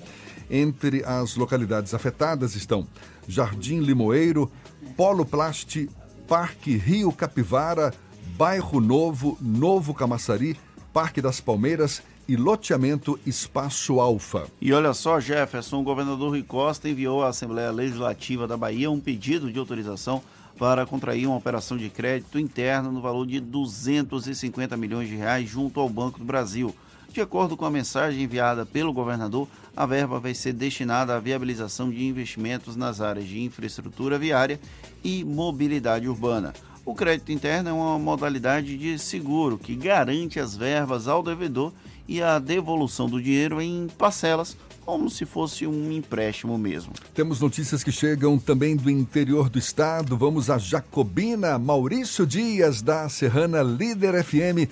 Entre 0.51 1.05
as 1.05 1.37
localidades 1.37 1.95
afetadas 1.95 2.55
estão 2.55 2.87
Jardim 3.27 3.81
Limoeiro, 3.81 4.51
Polo 4.97 5.25
Plast, 5.25 5.89
Parque 6.29 6.77
Rio 6.77 7.13
Capivara, 7.13 7.93
Bairro 8.37 8.81
Novo, 8.81 9.39
Novo 9.41 9.95
Camaçari, 9.95 10.59
Parque 10.93 11.21
das 11.21 11.41
Palmeiras 11.41 12.03
e 12.27 12.37
loteamento 12.37 13.19
Espaço 13.27 14.01
Alfa. 14.01 14.47
E 14.61 14.73
olha 14.73 14.95
só, 14.95 15.21
Jefferson, 15.21 15.81
o 15.81 15.85
governador 15.85 16.31
Rui 16.31 16.43
Costa 16.43 16.89
enviou 16.89 17.23
à 17.23 17.29
Assembleia 17.29 17.71
Legislativa 17.71 18.47
da 18.47 18.57
Bahia 18.57 18.91
um 18.91 19.01
pedido 19.01 19.53
de 19.53 19.59
autorização 19.59 20.23
para 20.59 20.86
contrair 20.86 21.26
uma 21.26 21.36
operação 21.36 21.76
de 21.76 21.89
crédito 21.89 22.39
interno 22.39 22.93
no 22.93 23.01
valor 23.01 23.26
de 23.26 23.40
250 23.40 24.76
milhões 24.76 25.09
de 25.09 25.16
reais 25.16 25.48
junto 25.48 25.81
ao 25.81 25.89
Banco 25.89 26.18
do 26.18 26.24
Brasil. 26.24 26.74
De 27.12 27.20
acordo 27.20 27.56
com 27.56 27.64
a 27.64 27.70
mensagem 27.70 28.24
enviada 28.24 28.66
pelo 28.66 28.93
governador, 28.93 29.47
a 29.76 29.86
verba 29.86 30.18
vai 30.18 30.35
ser 30.35 30.52
destinada 30.52 31.14
à 31.14 31.20
viabilização 31.20 31.89
de 31.89 32.05
investimentos 32.05 32.74
nas 32.74 33.01
áreas 33.01 33.28
de 33.28 33.40
infraestrutura 33.40 34.18
viária 34.18 34.59
e 35.02 35.22
mobilidade 35.24 36.09
urbana. 36.09 36.52
O 36.85 36.94
crédito 36.94 37.32
interno 37.32 37.70
é 37.70 37.72
uma 37.72 37.98
modalidade 37.98 38.76
de 38.76 38.98
seguro 38.98 39.56
que 39.56 39.74
garante 39.74 40.40
as 40.40 40.56
verbas 40.56 41.09
ao 41.09 41.22
devedor 41.22 41.72
e 42.06 42.20
a 42.20 42.39
devolução 42.39 43.09
do 43.09 43.22
dinheiro 43.22 43.60
em 43.62 43.86
parcelas 43.97 44.56
como 44.85 45.09
se 45.09 45.24
fosse 45.24 45.66
um 45.66 45.90
empréstimo 45.90 46.59
mesmo. 46.59 46.93
Temos 47.15 47.40
notícias 47.40 47.82
que 47.82 47.90
chegam 47.90 48.39
também 48.39 48.77
do 48.77 48.90
interior 48.90 49.48
do 49.48 49.59
estado. 49.59 50.16
Vamos 50.16 50.51
a 50.51 50.59
Jacobina. 50.59 51.59
Maurício 51.59 52.27
Dias, 52.27 52.82
da 52.82 53.09
Serrana 53.09 53.62
Líder 53.62 54.23
FM, 54.23 54.70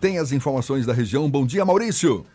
tem 0.00 0.18
as 0.18 0.32
informações 0.32 0.86
da 0.86 0.92
região. 0.92 1.28
Bom 1.30 1.46
dia, 1.46 1.64
Maurício. 1.64 2.26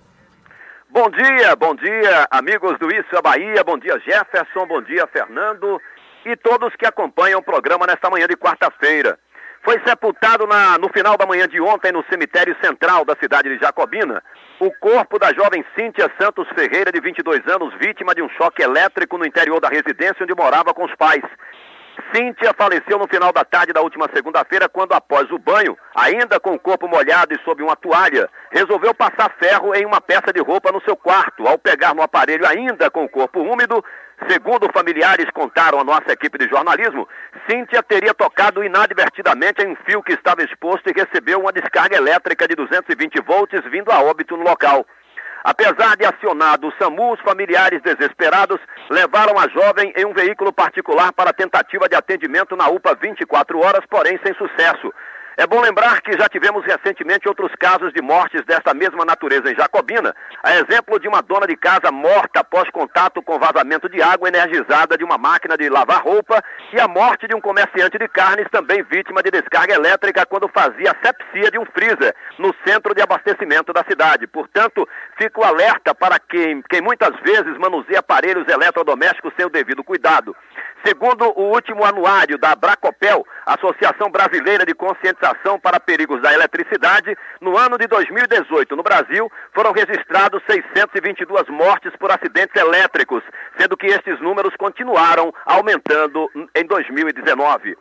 Bom 0.90 1.08
dia, 1.12 1.56
bom 1.56 1.76
dia, 1.76 2.28
amigos 2.32 2.80
do 2.80 2.90
Isso 2.90 3.16
é 3.16 3.22
Bahia. 3.22 3.64
Bom 3.64 3.78
dia, 3.78 4.00
Jefferson. 4.00 4.66
Bom 4.66 4.82
dia, 4.82 5.06
Fernando. 5.06 5.80
E 6.26 6.36
todos 6.36 6.76
que 6.76 6.86
acompanham 6.86 7.40
o 7.40 7.44
programa 7.44 7.86
nesta 7.86 8.10
manhã 8.10 8.28
de 8.28 8.36
quarta-feira. 8.36 9.20
Foi 9.64 9.80
sepultado 9.86 10.48
na, 10.48 10.78
no 10.78 10.90
final 10.90 11.18
da 11.18 11.26
manhã 11.26 11.48
de 11.48 11.60
ontem 11.62 11.92
no 11.92 12.04
cemitério 12.10 12.56
central 12.64 13.06
da 13.06 13.16
cidade 13.22 13.50
de 13.50 13.64
Jacobina 13.64 14.24
o 14.60 14.72
corpo 14.72 15.18
da 15.18 15.34
jovem 15.34 15.64
Cíntia 15.74 16.12
Santos 16.20 16.48
Ferreira, 16.50 16.92
de 16.92 17.00
22 17.00 17.48
anos, 17.48 17.74
vítima 17.80 18.14
de 18.14 18.22
um 18.22 18.30
choque 18.30 18.62
elétrico 18.62 19.18
no 19.18 19.26
interior 19.26 19.60
da 19.62 19.70
residência 19.70 20.24
onde 20.24 20.36
morava 20.36 20.74
com 20.74 20.84
os 20.84 20.94
pais. 20.96 21.24
Cíntia 22.14 22.54
faleceu 22.58 22.98
no 22.98 23.08
final 23.08 23.32
da 23.32 23.44
tarde 23.44 23.72
da 23.72 23.82
última 23.82 24.08
segunda-feira, 24.14 24.68
quando, 24.68 24.94
após 24.94 25.30
o 25.32 25.38
banho, 25.38 25.78
ainda 25.96 26.40
com 26.40 26.54
o 26.54 26.60
corpo 26.60 26.88
molhado 26.88 27.34
e 27.34 27.44
sob 27.44 27.64
uma 27.64 27.76
toalha, 27.76 28.30
resolveu 28.52 28.94
passar 28.94 29.34
ferro 29.40 29.74
em 29.76 29.86
uma 29.86 30.02
peça 30.02 30.34
de 30.34 30.42
roupa 30.42 30.72
no 30.72 30.82
seu 30.82 30.96
quarto. 30.96 31.48
Ao 31.48 31.58
pegar 31.58 31.94
no 31.94 32.02
aparelho, 32.02 32.46
ainda 32.48 32.90
com 32.90 33.06
o 33.06 33.10
corpo 33.10 33.40
úmido, 33.42 33.84
segundo 34.28 34.70
familiares 34.74 35.30
contaram 35.32 35.80
à 35.80 35.84
nossa 35.84 36.12
equipe 36.12 36.38
de 36.38 36.50
jornalismo, 36.50 37.08
Cíntia 37.50 37.82
teria 37.84 38.14
tocado 38.14 38.64
inadvertidamente 38.64 39.62
em 39.62 39.72
um 39.72 39.76
fio 39.86 40.04
que 40.04 40.14
estava 40.14 40.44
exposto 40.44 40.90
e 40.90 40.94
recebeu 40.94 41.40
uma 41.40 41.52
descarga 41.52 41.96
elétrica 41.96 42.48
de 42.48 42.56
220 42.56 43.22
volts 43.22 43.62
vindo 43.72 43.92
a 43.92 44.02
óbito 44.02 44.36
no 44.36 44.44
local. 44.44 44.86
Apesar 45.44 45.96
de 45.96 46.06
acionado 46.06 46.68
o 46.68 46.74
SAMU, 46.78 47.14
os 47.14 47.22
familiares 47.22 47.82
desesperados 47.82 48.60
levaram 48.90 49.40
a 49.40 49.48
jovem 49.48 49.94
em 49.96 50.06
um 50.06 50.14
veículo 50.14 50.52
particular 50.52 51.14
para 51.14 51.32
tentativa 51.32 51.88
de 51.88 51.96
atendimento 51.96 52.56
na 52.56 52.68
UPA 52.68 52.98
24 53.02 53.60
horas, 53.60 53.86
porém 53.90 54.20
sem 54.24 54.34
sucesso. 54.36 54.94
É 55.40 55.48
bom 55.48 55.62
lembrar 55.62 56.02
que 56.02 56.12
já 56.18 56.28
tivemos 56.28 56.66
recentemente 56.66 57.26
outros 57.26 57.56
casos 57.56 57.94
de 57.94 58.02
mortes 58.02 58.44
desta 58.44 58.74
mesma 58.74 59.06
natureza 59.06 59.50
em 59.50 59.56
Jacobina, 59.56 60.14
a 60.44 60.58
exemplo 60.58 61.00
de 61.00 61.08
uma 61.08 61.22
dona 61.22 61.48
de 61.48 61.56
casa 61.56 61.94
morta 61.94 62.42
após 62.42 62.70
contato 62.72 63.22
com 63.22 63.40
vazamento 63.40 63.88
de 63.88 64.02
água 64.02 64.28
energizada 64.28 64.98
de 64.98 65.04
uma 65.06 65.18
máquina 65.18 65.56
de 65.56 65.70
lavar 65.70 66.04
roupa 66.04 66.44
e 66.74 66.78
a 66.82 66.90
morte 66.90 67.26
de 67.26 67.34
um 67.34 67.40
comerciante 67.40 67.98
de 67.98 68.10
carnes 68.10 68.50
também 68.52 68.84
vítima 68.84 69.24
de 69.24 69.32
descarga 69.32 69.74
elétrica 69.74 70.26
quando 70.26 70.50
fazia 70.50 70.94
sepsia 71.02 71.50
de 71.50 71.58
um 71.58 71.66
freezer 71.68 72.14
no 72.38 72.54
centro 72.68 72.94
de 72.94 73.02
abastecimento 73.02 73.72
da 73.72 73.86
cidade. 73.90 74.28
Portanto, 74.28 74.86
fico 75.18 75.42
alerta 75.42 75.96
para 75.96 76.20
quem, 76.20 76.62
quem 76.64 76.82
muitas 76.82 77.18
vezes 77.22 77.58
manuseia 77.58 78.00
aparelhos 78.00 78.46
eletrodomésticos 78.46 79.32
sem 79.38 79.46
o 79.46 79.50
devido 79.50 79.86
cuidado. 79.86 80.36
Segundo 80.86 81.26
o 81.38 81.52
último 81.54 81.84
anuário 81.84 82.38
da 82.38 82.56
Bracopel, 82.56 83.26
Associação 83.46 84.10
Brasileira 84.10 84.66
de 84.66 84.74
Conscientização 84.74 85.60
para 85.60 85.80
Perigos 85.80 86.22
da 86.22 86.34
Eletricidade, 86.34 87.18
no 87.42 87.58
ano 87.58 87.78
de 87.78 87.86
2018, 87.88 88.76
no 88.76 88.84
Brasil, 88.84 89.30
foram 89.54 89.74
registrados 89.74 90.42
622 90.50 91.50
mortes 91.50 91.92
por 91.98 92.12
acidentes 92.12 92.56
elétricos, 92.56 93.22
sendo 93.58 93.76
que 93.76 93.88
estes 93.88 94.20
números 94.22 94.56
continuaram 94.58 95.34
aumentando 95.46 96.30
em 96.56 96.66
2019. 96.66 97.78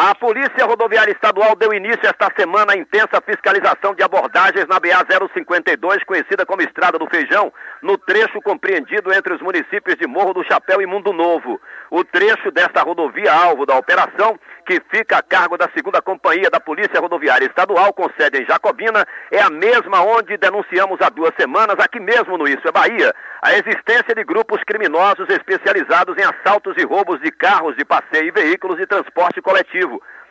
A 0.00 0.14
Polícia 0.14 0.64
Rodoviária 0.64 1.10
Estadual 1.10 1.56
deu 1.56 1.74
início 1.74 1.98
esta 2.04 2.30
semana 2.38 2.72
à 2.72 2.76
intensa 2.76 3.20
fiscalização 3.20 3.96
de 3.96 4.04
abordagens 4.04 4.64
na 4.68 4.78
BA 4.78 5.04
052, 5.34 6.04
conhecida 6.04 6.46
como 6.46 6.62
Estrada 6.62 7.00
do 7.00 7.10
Feijão, 7.10 7.52
no 7.82 7.98
trecho 7.98 8.40
compreendido 8.40 9.12
entre 9.12 9.34
os 9.34 9.42
municípios 9.42 9.96
de 9.96 10.06
Morro 10.06 10.34
do 10.34 10.44
Chapéu 10.44 10.80
e 10.80 10.86
Mundo 10.86 11.12
Novo. 11.12 11.60
O 11.90 12.04
trecho 12.04 12.52
desta 12.52 12.82
rodovia 12.82 13.32
alvo 13.32 13.66
da 13.66 13.76
operação, 13.76 14.38
que 14.64 14.80
fica 14.88 15.18
a 15.18 15.22
cargo 15.22 15.58
da 15.58 15.68
segunda 15.74 16.00
companhia 16.00 16.48
da 16.48 16.60
Polícia 16.60 17.00
Rodoviária 17.00 17.46
Estadual, 17.46 17.92
com 17.92 18.08
sede 18.16 18.40
em 18.40 18.46
Jacobina, 18.46 19.04
é 19.32 19.42
a 19.42 19.50
mesma 19.50 20.02
onde 20.02 20.36
denunciamos 20.36 21.00
há 21.00 21.08
duas 21.08 21.32
semanas, 21.36 21.74
aqui 21.80 21.98
mesmo 21.98 22.38
no 22.38 22.46
Isso 22.46 22.68
é 22.68 22.70
Bahia, 22.70 23.12
a 23.42 23.52
existência 23.54 24.14
de 24.14 24.22
grupos 24.22 24.62
criminosos 24.64 25.28
especializados 25.28 26.16
em 26.18 26.22
assaltos 26.22 26.76
e 26.76 26.84
roubos 26.84 27.20
de 27.20 27.32
carros 27.32 27.76
de 27.76 27.84
passeio 27.84 28.28
e 28.28 28.30
veículos 28.30 28.76
de 28.76 28.86
transporte 28.86 29.40
coletivo. 29.40 29.87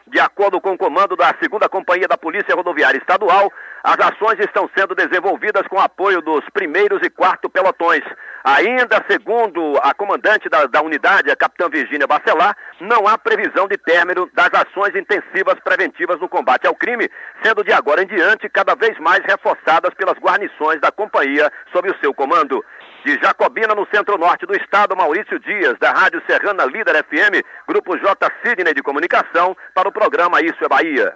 De 0.10 0.22
acordo 0.22 0.62
com 0.62 0.72
o 0.72 0.78
comando 0.78 1.18
da 1.18 1.36
segunda 1.42 1.68
companhia 1.68 2.08
da 2.08 2.18
Polícia 2.18 2.56
Rodoviária 2.56 2.98
Estadual, 2.98 3.52
as 3.84 4.00
ações 4.00 4.40
estão 4.40 4.70
sendo 4.76 4.96
desenvolvidas 4.96 5.68
com 5.68 5.80
apoio 5.80 6.22
dos 6.22 6.44
primeiros 6.54 7.06
e 7.06 7.10
quarto 7.10 7.50
pelotões. 7.50 8.04
Ainda 8.42 9.04
segundo 9.10 9.78
a 9.84 9.94
comandante 9.94 10.48
da, 10.48 10.66
da 10.66 10.82
unidade, 10.82 11.30
a 11.30 11.36
capitã 11.36 11.70
Virgínia 11.70 12.08
Bacelar, 12.08 12.56
não 12.80 13.06
há 13.06 13.18
previsão 13.18 13.68
de 13.68 13.78
término 13.78 14.30
das 14.34 14.50
ações 14.54 14.96
intensivas 14.96 15.60
preventivas 15.62 16.20
no 16.22 16.30
combate 16.30 16.66
ao 16.66 16.76
crime, 16.76 17.10
sendo 17.44 17.62
de 17.62 17.74
agora 17.74 18.02
em 18.02 18.08
diante 18.08 18.48
cada 18.48 18.76
vez 18.76 18.98
mais 19.00 19.20
reforçadas 19.26 19.94
pelas 19.94 20.18
guarnições 20.18 20.80
da 20.80 20.92
companhia 20.92 21.52
sob 21.74 21.90
o 21.92 21.98
seu 22.00 22.14
comando. 22.14 22.64
De 23.08 23.18
Jacobina, 23.22 23.74
no 23.74 23.88
centro-norte 23.90 24.46
do 24.46 24.54
estado, 24.54 24.94
Maurício 24.94 25.40
Dias, 25.40 25.80
da 25.80 25.94
Rádio 25.94 26.22
Serrana 26.28 26.66
Líder 26.66 27.06
FM, 27.06 27.42
Grupo 27.66 27.98
J. 27.98 28.30
Sidney 28.44 28.74
de 28.74 28.84
Comunicação, 28.84 29.56
para 29.74 29.88
o 29.88 29.94
programa 29.94 30.42
Isso 30.42 30.62
é 30.62 30.68
Bahia. 30.68 31.14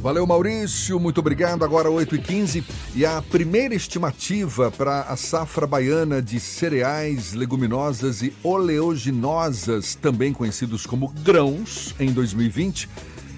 Valeu, 0.00 0.26
Maurício, 0.26 0.98
muito 0.98 1.20
obrigado. 1.20 1.62
Agora 1.62 1.90
8h15 1.90 2.64
e 2.96 3.04
a 3.04 3.20
primeira 3.20 3.74
estimativa 3.74 4.70
para 4.70 5.02
a 5.02 5.14
safra 5.14 5.66
baiana 5.66 6.22
de 6.22 6.40
cereais, 6.40 7.34
leguminosas 7.34 8.22
e 8.22 8.34
oleaginosas, 8.42 9.94
também 9.94 10.32
conhecidos 10.32 10.86
como 10.86 11.08
grãos, 11.08 11.94
em 12.00 12.10
2020, 12.14 12.88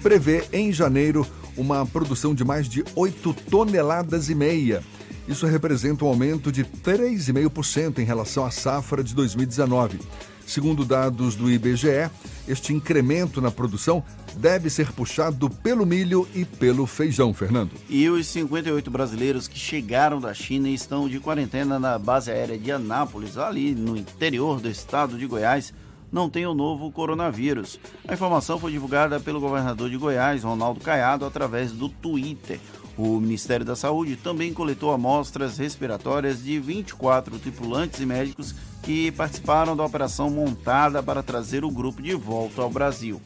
prevê 0.01 0.45
em 0.53 0.71
janeiro 0.71 1.27
uma 1.57 1.85
produção 1.85 2.33
de 2.33 2.45
mais 2.45 2.69
de 2.69 2.81
8 2.95 3.33
toneladas 3.51 4.29
e 4.29 4.35
meia. 4.35 4.81
Isso 5.27 5.45
representa 5.45 6.03
um 6.03 6.07
aumento 6.09 6.51
de 6.51 6.65
3,5% 6.65 7.99
em 7.99 8.03
relação 8.03 8.45
à 8.45 8.51
safra 8.51 9.03
de 9.03 9.15
2019. 9.15 9.99
Segundo 10.45 10.83
dados 10.83 11.35
do 11.35 11.49
IBGE, 11.49 12.09
este 12.47 12.73
incremento 12.73 13.39
na 13.39 13.49
produção 13.49 14.03
deve 14.35 14.69
ser 14.69 14.91
puxado 14.91 15.49
pelo 15.49 15.85
milho 15.85 16.27
e 16.35 16.43
pelo 16.43 16.85
feijão, 16.85 17.33
Fernando. 17.33 17.71
E 17.89 18.09
os 18.09 18.27
58 18.27 18.91
brasileiros 18.91 19.47
que 19.47 19.57
chegaram 19.57 20.19
da 20.19 20.33
China 20.33 20.67
e 20.67 20.73
estão 20.73 21.07
de 21.07 21.19
quarentena 21.19 21.79
na 21.79 21.97
base 21.97 22.29
aérea 22.29 22.57
de 22.57 22.71
Anápolis, 22.71 23.37
ali 23.37 23.73
no 23.73 23.95
interior 23.95 24.59
do 24.59 24.69
estado 24.69 25.17
de 25.17 25.25
Goiás, 25.25 25.73
não 26.11 26.29
têm 26.29 26.45
o 26.45 26.53
novo 26.53 26.91
coronavírus. 26.91 27.79
A 28.07 28.13
informação 28.13 28.59
foi 28.59 28.71
divulgada 28.71 29.19
pelo 29.19 29.39
governador 29.39 29.89
de 29.89 29.97
Goiás, 29.97 30.43
Ronaldo 30.43 30.79
Caiado, 30.81 31.25
através 31.25 31.71
do 31.71 31.87
Twitter. 31.89 32.59
O 32.97 33.19
Ministério 33.19 33.65
da 33.65 33.75
Saúde 33.75 34.15
também 34.15 34.53
coletou 34.53 34.91
amostras 34.91 35.57
respiratórias 35.57 36.43
de 36.43 36.59
24 36.59 37.39
tripulantes 37.39 37.99
e 37.99 38.05
médicos 38.05 38.53
que 38.83 39.11
participaram 39.11 39.75
da 39.75 39.83
operação 39.83 40.29
montada 40.29 41.01
para 41.01 41.23
trazer 41.23 41.63
o 41.63 41.71
grupo 41.71 42.01
de 42.01 42.13
volta 42.13 42.61
ao 42.61 42.69
Brasil. 42.69 43.19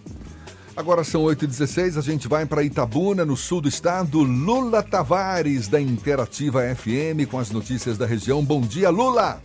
Agora 0.76 1.04
são 1.04 1.24
8h16, 1.24 1.98
a 1.98 2.02
gente 2.02 2.28
vai 2.28 2.46
para 2.46 2.64
Itabuna, 2.64 3.26
no 3.26 3.36
sul 3.36 3.60
do 3.60 3.68
estado. 3.68 4.20
Lula 4.20 4.84
Tavares, 4.84 5.68
da 5.68 5.82
Interativa 5.82 6.62
FM, 6.76 7.28
com 7.30 7.40
as 7.40 7.50
notícias 7.52 7.98
da 7.98 8.06
região. 8.06 8.46
Bom 8.46 8.62
dia, 8.62 8.90
Lula! 8.90 9.42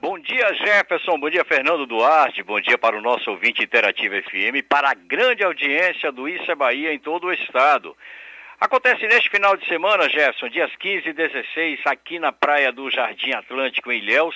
Bom 0.00 0.18
dia, 0.18 0.52
Jefferson. 0.54 1.18
Bom 1.18 1.30
dia, 1.30 1.44
Fernando 1.44 1.86
Duarte. 1.86 2.42
Bom 2.42 2.60
dia 2.60 2.76
para 2.76 2.98
o 2.98 3.02
nosso 3.02 3.30
ouvinte 3.30 3.62
Interativa 3.62 4.14
FM, 4.22 4.66
para 4.68 4.90
a 4.90 4.94
grande 4.94 5.44
audiência 5.44 6.10
do 6.10 6.28
Isso 6.28 6.50
é 6.50 6.54
Bahia 6.54 6.92
em 6.92 6.98
todo 6.98 7.28
o 7.28 7.32
estado. 7.32 7.94
Acontece 8.64 9.06
neste 9.06 9.28
final 9.28 9.58
de 9.58 9.68
semana, 9.68 10.08
Jefferson, 10.08 10.48
dias 10.48 10.74
15 10.76 11.10
e 11.10 11.12
16, 11.12 11.80
aqui 11.84 12.18
na 12.18 12.32
praia 12.32 12.72
do 12.72 12.90
Jardim 12.90 13.32
Atlântico, 13.32 13.92
em 13.92 13.98
Ilhéus, 13.98 14.34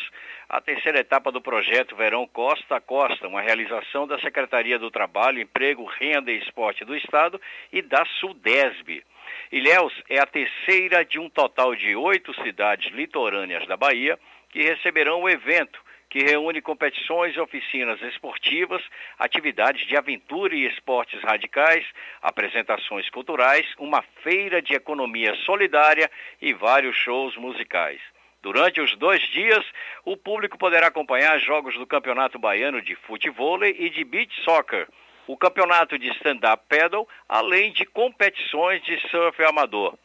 a 0.50 0.60
terceira 0.60 0.98
etapa 0.98 1.32
do 1.32 1.40
projeto 1.40 1.96
Verão 1.96 2.26
Costa 2.26 2.76
a 2.76 2.80
Costa, 2.80 3.26
uma 3.26 3.40
realização 3.40 4.06
da 4.06 4.20
Secretaria 4.20 4.78
do 4.78 4.90
Trabalho, 4.90 5.40
Emprego, 5.40 5.86
Renda 5.86 6.30
e 6.30 6.36
Esporte 6.40 6.84
do 6.84 6.94
Estado 6.94 7.40
e 7.72 7.80
da 7.80 8.04
Sudesb. 8.20 9.02
Ilhéus 9.50 9.94
é 10.10 10.18
a 10.18 10.26
terceira 10.26 11.06
de 11.06 11.18
um 11.18 11.30
total 11.30 11.74
de 11.74 11.96
oito 11.96 12.34
cidades 12.42 12.92
litorâneas 12.92 13.66
da 13.66 13.78
Bahia 13.78 14.18
que 14.50 14.62
receberão 14.62 15.22
o 15.22 15.28
evento, 15.30 15.80
que 16.10 16.20
reúne 16.20 16.60
competições 16.60 17.34
e 17.36 17.40
oficinas 17.40 18.00
esportivas, 18.02 18.82
atividades 19.18 19.86
de 19.86 19.96
aventura 19.96 20.54
e 20.54 20.66
esportes 20.66 21.20
radicais, 21.22 21.84
apresentações 22.22 23.08
culturais, 23.10 23.66
uma 23.78 24.02
feira 24.22 24.62
de 24.62 24.74
economia 24.74 25.34
solidária 25.44 26.10
e 26.40 26.52
vários 26.52 26.96
shows 26.96 27.36
musicais. 27.36 28.00
Durante 28.40 28.80
os 28.80 28.96
dois 28.96 29.20
dias, 29.28 29.64
o 30.04 30.16
público 30.16 30.56
poderá 30.56 30.86
acompanhar 30.86 31.38
jogos 31.40 31.74
do 31.74 31.86
Campeonato 31.86 32.38
Baiano 32.38 32.80
de 32.80 32.94
Futebol 32.94 33.62
e 33.64 33.90
de 33.90 34.04
Beach 34.04 34.32
Soccer, 34.42 34.88
o 35.26 35.36
Campeonato 35.36 35.98
de 35.98 36.08
Stand-Up 36.12 36.62
Paddle, 36.68 37.06
além 37.28 37.72
de 37.72 37.84
competições 37.84 38.82
de 38.82 38.98
surf 39.10 39.42
amador. 39.42 39.98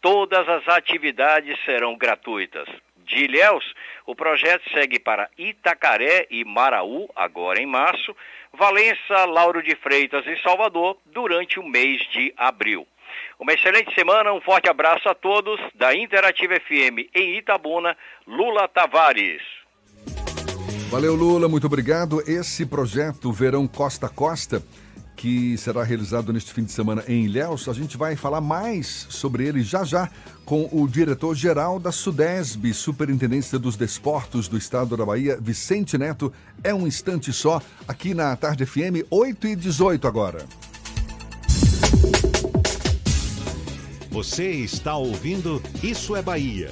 Todas 0.00 0.48
as 0.48 0.68
atividades 0.68 1.58
serão 1.64 1.96
gratuitas 1.96 2.68
de 3.08 3.24
Ilhéus, 3.24 3.64
o 4.06 4.14
projeto 4.14 4.62
segue 4.72 4.98
para 4.98 5.28
Itacaré 5.36 6.26
e 6.30 6.44
Maraú, 6.44 7.08
agora 7.16 7.60
em 7.60 7.66
março, 7.66 8.14
Valença, 8.52 9.24
Lauro 9.24 9.62
de 9.62 9.74
Freitas 9.76 10.26
e 10.26 10.36
Salvador, 10.42 10.96
durante 11.06 11.58
o 11.58 11.66
mês 11.66 12.00
de 12.10 12.32
abril. 12.36 12.86
Uma 13.38 13.52
excelente 13.52 13.94
semana, 13.94 14.32
um 14.32 14.40
forte 14.40 14.68
abraço 14.68 15.08
a 15.08 15.14
todos 15.14 15.60
da 15.74 15.94
Interativa 15.94 16.54
FM 16.60 17.08
em 17.14 17.38
Itabuna, 17.38 17.96
Lula 18.26 18.68
Tavares. 18.68 19.42
Valeu, 20.90 21.14
Lula, 21.14 21.48
muito 21.48 21.66
obrigado. 21.66 22.22
Esse 22.26 22.64
projeto 22.64 23.32
Verão 23.32 23.66
Costa 23.66 24.08
Costa 24.08 24.62
que 25.18 25.58
será 25.58 25.82
realizado 25.82 26.32
neste 26.32 26.52
fim 26.54 26.62
de 26.62 26.70
semana 26.70 27.02
em 27.08 27.24
Ilhéus. 27.24 27.68
A 27.68 27.72
gente 27.72 27.96
vai 27.96 28.14
falar 28.14 28.40
mais 28.40 29.06
sobre 29.10 29.44
ele 29.46 29.62
já 29.62 29.82
já 29.82 30.08
com 30.48 30.66
o 30.72 30.88
diretor-geral 30.88 31.78
da 31.78 31.92
SUDESB, 31.92 32.72
Superintendência 32.72 33.58
dos 33.58 33.76
Desportos 33.76 34.48
do 34.48 34.56
Estado 34.56 34.96
da 34.96 35.04
Bahia, 35.04 35.38
Vicente 35.38 35.98
Neto. 35.98 36.32
É 36.64 36.72
um 36.72 36.86
instante 36.86 37.34
só, 37.34 37.60
aqui 37.86 38.14
na 38.14 38.34
Tarde 38.34 38.64
FM, 38.64 39.04
8 39.10 39.46
e 39.46 39.54
18 39.54 40.08
agora. 40.08 40.46
Você 44.10 44.48
está 44.52 44.96
ouvindo 44.96 45.62
Isso 45.82 46.16
é 46.16 46.22
Bahia. 46.22 46.70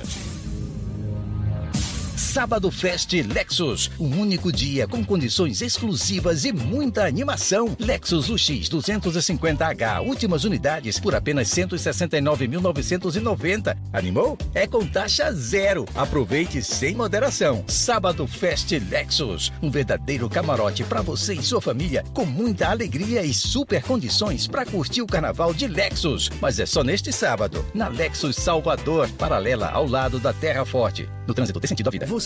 Sábado 2.36 2.68
Fest 2.70 3.14
Lexus, 3.14 3.90
um 3.98 4.20
único 4.20 4.52
dia 4.52 4.86
com 4.86 5.02
condições 5.02 5.62
exclusivas 5.62 6.44
e 6.44 6.52
muita 6.52 7.06
animação. 7.06 7.74
Lexus 7.80 8.28
UX 8.28 8.68
250H, 8.68 10.06
últimas 10.06 10.44
unidades 10.44 11.00
por 11.00 11.14
apenas 11.14 11.48
169.990. 11.48 13.74
Animou? 13.90 14.36
É 14.52 14.66
com 14.66 14.86
taxa 14.86 15.32
zero. 15.32 15.86
Aproveite 15.94 16.62
sem 16.62 16.94
moderação. 16.94 17.64
Sábado 17.66 18.26
Fest 18.26 18.70
Lexus, 18.90 19.50
um 19.62 19.70
verdadeiro 19.70 20.28
camarote 20.28 20.84
para 20.84 21.00
você 21.00 21.32
e 21.32 21.42
sua 21.42 21.62
família, 21.62 22.04
com 22.12 22.26
muita 22.26 22.68
alegria 22.68 23.22
e 23.22 23.32
super 23.32 23.82
condições 23.82 24.46
para 24.46 24.66
curtir 24.66 25.00
o 25.00 25.06
carnaval 25.06 25.54
de 25.54 25.66
Lexus. 25.66 26.30
Mas 26.38 26.60
é 26.60 26.66
só 26.66 26.84
neste 26.84 27.10
sábado, 27.14 27.64
na 27.72 27.88
Lexus 27.88 28.36
Salvador, 28.36 29.08
paralela 29.12 29.70
ao 29.70 29.88
lado 29.88 30.18
da 30.18 30.34
Terra 30.34 30.66
Forte. 30.66 31.08
No 31.26 31.34
trânsito 31.34 31.58
tem 31.58 31.68
sentido 31.68 31.88
à 31.88 31.90
vida. 31.90 32.06
Você 32.06 32.25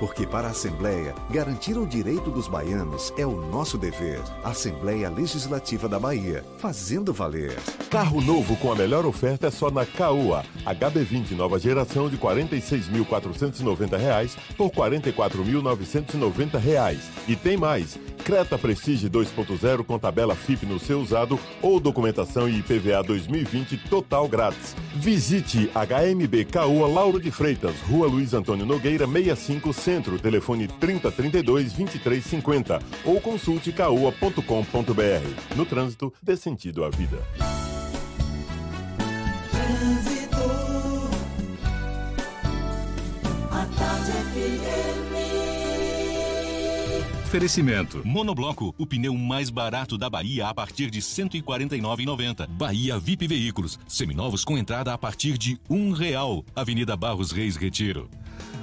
Porque 0.00 0.26
para 0.26 0.48
a 0.48 0.50
Assembleia, 0.50 1.14
garantir 1.28 1.76
o 1.76 1.86
direito 1.86 2.30
dos 2.30 2.48
baianos 2.48 3.12
é 3.18 3.26
o 3.26 3.46
nosso 3.48 3.76
dever. 3.76 4.18
Assembleia 4.42 5.10
Legislativa 5.10 5.86
da 5.88 6.00
Bahia, 6.00 6.42
fazendo 6.56 7.12
valer. 7.12 7.54
Carro 7.90 8.22
novo 8.22 8.56
com 8.56 8.72
a 8.72 8.74
melhor 8.74 9.04
oferta 9.04 9.48
é 9.48 9.50
só 9.50 9.70
na 9.70 9.84
Caoa. 9.84 10.42
HB20 10.64 11.32
nova 11.32 11.58
geração 11.58 12.08
de 12.08 12.16
R$ 12.16 12.22
46.490 12.22 14.38
por 14.56 14.68
R$ 14.68 15.00
44.990. 15.00 16.96
E 17.28 17.36
tem 17.36 17.58
mais. 17.58 17.98
Creta 18.24 18.58
Prestige 18.58 19.08
2.0 19.08 19.84
com 19.84 19.98
tabela 19.98 20.36
FIP 20.36 20.66
no 20.66 20.78
seu 20.78 21.00
usado 21.00 21.40
ou 21.60 21.80
documentação 21.80 22.48
e 22.48 22.58
IPVA 22.58 23.02
2020 23.02 23.76
total 23.88 24.28
grátis. 24.28 24.76
Visite 24.94 25.70
HMB 25.74 26.44
Caoa 26.50 26.86
Lauro 26.86 27.20
de 27.20 27.30
Freitas, 27.30 27.74
Rua 27.88 28.06
Luiz 28.06 28.34
Antônio 28.34 28.66
Nogueira 28.66 29.06
65 29.06 29.72
Centro, 29.90 30.20
telefone 30.20 30.68
3032 30.68 31.72
2350 31.72 32.78
ou 33.04 33.20
consulte 33.20 33.72
caoa.com.br. 33.72 35.56
No 35.56 35.66
trânsito, 35.66 36.14
dê 36.22 36.36
sentido 36.36 36.84
à 36.84 36.90
vida. 36.90 37.18
Oferecimento. 47.24 48.02
Monobloco, 48.04 48.74
o 48.76 48.86
pneu 48.86 49.16
mais 49.16 49.50
barato 49.50 49.96
da 49.96 50.10
Bahia 50.10 50.48
a 50.48 50.54
partir 50.54 50.90
de 50.90 50.98
R$ 50.98 51.04
149,90. 51.04 52.48
Bahia 52.48 52.98
VIP 52.98 53.26
Veículos, 53.26 53.78
seminovos 53.86 54.44
com 54.44 54.58
entrada 54.58 54.92
a 54.92 54.98
partir 54.98 55.38
de 55.38 55.56
um 55.70 55.92
real. 55.92 56.44
Avenida 56.56 56.96
Barros 56.96 57.30
Reis 57.30 57.54
Retiro. 57.54 58.08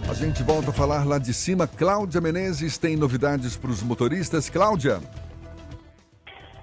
A 0.09 0.13
gente 0.13 0.41
volta 0.43 0.69
a 0.69 0.73
falar 0.73 1.05
lá 1.05 1.17
de 1.17 1.33
cima. 1.33 1.67
Cláudia 1.67 2.21
Menezes 2.21 2.77
tem 2.77 2.95
novidades 2.95 3.57
para 3.57 3.69
os 3.69 3.83
motoristas. 3.83 4.49
Cláudia. 4.49 4.99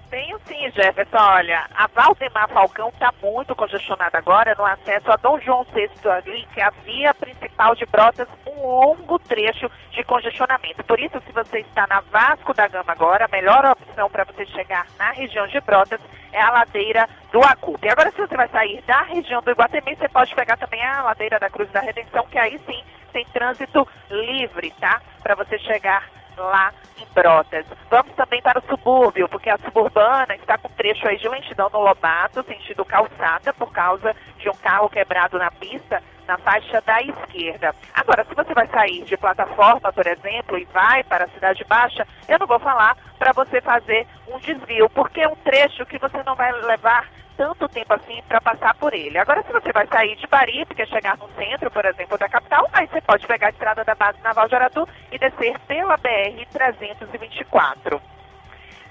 Tenho 0.09 0.39
sim, 0.47 0.71
Jefferson. 0.71 1.17
Olha, 1.17 1.65
a 1.75 1.87
Valdemar 1.87 2.47
Falcão 2.49 2.87
está 2.89 3.13
muito 3.21 3.53
congestionada 3.53 4.17
agora 4.17 4.55
no 4.57 4.65
acesso 4.65 5.11
a 5.11 5.17
Dom 5.17 5.39
João 5.41 5.65
VI 5.73 5.89
ali, 6.09 6.47
que 6.53 6.61
é 6.61 6.63
a 6.63 6.69
via 6.85 7.13
principal 7.13 7.75
de 7.75 7.85
Brotas, 7.85 8.27
um 8.47 8.65
longo 8.65 9.19
trecho 9.19 9.69
de 9.91 10.03
congestionamento. 10.05 10.83
Por 10.85 10.99
isso, 10.99 11.21
se 11.25 11.33
você 11.33 11.59
está 11.59 11.85
na 11.87 11.99
Vasco 11.99 12.53
da 12.53 12.67
Gama 12.67 12.93
agora, 12.93 13.25
a 13.25 13.27
melhor 13.27 13.65
opção 13.65 14.09
para 14.09 14.23
você 14.23 14.45
chegar 14.45 14.87
na 14.97 15.11
região 15.11 15.45
de 15.47 15.59
Brotas 15.59 15.99
é 16.31 16.41
a 16.41 16.49
ladeira 16.51 17.09
do 17.31 17.41
Acupe. 17.43 17.89
Agora, 17.89 18.09
se 18.11 18.17
você 18.17 18.37
vai 18.37 18.47
sair 18.47 18.81
da 18.87 19.01
região 19.01 19.41
do 19.41 19.51
Iguatemi, 19.51 19.95
você 19.95 20.07
pode 20.07 20.33
pegar 20.33 20.55
também 20.55 20.81
a 20.81 21.03
ladeira 21.03 21.39
da 21.39 21.49
Cruz 21.49 21.69
da 21.71 21.81
Redenção, 21.81 22.25
que 22.27 22.37
aí 22.37 22.59
sim 22.65 22.81
tem 23.15 23.25
trânsito 23.27 23.87
livre, 24.09 24.71
tá? 24.77 25.01
Para 25.23 25.35
você 25.35 25.57
chegar 25.59 26.03
lá 26.37 26.73
em 26.99 27.05
Brotas. 27.13 27.65
Vamos 27.89 28.13
também 28.13 28.41
para 28.41 28.59
o 28.59 28.67
subúrbio, 28.67 29.29
porque 29.29 29.49
a 29.49 29.57
suburbana 29.57 30.35
está 30.35 30.57
com 30.57 30.67
trecho 30.67 31.07
aí 31.07 31.15
de 31.17 31.29
lentidão 31.29 31.69
no 31.71 31.79
Lobato, 31.79 32.43
sentido 32.43 32.83
calçada, 32.83 33.53
por 33.53 33.71
causa 33.71 34.13
de 34.37 34.49
um 34.49 34.55
carro 34.55 34.89
quebrado 34.89 35.39
na 35.39 35.49
pista, 35.49 36.03
na 36.27 36.37
faixa 36.37 36.81
da 36.81 37.01
esquerda. 37.01 37.73
Agora, 37.93 38.25
se 38.25 38.35
você 38.35 38.53
vai 38.53 38.67
sair 38.67 39.05
de 39.05 39.15
plataforma, 39.15 39.93
por 39.93 40.05
exemplo, 40.05 40.57
e 40.57 40.65
vai 40.65 41.01
para 41.05 41.23
a 41.23 41.29
Cidade 41.29 41.63
Baixa, 41.63 42.05
eu 42.27 42.37
não 42.37 42.47
vou 42.47 42.59
falar 42.59 42.97
para 43.17 43.31
você 43.31 43.61
fazer 43.61 44.05
um 44.27 44.37
desvio, 44.39 44.89
porque 44.89 45.21
é 45.21 45.27
um 45.29 45.37
trecho 45.37 45.85
que 45.85 45.97
você 45.97 46.21
não 46.23 46.35
vai 46.35 46.51
levar 46.51 47.07
tanto 47.37 47.67
tempo 47.69 47.93
assim 47.93 48.21
para 48.27 48.41
passar 48.41 48.73
por 48.75 48.93
ele. 48.93 49.17
Agora, 49.17 49.43
se 49.43 49.51
você 49.51 49.71
vai 49.71 49.87
sair 49.87 50.15
de 50.15 50.27
Baripe, 50.27 50.75
quer 50.75 50.87
chegar 50.87 51.17
no 51.17 51.29
centro, 51.35 51.69
por 51.71 51.85
exemplo, 51.85 52.17
da 52.17 52.29
capital, 52.29 52.67
aí 52.73 52.87
você 52.87 53.01
pode 53.01 53.27
pegar 53.27 53.47
a 53.47 53.51
estrada 53.51 53.83
da 53.83 53.95
base 53.95 54.21
naval 54.21 54.47
de 54.47 54.55
Aratu 54.55 54.87
e 55.11 55.17
descer 55.17 55.57
pela 55.61 55.97
BR-324. 55.97 58.01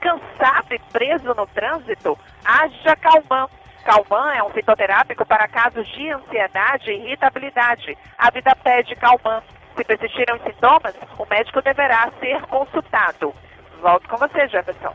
Cansado 0.01 0.75
e 0.75 0.79
preso 0.93 1.35
no 1.35 1.47
trânsito? 1.47 2.19
Haja 2.45 2.97
Calmã. 2.97 3.49
Calmã 3.85 4.33
é 4.35 4.43
um 4.43 4.51
fitoterápico 4.51 5.27
para 5.27 5.49
casos 5.49 5.87
de 5.89 6.11
ansiedade 6.11 6.91
e 6.91 7.07
irritabilidade. 7.07 7.97
A 8.16 8.31
vida 8.31 8.55
pede 8.62 8.95
Calmã. 8.97 9.43
Se 9.77 9.85
persistirem 9.85 10.37
os 10.37 10.43
sintomas, 10.43 10.95
o 11.19 11.27
médico 11.27 11.61
deverá 11.61 12.11
ser 12.21 12.41
consultado. 12.43 13.35
Volto 13.83 14.09
com 14.09 14.16
você, 14.16 14.47
Jefferson. 14.49 14.95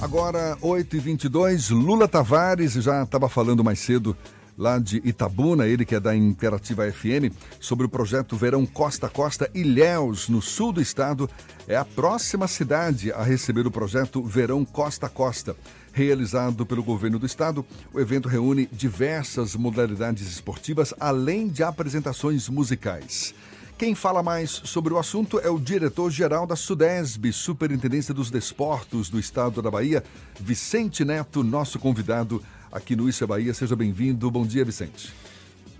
Agora, 0.00 0.56
8h22, 0.60 1.70
Lula 1.70 2.06
Tavares, 2.06 2.74
já 2.74 3.02
estava 3.02 3.30
falando 3.30 3.64
mais 3.64 3.78
cedo 3.78 4.14
lá 4.56 4.78
de 4.78 5.00
Itabuna, 5.02 5.66
ele 5.66 5.86
que 5.86 5.94
é 5.94 6.00
da 6.00 6.14
Imperativa 6.14 6.90
FM, 6.90 7.32
sobre 7.58 7.86
o 7.86 7.88
projeto 7.88 8.36
Verão 8.36 8.66
Costa 8.66 9.06
a 9.06 9.10
Costa 9.10 9.50
Ilhéus, 9.54 10.28
no 10.28 10.42
sul 10.42 10.70
do 10.70 10.82
estado. 10.82 11.28
É 11.66 11.76
a 11.76 11.84
próxima 11.84 12.46
cidade 12.46 13.10
a 13.10 13.22
receber 13.22 13.66
o 13.66 13.70
projeto 13.70 14.22
Verão 14.22 14.66
Costa 14.66 15.06
a 15.06 15.08
Costa. 15.08 15.56
Realizado 15.92 16.66
pelo 16.66 16.82
governo 16.82 17.18
do 17.18 17.24
estado, 17.24 17.64
o 17.92 17.98
evento 17.98 18.28
reúne 18.28 18.68
diversas 18.70 19.56
modalidades 19.56 20.26
esportivas, 20.28 20.92
além 21.00 21.48
de 21.48 21.62
apresentações 21.62 22.50
musicais. 22.50 23.34
Quem 23.78 23.94
fala 23.94 24.22
mais 24.22 24.50
sobre 24.50 24.94
o 24.94 24.98
assunto 24.98 25.38
é 25.38 25.50
o 25.50 25.58
diretor-geral 25.58 26.46
da 26.46 26.56
SUDESB, 26.56 27.30
Superintendência 27.30 28.14
dos 28.14 28.30
Desportos 28.30 29.10
do 29.10 29.18
Estado 29.18 29.60
da 29.60 29.70
Bahia, 29.70 30.02
Vicente 30.40 31.04
Neto, 31.04 31.44
nosso 31.44 31.78
convidado 31.78 32.42
aqui 32.72 32.96
no 32.96 33.06
Isso 33.06 33.22
é 33.22 33.26
Bahia. 33.26 33.52
Seja 33.52 33.76
bem-vindo. 33.76 34.30
Bom 34.30 34.46
dia, 34.46 34.64
Vicente. 34.64 35.12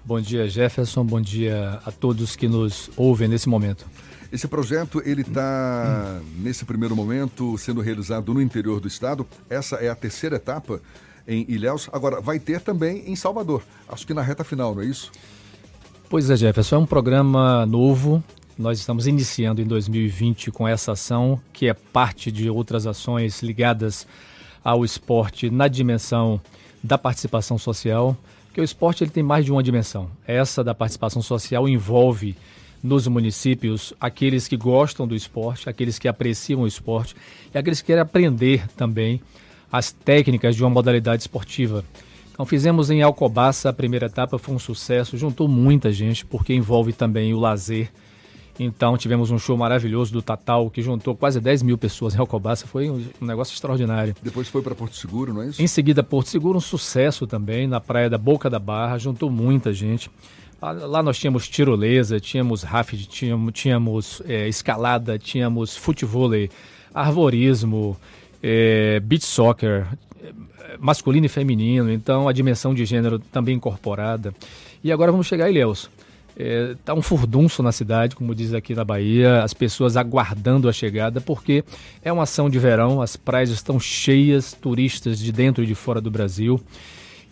Bom 0.04 0.20
dia, 0.20 0.46
Jefferson. 0.46 1.06
Bom 1.06 1.22
dia 1.22 1.80
a 1.86 1.90
todos 1.90 2.36
que 2.36 2.46
nos 2.46 2.90
ouvem 2.98 3.28
nesse 3.28 3.48
momento. 3.48 3.86
Esse 4.30 4.46
projeto 4.46 5.00
ele 5.02 5.22
está 5.22 6.20
nesse 6.36 6.66
primeiro 6.66 6.94
momento 6.94 7.56
sendo 7.56 7.80
realizado 7.80 8.34
no 8.34 8.42
interior 8.42 8.78
do 8.78 8.88
estado. 8.88 9.26
Essa 9.48 9.76
é 9.76 9.88
a 9.88 9.94
terceira 9.94 10.36
etapa 10.36 10.82
em 11.26 11.46
Ilhéus. 11.48 11.88
Agora 11.90 12.20
vai 12.20 12.38
ter 12.38 12.60
também 12.60 13.10
em 13.10 13.16
Salvador. 13.16 13.62
Acho 13.88 14.06
que 14.06 14.12
na 14.12 14.20
reta 14.20 14.44
final, 14.44 14.74
não 14.74 14.82
é 14.82 14.84
isso? 14.86 15.10
Pois 16.08 16.30
é, 16.30 16.36
Jefferson. 16.36 16.76
É 16.76 16.78
um 16.78 16.86
programa 16.86 17.66
novo 17.66 18.22
Nós 18.56 18.78
estamos 18.78 19.08
iniciando 19.08 19.60
em 19.60 19.64
2020 19.64 20.52
com 20.52 20.66
essa 20.66 20.92
ação, 20.92 21.40
que 21.52 21.68
é 21.68 21.74
parte 21.74 22.30
de 22.30 22.48
outras 22.48 22.86
ações 22.86 23.42
ligadas 23.42 24.06
ao 24.64 24.84
esporte 24.84 25.50
na 25.50 25.66
dimensão 25.66 26.40
da 26.82 26.96
participação 26.96 27.58
social, 27.58 28.16
que 28.54 28.60
o 28.60 28.64
esporte 28.64 29.02
ele 29.02 29.10
tem 29.10 29.22
mais 29.22 29.44
de 29.44 29.50
uma 29.50 29.62
dimensão. 29.62 30.08
Essa 30.26 30.62
da 30.62 30.74
participação 30.74 31.20
social 31.20 31.68
envolve 31.68 32.36
nos 32.82 33.08
municípios 33.08 33.92
aqueles 34.00 34.46
que 34.46 34.56
gostam 34.56 35.08
do 35.08 35.14
esporte, 35.14 35.68
aqueles 35.68 35.98
que 35.98 36.06
apreciam 36.06 36.62
o 36.62 36.66
esporte 36.68 37.16
e 37.52 37.58
aqueles 37.58 37.80
que 37.80 37.88
querem 37.88 38.02
aprender 38.02 38.66
também 38.76 39.20
as 39.70 39.90
técnicas 39.90 40.54
de 40.54 40.62
uma 40.62 40.70
modalidade 40.70 41.22
esportiva. 41.22 41.84
Então 42.36 42.44
fizemos 42.44 42.90
em 42.90 43.00
Alcobaça 43.00 43.70
a 43.70 43.72
primeira 43.72 44.04
etapa, 44.04 44.36
foi 44.36 44.54
um 44.54 44.58
sucesso, 44.58 45.16
juntou 45.16 45.48
muita 45.48 45.90
gente 45.90 46.26
porque 46.26 46.52
envolve 46.52 46.92
também 46.92 47.32
o 47.32 47.40
lazer, 47.40 47.90
então 48.60 48.94
tivemos 48.98 49.30
um 49.30 49.38
show 49.38 49.56
maravilhoso 49.56 50.12
do 50.12 50.20
Tatal, 50.20 50.68
que 50.68 50.82
juntou 50.82 51.16
quase 51.16 51.40
10 51.40 51.62
mil 51.62 51.78
pessoas 51.78 52.14
em 52.14 52.18
Alcobaça. 52.18 52.66
Foi 52.66 52.90
um, 52.90 53.02
um 53.22 53.24
negócio 53.24 53.54
extraordinário. 53.54 54.14
Depois 54.22 54.48
foi 54.48 54.60
para 54.60 54.74
Porto 54.74 54.96
Seguro, 54.96 55.32
não 55.32 55.44
é 55.44 55.46
isso? 55.46 55.62
Em 55.62 55.66
seguida, 55.66 56.02
Porto 56.02 56.28
Seguro, 56.28 56.58
um 56.58 56.60
sucesso 56.60 57.26
também, 57.26 57.66
na 57.66 57.80
praia 57.80 58.10
da 58.10 58.18
Boca 58.18 58.50
da 58.50 58.58
Barra, 58.58 58.98
juntou 58.98 59.30
muita 59.30 59.72
gente. 59.72 60.10
Lá 60.60 61.02
nós 61.02 61.18
tínhamos 61.18 61.48
tirolesa, 61.48 62.20
tínhamos 62.20 62.62
rafting, 62.62 62.96
tínhamos, 62.96 63.52
tínhamos 63.54 64.22
é, 64.26 64.46
escalada, 64.46 65.18
tínhamos 65.18 65.74
futevôlei, 65.74 66.50
arvorismo, 66.94 67.96
é, 68.42 69.00
beach 69.00 69.24
soccer, 69.24 69.86
masculino 70.80 71.26
e 71.26 71.28
feminino, 71.28 71.90
então 71.92 72.28
a 72.28 72.32
dimensão 72.32 72.74
de 72.74 72.84
gênero 72.84 73.18
também 73.18 73.56
incorporada. 73.56 74.34
E 74.82 74.92
agora 74.92 75.10
vamos 75.10 75.26
chegar 75.26 75.46
a 75.46 75.50
Ilhéus. 75.50 75.90
Está 76.38 76.92
é, 76.92 76.94
um 76.94 77.00
furdunço 77.00 77.62
na 77.62 77.72
cidade, 77.72 78.14
como 78.14 78.34
diz 78.34 78.52
aqui 78.52 78.74
na 78.74 78.84
Bahia, 78.84 79.42
as 79.42 79.54
pessoas 79.54 79.96
aguardando 79.96 80.68
a 80.68 80.72
chegada, 80.72 81.18
porque 81.18 81.64
é 82.02 82.12
uma 82.12 82.24
ação 82.24 82.50
de 82.50 82.58
verão, 82.58 83.00
as 83.00 83.16
praias 83.16 83.48
estão 83.48 83.80
cheias, 83.80 84.52
turistas 84.52 85.18
de 85.18 85.32
dentro 85.32 85.64
e 85.64 85.66
de 85.66 85.74
fora 85.74 85.98
do 85.98 86.10
Brasil, 86.10 86.60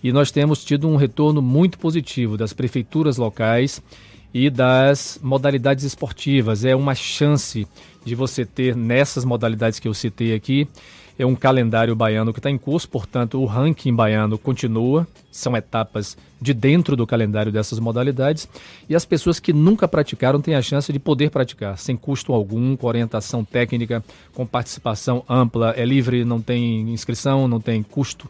e 0.03 0.11
nós 0.11 0.31
temos 0.31 0.65
tido 0.65 0.89
um 0.89 0.97
retorno 0.97 1.43
muito 1.43 1.79
positivo 1.79 2.39
das 2.39 2.55
prefeituras 2.55 3.19
locais 3.19 3.83
e 4.33 4.49
das 4.49 5.19
modalidades 5.23 5.85
esportivas. 5.85 6.65
É 6.65 6.75
uma 6.75 6.95
chance 6.95 7.67
de 8.05 8.15
você 8.15 8.45
ter 8.45 8.75
nessas 8.75 9.25
modalidades 9.25 9.79
que 9.79 9.87
eu 9.87 9.95
citei 9.95 10.35
aqui 10.35 10.67
é 11.19 11.25
um 11.25 11.35
calendário 11.35 11.95
baiano 11.95 12.33
que 12.33 12.39
está 12.39 12.51
em 12.51 12.59
curso, 12.59 12.89
portanto, 12.89 13.41
o 13.41 13.45
ranking 13.45 13.95
baiano 13.95 14.37
continua, 14.37 15.07
são 15.31 15.57
etapas 15.57 16.17
de 16.41 16.53
dentro 16.53 16.97
do 16.97 17.07
calendário 17.07 17.53
dessas 17.53 17.79
modalidades, 17.79 18.49
e 18.89 18.95
as 18.95 19.05
pessoas 19.05 19.39
que 19.39 19.53
nunca 19.53 19.87
praticaram 19.87 20.41
têm 20.41 20.55
a 20.55 20.63
chance 20.63 20.93
de 20.93 20.99
poder 20.99 21.31
praticar, 21.31 21.79
sem 21.79 21.97
custo 21.97 22.33
algum, 22.33 22.77
com 22.77 22.87
orientação 22.87 23.45
técnica, 23.45 24.05
com 24.35 24.47
participação 24.47 25.25
ampla, 25.29 25.73
é 25.77 25.85
livre, 25.85 26.25
não 26.25 26.41
tem 26.41 26.91
inscrição, 26.91 27.47
não 27.49 27.61
tem 27.61 27.83
custo. 27.83 28.29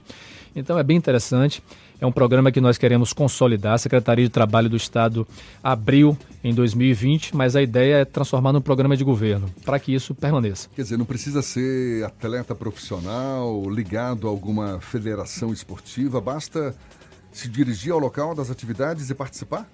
Então 0.55 0.79
é 0.79 0.83
bem 0.83 0.97
interessante. 0.97 1.63
É 2.01 2.07
um 2.07 2.13
programa 2.13 2.51
que 2.51 2.61
nós 2.61 2.77
queremos 2.77 3.13
consolidar. 3.13 3.75
A 3.75 3.79
Secretaria 3.79 4.25
de 4.25 4.31
Trabalho 4.31 4.69
do 4.69 4.77
Estado 4.77 5.27
abriu 5.63 6.17
em 6.43 6.53
2020, 6.53 7.35
mas 7.35 7.57
a 7.57 7.63
ideia 7.63 7.97
é 7.97 8.05
transformar 8.05 8.53
num 8.53 8.61
programa 8.61 8.97
de 8.97 9.05
governo, 9.05 9.49
para 9.65 9.79
que 9.79 9.95
isso 9.95 10.15
permaneça. 10.15 10.69
Quer 10.75 10.83
dizer, 10.83 10.99
não 10.99 11.05
precisa 11.05 11.41
ser 11.43 12.05
atleta 12.05 12.55
profissional, 12.55 13.69
ligado 13.71 14.27
a 14.27 14.31
alguma 14.31 14.81
federação 14.81 15.53
esportiva, 15.53 16.21
basta 16.21 16.75
se 17.33 17.49
dirigir 17.49 17.93
ao 17.93 17.99
local 17.99 18.35
das 18.35 18.51
atividades 18.51 19.11
e 19.11 19.15
participar? 19.15 19.69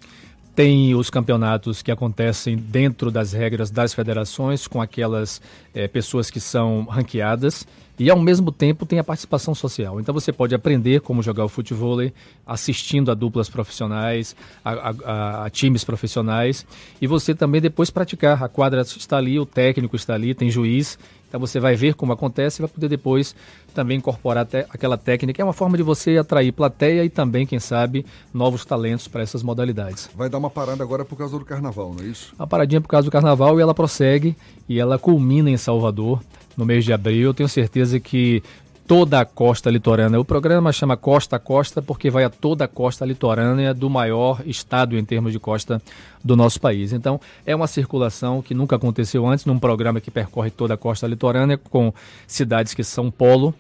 Tem 0.55 0.95
os 0.95 1.11
campeonatos 1.11 1.81
que 1.81 1.93
acontecem 1.93 2.57
dentro 2.57 3.11
das 3.11 3.33
regras 3.33 3.71
das 3.71 3.95
federações, 3.95 4.67
com 4.67 4.81
aquelas 4.81 5.41
é, 5.73 5.87
pessoas 5.87 6.31
que 6.31 6.41
são 6.41 6.85
ranqueadas, 6.85 7.67
e 8.01 8.09
ao 8.09 8.19
mesmo 8.19 8.51
tempo 8.51 8.87
tem 8.87 8.99
a 8.99 9.05
participação 9.05 9.55
social. 9.55 10.01
Então 10.01 10.15
você 10.15 10.33
pode 10.33 10.55
aprender 10.55 11.03
como 11.03 11.23
jogar 11.23 11.45
o 11.45 11.49
futebol 11.51 11.99
assistindo 12.47 13.11
a 13.11 13.15
duplas 13.15 13.51
profissionais, 13.51 14.35
a, 14.65 14.71
a, 14.71 15.45
a, 15.45 15.51
times 15.51 15.85
profissionais, 15.85 16.65
e 17.01 17.07
você 17.07 17.35
também 17.35 17.61
depois 17.61 17.91
praticar. 17.91 18.43
A 18.43 18.49
quadra 18.49 18.81
está 18.81 19.19
ali, 19.19 19.39
o 19.39 19.45
técnico 19.45 19.97
está 19.97 20.15
ali, 20.15 20.35
tem 20.35 20.51
juiz, 20.51 20.99
então 21.29 21.39
você 21.39 21.61
vai 21.61 21.77
ver 21.77 21.95
como 21.95 22.13
acontece 22.13 22.61
e 22.61 22.63
vai 22.63 22.71
poder 22.71 22.89
depois 22.89 23.37
também 23.75 23.99
incorporar 23.99 24.45
até 24.45 24.67
aquela 24.71 24.97
técnica. 24.97 25.43
É 25.43 25.45
uma 25.45 25.53
forma 25.53 25.77
de 25.77 25.83
você 25.83 26.17
atrair 26.17 26.53
plateia 26.53 27.05
e 27.05 27.11
também, 27.11 27.45
quem 27.45 27.61
sabe, 27.61 28.07
novos 28.33 28.65
talentos 28.65 29.09
para 29.09 29.23
essas 29.23 29.43
modalidades. 29.43 30.09
Vai 30.17 30.31
dar 30.31 30.39
uma 30.39 30.51
parada 30.51 30.83
agora 30.83 31.05
por 31.05 31.17
causa 31.17 31.39
do 31.39 31.45
carnaval, 31.45 31.95
não 31.95 32.03
é 32.03 32.09
isso? 32.09 32.35
A 32.39 32.47
paradinha 32.47 32.81
por 32.81 32.89
causa 32.89 33.05
do 33.05 33.13
carnaval 33.13 33.59
e 33.59 33.63
ela 33.63 33.75
prossegue 33.75 34.35
e 34.67 34.81
ela 34.81 34.99
culmina 34.99 35.51
em 35.51 35.57
Salvador 35.59 36.21
no 36.57 36.65
mês 36.65 36.85
de 36.85 36.93
abril. 36.93 37.31
Eu 37.31 37.35
tenho 37.35 37.49
certeza 37.49 37.99
que 37.99 38.43
toda 38.91 39.21
a 39.21 39.25
costa 39.25 39.71
litorânea. 39.71 40.19
O 40.19 40.25
programa 40.25 40.73
chama 40.73 40.97
Costa 40.97 41.37
a 41.37 41.39
Costa 41.39 41.81
porque 41.81 42.11
vai 42.11 42.25
a 42.25 42.29
toda 42.29 42.65
a 42.65 42.69
costa 42.69 43.05
litorânea 43.05 43.73
do 43.73 43.89
maior 43.89 44.43
estado 44.45 44.99
em 44.99 45.05
termos 45.05 45.31
de 45.31 45.39
costa 45.39 45.81
do 46.25 46.35
nosso 46.35 46.61
país. 46.61 46.93
Então, 46.93 47.21
é 47.47 47.55
uma 47.55 47.69
circulação 47.69 48.43
que 48.43 48.53
nunca 48.53 48.75
aconteceu 48.75 49.25
antes 49.29 49.45
num 49.45 49.61
programa 49.61 50.01
que 50.01 50.11
percorre 50.11 50.51
toda 50.51 50.75
a 50.75 50.77
costa 50.77 51.07
litorânea 51.07 51.57
com 51.57 51.95
cidades 52.27 52.75
que 52.75 52.83
são 52.83 53.13
polo. 53.13 53.55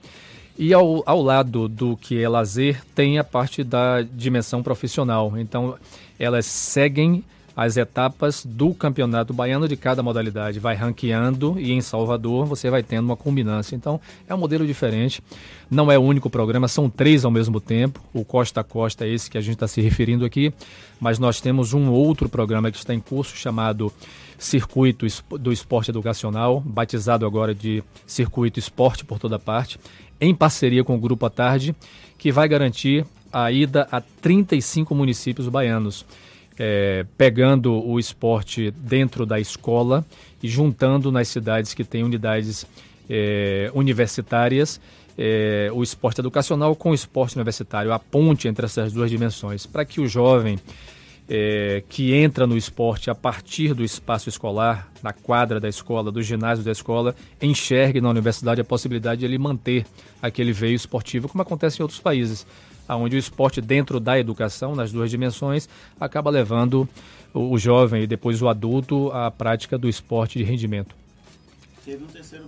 E 0.58 0.74
ao, 0.74 1.00
ao 1.06 1.22
lado 1.22 1.68
do 1.68 1.96
que 1.96 2.20
é 2.20 2.28
lazer, 2.28 2.82
tem 2.92 3.16
a 3.16 3.22
parte 3.22 3.62
da 3.62 4.02
dimensão 4.02 4.64
profissional. 4.64 5.34
Então, 5.38 5.76
elas 6.18 6.44
seguem 6.44 7.24
as 7.60 7.76
etapas 7.76 8.42
do 8.42 8.72
campeonato 8.72 9.34
baiano 9.34 9.68
de 9.68 9.76
cada 9.76 10.02
modalidade. 10.02 10.58
Vai 10.58 10.74
ranqueando 10.74 11.60
e 11.60 11.72
em 11.72 11.82
Salvador 11.82 12.46
você 12.46 12.70
vai 12.70 12.82
tendo 12.82 13.04
uma 13.04 13.18
combinância. 13.18 13.76
Então 13.76 14.00
é 14.26 14.34
um 14.34 14.38
modelo 14.38 14.66
diferente. 14.66 15.22
Não 15.70 15.92
é 15.92 15.98
o 15.98 16.00
único 16.00 16.30
programa, 16.30 16.68
são 16.68 16.88
três 16.88 17.22
ao 17.22 17.30
mesmo 17.30 17.60
tempo. 17.60 18.02
O 18.14 18.24
Costa 18.24 18.62
a 18.62 18.64
Costa 18.64 19.04
é 19.04 19.10
esse 19.10 19.30
que 19.30 19.36
a 19.36 19.42
gente 19.42 19.56
está 19.56 19.68
se 19.68 19.82
referindo 19.82 20.24
aqui. 20.24 20.54
Mas 20.98 21.18
nós 21.18 21.42
temos 21.42 21.74
um 21.74 21.90
outro 21.90 22.30
programa 22.30 22.70
que 22.70 22.78
está 22.78 22.94
em 22.94 23.00
curso 23.00 23.36
chamado 23.36 23.92
Circuito 24.38 25.06
do 25.38 25.52
Esporte 25.52 25.90
Educacional, 25.90 26.62
batizado 26.64 27.26
agora 27.26 27.54
de 27.54 27.84
Circuito 28.06 28.58
Esporte 28.58 29.04
por 29.04 29.18
toda 29.18 29.38
parte, 29.38 29.78
em 30.18 30.34
parceria 30.34 30.82
com 30.82 30.96
o 30.96 30.98
Grupo 30.98 31.26
à 31.26 31.30
Tarde, 31.30 31.76
que 32.16 32.32
vai 32.32 32.48
garantir 32.48 33.04
a 33.30 33.52
ida 33.52 33.86
a 33.92 34.00
35 34.00 34.94
municípios 34.94 35.46
baianos 35.46 36.06
é, 36.58 37.06
pegando 37.16 37.72
o 37.72 37.98
esporte 37.98 38.70
dentro 38.70 39.24
da 39.24 39.40
escola 39.40 40.04
e 40.42 40.48
juntando 40.48 41.10
nas 41.10 41.28
cidades 41.28 41.74
que 41.74 41.84
têm 41.84 42.02
unidades 42.02 42.66
é, 43.08 43.70
universitárias 43.74 44.80
é, 45.18 45.70
o 45.72 45.82
esporte 45.82 46.20
educacional 46.20 46.74
com 46.74 46.92
o 46.92 46.94
esporte 46.94 47.36
universitário, 47.36 47.92
a 47.92 47.98
ponte 47.98 48.48
entre 48.48 48.64
essas 48.64 48.90
duas 48.90 49.10
dimensões, 49.10 49.66
para 49.66 49.84
que 49.84 50.00
o 50.00 50.08
jovem 50.08 50.58
é, 51.28 51.82
que 51.90 52.14
entra 52.14 52.46
no 52.46 52.56
esporte 52.56 53.10
a 53.10 53.14
partir 53.14 53.74
do 53.74 53.84
espaço 53.84 54.30
escolar, 54.30 54.90
na 55.02 55.12
quadra 55.12 55.60
da 55.60 55.68
escola, 55.68 56.10
do 56.10 56.22
ginásio 56.22 56.64
da 56.64 56.72
escola, 56.72 57.14
enxergue 57.40 58.00
na 58.00 58.08
universidade 58.08 58.62
a 58.62 58.64
possibilidade 58.64 59.20
de 59.20 59.26
ele 59.26 59.38
manter 59.38 59.84
aquele 60.22 60.52
veio 60.52 60.74
esportivo, 60.74 61.28
como 61.28 61.42
acontece 61.42 61.80
em 61.80 61.82
outros 61.82 62.00
países 62.00 62.46
onde 62.96 63.16
o 63.16 63.18
esporte 63.18 63.60
dentro 63.60 64.00
da 64.00 64.18
educação, 64.18 64.74
nas 64.74 64.92
duas 64.92 65.10
dimensões, 65.10 65.68
acaba 65.98 66.30
levando 66.30 66.88
o, 67.32 67.52
o 67.52 67.58
jovem 67.58 68.02
e 68.02 68.06
depois 68.06 68.40
o 68.42 68.48
adulto 68.48 69.10
à 69.12 69.30
prática 69.30 69.78
do 69.78 69.88
esporte 69.88 70.38
de 70.38 70.44
rendimento. 70.44 70.94
Teve 71.84 72.04
um 72.04 72.08
terceiro 72.08 72.44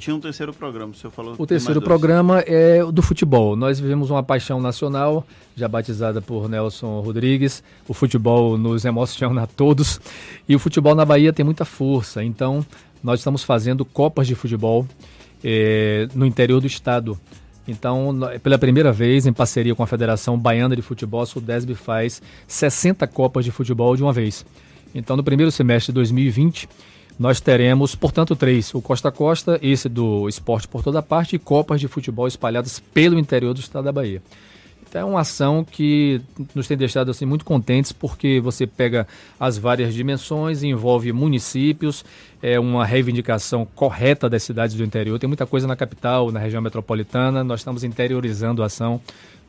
tinha 0.00 0.16
um 0.16 0.20
terceiro 0.20 0.54
programa, 0.54 0.92
o 0.92 0.94
senhor 0.94 1.10
falou. 1.10 1.34
O 1.36 1.46
terceiro 1.46 1.82
programa 1.82 2.40
é 2.40 2.82
o 2.82 2.90
do 2.90 3.02
futebol. 3.02 3.54
Nós 3.54 3.78
vivemos 3.78 4.08
uma 4.08 4.22
paixão 4.22 4.58
nacional, 4.58 5.26
já 5.54 5.68
batizada 5.68 6.22
por 6.22 6.48
Nelson 6.48 7.00
Rodrigues. 7.00 7.62
O 7.86 7.92
futebol 7.92 8.56
nos 8.56 8.86
emociona 8.86 9.42
a 9.42 9.46
todos. 9.46 10.00
E 10.48 10.56
o 10.56 10.58
futebol 10.58 10.94
na 10.94 11.04
Bahia 11.04 11.34
tem 11.34 11.44
muita 11.44 11.66
força. 11.66 12.24
Então, 12.24 12.64
nós 13.04 13.20
estamos 13.20 13.44
fazendo 13.44 13.84
copas 13.84 14.26
de 14.26 14.34
futebol 14.34 14.86
eh, 15.44 16.08
no 16.14 16.24
interior 16.24 16.62
do 16.62 16.66
estado. 16.66 17.20
Então, 17.70 18.18
pela 18.42 18.58
primeira 18.58 18.92
vez, 18.92 19.26
em 19.26 19.32
parceria 19.32 19.76
com 19.76 19.82
a 19.82 19.86
Federação 19.86 20.36
Baiana 20.36 20.74
de 20.74 20.82
Futebol, 20.82 21.22
a 21.22 21.26
Sudesb 21.26 21.72
faz 21.76 22.20
60 22.48 23.06
Copas 23.06 23.44
de 23.44 23.52
Futebol 23.52 23.94
de 23.94 24.02
uma 24.02 24.12
vez. 24.12 24.44
Então, 24.92 25.16
no 25.16 25.22
primeiro 25.22 25.52
semestre 25.52 25.92
de 25.92 25.94
2020, 25.94 26.68
nós 27.16 27.40
teremos, 27.40 27.94
portanto, 27.94 28.34
três: 28.34 28.74
o 28.74 28.82
Costa 28.82 29.08
a 29.08 29.12
Costa, 29.12 29.56
esse 29.62 29.88
do 29.88 30.28
esporte 30.28 30.66
por 30.66 30.82
toda 30.82 31.00
parte, 31.00 31.36
e 31.36 31.38
Copas 31.38 31.80
de 31.80 31.86
Futebol 31.86 32.26
espalhadas 32.26 32.80
pelo 32.92 33.18
interior 33.18 33.54
do 33.54 33.60
estado 33.60 33.84
da 33.84 33.92
Bahia. 33.92 34.20
É 34.92 35.04
uma 35.04 35.20
ação 35.20 35.64
que 35.64 36.20
nos 36.54 36.66
tem 36.66 36.76
deixado 36.76 37.10
assim, 37.10 37.24
muito 37.24 37.44
contentes, 37.44 37.92
porque 37.92 38.40
você 38.40 38.66
pega 38.66 39.06
as 39.38 39.56
várias 39.56 39.94
dimensões, 39.94 40.62
envolve 40.62 41.12
municípios, 41.12 42.04
é 42.42 42.58
uma 42.58 42.84
reivindicação 42.84 43.64
correta 43.64 44.28
das 44.28 44.42
cidades 44.42 44.76
do 44.76 44.84
interior. 44.84 45.18
Tem 45.18 45.28
muita 45.28 45.46
coisa 45.46 45.66
na 45.66 45.76
capital, 45.76 46.32
na 46.32 46.40
região 46.40 46.60
metropolitana, 46.60 47.44
nós 47.44 47.60
estamos 47.60 47.84
interiorizando 47.84 48.62
a 48.62 48.66
ação 48.66 49.00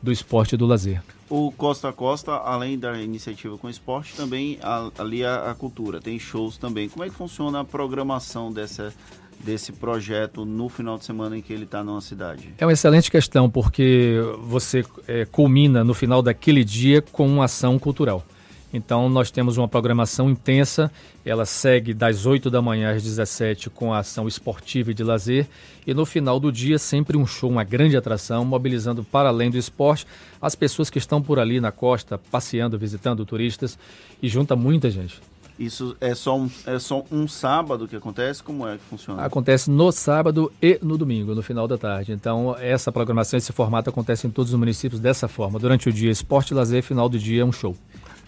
do 0.02 0.10
esporte 0.10 0.54
e 0.54 0.58
do 0.58 0.66
lazer. 0.66 1.02
O 1.30 1.50
Costa 1.52 1.88
a 1.88 1.92
Costa, 1.92 2.32
além 2.32 2.78
da 2.78 3.00
iniciativa 3.00 3.56
com 3.56 3.70
esporte, 3.70 4.14
também 4.14 4.58
ali 4.98 5.24
a 5.24 5.54
cultura, 5.58 6.00
tem 6.00 6.18
shows 6.18 6.56
também. 6.58 6.88
Como 6.88 7.04
é 7.04 7.08
que 7.08 7.14
funciona 7.14 7.60
a 7.60 7.64
programação 7.64 8.52
dessa 8.52 8.92
desse 9.40 9.72
projeto 9.72 10.44
no 10.44 10.68
final 10.68 10.98
de 10.98 11.04
semana 11.04 11.36
em 11.36 11.42
que 11.42 11.52
ele 11.52 11.64
está 11.64 11.82
numa 11.82 12.00
cidade? 12.00 12.54
É 12.58 12.66
uma 12.66 12.72
excelente 12.72 13.10
questão, 13.10 13.50
porque 13.50 14.16
você 14.44 14.84
é, 15.06 15.24
culmina 15.24 15.82
no 15.84 15.94
final 15.94 16.22
daquele 16.22 16.64
dia 16.64 17.02
com 17.02 17.26
uma 17.26 17.44
ação 17.44 17.78
cultural. 17.78 18.24
Então, 18.72 19.08
nós 19.08 19.30
temos 19.30 19.58
uma 19.58 19.68
programação 19.68 20.30
intensa, 20.30 20.90
ela 21.26 21.44
segue 21.44 21.92
das 21.92 22.24
8 22.24 22.48
da 22.48 22.62
manhã 22.62 22.94
às 22.94 23.02
17 23.02 23.68
com 23.68 23.92
a 23.92 23.98
ação 23.98 24.26
esportiva 24.26 24.90
e 24.90 24.94
de 24.94 25.04
lazer, 25.04 25.46
e 25.86 25.92
no 25.92 26.06
final 26.06 26.40
do 26.40 26.50
dia, 26.50 26.78
sempre 26.78 27.18
um 27.18 27.26
show, 27.26 27.50
uma 27.50 27.64
grande 27.64 27.98
atração, 27.98 28.46
mobilizando 28.46 29.04
para 29.04 29.28
além 29.28 29.50
do 29.50 29.58
esporte 29.58 30.06
as 30.40 30.54
pessoas 30.54 30.88
que 30.88 30.98
estão 30.98 31.20
por 31.20 31.38
ali 31.38 31.60
na 31.60 31.70
costa, 31.70 32.16
passeando, 32.16 32.78
visitando 32.78 33.26
turistas, 33.26 33.78
e 34.22 34.28
junta 34.28 34.56
muita 34.56 34.88
gente. 34.90 35.20
Isso 35.58 35.96
é 36.00 36.14
só, 36.14 36.38
um, 36.38 36.50
é 36.66 36.78
só 36.78 37.04
um 37.10 37.28
sábado 37.28 37.86
que 37.86 37.96
acontece? 37.96 38.42
Como 38.42 38.66
é 38.66 38.76
que 38.76 38.84
funciona? 38.84 39.22
Acontece 39.22 39.70
no 39.70 39.92
sábado 39.92 40.52
e 40.60 40.78
no 40.82 40.96
domingo, 40.96 41.34
no 41.34 41.42
final 41.42 41.68
da 41.68 41.78
tarde. 41.78 42.12
Então, 42.12 42.56
essa 42.58 42.90
programação, 42.90 43.36
esse 43.38 43.52
formato 43.52 43.90
acontece 43.90 44.26
em 44.26 44.30
todos 44.30 44.52
os 44.52 44.58
municípios 44.58 45.00
dessa 45.00 45.28
forma. 45.28 45.58
Durante 45.58 45.88
o 45.88 45.92
dia, 45.92 46.10
esporte, 46.10 46.54
lazer, 46.54 46.82
final 46.82 47.08
do 47.08 47.18
dia, 47.18 47.44
um 47.44 47.52
show. 47.52 47.76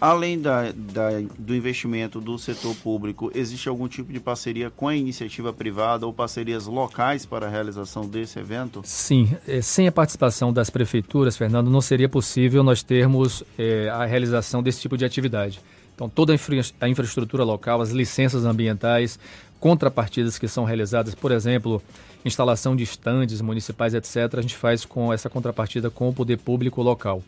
Além 0.00 0.38
da, 0.38 0.70
da, 0.72 1.08
do 1.38 1.54
investimento 1.54 2.20
do 2.20 2.38
setor 2.38 2.74
público, 2.76 3.30
existe 3.34 3.68
algum 3.68 3.88
tipo 3.88 4.12
de 4.12 4.20
parceria 4.20 4.68
com 4.68 4.88
a 4.88 4.94
iniciativa 4.94 5.52
privada 5.52 6.04
ou 6.04 6.12
parcerias 6.12 6.66
locais 6.66 7.24
para 7.24 7.46
a 7.46 7.48
realização 7.48 8.06
desse 8.06 8.38
evento? 8.38 8.82
Sim, 8.84 9.34
é, 9.46 9.62
sem 9.62 9.88
a 9.88 9.92
participação 9.92 10.52
das 10.52 10.68
prefeituras, 10.68 11.36
Fernando, 11.36 11.70
não 11.70 11.80
seria 11.80 12.08
possível 12.08 12.62
nós 12.62 12.82
termos 12.82 13.42
é, 13.58 13.88
a 13.88 14.04
realização 14.04 14.62
desse 14.62 14.80
tipo 14.80 14.96
de 14.98 15.04
atividade. 15.04 15.60
Então, 15.94 16.08
toda 16.08 16.32
a, 16.32 16.34
infra 16.34 16.60
a 16.80 16.88
infraestrutura 16.88 17.44
local, 17.44 17.80
as 17.80 17.90
licenças 17.90 18.44
ambientais, 18.44 19.18
contrapartidas 19.60 20.38
que 20.38 20.48
são 20.48 20.64
realizadas, 20.64 21.14
por 21.14 21.30
exemplo, 21.30 21.82
instalação 22.24 22.74
de 22.74 22.82
estandes 22.82 23.40
municipais, 23.40 23.94
etc., 23.94 24.34
a 24.36 24.42
gente 24.42 24.56
faz 24.56 24.84
com 24.84 25.12
essa 25.12 25.30
contrapartida 25.30 25.90
com 25.90 26.08
o 26.08 26.12
poder 26.12 26.38
público 26.38 26.82
local. 26.82 27.22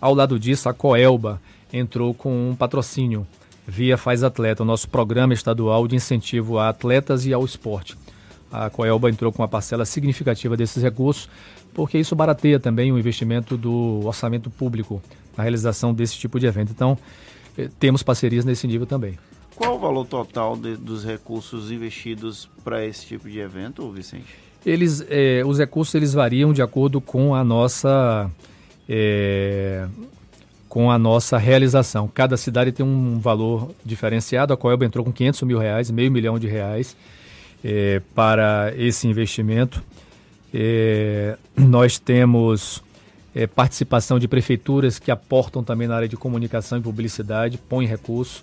Ao 0.00 0.14
lado 0.14 0.38
disso, 0.38 0.68
a 0.68 0.74
Coelba 0.74 1.40
entrou 1.72 2.14
com 2.14 2.50
um 2.50 2.54
patrocínio 2.54 3.26
via 3.66 3.96
Faz 3.96 4.24
Atleta, 4.24 4.62
o 4.62 4.66
nosso 4.66 4.88
programa 4.88 5.32
estadual 5.32 5.86
de 5.86 5.94
incentivo 5.94 6.58
a 6.58 6.68
atletas 6.68 7.26
e 7.26 7.32
ao 7.32 7.44
esporte. 7.44 7.96
A 8.50 8.68
Coelba 8.68 9.08
entrou 9.08 9.32
com 9.32 9.42
uma 9.42 9.48
parcela 9.48 9.84
significativa 9.84 10.56
desses 10.56 10.82
recursos, 10.82 11.28
porque 11.72 11.98
isso 11.98 12.16
barateia 12.16 12.58
também 12.58 12.90
o 12.90 12.98
investimento 12.98 13.56
do 13.56 14.00
orçamento 14.04 14.50
público 14.50 15.00
na 15.36 15.44
realização 15.44 15.94
desse 15.94 16.16
tipo 16.16 16.40
de 16.40 16.46
evento. 16.46 16.72
Então, 16.72 16.98
temos 17.78 18.02
parcerias 18.02 18.44
nesse 18.44 18.66
nível 18.66 18.86
também. 18.86 19.18
Qual 19.54 19.76
o 19.76 19.78
valor 19.78 20.06
total 20.06 20.56
de, 20.56 20.76
dos 20.76 21.04
recursos 21.04 21.70
investidos 21.70 22.48
para 22.64 22.84
esse 22.86 23.04
tipo 23.04 23.28
de 23.28 23.38
evento, 23.40 23.90
Vicente? 23.90 24.34
Eles, 24.64 25.04
eh, 25.08 25.42
os 25.44 25.58
recursos 25.58 25.94
eles 25.94 26.14
variam 26.14 26.52
de 26.52 26.62
acordo 26.62 27.00
com 27.00 27.34
a 27.34 27.44
nossa 27.44 28.30
eh, 28.88 29.86
com 30.68 30.90
a 30.90 30.98
nossa 30.98 31.36
realização. 31.36 32.08
Cada 32.08 32.36
cidade 32.36 32.72
tem 32.72 32.86
um 32.86 33.18
valor 33.18 33.70
diferenciado. 33.84 34.52
A 34.52 34.56
Coelba 34.56 34.84
entrou 34.84 35.04
com 35.04 35.12
500 35.12 35.42
mil 35.42 35.58
reais, 35.58 35.90
meio 35.90 36.10
milhão 36.10 36.38
de 36.38 36.46
reais 36.46 36.96
para 38.14 38.72
esse 38.76 39.06
investimento. 39.08 39.82
nós 41.56 41.98
temos 41.98 42.82
é, 43.34 43.46
participação 43.46 44.18
de 44.18 44.26
prefeituras 44.26 44.98
que 44.98 45.10
aportam 45.10 45.62
também 45.62 45.86
na 45.86 45.96
área 45.96 46.08
de 46.08 46.16
comunicação 46.16 46.78
e 46.78 46.80
publicidade, 46.80 47.58
põem 47.58 47.86
recursos. 47.86 48.42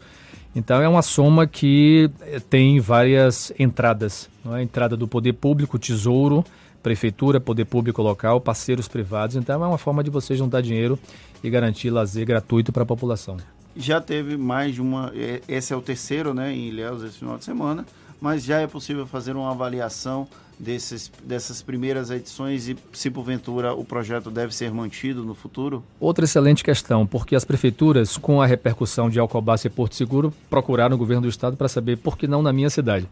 Então 0.55 0.81
é 0.81 0.87
uma 0.87 1.01
soma 1.01 1.45
que 1.45 2.09
é, 2.21 2.39
tem 2.39 2.79
várias 2.79 3.51
entradas. 3.59 4.29
É? 4.53 4.61
Entrada 4.61 4.95
do 4.95 5.07
poder 5.07 5.33
público, 5.33 5.77
tesouro, 5.77 6.43
prefeitura, 6.81 7.39
poder 7.39 7.65
público 7.65 8.01
local, 8.01 8.39
parceiros 8.39 8.87
privados. 8.87 9.35
Então 9.35 9.63
é 9.63 9.67
uma 9.67 9.77
forma 9.77 10.03
de 10.03 10.09
você 10.09 10.35
juntar 10.35 10.61
dinheiro 10.61 10.97
e 11.43 11.49
garantir 11.49 11.89
lazer 11.89 12.25
gratuito 12.25 12.71
para 12.71 12.83
a 12.83 12.85
população. 12.85 13.37
Já 13.75 14.01
teve 14.01 14.37
mais 14.37 14.73
de 14.73 14.81
uma. 14.81 15.11
É, 15.15 15.41
esse 15.47 15.71
é 15.71 15.75
o 15.75 15.81
terceiro, 15.81 16.33
né, 16.33 16.51
em 16.51 16.69
Ilhéus 16.69 17.03
esse 17.03 17.19
final 17.19 17.37
de 17.37 17.45
semana, 17.45 17.85
mas 18.19 18.43
já 18.43 18.59
é 18.59 18.67
possível 18.67 19.05
fazer 19.05 19.35
uma 19.35 19.51
avaliação 19.51 20.27
desses, 20.59 21.11
dessas 21.23 21.61
primeiras 21.61 22.09
edições 22.09 22.67
e 22.67 22.75
se 22.91 23.09
porventura 23.09 23.73
o 23.73 23.85
projeto 23.85 24.31
deve 24.31 24.55
ser 24.55 24.71
mantido 24.71 25.23
no 25.23 25.35
futuro? 25.35 25.83
Outra 25.99 26.25
excelente 26.25 26.63
questão, 26.63 27.05
porque 27.05 27.35
as 27.35 27.45
prefeituras, 27.45 28.17
com 28.17 28.41
a 28.41 28.45
repercussão 28.45 29.09
de 29.09 29.19
Alcobaça 29.19 29.67
e 29.67 29.69
Porto 29.69 29.95
Seguro, 29.95 30.33
procuraram 30.49 30.95
o 30.95 30.99
governo 30.99 31.23
do 31.23 31.29
estado 31.29 31.55
para 31.55 31.67
saber 31.67 31.97
por 31.97 32.17
que 32.17 32.27
não 32.27 32.41
na 32.41 32.51
minha 32.51 32.69
cidade. 32.69 33.07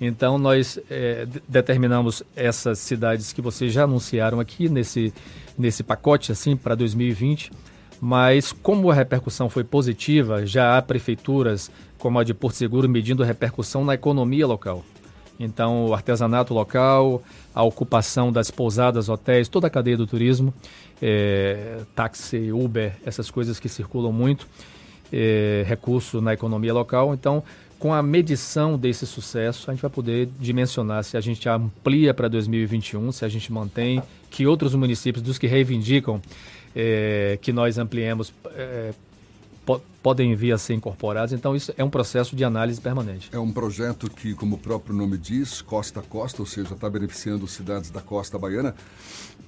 Então 0.00 0.38
nós 0.38 0.78
é, 0.88 1.26
determinamos 1.48 2.22
essas 2.36 2.78
cidades 2.78 3.32
que 3.32 3.42
vocês 3.42 3.72
já 3.72 3.84
anunciaram 3.84 4.38
aqui 4.38 4.68
nesse, 4.68 5.12
nesse 5.58 5.82
pacote 5.82 6.30
assim 6.30 6.56
para 6.56 6.74
2020, 6.76 7.50
mas 8.00 8.52
como 8.52 8.90
a 8.90 8.94
repercussão 8.94 9.48
foi 9.48 9.64
positiva, 9.64 10.46
já 10.46 10.76
há 10.76 10.82
prefeituras 10.82 11.70
como 11.98 12.18
a 12.18 12.24
de 12.24 12.32
Porto 12.32 12.54
Seguro 12.54 12.88
medindo 12.88 13.24
repercussão 13.24 13.84
na 13.84 13.94
economia 13.94 14.46
local. 14.46 14.84
Então, 15.40 15.86
o 15.86 15.94
artesanato 15.94 16.52
local, 16.52 17.22
a 17.54 17.62
ocupação 17.62 18.32
das 18.32 18.50
pousadas, 18.50 19.08
hotéis, 19.08 19.48
toda 19.48 19.68
a 19.68 19.70
cadeia 19.70 19.96
do 19.96 20.06
turismo, 20.06 20.52
é, 21.00 21.80
táxi, 21.94 22.50
Uber, 22.50 22.96
essas 23.06 23.30
coisas 23.30 23.60
que 23.60 23.68
circulam 23.68 24.12
muito, 24.12 24.48
é, 25.12 25.64
recurso 25.66 26.20
na 26.20 26.34
economia 26.34 26.74
local. 26.74 27.14
Então, 27.14 27.42
com 27.78 27.94
a 27.94 28.02
medição 28.02 28.76
desse 28.76 29.06
sucesso, 29.06 29.70
a 29.70 29.74
gente 29.74 29.82
vai 29.82 29.90
poder 29.90 30.28
dimensionar 30.40 31.04
se 31.04 31.16
a 31.16 31.20
gente 31.20 31.48
amplia 31.48 32.12
para 32.12 32.26
2021, 32.26 33.12
se 33.12 33.24
a 33.24 33.28
gente 33.28 33.52
mantém, 33.52 34.02
que 34.30 34.44
outros 34.44 34.74
municípios 34.74 35.22
dos 35.22 35.38
que 35.38 35.46
reivindicam 35.46 36.20
é, 36.74 37.38
que 37.40 37.52
nós 37.52 37.78
ampliemos 37.78 38.32
é, 38.54 38.92
podem 40.02 40.34
vir 40.34 40.52
a 40.52 40.58
ser 40.58 40.74
incorporados. 40.74 41.32
Então, 41.32 41.54
isso 41.54 41.72
é 41.76 41.84
um 41.84 41.90
processo 41.90 42.34
de 42.34 42.44
análise 42.44 42.80
permanente. 42.80 43.28
É 43.32 43.38
um 43.38 43.52
projeto 43.52 44.08
que, 44.08 44.34
como 44.34 44.56
o 44.56 44.58
próprio 44.58 44.94
nome 44.94 45.18
diz, 45.18 45.60
costa 45.60 46.00
a 46.00 46.02
costa, 46.02 46.40
ou 46.40 46.46
seja, 46.46 46.72
está 46.72 46.88
beneficiando 46.88 47.46
cidades 47.46 47.90
da 47.90 48.00
costa 48.00 48.38
baiana, 48.38 48.74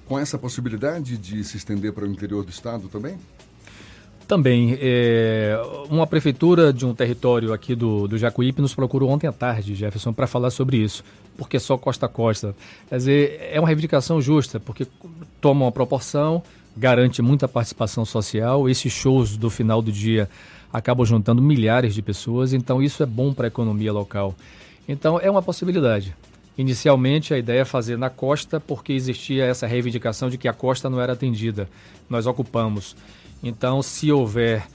com 0.05 0.19
essa 0.19 0.37
possibilidade 0.37 1.17
de 1.17 1.43
se 1.43 1.57
estender 1.57 1.93
para 1.93 2.05
o 2.05 2.07
interior 2.07 2.43
do 2.43 2.51
estado 2.51 2.87
também? 2.89 3.17
Também. 4.27 4.77
É, 4.79 5.59
uma 5.89 6.05
prefeitura 6.05 6.71
de 6.71 6.85
um 6.85 6.93
território 6.93 7.51
aqui 7.51 7.75
do, 7.75 8.07
do 8.07 8.17
Jacuípe 8.17 8.61
nos 8.61 8.75
procurou 8.75 9.09
ontem 9.09 9.27
à 9.27 9.31
tarde, 9.31 9.73
Jefferson, 9.73 10.13
para 10.13 10.27
falar 10.27 10.51
sobre 10.51 10.77
isso. 10.77 11.03
Porque 11.37 11.59
só 11.59 11.77
costa 11.77 12.05
a 12.05 12.09
costa. 12.09 12.55
Quer 12.87 12.97
dizer, 12.97 13.49
é 13.51 13.59
uma 13.59 13.67
reivindicação 13.67 14.21
justa, 14.21 14.59
porque 14.59 14.85
toma 15.41 15.65
uma 15.65 15.71
proporção 15.71 16.43
garante 16.75 17.21
muita 17.21 17.47
participação 17.47 18.05
social. 18.05 18.69
Esses 18.69 18.91
shows 18.91 19.37
do 19.37 19.49
final 19.49 19.81
do 19.81 19.91
dia 19.91 20.29
acabam 20.71 21.05
juntando 21.05 21.41
milhares 21.41 21.93
de 21.93 22.01
pessoas, 22.01 22.53
então 22.53 22.81
isso 22.81 23.03
é 23.03 23.05
bom 23.05 23.33
para 23.33 23.47
a 23.47 23.49
economia 23.49 23.91
local. 23.91 24.35
Então 24.87 25.19
é 25.19 25.29
uma 25.29 25.41
possibilidade. 25.41 26.15
Inicialmente 26.57 27.33
a 27.33 27.37
ideia 27.37 27.61
é 27.61 27.65
fazer 27.65 27.97
na 27.97 28.09
costa 28.09 28.59
porque 28.59 28.93
existia 28.93 29.45
essa 29.45 29.65
reivindicação 29.65 30.29
de 30.29 30.37
que 30.37 30.47
a 30.47 30.53
costa 30.53 30.89
não 30.89 30.99
era 30.99 31.13
atendida. 31.13 31.69
Nós 32.09 32.25
ocupamos. 32.25 32.95
Então, 33.43 33.81
se 33.81 34.11
houver 34.11 34.67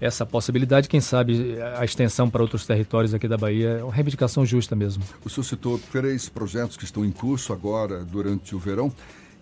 essa 0.00 0.24
possibilidade, 0.24 0.88
quem 0.88 1.00
sabe 1.00 1.56
a 1.76 1.84
extensão 1.84 2.30
para 2.30 2.42
outros 2.42 2.66
territórios 2.66 3.14
aqui 3.14 3.28
da 3.28 3.36
Bahia 3.36 3.78
é 3.80 3.82
uma 3.82 3.92
reivindicação 3.92 4.46
justa 4.46 4.74
mesmo. 4.74 5.02
O 5.24 5.30
senhor 5.30 5.44
citou 5.44 5.78
três 5.90 6.28
projetos 6.28 6.76
que 6.76 6.84
estão 6.84 7.04
em 7.04 7.10
curso 7.10 7.52
agora 7.52 8.04
durante 8.04 8.54
o 8.54 8.58
verão. 8.58 8.92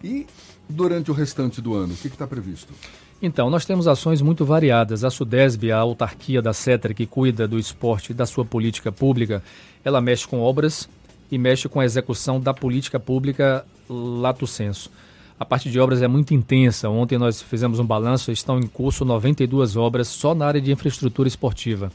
E 0.02 0.26
durante 0.72 1.10
o 1.10 1.14
restante 1.14 1.60
do 1.60 1.74
ano, 1.74 1.94
o 1.94 1.96
que 1.96 2.08
está 2.08 2.26
previsto? 2.26 2.72
Então, 3.20 3.48
nós 3.48 3.64
temos 3.64 3.86
ações 3.86 4.20
muito 4.20 4.44
variadas. 4.44 5.04
A 5.04 5.10
Sudesb, 5.10 5.70
a 5.70 5.78
autarquia 5.78 6.42
da 6.42 6.52
CETRA, 6.52 6.92
que 6.92 7.06
cuida 7.06 7.46
do 7.46 7.58
esporte 7.58 8.10
e 8.10 8.14
da 8.14 8.26
sua 8.26 8.44
política 8.44 8.90
pública, 8.90 9.42
ela 9.84 10.00
mexe 10.00 10.26
com 10.26 10.40
obras 10.40 10.88
e 11.30 11.38
mexe 11.38 11.68
com 11.68 11.78
a 11.78 11.84
execução 11.84 12.40
da 12.40 12.52
política 12.52 12.98
pública 12.98 13.64
lato 13.88 14.46
senso. 14.46 14.90
A 15.38 15.44
parte 15.44 15.70
de 15.70 15.78
obras 15.78 16.02
é 16.02 16.08
muito 16.08 16.34
intensa. 16.34 16.88
Ontem 16.88 17.16
nós 17.18 17.40
fizemos 17.40 17.78
um 17.78 17.86
balanço, 17.86 18.30
estão 18.30 18.58
em 18.58 18.66
curso 18.66 19.04
92 19.04 19.76
obras 19.76 20.08
só 20.08 20.34
na 20.34 20.46
área 20.46 20.60
de 20.60 20.72
infraestrutura 20.72 21.28
esportiva. 21.28 21.92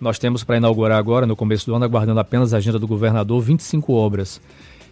Nós 0.00 0.18
temos 0.18 0.42
para 0.42 0.56
inaugurar 0.56 0.98
agora, 0.98 1.26
no 1.26 1.36
começo 1.36 1.66
do 1.66 1.74
ano, 1.74 1.84
aguardando 1.84 2.18
apenas 2.18 2.52
a 2.52 2.56
agenda 2.56 2.78
do 2.78 2.88
governador, 2.88 3.40
25 3.40 3.92
obras. 3.92 4.40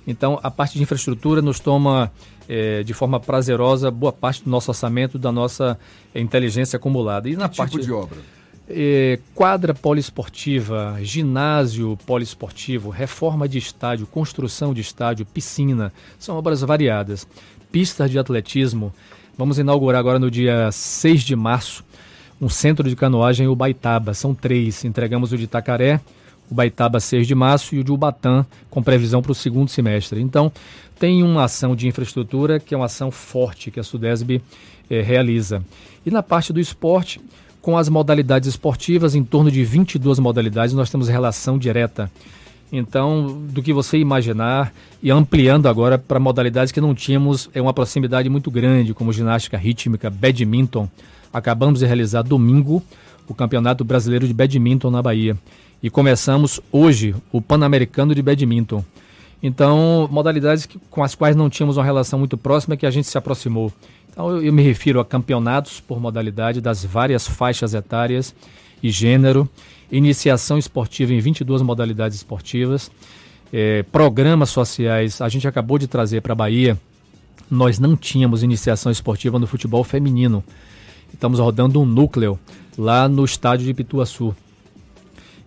Então, 0.07 0.39
a 0.43 0.51
parte 0.51 0.77
de 0.77 0.83
infraestrutura 0.83 1.43
nos 1.43 1.59
toma 1.59 2.13
é, 2.53 2.83
de 2.83 2.93
forma 2.93 3.21
prazerosa 3.21 3.93
boa 3.93 4.13
parte 4.13 4.43
do 4.43 4.51
nosso 4.51 4.73
orçamento, 4.73 5.17
da 5.17 5.31
nossa 5.31 5.79
inteligência 6.13 6.77
acumulada. 6.77 7.29
E 7.29 7.33
que 7.33 7.39
na 7.39 7.49
tipo 7.49 7.59
parte 7.59 7.81
de 7.81 7.93
obra? 7.93 8.19
É, 8.69 9.21
quadra 9.37 9.73
poliesportiva, 9.73 10.99
ginásio 11.01 11.97
poliesportivo, 12.05 12.91
reforma 12.91 13.49
de 13.49 13.59
estádio, 13.59 14.05
construção 14.05 14.75
de 14.75 14.81
estádio, 14.81 15.25
piscina, 15.25 15.93
são 16.19 16.37
obras 16.37 16.61
variadas. 16.63 17.25
Pistas 17.71 18.11
de 18.11 18.19
atletismo, 18.19 18.93
vamos 19.39 19.57
inaugurar 19.61 20.01
agora 20.01 20.19
no 20.19 20.29
dia 20.29 20.73
6 20.73 21.23
de 21.23 21.37
março 21.37 21.85
um 22.41 22.49
centro 22.49 22.89
de 22.89 22.97
canoagem 22.97 23.47
em 23.47 23.49
Ubaitaba, 23.49 24.13
são 24.13 24.35
três. 24.35 24.85
Entregamos 24.85 25.31
o 25.31 25.39
de 25.39 25.45
Itacaré, 25.45 26.01
Ubaitaba 26.51 26.99
6 26.99 27.27
de 27.27 27.35
março 27.35 27.75
e 27.75 27.79
o 27.79 27.85
de 27.85 27.93
Ubatã, 27.93 28.45
com 28.69 28.83
previsão 28.83 29.23
para 29.23 29.33
o 29.33 29.35
segundo 29.35 29.71
semestre. 29.71 30.21
Então, 30.21 30.51
tem 30.99 31.23
uma 31.23 31.45
ação 31.45 31.77
de 31.77 31.87
infraestrutura 31.87 32.59
que 32.59 32.75
é 32.75 32.77
uma 32.77 32.87
ação 32.87 33.11
forte 33.11 33.71
que 33.71 33.81
a 33.81 33.83
Sudesb 33.83 34.41
eh, 34.91 35.01
realiza. 35.01 35.63
E 36.05 36.11
na 36.11 36.23
parte 36.23 36.53
do 36.53 36.61
esporte, 36.61 37.21
com 37.63 37.77
as 37.77 37.89
modalidades 37.89 38.49
esportivas, 38.49 39.15
em 39.15 39.23
torno 39.23 39.51
de 39.51 39.65
22 39.65 40.19
modalidades, 40.19 40.75
nós 40.75 40.91
temos 40.91 41.09
relação 41.09 41.59
direta. 41.59 42.11
Então, 42.73 43.47
do 43.51 43.63
que 43.63 43.73
você 43.73 43.99
imaginar, 43.99 44.73
e 45.03 45.11
ampliando 45.11 45.69
agora 45.69 45.99
para 45.99 46.21
modalidades 46.21 46.73
que 46.73 46.81
não 46.81 46.95
tínhamos 46.95 47.51
é 47.53 47.61
uma 47.61 47.75
proximidade 47.75 48.29
muito 48.29 48.51
grande, 48.51 48.95
como 48.95 49.13
ginástica 49.13 49.57
rítmica, 49.57 50.09
badminton, 50.09 50.89
Acabamos 51.33 51.79
de 51.79 51.87
realizar 51.87 52.23
domingo 52.23 52.83
o 53.29 53.35
Campeonato 53.35 53.85
Brasileiro 53.85 54.27
de 54.27 54.35
Badminton 54.35 54.91
na 54.91 55.01
Bahia. 55.01 55.39
E 55.83 55.89
começamos 55.89 56.61
hoje 56.71 57.15
o 57.33 57.41
Pan-Americano 57.41 58.15
de 58.15 58.21
Badminton. 58.21 58.85
Então, 59.43 60.07
modalidades 60.11 60.67
que, 60.67 60.79
com 60.91 61.03
as 61.03 61.15
quais 61.15 61.35
não 61.35 61.49
tínhamos 61.49 61.79
uma 61.79 61.85
relação 61.85 62.19
muito 62.19 62.37
próxima 62.37 62.77
que 62.77 62.85
a 62.85 62.91
gente 62.91 63.09
se 63.09 63.17
aproximou. 63.17 63.73
Então, 64.11 64.29
eu, 64.29 64.43
eu 64.43 64.53
me 64.53 64.63
refiro 64.63 65.01
a 65.01 65.05
campeonatos 65.05 65.81
por 65.81 65.99
modalidade 65.99 66.61
das 66.61 66.85
várias 66.85 67.27
faixas 67.27 67.73
etárias 67.73 68.35
e 68.83 68.91
gênero, 68.91 69.49
iniciação 69.91 70.59
esportiva 70.59 71.15
em 71.15 71.21
22 71.21 71.63
modalidades 71.63 72.19
esportivas, 72.19 72.91
eh, 73.51 73.83
programas 73.91 74.51
sociais. 74.51 75.23
A 75.23 75.29
gente 75.31 75.49
acabou 75.49 75.79
de 75.79 75.87
trazer 75.87 76.21
para 76.21 76.35
a 76.35 76.37
Bahia, 76.37 76.79
nós 77.51 77.79
não 77.79 77.97
tínhamos 77.97 78.43
iniciação 78.43 78.93
esportiva 78.93 79.39
no 79.39 79.47
futebol 79.47 79.83
feminino. 79.83 80.45
Estamos 81.13 81.41
rodando 81.41 81.81
um 81.81 81.87
núcleo 81.87 82.39
lá 82.77 83.09
no 83.09 83.25
estádio 83.25 83.67
de 83.67 83.73
Pituaçu. 83.73 84.35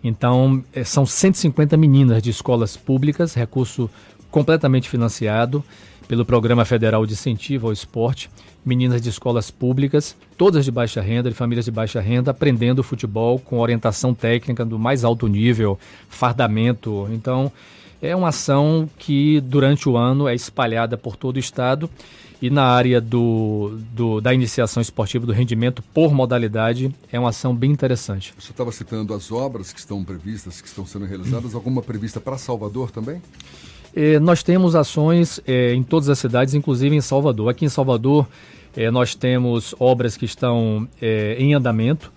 Então, 0.04 0.62
é, 0.74 0.84
são 0.84 1.06
150 1.06 1.78
meninas 1.78 2.22
de 2.22 2.28
escolas 2.28 2.76
públicas, 2.76 3.32
recurso 3.32 3.90
completamente 4.30 4.86
financiado 4.86 5.64
pelo 6.06 6.26
Programa 6.26 6.66
Federal 6.66 7.06
de 7.06 7.14
Incentivo 7.14 7.68
ao 7.68 7.72
Esporte. 7.72 8.30
Meninas 8.62 9.00
de 9.00 9.08
escolas 9.08 9.50
públicas, 9.50 10.14
todas 10.36 10.64
de 10.64 10.70
baixa 10.70 11.00
renda, 11.00 11.30
de 11.30 11.34
famílias 11.34 11.64
de 11.64 11.70
baixa 11.70 12.00
renda, 12.00 12.30
aprendendo 12.30 12.82
futebol 12.82 13.38
com 13.38 13.58
orientação 13.58 14.14
técnica 14.14 14.64
do 14.64 14.78
mais 14.78 15.04
alto 15.04 15.26
nível, 15.26 15.78
fardamento. 16.08 17.08
Então, 17.10 17.50
é 18.02 18.14
uma 18.14 18.28
ação 18.28 18.88
que 18.98 19.40
durante 19.40 19.88
o 19.88 19.96
ano 19.96 20.28
é 20.28 20.34
espalhada 20.34 20.98
por 20.98 21.16
todo 21.16 21.36
o 21.36 21.38
estado 21.38 21.88
e 22.42 22.50
na 22.50 22.64
área 22.64 23.00
do, 23.00 23.78
do, 23.92 24.20
da 24.20 24.34
iniciação 24.34 24.80
esportiva, 24.80 25.26
do 25.26 25.32
rendimento 25.32 25.82
por 25.94 26.12
modalidade, 26.12 26.94
é 27.10 27.18
uma 27.18 27.30
ação 27.30 27.54
bem 27.54 27.70
interessante. 27.70 28.34
Você 28.38 28.50
estava 28.50 28.70
citando 28.72 29.14
as 29.14 29.32
obras 29.32 29.72
que 29.72 29.78
estão 29.78 30.04
previstas, 30.04 30.60
que 30.60 30.68
estão 30.68 30.84
sendo 30.84 31.06
realizadas, 31.06 31.54
alguma 31.54 31.82
prevista 31.82 32.20
para 32.20 32.36
Salvador 32.36 32.90
também? 32.90 33.22
Eh, 33.96 34.18
nós 34.18 34.42
temos 34.42 34.74
ações 34.74 35.40
eh, 35.46 35.72
em 35.72 35.82
todas 35.82 36.08
as 36.08 36.18
cidades, 36.18 36.54
inclusive 36.54 36.94
em 36.96 37.00
Salvador. 37.00 37.48
Aqui 37.48 37.64
em 37.64 37.68
Salvador, 37.68 38.26
eh, 38.76 38.90
nós 38.90 39.14
temos 39.14 39.74
obras 39.78 40.16
que 40.16 40.24
estão 40.24 40.88
em 41.00 41.54
andamento. 41.54 42.12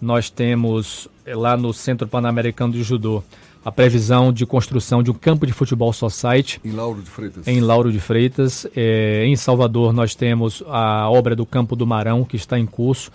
Nós 0.00 0.30
temos 0.30 1.08
lá 1.26 1.56
no 1.56 1.74
Centro 1.74 2.06
Pan-Americano 2.06 2.72
de 2.72 2.82
Judô 2.82 3.22
a 3.68 3.72
previsão 3.72 4.32
de 4.32 4.46
construção 4.46 5.02
de 5.02 5.10
um 5.10 5.14
campo 5.14 5.46
de 5.46 5.52
futebol 5.52 5.92
society. 5.92 6.58
Em 6.64 6.70
Lauro 6.70 7.02
de 7.02 7.10
Freitas. 7.10 7.46
Em 7.46 7.60
Lauro 7.60 7.92
de 7.92 8.00
Freitas. 8.00 8.66
É, 8.74 9.26
em 9.26 9.36
Salvador, 9.36 9.92
nós 9.92 10.14
temos 10.14 10.64
a 10.66 11.08
obra 11.10 11.36
do 11.36 11.44
Campo 11.44 11.76
do 11.76 11.86
Marão, 11.86 12.24
que 12.24 12.34
está 12.34 12.58
em 12.58 12.64
curso. 12.64 13.10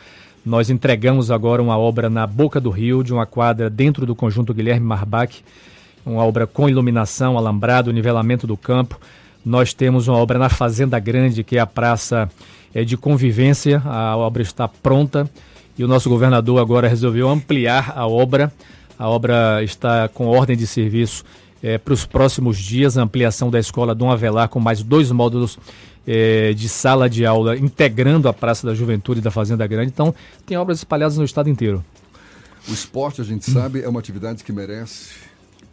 Nós 0.46 0.70
entregamos 0.70 1.32
agora 1.32 1.60
uma 1.60 1.76
obra 1.76 2.08
na 2.08 2.28
Boca 2.28 2.62
do 2.62 2.70
Rio, 2.70 3.04
de 3.04 3.12
uma 3.12 3.26
quadra 3.26 3.68
dentro 3.68 4.06
do 4.06 4.14
conjunto 4.14 4.54
Guilherme 4.54 4.86
Marbach, 4.86 5.44
uma 6.06 6.24
obra 6.24 6.46
com 6.46 6.70
iluminação, 6.70 7.36
alambrado, 7.36 7.92
nivelamento 7.92 8.46
do 8.46 8.56
campo. 8.56 9.00
Nós 9.44 9.74
temos 9.74 10.08
uma 10.08 10.18
obra 10.18 10.38
na 10.38 10.50
Fazenda 10.50 11.00
Grande, 11.00 11.44
que 11.44 11.58
é 11.58 11.62
a 11.62 11.66
praça 11.66 12.30
é, 12.76 12.84
de 12.84 12.96
convivência. 12.96 13.82
A 13.84 14.16
obra 14.16 14.44
está 14.44 14.68
pronta 14.68 15.28
e 15.76 15.84
o 15.84 15.88
nosso 15.88 16.10
governador 16.10 16.62
agora 16.62 16.88
resolveu 16.88 17.28
ampliar 17.28 17.92
a 17.96 18.06
obra 18.06 18.54
a 18.98 19.10
obra 19.10 19.64
está 19.64 20.08
com 20.08 20.28
ordem 20.28 20.56
de 20.56 20.68
serviço 20.68 21.24
é, 21.62 21.78
para 21.78 21.94
os 21.94 22.06
próximos 22.06 22.58
dias, 22.58 22.98
ampliação 22.98 23.50
da 23.50 23.60
escola 23.60 23.96
Dom 23.96 24.12
Avelar 24.12 24.50
com 24.50 24.60
mais 24.60 24.84
dois 24.84 25.12
módulos 25.12 25.58
é, 26.06 26.54
de 26.54 26.68
sala 26.68 27.10
de 27.10 27.26
aula, 27.26 27.58
integrando 27.58 28.28
a 28.28 28.34
Praça 28.34 28.68
da 28.68 28.76
Juventude 28.76 29.22
da 29.22 29.32
Fazenda 29.32 29.66
Grande. 29.66 29.92
Então, 29.92 30.14
tem 30.46 30.58
obras 30.58 30.80
espalhadas 30.80 31.18
no 31.18 31.24
estado 31.24 31.50
inteiro. 31.50 31.84
O 32.68 32.74
esporte, 32.74 33.22
a 33.22 33.24
gente 33.24 33.50
sabe, 33.50 33.82
é 33.82 33.90
uma 33.90 34.00
atividade 34.00 34.44
que 34.44 34.52
merece, 34.52 35.12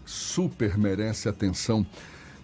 super 0.04 0.76
merece 0.76 1.28
atenção, 1.28 1.86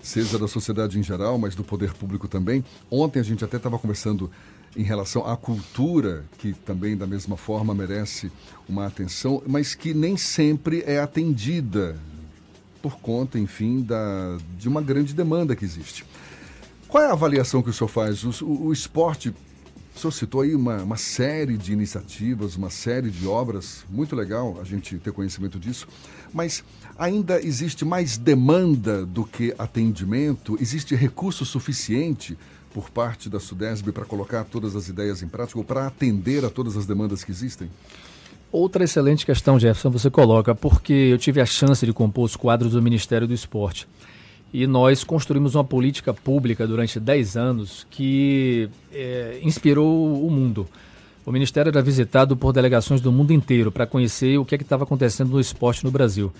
seja 0.03 0.39
da 0.39 0.47
sociedade 0.47 0.99
em 0.99 1.03
geral, 1.03 1.39
mas 1.39 1.55
do 1.55 1.65
poder 1.65 1.93
público 1.95 2.29
também. 2.29 2.65
Ontem 2.91 3.19
a 3.19 3.25
gente 3.25 3.45
até 3.45 3.57
estava 3.57 3.79
conversando 3.79 4.31
em 4.77 4.83
relação 4.83 5.27
à 5.27 5.37
cultura, 5.37 6.25
que 6.39 6.53
também 6.53 6.97
da 6.97 7.07
mesma 7.07 7.37
forma 7.37 7.75
merece 7.75 8.31
uma 8.69 8.87
atenção, 8.87 9.43
mas 9.47 9.75
que 9.75 9.95
nem 9.95 10.17
sempre 10.17 10.83
é 10.87 11.01
atendida 11.01 11.99
por 12.83 12.99
conta, 12.99 13.39
enfim, 13.39 13.81
da, 13.81 14.39
de 14.59 14.69
uma 14.69 14.83
grande 14.83 15.15
demanda 15.15 15.57
que 15.57 15.65
existe. 15.65 16.05
Qual 16.87 17.03
é 17.03 17.09
a 17.09 17.13
avaliação 17.13 17.63
que 17.63 17.71
o 17.71 17.73
senhor 17.73 17.89
faz? 17.89 18.23
O, 18.23 18.45
o, 18.45 18.67
o 18.67 18.73
esporte, 18.73 19.35
o 19.95 19.99
senhor 19.99 20.13
citou 20.13 20.43
aí 20.43 20.55
uma, 20.55 20.83
uma 20.83 20.97
série 20.97 21.57
de 21.57 21.73
iniciativas, 21.73 22.55
uma 22.55 22.71
série 22.71 23.11
de 23.11 23.27
obras, 23.27 23.85
muito 23.91 24.15
legal 24.15 24.59
a 24.61 24.65
gente 24.65 24.99
ter 24.99 25.11
conhecimento 25.11 25.59
disso, 25.59 25.89
mas 26.33 26.63
ainda 26.99 27.41
existe 27.43 27.85
mais 27.85 28.17
demanda 28.17 29.05
do 29.07 29.25
que 29.25 29.55
atendimento? 29.59 30.57
Existe 30.61 30.95
recurso 30.95 31.45
suficiente? 31.45 32.39
Por 32.77 32.91
parte 32.91 33.31
da 33.31 33.41
Sudesb 33.41 33.91
para 33.91 34.05
colocar 34.05 34.45
todas 34.45 34.77
as 34.77 34.87
ideias 34.87 35.23
em 35.23 35.29
prática 35.29 35.59
ou 35.59 35.65
para 35.65 35.87
atender 35.87 36.45
a 36.45 36.51
todas 36.51 36.77
as 36.77 36.85
demandas 36.85 37.25
que 37.25 37.31
existem? 37.31 37.71
Outra 38.53 38.85
excelente 38.85 39.25
questão, 39.25 39.59
Jefferson, 39.59 39.89
você 39.89 40.11
coloca, 40.11 40.55
porque 40.55 40.93
eu 40.93 41.17
tive 41.17 41.41
a 41.41 41.47
chance 41.47 41.87
de 41.87 41.93
compor 41.95 42.27
os 42.27 42.37
quadros 42.37 42.73
do 42.73 42.83
Ministério 42.83 43.27
do 43.27 43.33
Esporte. 43.33 43.89
E 44.53 44.67
nós 44.67 45.03
construímos 45.03 45.55
uma 45.55 45.65
política 45.65 46.13
pública 46.13 46.67
durante 46.67 47.01
10 47.01 47.37
anos 47.39 47.87
que 47.89 48.69
é, 48.93 49.41
inspirou 49.43 50.23
o 50.27 50.31
mundo. 50.31 50.69
O 51.25 51.33
Ministério 51.33 51.71
era 51.71 51.81
visitado 51.81 52.37
por 52.37 52.53
delegações 52.53 53.01
do 53.01 53.11
mundo 53.11 53.33
inteiro 53.33 53.73
para 53.73 53.87
conhecer 53.87 54.37
o 54.39 54.45
que 54.45 54.55
é 54.55 54.59
estava 54.59 54.85
acontecendo 54.85 55.31
no 55.31 55.41
esporte 55.41 55.83
no 55.83 55.91
Brasil. 55.91 56.31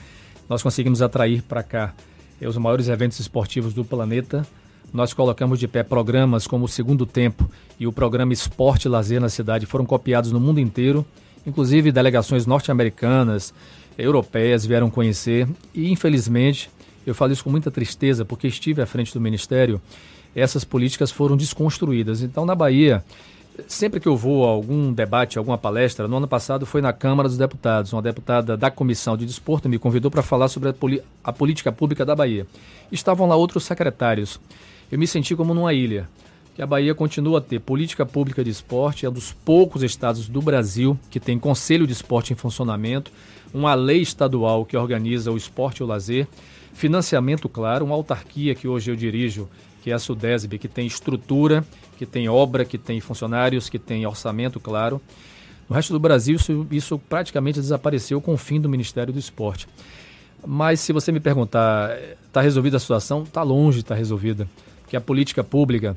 Nós 0.51 0.63
conseguimos 0.63 1.01
atrair 1.01 1.41
para 1.41 1.63
cá 1.63 1.95
é, 2.39 2.47
os 2.47 2.59
maiores 2.59 2.89
eventos 2.89 3.19
esportivos 3.19 3.73
do 3.73 3.87
planeta, 3.87 4.47
nós 4.93 5.13
colocamos 5.13 5.59
de 5.59 5.69
pé 5.69 5.83
programas 5.83 6.47
como 6.47 6.65
o 6.65 6.69
Segundo 6.69 7.05
Tempo 7.05 7.49
e 7.79 7.87
o 7.87 7.93
programa 7.93 8.33
Esporte 8.33 8.89
Lazer 8.89 9.21
na 9.21 9.29
cidade, 9.29 9.67
foram 9.67 9.85
copiados 9.85 10.33
no 10.33 10.41
mundo 10.41 10.61
inteiro, 10.61 11.05
inclusive 11.47 11.93
delegações 11.93 12.47
norte-americanas, 12.47 13.53
europeias 13.99 14.65
vieram 14.65 14.91
conhecer. 14.91 15.49
E, 15.75 15.91
infelizmente, 15.91 16.71
eu 17.07 17.15
falo 17.15 17.33
isso 17.33 17.45
com 17.45 17.51
muita 17.51 17.71
tristeza 17.71 18.25
porque 18.25 18.47
estive 18.47 18.83
à 18.83 18.87
frente 18.87 19.13
do 19.13 19.21
Ministério, 19.21 19.81
essas 20.35 20.65
políticas 20.65 21.11
foram 21.11 21.37
desconstruídas. 21.37 22.23
Então, 22.23 22.45
na 22.45 22.55
Bahia, 22.55 23.03
sempre 23.67 24.01
que 24.01 24.09
eu 24.09 24.17
vou 24.17 24.45
a 24.45 24.49
algum 24.49 24.93
debate, 24.93 25.39
alguma 25.39 25.57
palestra, 25.57 26.07
no 26.07 26.17
ano 26.17 26.29
passado 26.29 26.67
foi 26.67 26.83
na 26.83 26.93
Câmara 26.93 27.29
dos 27.29 27.39
Deputados, 27.39 27.93
uma 27.93 28.03
deputada 28.03 28.57
da 28.57 28.71
Comissão 28.71 29.17
de 29.17 29.25
Desporto 29.25 29.69
me 29.69 29.79
convidou 29.79 30.11
para 30.11 30.23
falar 30.23 30.49
sobre 30.49 30.69
a, 30.69 30.75
a 31.25 31.33
política 31.33 31.73
pública 31.73 32.05
da 32.05 32.15
Bahia. 32.15 32.47
Estavam 32.93 33.27
lá 33.27 33.37
outros 33.37 33.65
secretários 33.65 34.39
eu 34.91 34.99
me 34.99 35.07
senti 35.07 35.35
como 35.35 35.55
numa 35.55 35.73
ilha. 35.73 36.09
Que 36.55 36.63
a 36.63 36.67
Bahia 36.67 36.95
continua 36.95 37.39
a 37.39 37.43
ter 37.43 37.61
política 37.61 38.07
pública 38.07 38.43
de 38.43 38.51
esporte, 38.51 39.05
é 39.05 39.09
um 39.09 39.13
dos 39.13 39.33
poucos 39.33 39.83
estados 39.83 40.27
do 40.27 40.41
Brasil 40.41 40.99
que 41.11 41.21
tem 41.21 41.39
conselho 41.39 41.87
de 41.87 41.93
esporte 41.93 42.33
em 42.33 42.37
funcionamento, 42.37 43.13
uma 43.53 43.75
lei 43.75 44.01
estadual 44.01 44.65
que 44.65 44.77
organiza 44.77 45.31
o 45.31 45.37
esporte 45.37 45.79
e 45.79 45.83
o 45.83 45.87
lazer, 45.87 46.27
financiamento 46.73 47.49
claro, 47.49 47.85
uma 47.85 47.95
autarquia 47.95 48.55
que 48.55 48.67
hoje 48.67 48.91
eu 48.91 48.97
dirijo, 48.97 49.49
que 49.83 49.91
é 49.91 49.95
a 49.95 49.99
Sudesb, 49.99 50.59
que 50.59 50.69
tem 50.69 50.87
estrutura, 50.87 51.65
que 51.99 52.07
tem 52.07 52.29
obra, 52.29 52.65
que 52.65 52.79
tem 52.79 53.01
funcionários, 53.01 53.69
que 53.69 53.79
tem 53.79 54.07
orçamento 54.07 54.59
claro. 54.59 55.01
No 55.69 55.75
resto 55.75 55.93
do 55.93 56.01
Brasil, 56.01 56.37
isso, 56.37 56.67
isso 56.71 56.99
praticamente 56.99 57.61
desapareceu 57.61 58.21
com 58.21 58.35
o 58.35 58.37
fim 58.37 58.61
do 58.61 58.69
Ministério 58.69 59.13
do 59.13 59.19
Esporte. 59.19 59.67
Mas 60.47 60.81
se 60.81 60.93
você 60.93 61.11
me 61.11 61.21
perguntar, 61.21 61.99
está 62.27 62.41
resolvida 62.41 62.77
a 62.77 62.81
situação? 62.81 63.23
Está 63.25 63.43
longe 63.43 63.79
de 63.79 63.85
estar 63.85 63.95
tá 63.95 63.99
resolvida. 63.99 64.49
Porque 64.87 64.97
a 64.97 65.01
política 65.01 65.43
pública, 65.43 65.97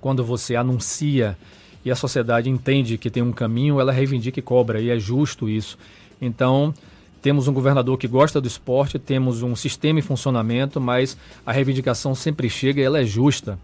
quando 0.00 0.24
você 0.24 0.56
anuncia 0.56 1.36
e 1.84 1.90
a 1.90 1.94
sociedade 1.94 2.48
entende 2.48 2.96
que 2.96 3.10
tem 3.10 3.22
um 3.22 3.32
caminho, 3.32 3.78
ela 3.78 3.92
reivindica 3.92 4.38
e 4.38 4.42
cobra, 4.42 4.80
e 4.80 4.88
é 4.88 4.98
justo 4.98 5.46
isso. 5.46 5.78
Então, 6.18 6.72
temos 7.20 7.48
um 7.48 7.52
governador 7.52 7.98
que 7.98 8.08
gosta 8.08 8.40
do 8.40 8.48
esporte, 8.48 8.98
temos 8.98 9.42
um 9.42 9.54
sistema 9.54 9.98
em 9.98 10.02
funcionamento, 10.02 10.80
mas 10.80 11.18
a 11.44 11.52
reivindicação 11.52 12.14
sempre 12.14 12.48
chega 12.48 12.80
e 12.80 12.84
ela 12.84 12.98
é 12.98 13.04
justa. 13.04 13.58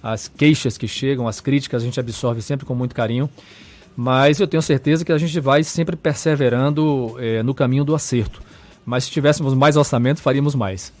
As 0.00 0.28
queixas 0.28 0.78
que 0.78 0.86
chegam, 0.86 1.26
as 1.26 1.40
críticas, 1.40 1.82
a 1.82 1.84
gente 1.84 1.98
absorve 1.98 2.40
sempre 2.40 2.64
com 2.64 2.74
muito 2.74 2.94
carinho. 2.94 3.28
Mas 3.96 4.38
eu 4.38 4.46
tenho 4.46 4.62
certeza 4.62 5.04
que 5.04 5.10
a 5.10 5.18
gente 5.18 5.40
vai 5.40 5.64
sempre 5.64 5.96
perseverando 5.96 7.16
é, 7.18 7.42
no 7.42 7.52
caminho 7.52 7.84
do 7.84 7.96
acerto. 7.96 8.40
Mas 8.86 9.04
se 9.04 9.10
tivéssemos 9.10 9.54
mais 9.54 9.76
orçamento, 9.76 10.20
faríamos 10.20 10.54
mais. 10.54 10.92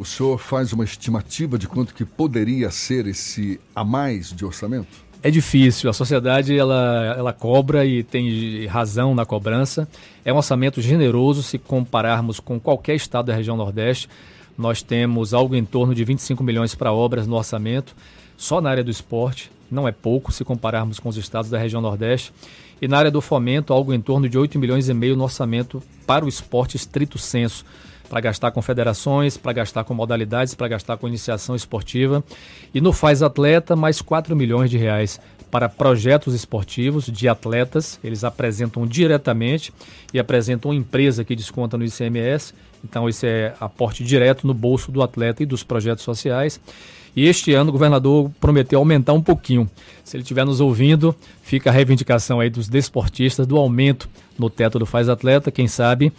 O 0.00 0.04
senhor 0.06 0.38
faz 0.38 0.72
uma 0.72 0.82
estimativa 0.82 1.58
de 1.58 1.68
quanto 1.68 1.92
que 1.92 2.06
poderia 2.06 2.70
ser 2.70 3.06
esse 3.06 3.60
a 3.76 3.84
mais 3.84 4.32
de 4.32 4.46
orçamento? 4.46 4.88
É 5.22 5.30
difícil, 5.30 5.90
a 5.90 5.92
sociedade 5.92 6.56
ela, 6.56 7.14
ela 7.18 7.32
cobra 7.34 7.84
e 7.84 8.02
tem 8.02 8.64
razão 8.64 9.14
na 9.14 9.26
cobrança. 9.26 9.86
É 10.24 10.32
um 10.32 10.38
orçamento 10.38 10.80
generoso 10.80 11.42
se 11.42 11.58
compararmos 11.58 12.40
com 12.40 12.58
qualquer 12.58 12.94
estado 12.94 13.26
da 13.26 13.34
região 13.34 13.58
Nordeste. 13.58 14.08
Nós 14.56 14.80
temos 14.80 15.34
algo 15.34 15.54
em 15.54 15.66
torno 15.66 15.94
de 15.94 16.02
25 16.02 16.42
milhões 16.42 16.74
para 16.74 16.90
obras 16.90 17.26
no 17.26 17.36
orçamento, 17.36 17.94
só 18.38 18.58
na 18.58 18.70
área 18.70 18.82
do 18.82 18.90
esporte, 18.90 19.52
não 19.70 19.86
é 19.86 19.92
pouco 19.92 20.32
se 20.32 20.46
compararmos 20.46 20.98
com 20.98 21.10
os 21.10 21.18
estados 21.18 21.50
da 21.50 21.58
região 21.58 21.82
Nordeste. 21.82 22.32
E 22.80 22.88
na 22.88 22.96
área 22.96 23.10
do 23.10 23.20
fomento, 23.20 23.74
algo 23.74 23.92
em 23.92 24.00
torno 24.00 24.30
de 24.30 24.38
8 24.38 24.58
milhões 24.58 24.88
e 24.88 24.94
meio 24.94 25.14
no 25.14 25.24
orçamento 25.24 25.82
para 26.06 26.24
o 26.24 26.28
esporte 26.28 26.74
estrito 26.74 27.18
senso 27.18 27.66
para 28.10 28.20
gastar 28.20 28.50
com 28.50 28.60
federações, 28.60 29.36
para 29.36 29.52
gastar 29.52 29.84
com 29.84 29.94
modalidades, 29.94 30.52
para 30.52 30.66
gastar 30.66 30.96
com 30.96 31.06
iniciação 31.06 31.54
esportiva. 31.54 32.24
E 32.74 32.80
no 32.80 32.92
Faz 32.92 33.22
Atleta, 33.22 33.76
mais 33.76 34.02
4 34.02 34.34
milhões 34.34 34.68
de 34.68 34.76
reais 34.76 35.20
para 35.48 35.68
projetos 35.68 36.34
esportivos 36.34 37.06
de 37.06 37.28
atletas. 37.28 38.00
Eles 38.02 38.24
apresentam 38.24 38.84
diretamente 38.84 39.72
e 40.12 40.18
apresentam 40.18 40.74
empresa 40.74 41.24
que 41.24 41.36
desconta 41.36 41.78
no 41.78 41.84
ICMS. 41.84 42.52
Então, 42.84 43.08
esse 43.08 43.28
é 43.28 43.54
aporte 43.60 44.02
direto 44.02 44.44
no 44.44 44.54
bolso 44.54 44.90
do 44.90 45.02
atleta 45.02 45.44
e 45.44 45.46
dos 45.46 45.62
projetos 45.62 46.02
sociais. 46.02 46.60
E 47.14 47.26
este 47.26 47.52
ano 47.54 47.70
o 47.70 47.72
governador 47.72 48.30
prometeu 48.40 48.78
aumentar 48.80 49.12
um 49.12 49.22
pouquinho. 49.22 49.70
Se 50.04 50.16
ele 50.16 50.22
estiver 50.22 50.44
nos 50.44 50.60
ouvindo, 50.60 51.14
fica 51.42 51.70
a 51.70 51.72
reivindicação 51.72 52.40
aí 52.40 52.50
dos 52.50 52.68
desportistas 52.68 53.46
do 53.46 53.56
aumento 53.56 54.08
no 54.38 54.48
teto 54.48 54.78
do 54.78 54.86
Faz 54.86 55.08
Atleta, 55.08 55.50
quem 55.50 55.68
sabe 55.68 56.12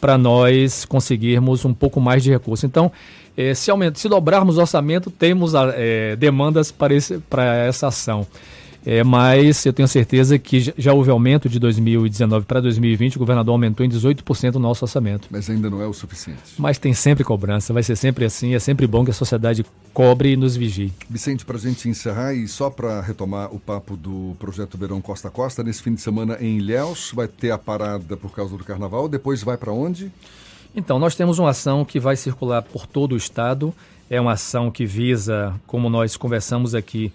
para 0.00 0.18
nós 0.18 0.84
conseguirmos 0.84 1.64
um 1.64 1.74
pouco 1.74 2.00
mais 2.00 2.22
de 2.22 2.30
recurso. 2.30 2.66
Então, 2.66 2.90
eh, 3.36 3.54
se, 3.54 3.70
aumenta, 3.70 3.98
se 3.98 4.08
dobrarmos 4.08 4.58
o 4.58 4.60
orçamento, 4.60 5.10
temos 5.10 5.52
eh, 5.54 6.16
demandas 6.16 6.72
para 6.72 6.94
essa 7.66 7.88
ação. 7.88 8.26
É, 8.90 9.04
mas 9.04 9.66
eu 9.66 9.72
tenho 9.74 9.86
certeza 9.86 10.38
que 10.38 10.72
já 10.78 10.94
houve 10.94 11.10
aumento 11.10 11.46
de 11.46 11.58
2019 11.58 12.46
para 12.46 12.58
2020, 12.58 13.16
o 13.16 13.18
governador 13.18 13.52
aumentou 13.52 13.84
em 13.84 13.88
18% 13.90 14.54
o 14.54 14.58
nosso 14.58 14.82
orçamento. 14.82 15.28
Mas 15.30 15.50
ainda 15.50 15.68
não 15.68 15.82
é 15.82 15.86
o 15.86 15.92
suficiente. 15.92 16.40
Mas 16.56 16.78
tem 16.78 16.94
sempre 16.94 17.22
cobrança, 17.22 17.74
vai 17.74 17.82
ser 17.82 17.96
sempre 17.96 18.24
assim, 18.24 18.54
é 18.54 18.58
sempre 18.58 18.86
bom 18.86 19.04
que 19.04 19.10
a 19.10 19.14
sociedade 19.14 19.62
cobre 19.92 20.32
e 20.32 20.36
nos 20.38 20.56
vigie. 20.56 20.90
Vicente, 21.06 21.44
para 21.44 21.58
a 21.58 21.60
gente 21.60 21.86
encerrar 21.86 22.32
e 22.32 22.48
só 22.48 22.70
para 22.70 23.02
retomar 23.02 23.54
o 23.54 23.58
papo 23.58 23.94
do 23.94 24.34
projeto 24.38 24.78
Verão 24.78 25.02
Costa 25.02 25.28
Costa, 25.28 25.62
nesse 25.62 25.82
fim 25.82 25.92
de 25.92 26.00
semana 26.00 26.38
em 26.40 26.56
Ilhéus, 26.56 27.12
vai 27.14 27.28
ter 27.28 27.50
a 27.50 27.58
parada 27.58 28.16
por 28.16 28.32
causa 28.32 28.56
do 28.56 28.64
carnaval, 28.64 29.06
depois 29.06 29.42
vai 29.42 29.58
para 29.58 29.70
onde? 29.70 30.10
Então, 30.74 30.98
nós 30.98 31.14
temos 31.14 31.38
uma 31.38 31.50
ação 31.50 31.84
que 31.84 32.00
vai 32.00 32.16
circular 32.16 32.62
por 32.62 32.86
todo 32.86 33.12
o 33.12 33.18
estado, 33.18 33.74
é 34.08 34.18
uma 34.18 34.32
ação 34.32 34.70
que 34.70 34.86
visa, 34.86 35.54
como 35.66 35.90
nós 35.90 36.16
conversamos 36.16 36.74
aqui, 36.74 37.12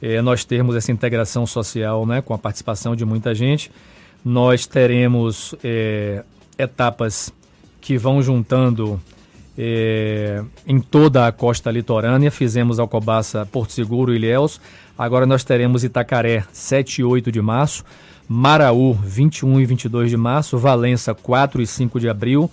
é, 0.00 0.22
nós 0.22 0.44
termos 0.44 0.76
essa 0.76 0.92
integração 0.92 1.46
social 1.46 2.06
né, 2.06 2.22
com 2.22 2.34
a 2.34 2.38
participação 2.38 2.94
de 2.94 3.04
muita 3.04 3.34
gente. 3.34 3.70
Nós 4.24 4.66
teremos 4.66 5.54
é, 5.62 6.24
etapas 6.58 7.32
que 7.80 7.96
vão 7.96 8.22
juntando 8.22 9.00
é, 9.56 10.42
em 10.66 10.80
toda 10.80 11.26
a 11.26 11.32
costa 11.32 11.70
litorânea. 11.70 12.30
Fizemos 12.30 12.78
Alcobaça, 12.78 13.46
Porto 13.46 13.72
Seguro 13.72 14.12
e 14.12 14.16
Ilhéus. 14.16 14.60
Agora 14.96 15.26
nós 15.26 15.42
teremos 15.42 15.84
Itacaré, 15.84 16.44
7 16.52 17.00
e 17.00 17.04
8 17.04 17.32
de 17.32 17.40
março. 17.40 17.84
Maraú, 18.28 18.92
21 18.92 19.60
e 19.60 19.64
22 19.64 20.10
de 20.10 20.16
março. 20.16 20.58
Valença, 20.58 21.14
4 21.14 21.62
e 21.62 21.66
5 21.66 21.98
de 21.98 22.08
abril. 22.08 22.50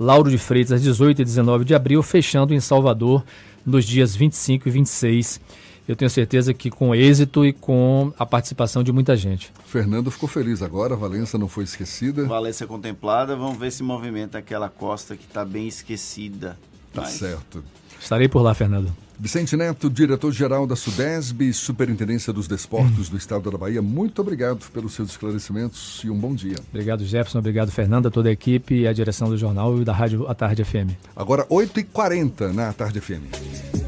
Lauro 0.00 0.30
de 0.30 0.38
Freitas, 0.38 0.82
18 0.82 1.22
e 1.22 1.24
19 1.24 1.64
de 1.64 1.74
abril. 1.74 2.02
Fechando 2.02 2.54
em 2.54 2.60
Salvador, 2.60 3.24
nos 3.64 3.84
dias 3.84 4.16
25 4.16 4.68
e 4.68 4.72
26 4.72 5.34
de 5.36 5.67
eu 5.88 5.96
tenho 5.96 6.10
certeza 6.10 6.52
que 6.52 6.70
com 6.70 6.94
êxito 6.94 7.46
e 7.46 7.52
com 7.52 8.12
a 8.18 8.26
participação 8.26 8.84
de 8.84 8.92
muita 8.92 9.16
gente. 9.16 9.50
Fernando 9.64 10.10
ficou 10.10 10.28
feliz 10.28 10.62
agora, 10.62 10.94
Valença 10.94 11.38
não 11.38 11.48
foi 11.48 11.64
esquecida. 11.64 12.26
Valença 12.26 12.66
contemplada, 12.66 13.34
vamos 13.34 13.58
ver 13.58 13.72
se 13.72 13.82
movimenta 13.82 14.36
aquela 14.36 14.68
costa 14.68 15.16
que 15.16 15.24
está 15.24 15.46
bem 15.46 15.66
esquecida. 15.66 16.58
Tá 16.92 17.02
Mas... 17.02 17.12
certo. 17.12 17.64
Estarei 17.98 18.28
por 18.28 18.42
lá, 18.42 18.54
Fernando. 18.54 18.94
Vicente 19.18 19.56
Neto, 19.56 19.90
diretor-geral 19.90 20.64
da 20.64 20.76
Sudesb, 20.76 21.52
Superintendência 21.52 22.32
dos 22.32 22.46
Desportos 22.46 23.08
do 23.08 23.16
Estado 23.16 23.50
da 23.50 23.58
Bahia, 23.58 23.82
muito 23.82 24.22
obrigado 24.22 24.64
pelos 24.72 24.92
seus 24.92 25.10
esclarecimentos 25.10 26.02
e 26.04 26.10
um 26.10 26.16
bom 26.16 26.32
dia. 26.32 26.54
Obrigado, 26.70 27.04
Jefferson. 27.04 27.40
Obrigado, 27.40 27.72
Fernando, 27.72 28.06
a 28.06 28.10
toda 28.12 28.28
a 28.28 28.32
equipe 28.32 28.82
e 28.82 28.86
a 28.86 28.92
direção 28.92 29.28
do 29.28 29.36
jornal 29.36 29.80
e 29.80 29.84
da 29.84 29.92
Rádio 29.92 30.28
A 30.28 30.34
Tarde 30.34 30.64
FM. 30.64 30.92
Agora, 31.16 31.44
8h40 31.46 32.52
na 32.52 32.72
Tarde 32.72 33.00
FM. 33.00 33.87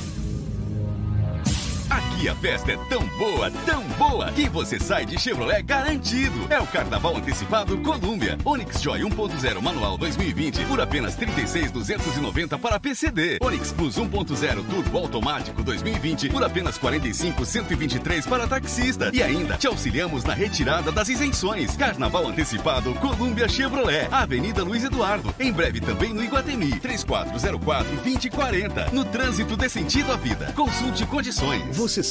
A 2.29 2.35
festa 2.35 2.71
é 2.71 2.77
tão 2.87 3.03
boa, 3.17 3.49
tão 3.65 3.83
boa, 3.97 4.31
que 4.31 4.47
você 4.47 4.79
sai 4.79 5.05
de 5.05 5.19
Chevrolet 5.19 5.63
garantido. 5.63 6.45
É 6.49 6.59
o 6.59 6.67
Carnaval 6.67 7.17
Antecipado 7.17 7.75
Colômbia. 7.79 8.37
Onix 8.45 8.79
Joy 8.79 9.01
1.0 9.01 9.61
Manual 9.61 9.97
2020 9.97 10.65
por 10.65 10.79
apenas 10.79 11.15
36,290 11.15 12.59
para 12.59 12.79
PCD. 12.79 13.39
Onix 13.41 13.71
Plus 13.71 13.97
1.0 13.97 14.63
Turbo 14.65 14.97
Automático 14.99 15.63
2020 15.63 16.29
por 16.29 16.43
apenas 16.43 16.77
45,123 16.77 18.27
para 18.27 18.47
taxista. 18.47 19.09
E 19.11 19.23
ainda 19.23 19.57
te 19.57 19.65
auxiliamos 19.65 20.23
na 20.23 20.33
retirada 20.33 20.91
das 20.91 21.09
isenções. 21.09 21.75
Carnaval 21.75 22.27
Antecipado 22.27 22.93
Colômbia 22.95 23.49
Chevrolet. 23.49 24.07
Avenida 24.11 24.63
Luiz 24.63 24.83
Eduardo. 24.83 25.33
Em 25.39 25.51
breve 25.51 25.81
também 25.81 26.13
no 26.13 26.23
Iguatemi. 26.23 26.79
3404-2040. 26.79 28.91
No 28.91 29.03
trânsito 29.05 29.57
dê 29.57 29.67
sentido 29.67 30.11
à 30.11 30.17
vida. 30.17 30.53
Consulte 30.55 31.03
condições. 31.05 31.75
Você 31.75 32.10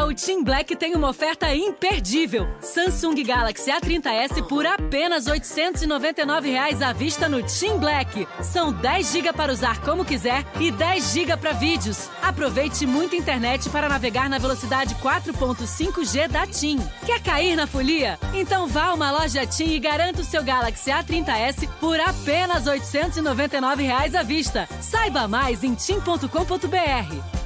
o 0.00 0.14
Team 0.14 0.42
Black 0.42 0.74
tem 0.74 0.94
uma 0.94 1.10
oferta 1.10 1.54
imperdível. 1.54 2.48
Samsung 2.60 3.22
Galaxy 3.22 3.70
A30s 3.70 4.42
por 4.48 4.64
apenas 4.64 5.26
899 5.26 6.50
reais 6.50 6.80
à 6.80 6.92
vista 6.92 7.28
no 7.28 7.42
Team 7.42 7.78
Black. 7.78 8.26
São 8.42 8.72
10 8.72 9.12
GB 9.12 9.32
para 9.34 9.52
usar 9.52 9.80
como 9.82 10.04
quiser 10.04 10.44
e 10.58 10.70
10 10.70 11.12
GB 11.12 11.36
para 11.36 11.52
vídeos. 11.52 12.08
Aproveite 12.22 12.86
muita 12.86 13.16
internet 13.16 13.68
para 13.68 13.88
navegar 13.88 14.30
na 14.30 14.38
velocidade 14.38 14.94
4.5G 14.94 16.28
da 16.28 16.46
TIM. 16.46 16.78
Quer 17.04 17.20
cair 17.20 17.54
na 17.54 17.66
folia? 17.66 18.18
Então 18.32 18.66
vá 18.66 18.86
a 18.86 18.94
uma 18.94 19.10
loja 19.10 19.46
TIM 19.46 19.72
e 19.72 19.78
garanta 19.78 20.22
o 20.22 20.24
seu 20.24 20.42
Galaxy 20.42 20.90
A30s 20.90 21.68
por 21.78 22.00
apenas 22.00 22.66
899 22.66 23.82
reais 23.82 24.14
à 24.14 24.22
vista. 24.22 24.66
Saiba 24.80 25.28
mais 25.28 25.62
em 25.62 25.74
tim.com.br. 25.74 27.41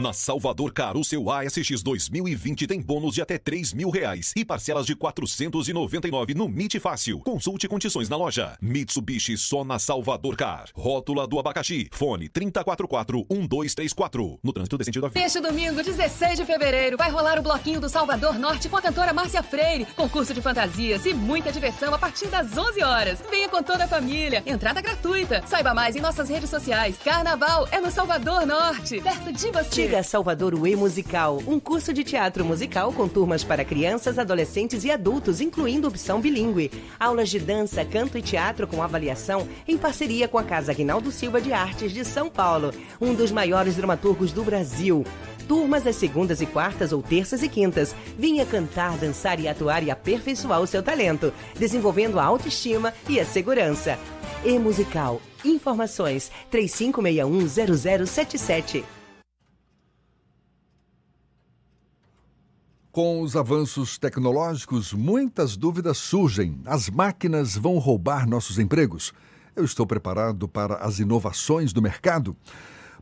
Na 0.00 0.12
Salvador 0.12 0.72
Car, 0.72 0.96
o 0.96 1.02
seu 1.02 1.28
ASX 1.28 1.82
2020 1.82 2.68
tem 2.68 2.80
bônus 2.80 3.16
de 3.16 3.20
até 3.20 3.36
3 3.36 3.72
mil 3.72 3.90
reais 3.90 4.32
e 4.36 4.44
parcelas 4.44 4.86
de 4.86 4.94
499 4.94 6.34
no 6.34 6.44
MIT 6.44 6.78
Fácil. 6.78 7.18
Consulte 7.18 7.66
condições 7.66 8.08
na 8.08 8.16
loja. 8.16 8.56
Mitsubishi 8.62 9.36
só 9.36 9.64
na 9.64 9.76
Salvador 9.76 10.36
Car. 10.36 10.66
Rótula 10.72 11.26
do 11.26 11.40
abacaxi. 11.40 11.88
Fone 11.90 12.28
3044-1234. 12.28 14.38
No 14.40 14.52
trânsito 14.52 14.78
desse 14.78 14.86
sentido 14.86 15.02
da 15.02 15.08
vida. 15.08 15.26
Este 15.26 15.40
domingo, 15.40 15.82
16 15.82 16.38
de 16.38 16.44
fevereiro, 16.44 16.96
vai 16.96 17.10
rolar 17.10 17.36
o 17.36 17.42
Bloquinho 17.42 17.80
do 17.80 17.88
Salvador 17.88 18.38
Norte 18.38 18.68
com 18.68 18.76
a 18.76 18.82
cantora 18.82 19.12
Márcia 19.12 19.42
Freire. 19.42 19.84
Concurso 19.96 20.32
de 20.32 20.40
fantasias 20.40 21.06
e 21.06 21.14
muita 21.14 21.50
diversão 21.50 21.92
a 21.92 21.98
partir 21.98 22.28
das 22.28 22.56
11 22.56 22.84
horas. 22.84 23.18
Venha 23.28 23.48
com 23.48 23.60
toda 23.64 23.86
a 23.86 23.88
família. 23.88 24.44
Entrada 24.46 24.80
gratuita. 24.80 25.42
Saiba 25.44 25.74
mais 25.74 25.96
em 25.96 26.00
nossas 26.00 26.28
redes 26.28 26.48
sociais. 26.48 26.96
Carnaval 26.98 27.66
é 27.72 27.80
no 27.80 27.90
Salvador 27.90 28.46
Norte, 28.46 29.00
perto 29.00 29.32
de 29.32 29.50
você. 29.50 29.87
Chega 29.88 30.00
a 30.00 30.02
Salvador 30.02 30.54
Way 30.54 30.76
Musical, 30.76 31.42
um 31.46 31.58
curso 31.58 31.94
de 31.94 32.04
teatro 32.04 32.44
musical 32.44 32.92
com 32.92 33.08
turmas 33.08 33.42
para 33.42 33.64
crianças, 33.64 34.18
adolescentes 34.18 34.84
e 34.84 34.90
adultos, 34.90 35.40
incluindo 35.40 35.88
opção 35.88 36.20
bilíngue. 36.20 36.70
Aulas 37.00 37.30
de 37.30 37.38
dança, 37.38 37.82
canto 37.86 38.18
e 38.18 38.22
teatro 38.22 38.66
com 38.66 38.82
avaliação 38.82 39.48
em 39.66 39.78
parceria 39.78 40.28
com 40.28 40.36
a 40.36 40.44
Casa 40.44 40.72
Aguinaldo 40.72 41.10
Silva 41.10 41.40
de 41.40 41.54
Artes 41.54 41.90
de 41.90 42.04
São 42.04 42.28
Paulo, 42.28 42.70
um 43.00 43.14
dos 43.14 43.32
maiores 43.32 43.76
dramaturgos 43.76 44.30
do 44.30 44.44
Brasil. 44.44 45.06
Turmas 45.48 45.86
às 45.86 45.96
segundas 45.96 46.42
e 46.42 46.46
quartas 46.46 46.92
ou 46.92 47.02
terças 47.02 47.42
e 47.42 47.48
quintas. 47.48 47.94
Vinha 48.18 48.44
cantar, 48.44 48.98
dançar 48.98 49.40
e 49.40 49.48
atuar 49.48 49.82
e 49.82 49.90
aperfeiçoar 49.90 50.60
o 50.60 50.66
seu 50.66 50.82
talento, 50.82 51.32
desenvolvendo 51.58 52.20
a 52.20 52.24
autoestima 52.24 52.92
e 53.08 53.18
a 53.18 53.24
segurança. 53.24 53.98
E 54.44 54.58
Musical. 54.58 55.22
Informações 55.42 56.30
35610077. 56.52 58.97
Com 62.90 63.20
os 63.20 63.36
avanços 63.36 63.98
tecnológicos, 63.98 64.94
muitas 64.94 65.58
dúvidas 65.58 65.98
surgem. 65.98 66.58
As 66.64 66.88
máquinas 66.88 67.54
vão 67.54 67.76
roubar 67.76 68.26
nossos 68.26 68.58
empregos? 68.58 69.12
Eu 69.54 69.62
estou 69.62 69.86
preparado 69.86 70.48
para 70.48 70.76
as 70.76 70.98
inovações 70.98 71.70
do 71.70 71.82
mercado? 71.82 72.34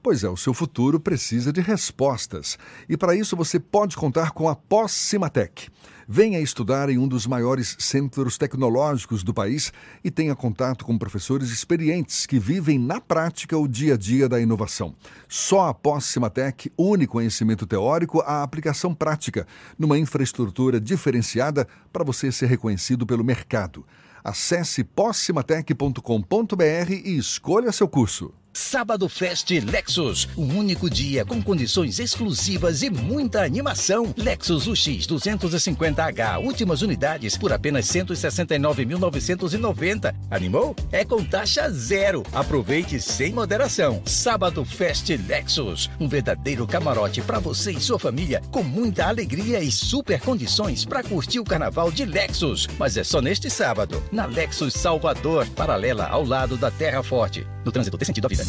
Pois 0.03 0.25
é, 0.25 0.29
o 0.29 0.37
seu 0.37 0.53
futuro 0.53 0.99
precisa 0.99 1.53
de 1.53 1.61
respostas. 1.61 2.59
E 2.89 2.97
para 2.97 3.15
isso 3.15 3.37
você 3.37 3.61
pode 3.61 3.97
contar 3.97 4.33
com 4.33 4.49
a 4.49 4.57
Pós-Cimatec. 4.57 5.69
Venha 6.09 6.39
estudar 6.39 6.89
em 6.89 6.99
um 6.99 7.09
dos 7.09 7.27
maiores 7.27 7.77
centros 7.81 8.39
tecnológicos 8.39 9.25
do 9.25 9.35
país 9.35 9.73
e 10.05 10.11
tenha 10.11 10.37
contato 10.37 10.85
com 10.85 10.97
professores 10.97 11.51
experientes 11.51 12.27
que 12.27 12.39
vivem 12.39 12.79
na 12.79 13.01
prática 13.01 13.59
o 13.59 13.67
dia 13.67 13.95
a 13.95 13.97
dia 13.97 14.29
da 14.29 14.41
inovação. 14.41 14.95
Só 15.29 15.67
a 15.67 15.75
Pós-Cimatec 15.75 16.71
une 16.79 17.09
conhecimento 17.09 17.67
teórico 17.67 18.21
à 18.21 18.45
aplicação 18.45 18.95
prática, 18.95 19.49
numa 19.77 19.99
infraestrutura 19.99 20.81
diferenciada 20.81 21.67
para 21.93 22.05
você 22.05 22.31
ser 22.31 22.47
reconhecido 22.47 23.05
pelo 23.05 23.25
mercado. 23.25 23.85
Acesse 24.23 24.85
possimatec.com.br 24.85 26.93
e 27.05 27.17
escolha 27.17 27.73
seu 27.73 27.89
curso. 27.89 28.33
Sábado 28.57 29.07
Fest 29.07 29.51
Lexus, 29.51 30.27
um 30.35 30.57
único 30.57 30.89
dia 30.89 31.27
com 31.27 31.43
condições 31.43 31.99
exclusivas 31.99 32.81
e 32.81 32.89
muita 32.89 33.45
animação. 33.45 34.15
Lexus 34.17 34.67
UX 34.67 35.07
250H, 35.07 36.43
últimas 36.43 36.81
unidades 36.81 37.37
por 37.37 37.53
apenas 37.53 37.85
169.990. 37.89 40.15
Animou? 40.31 40.75
É 40.91 41.05
com 41.05 41.23
taxa 41.23 41.71
zero. 41.71 42.23
Aproveite 42.33 42.99
sem 42.99 43.31
moderação. 43.31 44.01
Sábado 44.07 44.65
Fest 44.65 45.11
Lexus, 45.29 45.91
um 46.01 46.09
verdadeiro 46.09 46.67
camarote 46.67 47.21
para 47.21 47.39
você 47.39 47.73
e 47.73 47.81
sua 47.81 47.99
família, 47.99 48.41
com 48.51 48.63
muita 48.63 49.07
alegria 49.07 49.61
e 49.61 49.71
super 49.71 50.19
condições 50.19 50.87
para 50.87 51.03
curtir 51.03 51.41
o 51.41 51.45
carnaval 51.45 51.93
de 51.93 52.07
Lexus. 52.07 52.67
Mas 52.79 52.97
é 52.97 53.05
só 53.05 53.21
neste 53.21 53.51
sábado, 53.51 54.03
na 54.11 54.25
Lexus 54.25 54.73
Salvador, 54.73 55.47
paralela 55.51 56.07
ao 56.07 56.25
lado 56.25 56.57
da 56.57 56.71
Terra 56.71 57.03
Forte. 57.03 57.47
No 57.63 57.71
trânsito 57.71 57.99
tem 57.99 58.07
sentido 58.07 58.25
a 58.25 58.29
vida. 58.29 58.46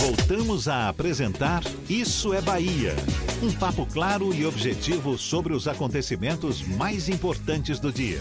Voltamos 0.00 0.68
a 0.68 0.88
apresentar 0.88 1.62
Isso 1.88 2.32
é 2.32 2.40
Bahia. 2.40 2.94
Um 3.42 3.52
papo 3.52 3.86
claro 3.86 4.34
e 4.34 4.46
objetivo 4.46 5.18
sobre 5.18 5.52
os 5.52 5.68
acontecimentos 5.68 6.62
mais 6.62 7.08
importantes 7.08 7.78
do 7.78 7.92
dia. 7.92 8.20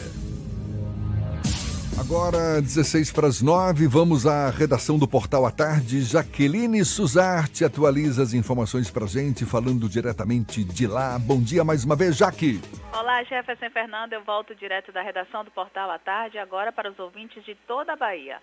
Agora, 1.99 2.59
16 2.59 3.11
para 3.11 3.27
as 3.27 3.41
9, 3.41 3.87
vamos 3.87 4.25
à 4.25 4.49
redação 4.49 4.97
do 4.97 5.07
Portal 5.07 5.45
à 5.45 5.51
Tarde. 5.51 6.01
Jaqueline 6.01 6.83
Suzarte 6.83 7.63
atualiza 7.63 8.23
as 8.23 8.33
informações 8.33 8.89
para 8.89 9.05
gente, 9.05 9.45
falando 9.45 9.87
diretamente 9.87 10.63
de 10.63 10.87
lá. 10.87 11.17
Bom 11.19 11.39
dia 11.39 11.63
mais 11.63 11.85
uma 11.85 11.95
vez, 11.95 12.17
Jaque. 12.17 12.59
Olá, 12.91 13.23
Jefferson 13.23 13.69
Fernando. 13.69 14.13
Eu 14.13 14.23
volto 14.23 14.55
direto 14.55 14.91
da 14.91 15.01
redação 15.01 15.45
do 15.45 15.51
Portal 15.51 15.89
à 15.91 15.99
Tarde, 15.99 16.37
agora 16.39 16.71
para 16.71 16.91
os 16.91 16.97
ouvintes 16.97 17.43
de 17.45 17.55
toda 17.67 17.93
a 17.93 17.95
Bahia. 17.95 18.39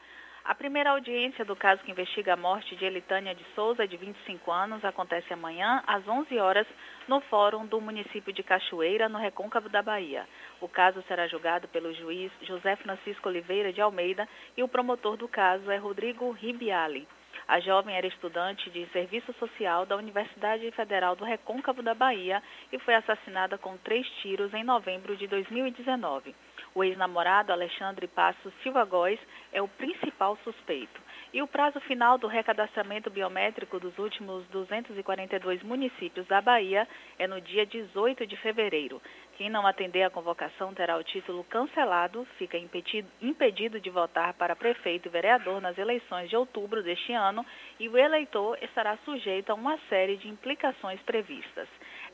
A 0.51 0.55
primeira 0.57 0.91
audiência 0.91 1.45
do 1.45 1.55
caso 1.55 1.81
que 1.85 1.93
investiga 1.93 2.33
a 2.33 2.37
morte 2.37 2.75
de 2.75 2.85
Elitânia 2.85 3.33
de 3.37 3.45
Souza, 3.55 3.87
de 3.87 3.97
25 3.97 4.51
anos, 4.51 4.85
acontece 4.85 5.33
amanhã, 5.33 5.81
às 5.87 6.09
11 6.09 6.37
horas, 6.41 6.67
no 7.07 7.21
Fórum 7.21 7.65
do 7.67 7.81
município 7.81 8.33
de 8.33 8.43
Cachoeira, 8.43 9.09
no 9.09 9.17
Recôncavo 9.17 9.69
da 9.69 9.81
Bahia. 9.81 10.27
O 10.61 10.67
caso 10.67 11.05
será 11.07 11.29
julgado 11.29 11.69
pelo 11.69 11.95
juiz 11.95 12.33
José 12.43 12.75
Francisco 12.75 13.29
Oliveira 13.29 13.73
de 13.73 13.81
Almeida 13.81 14.29
e 14.57 14.63
o 14.65 14.67
promotor 14.67 15.17
do 15.17 15.29
caso 15.29 15.71
é 15.71 15.77
Rodrigo 15.77 16.29
Ribiali. 16.33 17.07
A 17.47 17.61
jovem 17.61 17.97
era 17.97 18.09
estudante 18.09 18.71
de 18.71 18.87
serviço 18.87 19.33
social 19.35 19.87
da 19.87 19.97
Universidade 19.97 20.69
Federal 20.73 21.15
do 21.15 21.25
Recôncavo 21.25 21.81
da 21.81 21.95
Bahia 21.95 22.43
e 22.73 22.79
foi 22.81 22.97
assassinada 22.97 23.57
com 23.57 23.77
três 23.77 24.05
tiros 24.21 24.53
em 24.53 24.65
novembro 24.65 25.17
de 25.17 25.29
2019. 25.29 26.35
O 26.75 26.85
ex-namorado 26.85 27.53
Alexandre 27.53 28.07
Passo 28.07 28.53
Silva 28.63 28.85
Góes 28.85 29.19
é 29.53 29.61
o 29.61 29.67
principal 29.67 30.37
suspeito. 30.45 31.01
E 31.33 31.43
o 31.43 31.47
prazo 31.47 31.81
final 31.81 32.19
do 32.19 32.27
recadastramento 32.27 33.09
biométrico 33.09 33.79
dos 33.79 33.97
últimos 33.99 34.45
242 34.49 35.63
municípios 35.63 36.27
da 36.27 36.41
Bahia 36.41 36.89
é 37.19 37.27
no 37.27 37.41
dia 37.41 37.65
18 37.65 38.27
de 38.27 38.37
fevereiro. 38.37 39.01
Quem 39.37 39.49
não 39.49 39.67
atender 39.67 40.03
à 40.03 40.11
convocação 40.11 40.75
terá 40.75 40.97
o 40.97 41.05
título 41.05 41.45
cancelado, 41.45 42.27
fica 42.37 42.59
impedido, 42.59 43.09
impedido 43.23 43.81
de 43.81 43.89
votar 43.89 44.35
para 44.35 44.57
prefeito 44.57 45.07
e 45.07 45.11
vereador 45.11 45.61
nas 45.61 45.79
eleições 45.79 46.29
de 46.29 46.37
outubro 46.37 46.83
deste 46.83 47.13
ano 47.13 47.47
e 47.79 47.89
o 47.89 47.97
eleitor 47.97 48.59
estará 48.61 48.97
sujeito 48.99 49.51
a 49.51 49.55
uma 49.55 49.79
série 49.89 50.17
de 50.17 50.29
implicações 50.29 51.01
previstas. 51.03 51.69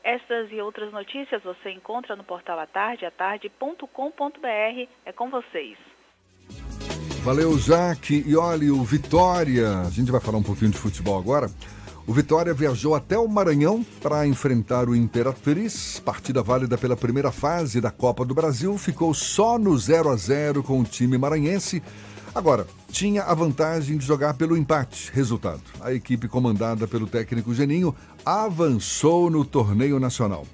Estas 0.07 0.49
e 0.53 0.61
outras 0.61 0.93
notícias 0.93 1.43
você 1.43 1.69
encontra 1.69 2.15
no 2.15 2.23
portal 2.23 2.57
atardeatarde.com.br. 2.59 4.89
É 5.05 5.11
com 5.11 5.29
vocês. 5.29 5.77
Valeu, 7.25 7.57
Jaque. 7.57 8.23
E 8.25 8.37
olha, 8.37 8.73
o 8.73 8.85
Vitória, 8.85 9.81
a 9.81 9.89
gente 9.89 10.09
vai 10.09 10.21
falar 10.21 10.37
um 10.37 10.43
pouquinho 10.43 10.71
de 10.71 10.77
futebol 10.77 11.19
agora. 11.19 11.49
O 12.07 12.13
Vitória 12.13 12.53
viajou 12.53 12.95
até 12.95 13.19
o 13.19 13.27
Maranhão 13.27 13.83
para 14.01 14.25
enfrentar 14.25 14.87
o 14.87 14.95
Imperatriz. 14.95 15.99
Partida 15.99 16.41
válida 16.41 16.77
pela 16.77 16.95
primeira 16.95 17.29
fase 17.29 17.81
da 17.81 17.91
Copa 17.91 18.23
do 18.23 18.33
Brasil. 18.33 18.77
Ficou 18.77 19.13
só 19.13 19.59
no 19.59 19.77
0 19.77 20.07
a 20.07 20.15
0 20.15 20.63
com 20.63 20.79
o 20.79 20.85
time 20.85 21.17
maranhense. 21.17 21.83
Agora, 22.37 22.67
tinha 22.91 23.23
a 23.23 23.33
vantagem 23.33 23.97
de 23.97 24.05
jogar 24.05 24.35
pelo 24.35 24.55
empate. 24.55 25.09
Resultado: 25.11 25.63
a 25.81 25.91
equipe 25.91 26.27
comandada 26.27 26.87
pelo 26.87 27.07
técnico 27.07 27.51
Geninho 27.51 27.95
avançou 28.23 29.27
no 29.27 29.43
torneio 29.43 29.99
nacional. 29.99 30.45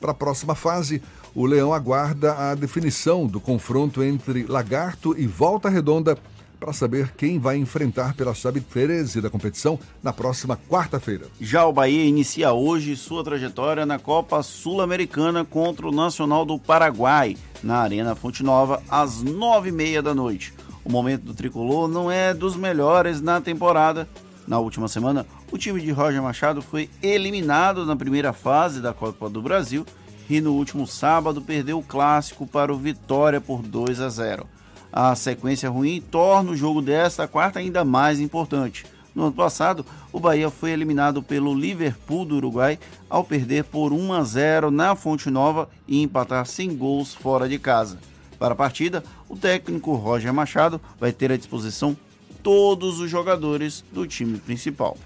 Para 0.00 0.12
a 0.12 0.14
próxima 0.14 0.54
fase, 0.54 1.02
o 1.34 1.44
Leão 1.44 1.74
aguarda 1.74 2.34
a 2.34 2.54
definição 2.54 3.26
do 3.26 3.40
confronto 3.40 4.00
entre 4.00 4.44
Lagarto 4.44 5.18
e 5.18 5.26
Volta 5.26 5.68
Redonda 5.68 6.16
para 6.60 6.72
saber 6.72 7.12
quem 7.16 7.40
vai 7.40 7.56
enfrentar 7.56 8.14
pela 8.14 8.32
chave 8.32 8.60
13 8.60 9.20
da 9.20 9.28
competição 9.28 9.76
na 10.04 10.12
próxima 10.12 10.56
quarta-feira. 10.70 11.26
Já 11.40 11.66
o 11.66 11.72
Bahia 11.72 12.04
inicia 12.04 12.52
hoje 12.52 12.94
sua 12.94 13.24
trajetória 13.24 13.84
na 13.84 13.98
Copa 13.98 14.40
Sul-Americana 14.40 15.44
contra 15.44 15.88
o 15.88 15.92
Nacional 15.92 16.44
do 16.44 16.60
Paraguai, 16.60 17.36
na 17.60 17.78
Arena 17.78 18.14
Fonte 18.14 18.44
Nova, 18.44 18.80
às 18.88 19.20
nove 19.20 19.70
e 19.70 19.72
meia 19.72 20.00
da 20.00 20.14
noite. 20.14 20.53
O 20.84 20.90
momento 20.90 21.22
do 21.22 21.34
tricolor 21.34 21.88
não 21.88 22.10
é 22.10 22.34
dos 22.34 22.56
melhores 22.56 23.20
na 23.20 23.40
temporada. 23.40 24.06
Na 24.46 24.58
última 24.58 24.86
semana, 24.86 25.26
o 25.50 25.56
time 25.56 25.80
de 25.80 25.90
Roger 25.90 26.22
Machado 26.22 26.60
foi 26.60 26.90
eliminado 27.02 27.86
na 27.86 27.96
primeira 27.96 28.34
fase 28.34 28.80
da 28.80 28.92
Copa 28.92 29.30
do 29.30 29.40
Brasil 29.40 29.86
e 30.28 30.40
no 30.40 30.52
último 30.52 30.86
sábado 30.86 31.40
perdeu 31.40 31.78
o 31.78 31.82
clássico 31.82 32.46
para 32.46 32.72
o 32.72 32.76
Vitória 32.76 33.40
por 33.40 33.62
2 33.62 34.00
a 34.00 34.08
0. 34.10 34.46
A 34.92 35.14
sequência 35.14 35.70
ruim 35.70 36.00
torna 36.00 36.52
o 36.52 36.56
jogo 36.56 36.82
desta 36.82 37.26
quarta 37.26 37.58
ainda 37.58 37.84
mais 37.84 38.20
importante. 38.20 38.84
No 39.14 39.24
ano 39.24 39.32
passado, 39.32 39.86
o 40.12 40.20
Bahia 40.20 40.50
foi 40.50 40.70
eliminado 40.70 41.22
pelo 41.22 41.54
Liverpool 41.54 42.24
do 42.24 42.36
Uruguai 42.36 42.78
ao 43.08 43.24
perder 43.24 43.64
por 43.64 43.92
1 43.92 44.12
a 44.12 44.22
0 44.22 44.70
na 44.70 44.94
Fonte 44.94 45.30
Nova 45.30 45.68
e 45.86 46.02
empatar 46.02 46.46
sem 46.46 46.76
gols 46.76 47.14
fora 47.14 47.48
de 47.48 47.58
casa. 47.58 47.98
Para 48.44 48.52
a 48.52 48.56
partida, 48.56 49.02
o 49.26 49.38
técnico 49.38 49.94
Roger 49.94 50.30
Machado 50.30 50.78
vai 51.00 51.10
ter 51.12 51.32
à 51.32 51.36
disposição 51.38 51.96
todos 52.42 53.00
os 53.00 53.10
jogadores 53.10 53.80
do 53.90 54.06
time 54.06 54.38
principal. 54.38 54.98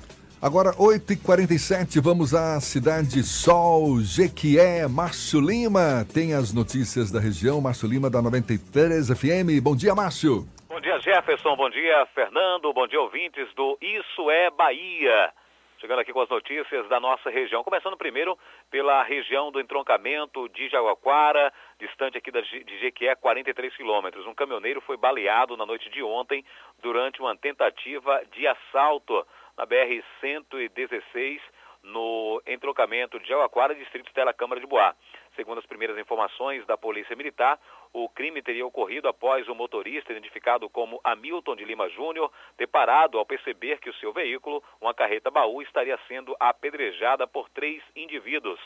Agora, 0.42 0.72
8h47, 0.72 2.02
vamos 2.02 2.34
à 2.34 2.60
Cidade 2.60 3.22
Sol, 3.22 4.00
Jequié, 4.00 4.88
Márcio 4.88 5.40
Lima. 5.40 6.04
Tem 6.12 6.34
as 6.34 6.52
notícias 6.52 7.12
da 7.12 7.20
região, 7.20 7.60
Márcio 7.60 7.88
Lima 7.88 8.10
da 8.10 8.20
93 8.20 9.06
FM. 9.10 9.62
Bom 9.62 9.76
dia, 9.76 9.94
Márcio. 9.94 10.44
Bom 10.68 10.80
dia, 10.80 10.98
Jefferson. 10.98 11.54
Bom 11.54 11.70
dia, 11.70 12.08
Fernando. 12.12 12.72
Bom 12.72 12.88
dia, 12.88 13.00
ouvintes 13.00 13.46
do 13.54 13.78
Isso 13.80 14.28
é 14.32 14.50
Bahia. 14.50 15.32
Chegando 15.80 16.00
aqui 16.00 16.12
com 16.12 16.20
as 16.20 16.28
notícias 16.28 16.88
da 16.88 16.98
nossa 16.98 17.30
região. 17.30 17.62
Começando 17.62 17.96
primeiro 17.96 18.36
pela 18.68 19.04
região 19.04 19.52
do 19.52 19.60
entroncamento 19.60 20.48
de 20.48 20.68
Jaguaquara, 20.68 21.52
distante 21.78 22.18
aqui 22.18 22.30
de 22.30 22.78
Jequié, 22.78 23.14
43 23.14 23.76
quilômetros. 23.76 24.26
Um 24.26 24.34
caminhoneiro 24.34 24.80
foi 24.80 24.96
baleado 24.96 25.56
na 25.56 25.64
noite 25.64 25.88
de 25.90 26.02
ontem 26.02 26.44
durante 26.80 27.20
uma 27.20 27.36
tentativa 27.36 28.22
de 28.32 28.46
assalto 28.46 29.26
na 29.56 29.66
BR-116, 29.66 31.40
no 31.82 32.42
entrocamento 32.46 33.18
de 33.20 33.28
Jaguaquara, 33.28 33.74
distrito 33.74 34.12
Tela 34.12 34.32
Câmara 34.32 34.60
de 34.60 34.66
Boá. 34.66 34.94
Segundo 35.36 35.58
as 35.58 35.66
primeiras 35.66 35.96
informações 35.96 36.66
da 36.66 36.76
Polícia 36.76 37.14
Militar, 37.14 37.58
o 37.92 38.08
crime 38.08 38.42
teria 38.42 38.66
ocorrido 38.66 39.08
após 39.08 39.48
o 39.48 39.54
motorista, 39.54 40.12
identificado 40.12 40.68
como 40.68 41.00
Hamilton 41.04 41.54
de 41.54 41.64
Lima 41.64 41.88
Júnior, 41.90 42.32
ter 42.56 42.66
parado 42.66 43.18
ao 43.18 43.24
perceber 43.24 43.78
que 43.78 43.88
o 43.88 43.94
seu 43.94 44.12
veículo, 44.12 44.62
uma 44.80 44.92
carreta 44.92 45.30
baú, 45.30 45.62
estaria 45.62 45.98
sendo 46.08 46.36
apedrejada 46.40 47.26
por 47.26 47.48
três 47.50 47.82
indivíduos. 47.94 48.60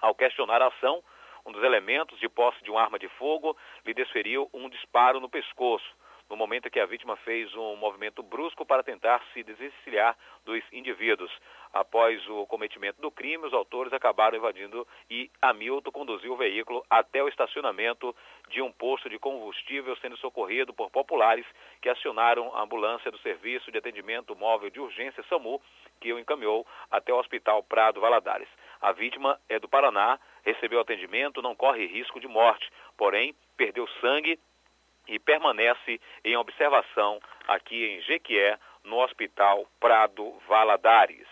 Ao 0.00 0.14
questionar 0.14 0.62
a 0.62 0.68
ação, 0.68 1.02
um 1.48 1.52
dos 1.52 1.64
elementos 1.64 2.20
de 2.20 2.28
posse 2.28 2.62
de 2.62 2.70
uma 2.70 2.82
arma 2.82 2.98
de 2.98 3.08
fogo 3.08 3.56
lhe 3.84 3.94
desferiu 3.94 4.50
um 4.52 4.68
disparo 4.68 5.18
no 5.18 5.30
pescoço 5.30 5.88
no 6.28 6.36
momento 6.36 6.70
que 6.70 6.78
a 6.78 6.86
vítima 6.86 7.16
fez 7.16 7.54
um 7.54 7.76
movimento 7.76 8.22
brusco 8.22 8.64
para 8.64 8.82
tentar 8.82 9.22
se 9.32 9.42
desvencilhar 9.42 10.16
dos 10.44 10.62
indivíduos. 10.72 11.30
Após 11.72 12.26
o 12.28 12.46
cometimento 12.46 13.00
do 13.00 13.10
crime, 13.10 13.46
os 13.46 13.52
autores 13.52 13.92
acabaram 13.92 14.36
invadindo 14.36 14.86
e 15.10 15.30
Hamilton 15.40 15.90
conduziu 15.90 16.32
o 16.32 16.36
veículo 16.36 16.84
até 16.88 17.22
o 17.22 17.28
estacionamento 17.28 18.14
de 18.50 18.60
um 18.60 18.70
posto 18.70 19.08
de 19.08 19.18
combustível, 19.18 19.96
sendo 19.96 20.16
socorrido 20.18 20.72
por 20.72 20.90
populares 20.90 21.46
que 21.80 21.88
acionaram 21.88 22.54
a 22.54 22.62
ambulância 22.62 23.10
do 23.10 23.18
Serviço 23.18 23.70
de 23.72 23.78
Atendimento 23.78 24.36
Móvel 24.36 24.70
de 24.70 24.80
Urgência 24.80 25.24
SAMU, 25.28 25.60
que 26.00 26.12
o 26.12 26.18
encaminhou 26.18 26.66
até 26.90 27.12
o 27.12 27.18
Hospital 27.18 27.62
Prado 27.62 28.00
Valadares. 28.00 28.48
A 28.80 28.92
vítima 28.92 29.38
é 29.48 29.58
do 29.58 29.68
Paraná, 29.68 30.18
recebeu 30.44 30.80
atendimento, 30.80 31.42
não 31.42 31.54
corre 31.54 31.86
risco 31.86 32.20
de 32.20 32.28
morte, 32.28 32.70
porém 32.96 33.34
perdeu 33.56 33.86
sangue 34.00 34.38
e 35.06 35.18
permanece 35.18 36.00
em 36.24 36.36
observação 36.36 37.20
aqui 37.46 37.84
em 37.84 38.00
Jequié, 38.02 38.58
no 38.84 38.98
Hospital 38.98 39.66
Prado 39.80 40.32
Valadares. 40.46 41.26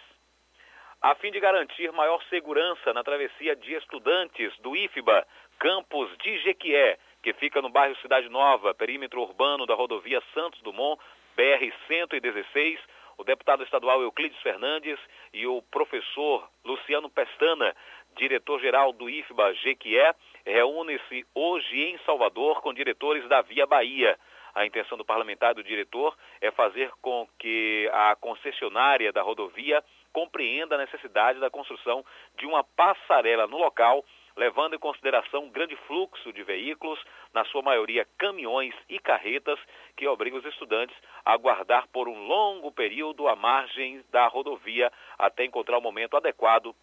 A 1.00 1.14
fim 1.14 1.30
de 1.30 1.38
garantir 1.38 1.92
maior 1.92 2.22
segurança 2.24 2.92
na 2.92 3.04
travessia 3.04 3.54
de 3.54 3.74
estudantes 3.74 4.56
do 4.58 4.74
IFBA, 4.74 5.26
campus 5.58 6.10
de 6.18 6.38
Jequié, 6.38 6.98
que 7.22 7.32
fica 7.34 7.60
no 7.60 7.68
bairro 7.68 7.96
Cidade 7.96 8.28
Nova, 8.28 8.74
perímetro 8.74 9.20
urbano 9.20 9.66
da 9.66 9.74
rodovia 9.74 10.22
Santos 10.34 10.60
Dumont, 10.62 11.00
BR-116, 11.36 12.78
o 13.18 13.24
deputado 13.24 13.62
estadual 13.62 14.02
Euclides 14.02 14.40
Fernandes 14.42 14.98
e 15.32 15.46
o 15.46 15.62
professor 15.62 16.48
Luciano 16.64 17.08
Pestana, 17.08 17.74
diretor-geral 18.16 18.92
do 18.92 19.08
IFBA 19.08 19.54
Jequié, 19.54 20.14
reúne-se 20.44 21.26
hoje 21.34 21.76
em 21.76 21.98
Salvador 21.98 22.60
com 22.62 22.72
diretores 22.72 23.28
da 23.28 23.42
Via 23.42 23.66
Bahia. 23.66 24.18
A 24.54 24.64
intenção 24.64 24.96
do 24.96 25.04
parlamentar 25.04 25.52
e 25.52 25.56
do 25.56 25.62
diretor 25.62 26.16
é 26.40 26.50
fazer 26.50 26.90
com 27.02 27.28
que 27.38 27.90
a 27.92 28.16
concessionária 28.16 29.12
da 29.12 29.20
rodovia 29.20 29.84
compreenda 30.14 30.76
a 30.76 30.78
necessidade 30.78 31.38
da 31.38 31.50
construção 31.50 32.02
de 32.38 32.46
uma 32.46 32.64
passarela 32.64 33.46
no 33.46 33.58
local, 33.58 34.02
levando 34.34 34.74
em 34.74 34.78
consideração 34.78 35.44
um 35.44 35.50
grande 35.50 35.76
fluxo 35.86 36.32
de 36.32 36.42
veículos, 36.42 36.98
na 37.34 37.44
sua 37.44 37.60
maioria 37.60 38.06
caminhões 38.16 38.74
e 38.88 38.98
carretas, 38.98 39.58
que 39.94 40.08
obriga 40.08 40.38
os 40.38 40.44
estudantes 40.46 40.96
a 41.22 41.34
aguardar 41.34 41.86
por 41.88 42.08
um 42.08 42.26
longo 42.26 42.72
período 42.72 43.28
à 43.28 43.36
margem 43.36 44.02
da 44.10 44.26
rodovia 44.26 44.90
até 45.18 45.44
encontrar 45.44 45.76
o 45.76 45.82
momento 45.82 46.16
adequado 46.16 46.74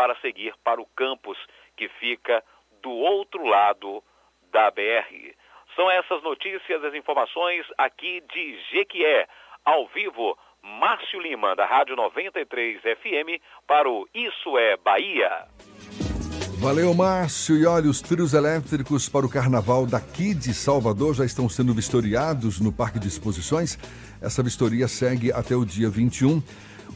para 0.00 0.16
seguir 0.22 0.54
para 0.64 0.80
o 0.80 0.86
campus 0.96 1.36
que 1.76 1.86
fica 2.00 2.42
do 2.80 2.90
outro 2.90 3.44
lado 3.44 4.02
da 4.50 4.70
BR. 4.70 5.34
São 5.76 5.90
essas 5.90 6.22
notícias, 6.22 6.82
as 6.82 6.94
informações 6.94 7.66
aqui 7.76 8.22
de 8.32 8.58
Jequié, 8.70 9.28
ao 9.62 9.86
vivo, 9.88 10.38
Márcio 10.62 11.20
Lima, 11.20 11.54
da 11.54 11.66
Rádio 11.66 11.96
93 11.96 12.80
FM, 12.80 13.42
para 13.66 13.90
o 13.90 14.08
Isso 14.14 14.56
é 14.56 14.78
Bahia. 14.78 15.46
Valeu, 16.60 16.94
Márcio. 16.94 17.58
E 17.58 17.66
olha, 17.66 17.90
os 17.90 18.00
trios 18.00 18.32
elétricos 18.32 19.06
para 19.06 19.26
o 19.26 19.30
carnaval 19.30 19.84
daqui 19.84 20.32
de 20.32 20.54
Salvador 20.54 21.14
já 21.14 21.26
estão 21.26 21.46
sendo 21.46 21.74
vistoriados 21.74 22.58
no 22.58 22.72
Parque 22.72 22.98
de 22.98 23.08
Exposições. 23.08 23.78
Essa 24.22 24.42
vistoria 24.42 24.88
segue 24.88 25.30
até 25.30 25.54
o 25.54 25.64
dia 25.64 25.90
21. 25.90 26.42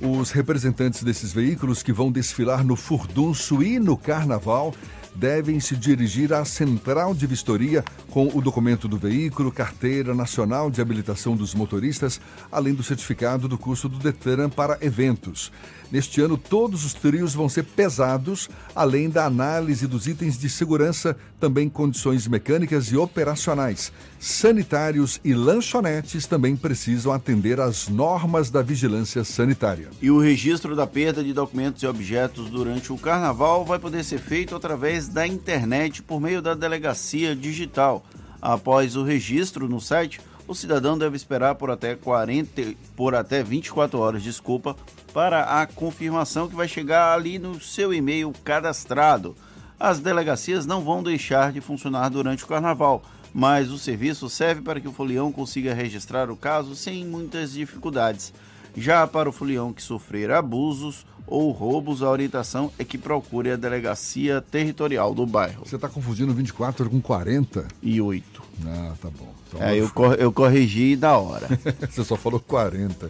Os 0.01 0.31
representantes 0.31 1.03
desses 1.03 1.33
veículos 1.33 1.83
que 1.83 1.93
vão 1.93 2.11
desfilar 2.11 2.65
no 2.65 2.77
Furdunço 2.77 3.63
e 3.63 3.79
no 3.79 3.97
Carnaval 3.97 4.75
devem 5.15 5.61
se 5.61 5.77
dirigir 5.77 6.33
à 6.33 6.45
central 6.45 7.15
de 7.15 7.27
vistoria 7.27 7.85
com 8.11 8.29
o 8.35 8.41
documento 8.41 8.89
do 8.89 8.99
veículo, 8.99 9.53
carteira 9.53 10.15
nacional 10.15 10.71
de 10.71 10.81
habilitação 10.81 11.37
dos 11.37 11.55
motoristas, 11.55 12.21
além 12.51 12.75
do 12.75 12.83
certificado 12.83 13.49
do 13.49 13.59
curso 13.59 13.89
do 13.89 13.99
Detran 13.99 14.49
para 14.49 14.79
eventos. 14.81 15.53
Neste 15.95 16.21
ano, 16.21 16.37
todos 16.37 16.85
os 16.85 16.93
trios 16.93 17.35
vão 17.35 17.49
ser 17.49 17.63
pesados, 17.63 18.49
além 18.75 19.09
da 19.09 19.27
análise 19.27 19.87
dos 19.87 20.09
itens 20.09 20.37
de 20.37 20.49
segurança, 20.49 21.17
também 21.39 21.69
condições 21.69 22.27
mecânicas 22.27 22.87
e 22.87 22.97
operacionais. 22.97 23.93
Sanitários 24.19 25.21
e 25.23 25.35
lanchonetes 25.35 26.27
também 26.27 26.57
precisam 26.57 27.13
atender 27.13 27.61
às 27.61 27.87
normas 27.87 28.51
da 28.51 28.63
vigilância 28.63 29.23
sanitária. 29.23 29.91
E 30.01 30.11
o 30.11 30.19
registro 30.19 30.75
da 30.75 30.87
perda 30.87 31.23
de 31.23 31.33
documentos 31.33 31.83
e 31.83 31.87
objetos 31.87 32.51
durante 32.51 32.93
o 32.93 32.99
carnaval 32.99 33.65
vai 33.65 33.79
poder 33.79 34.03
ser 34.03 34.19
feito 34.19 34.57
através 34.57 35.04
da 35.09 35.27
internet 35.27 36.03
por 36.03 36.21
meio 36.21 36.41
da 36.41 36.55
delegacia 36.55 37.35
digital. 37.35 38.05
Após 38.41 38.97
o 38.97 39.03
registro 39.03 39.69
no 39.69 39.81
site, 39.81 40.21
o 40.47 40.55
cidadão 40.55 40.99
deve 40.99 41.17
esperar 41.17 41.55
por 41.55 41.71
até 41.71 41.95
40, 41.95 42.75
por 42.95 43.15
até 43.15 43.43
24 43.43 43.99
horas, 43.99 44.23
desculpa, 44.23 44.77
para 45.13 45.63
a 45.63 45.67
confirmação 45.67 46.49
que 46.49 46.55
vai 46.55 46.69
chegar 46.69 47.15
ali 47.15 47.39
no 47.39 47.61
seu 47.61 47.95
e-mail 47.95 48.33
cadastrado. 48.45 49.35
As 49.81 50.01
delegacias 50.01 50.67
não 50.67 50.83
vão 50.83 51.03
deixar 51.03 51.53
de 51.53 51.61
funcionar 51.61 52.09
durante 52.11 52.45
o 52.45 52.47
carnaval, 52.47 53.03
mas 53.33 53.71
o 53.71 53.79
serviço 53.79 54.29
serve 54.29 54.61
para 54.61 54.81
que 54.81 54.89
o 54.89 54.93
folião 54.93 55.33
consiga 55.33 55.75
registrar 55.75 56.31
o 56.31 56.37
caso 56.37 56.77
sem 56.77 57.05
muitas 57.05 57.53
dificuldades. 57.53 58.33
Já 58.77 59.07
para 59.07 59.29
o 59.29 59.33
folião 59.33 59.73
que 59.73 59.83
sofrer 59.83 60.31
abusos 60.31 61.07
ou 61.27 61.51
roubos, 61.51 62.03
a 62.03 62.11
orientação 62.11 62.71
é 62.79 62.85
que 62.85 62.99
procure 62.99 63.51
a 63.51 63.57
delegacia 63.57 64.41
territorial 64.41 65.15
do 65.15 65.27
bairro. 65.27 65.65
Você 65.65 65.77
está 65.77 65.89
confundindo 65.89 66.33
24 66.33 66.89
com 66.91 67.01
40? 67.01 67.67
E 67.83 68.01
8. 68.01 68.43
Ah, 68.67 68.93
tá 69.01 69.09
bom. 69.11 69.33
Então, 69.49 69.63
é, 69.63 69.77
eu, 69.77 69.89
cor 69.91 70.21
eu 70.21 70.33
corrigi 70.33 70.97
da 70.97 71.17
hora. 71.17 71.49
Você 71.89 72.05
só 72.05 72.17
falou 72.17 72.41
40. 72.41 73.09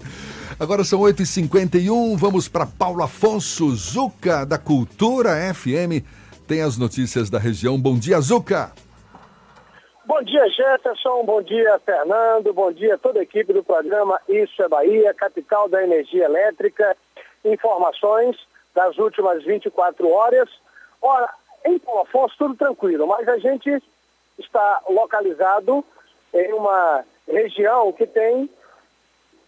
Agora 0.59 0.85
são 0.85 1.01
8h51, 1.01 2.17
vamos 2.17 2.49
para 2.49 2.67
Paulo 2.67 3.03
Afonso 3.03 3.75
Zuca, 3.75 4.45
da 4.45 4.59
Cultura 4.59 5.33
FM. 5.53 6.05
Tem 6.47 6.61
as 6.61 6.77
notícias 6.77 7.31
da 7.31 7.39
região. 7.39 7.79
Bom 7.79 7.99
dia, 7.99 8.21
Zuca! 8.21 8.73
Bom 10.07 10.23
dia, 10.23 10.47
Jefferson. 10.51 11.25
Bom 11.25 11.41
dia, 11.41 11.81
Fernando. 11.85 12.53
Bom 12.53 12.71
dia 12.71 12.97
a 12.97 12.99
toda 12.99 13.21
a 13.21 13.23
equipe 13.23 13.55
do 13.55 13.65
programa 13.65 14.21
Isso 14.29 14.63
é 14.63 14.69
Bahia, 14.69 15.15
capital 15.15 15.67
da 15.67 15.83
energia 15.83 16.27
elétrica. 16.27 16.95
Informações 17.45 18.37
das 18.75 18.97
últimas 18.99 19.45
24 19.45 20.09
horas. 20.11 20.49
Ora, 21.01 21.33
em 21.65 21.79
Paulo 21.79 22.03
Afonso, 22.03 22.35
tudo 22.39 22.55
tranquilo, 22.55 23.07
mas 23.07 23.29
a 23.29 23.39
gente 23.39 23.83
está 24.39 24.83
localizado 24.89 25.85
em 26.33 26.53
uma 26.53 27.05
região 27.29 27.93
que 27.93 28.07
tem 28.07 28.49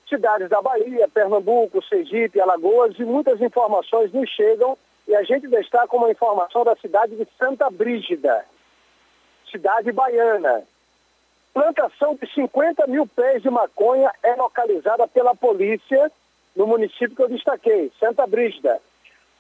cidades 0.09 0.49
da 0.49 0.63
Bahia, 0.63 1.09
Pernambuco, 1.09 1.83
Sergipe, 1.85 2.41
Alagoas, 2.41 2.97
e 2.99 3.05
muitas 3.05 3.41
informações 3.41 4.13
nos 4.13 4.31
chegam 4.31 4.79
e 5.09 5.15
a 5.15 5.23
gente 5.23 5.49
destaca 5.49 5.97
uma 5.97 6.11
informação 6.11 6.65
da 6.65 6.77
cidade 6.77 7.17
de 7.17 7.27
Santa 7.39 7.69
Brígida 7.71 8.45
cidade 9.51 9.91
baiana. 9.93 10.63
Plantação 11.55 12.15
de 12.15 12.31
50 12.35 12.87
mil 12.87 13.07
pés 13.07 13.43
de 13.43 13.51
maconha 13.51 14.13
é 14.23 14.35
localizada 14.35 15.09
pela 15.09 15.35
polícia 15.35 16.13
no 16.57 16.67
município 16.67 17.15
que 17.15 17.23
eu 17.23 17.29
destaquei, 17.29 17.93
Santa 18.01 18.27
Brígida. 18.27 18.81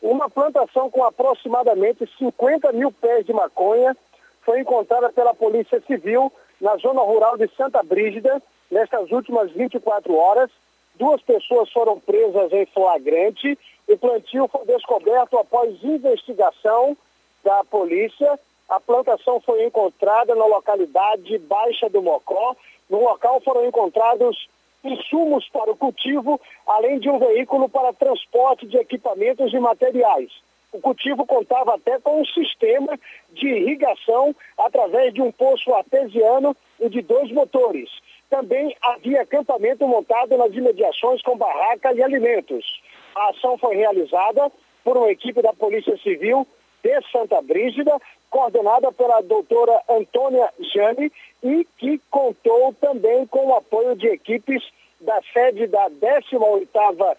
Uma 0.02 0.28
plantação 0.28 0.90
com 0.90 1.02
aproximadamente 1.02 2.08
50 2.18 2.70
mil 2.72 2.92
pés 2.92 3.24
de 3.24 3.32
maconha 3.32 3.96
foi 4.42 4.60
encontrada 4.60 5.10
pela 5.10 5.34
Polícia 5.34 5.82
Civil 5.86 6.30
na 6.60 6.76
zona 6.76 7.00
rural 7.00 7.36
de 7.38 7.48
Santa 7.56 7.82
Brígida 7.82 8.40
nestas 8.70 9.10
últimas 9.10 9.50
24 9.52 10.14
horas. 10.14 10.50
Duas 10.96 11.20
pessoas 11.22 11.70
foram 11.72 11.98
presas 11.98 12.52
em 12.52 12.66
flagrante. 12.66 13.58
O 13.88 13.96
plantio 13.96 14.46
foi 14.48 14.66
descoberto 14.66 15.38
após 15.38 15.82
investigação 15.82 16.96
da 17.42 17.64
polícia. 17.64 18.38
A 18.68 18.80
plantação 18.80 19.40
foi 19.40 19.64
encontrada 19.64 20.34
na 20.34 20.44
localidade 20.44 21.38
Baixa 21.38 21.88
do 21.88 22.02
Mocó. 22.02 22.54
No 22.90 23.02
local 23.02 23.40
foram 23.40 23.66
encontrados 23.66 24.48
insumos 24.84 25.48
para 25.48 25.70
o 25.70 25.76
cultivo, 25.76 26.40
além 26.66 26.98
de 26.98 27.08
um 27.08 27.18
veículo 27.18 27.68
para 27.68 27.92
transporte 27.92 28.66
de 28.66 28.76
equipamentos 28.76 29.52
e 29.52 29.58
materiais. 29.58 30.30
O 30.72 30.80
cultivo 30.80 31.24
contava 31.24 31.74
até 31.74 31.98
com 32.00 32.20
um 32.20 32.24
sistema 32.26 32.98
de 33.32 33.48
irrigação 33.48 34.34
através 34.58 35.14
de 35.14 35.22
um 35.22 35.32
poço 35.32 35.72
artesiano 35.72 36.56
e 36.78 36.88
de 36.88 37.00
dois 37.02 37.30
motores. 37.32 37.88
Também 38.28 38.76
havia 38.82 39.22
acampamento 39.22 39.86
montado 39.86 40.36
nas 40.36 40.52
imediações 40.52 41.22
com 41.22 41.36
barraca 41.36 41.92
e 41.92 42.02
alimentos. 42.02 42.82
A 43.14 43.30
ação 43.30 43.56
foi 43.56 43.76
realizada 43.76 44.50
por 44.84 44.96
uma 44.96 45.10
equipe 45.10 45.40
da 45.40 45.52
Polícia 45.52 45.96
Civil 45.98 46.46
de 46.86 47.10
Santa 47.10 47.42
Brígida, 47.42 48.00
coordenada 48.30 48.92
pela 48.92 49.20
doutora 49.20 49.80
Antônia 49.88 50.48
Jane 50.72 51.12
e 51.42 51.66
que 51.78 52.00
contou 52.10 52.72
também 52.80 53.26
com 53.26 53.46
o 53.46 53.54
apoio 53.54 53.96
de 53.96 54.06
equipes 54.06 54.62
da 55.00 55.20
sede 55.32 55.66
da 55.66 55.90
18ª 55.90 57.16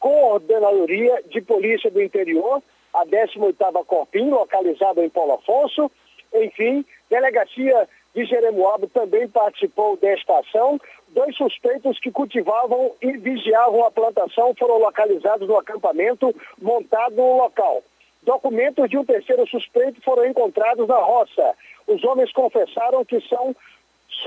Coordenadoria 0.00 1.22
de 1.30 1.40
Polícia 1.42 1.90
do 1.90 2.02
Interior, 2.02 2.62
a 2.92 3.04
18ª 3.04 3.84
Corpim, 3.84 4.30
localizada 4.30 5.04
em 5.04 5.08
Paulo 5.08 5.34
Afonso. 5.34 5.90
Enfim, 6.34 6.84
Delegacia 7.10 7.88
de 8.14 8.24
Jeremoabo 8.24 8.86
também 8.88 9.28
participou 9.28 9.96
desta 9.96 10.38
ação. 10.38 10.80
Dois 11.08 11.36
suspeitos 11.36 11.98
que 12.00 12.10
cultivavam 12.10 12.92
e 13.00 13.12
vigiavam 13.12 13.84
a 13.84 13.90
plantação 13.90 14.54
foram 14.58 14.78
localizados 14.78 15.46
no 15.46 15.56
acampamento 15.56 16.34
montado 16.60 17.16
no 17.16 17.36
local. 17.36 17.82
Documentos 18.24 18.88
de 18.88 18.96
um 18.96 19.04
terceiro 19.04 19.46
suspeito 19.46 20.00
foram 20.02 20.26
encontrados 20.26 20.88
na 20.88 20.98
roça. 20.98 21.54
Os 21.86 22.02
homens 22.04 22.32
confessaram 22.32 23.04
que 23.04 23.20
são 23.28 23.54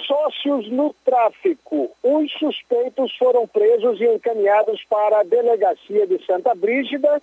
sócios 0.05 0.69
no 0.69 0.93
tráfico. 1.05 1.91
Os 2.03 2.31
suspeitos 2.33 3.15
foram 3.17 3.47
presos 3.47 3.99
e 3.99 4.05
encaminhados 4.05 4.83
para 4.89 5.19
a 5.19 5.23
delegacia 5.23 6.05
de 6.05 6.23
Santa 6.25 6.53
Brígida 6.53 7.21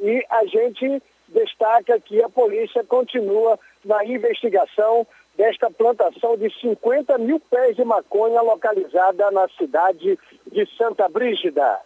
e 0.00 0.24
a 0.28 0.44
gente 0.46 1.02
destaca 1.28 1.98
que 2.00 2.22
a 2.22 2.28
polícia 2.28 2.84
continua 2.84 3.58
na 3.84 4.04
investigação 4.04 5.06
desta 5.36 5.70
plantação 5.70 6.36
de 6.36 6.50
50 6.60 7.16
mil 7.18 7.40
pés 7.40 7.76
de 7.76 7.84
maconha 7.84 8.42
localizada 8.42 9.30
na 9.30 9.48
cidade 9.48 10.18
de 10.46 10.66
Santa 10.76 11.08
Brígida. 11.08 11.80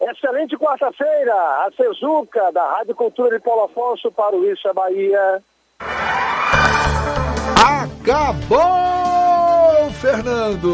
Excelente 0.00 0.56
quarta-feira, 0.58 1.32
a 1.32 1.70
Cezuca, 1.74 2.52
da 2.52 2.76
Rádio 2.76 2.94
Cultura 2.94 3.38
de 3.38 3.42
Paulo 3.42 3.64
Afonso 3.64 4.12
para 4.12 4.36
o 4.36 4.44
Isso 4.50 4.68
é 4.68 4.72
Bahia. 4.72 5.42
Acabou, 7.82 8.60
Fernando! 10.00 10.70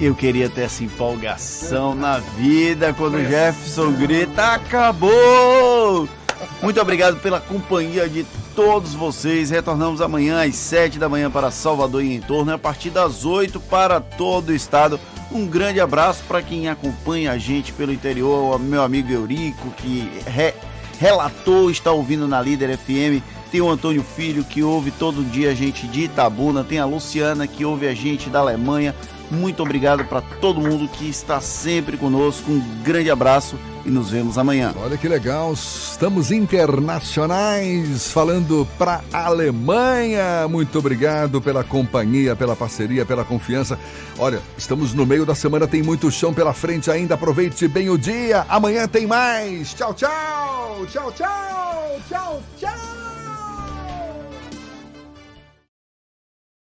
Eu 0.00 0.14
queria 0.14 0.48
ter 0.48 0.62
essa 0.62 0.82
empolgação 0.82 1.94
na 1.94 2.18
vida 2.18 2.94
quando 2.94 3.16
o 3.16 3.24
Jefferson 3.24 3.92
grita: 3.92 4.54
acabou! 4.54 6.08
Muito 6.62 6.80
obrigado 6.80 7.20
pela 7.20 7.38
companhia 7.38 8.08
de 8.08 8.24
todos 8.56 8.94
vocês. 8.94 9.50
Retornamos 9.50 10.00
amanhã 10.00 10.42
às 10.42 10.56
7 10.56 10.98
da 10.98 11.08
manhã 11.08 11.30
para 11.30 11.50
Salvador 11.50 12.02
e 12.02 12.14
em 12.14 12.20
torno, 12.20 12.52
a 12.52 12.58
partir 12.58 12.88
das 12.88 13.26
8 13.26 13.60
para 13.60 14.00
todo 14.00 14.48
o 14.48 14.54
estado. 14.54 14.98
Um 15.32 15.46
grande 15.46 15.80
abraço 15.80 16.24
para 16.26 16.42
quem 16.42 16.68
acompanha 16.68 17.30
a 17.30 17.38
gente 17.38 17.72
pelo 17.72 17.92
interior, 17.92 18.58
meu 18.58 18.82
amigo 18.82 19.12
Eurico, 19.12 19.70
que 19.76 20.10
re, 20.26 20.52
relatou, 20.98 21.70
está 21.70 21.92
ouvindo 21.92 22.26
na 22.26 22.42
Líder 22.42 22.76
FM. 22.76 23.22
Tem 23.50 23.60
o 23.60 23.70
Antônio 23.70 24.02
Filho, 24.02 24.42
que 24.42 24.62
ouve 24.62 24.90
todo 24.90 25.22
dia 25.22 25.50
a 25.50 25.54
gente 25.54 25.86
de 25.86 26.02
Itabuna. 26.02 26.64
Tem 26.64 26.80
a 26.80 26.84
Luciana, 26.84 27.46
que 27.46 27.64
ouve 27.64 27.86
a 27.86 27.94
gente 27.94 28.28
da 28.28 28.40
Alemanha. 28.40 28.94
Muito 29.30 29.62
obrigado 29.62 30.04
para 30.04 30.20
todo 30.20 30.60
mundo 30.60 30.88
que 30.88 31.08
está 31.08 31.40
sempre 31.40 31.96
conosco. 31.96 32.50
Um 32.50 32.60
grande 32.82 33.10
abraço 33.10 33.56
e 33.84 33.90
nos 33.90 34.10
vemos 34.10 34.36
amanhã. 34.36 34.74
Olha 34.82 34.96
que 34.96 35.08
legal, 35.08 35.52
estamos 35.52 36.30
internacionais 36.30 38.10
falando 38.10 38.66
para 38.76 39.02
Alemanha. 39.12 40.48
Muito 40.48 40.78
obrigado 40.78 41.40
pela 41.40 41.62
companhia, 41.62 42.34
pela 42.34 42.56
parceria, 42.56 43.06
pela 43.06 43.24
confiança. 43.24 43.78
Olha, 44.18 44.40
estamos 44.58 44.92
no 44.94 45.06
meio 45.06 45.24
da 45.24 45.34
semana, 45.34 45.66
tem 45.66 45.82
muito 45.82 46.10
chão 46.10 46.34
pela 46.34 46.52
frente 46.52 46.90
ainda. 46.90 47.14
Aproveite 47.14 47.68
bem 47.68 47.88
o 47.88 47.96
dia. 47.96 48.44
Amanhã 48.48 48.88
tem 48.88 49.06
mais. 49.06 49.72
Tchau, 49.74 49.94
tchau. 49.94 50.86
Tchau, 50.90 51.12
tchau. 51.12 52.00
Tchau, 52.08 52.42
tchau. 52.58 53.09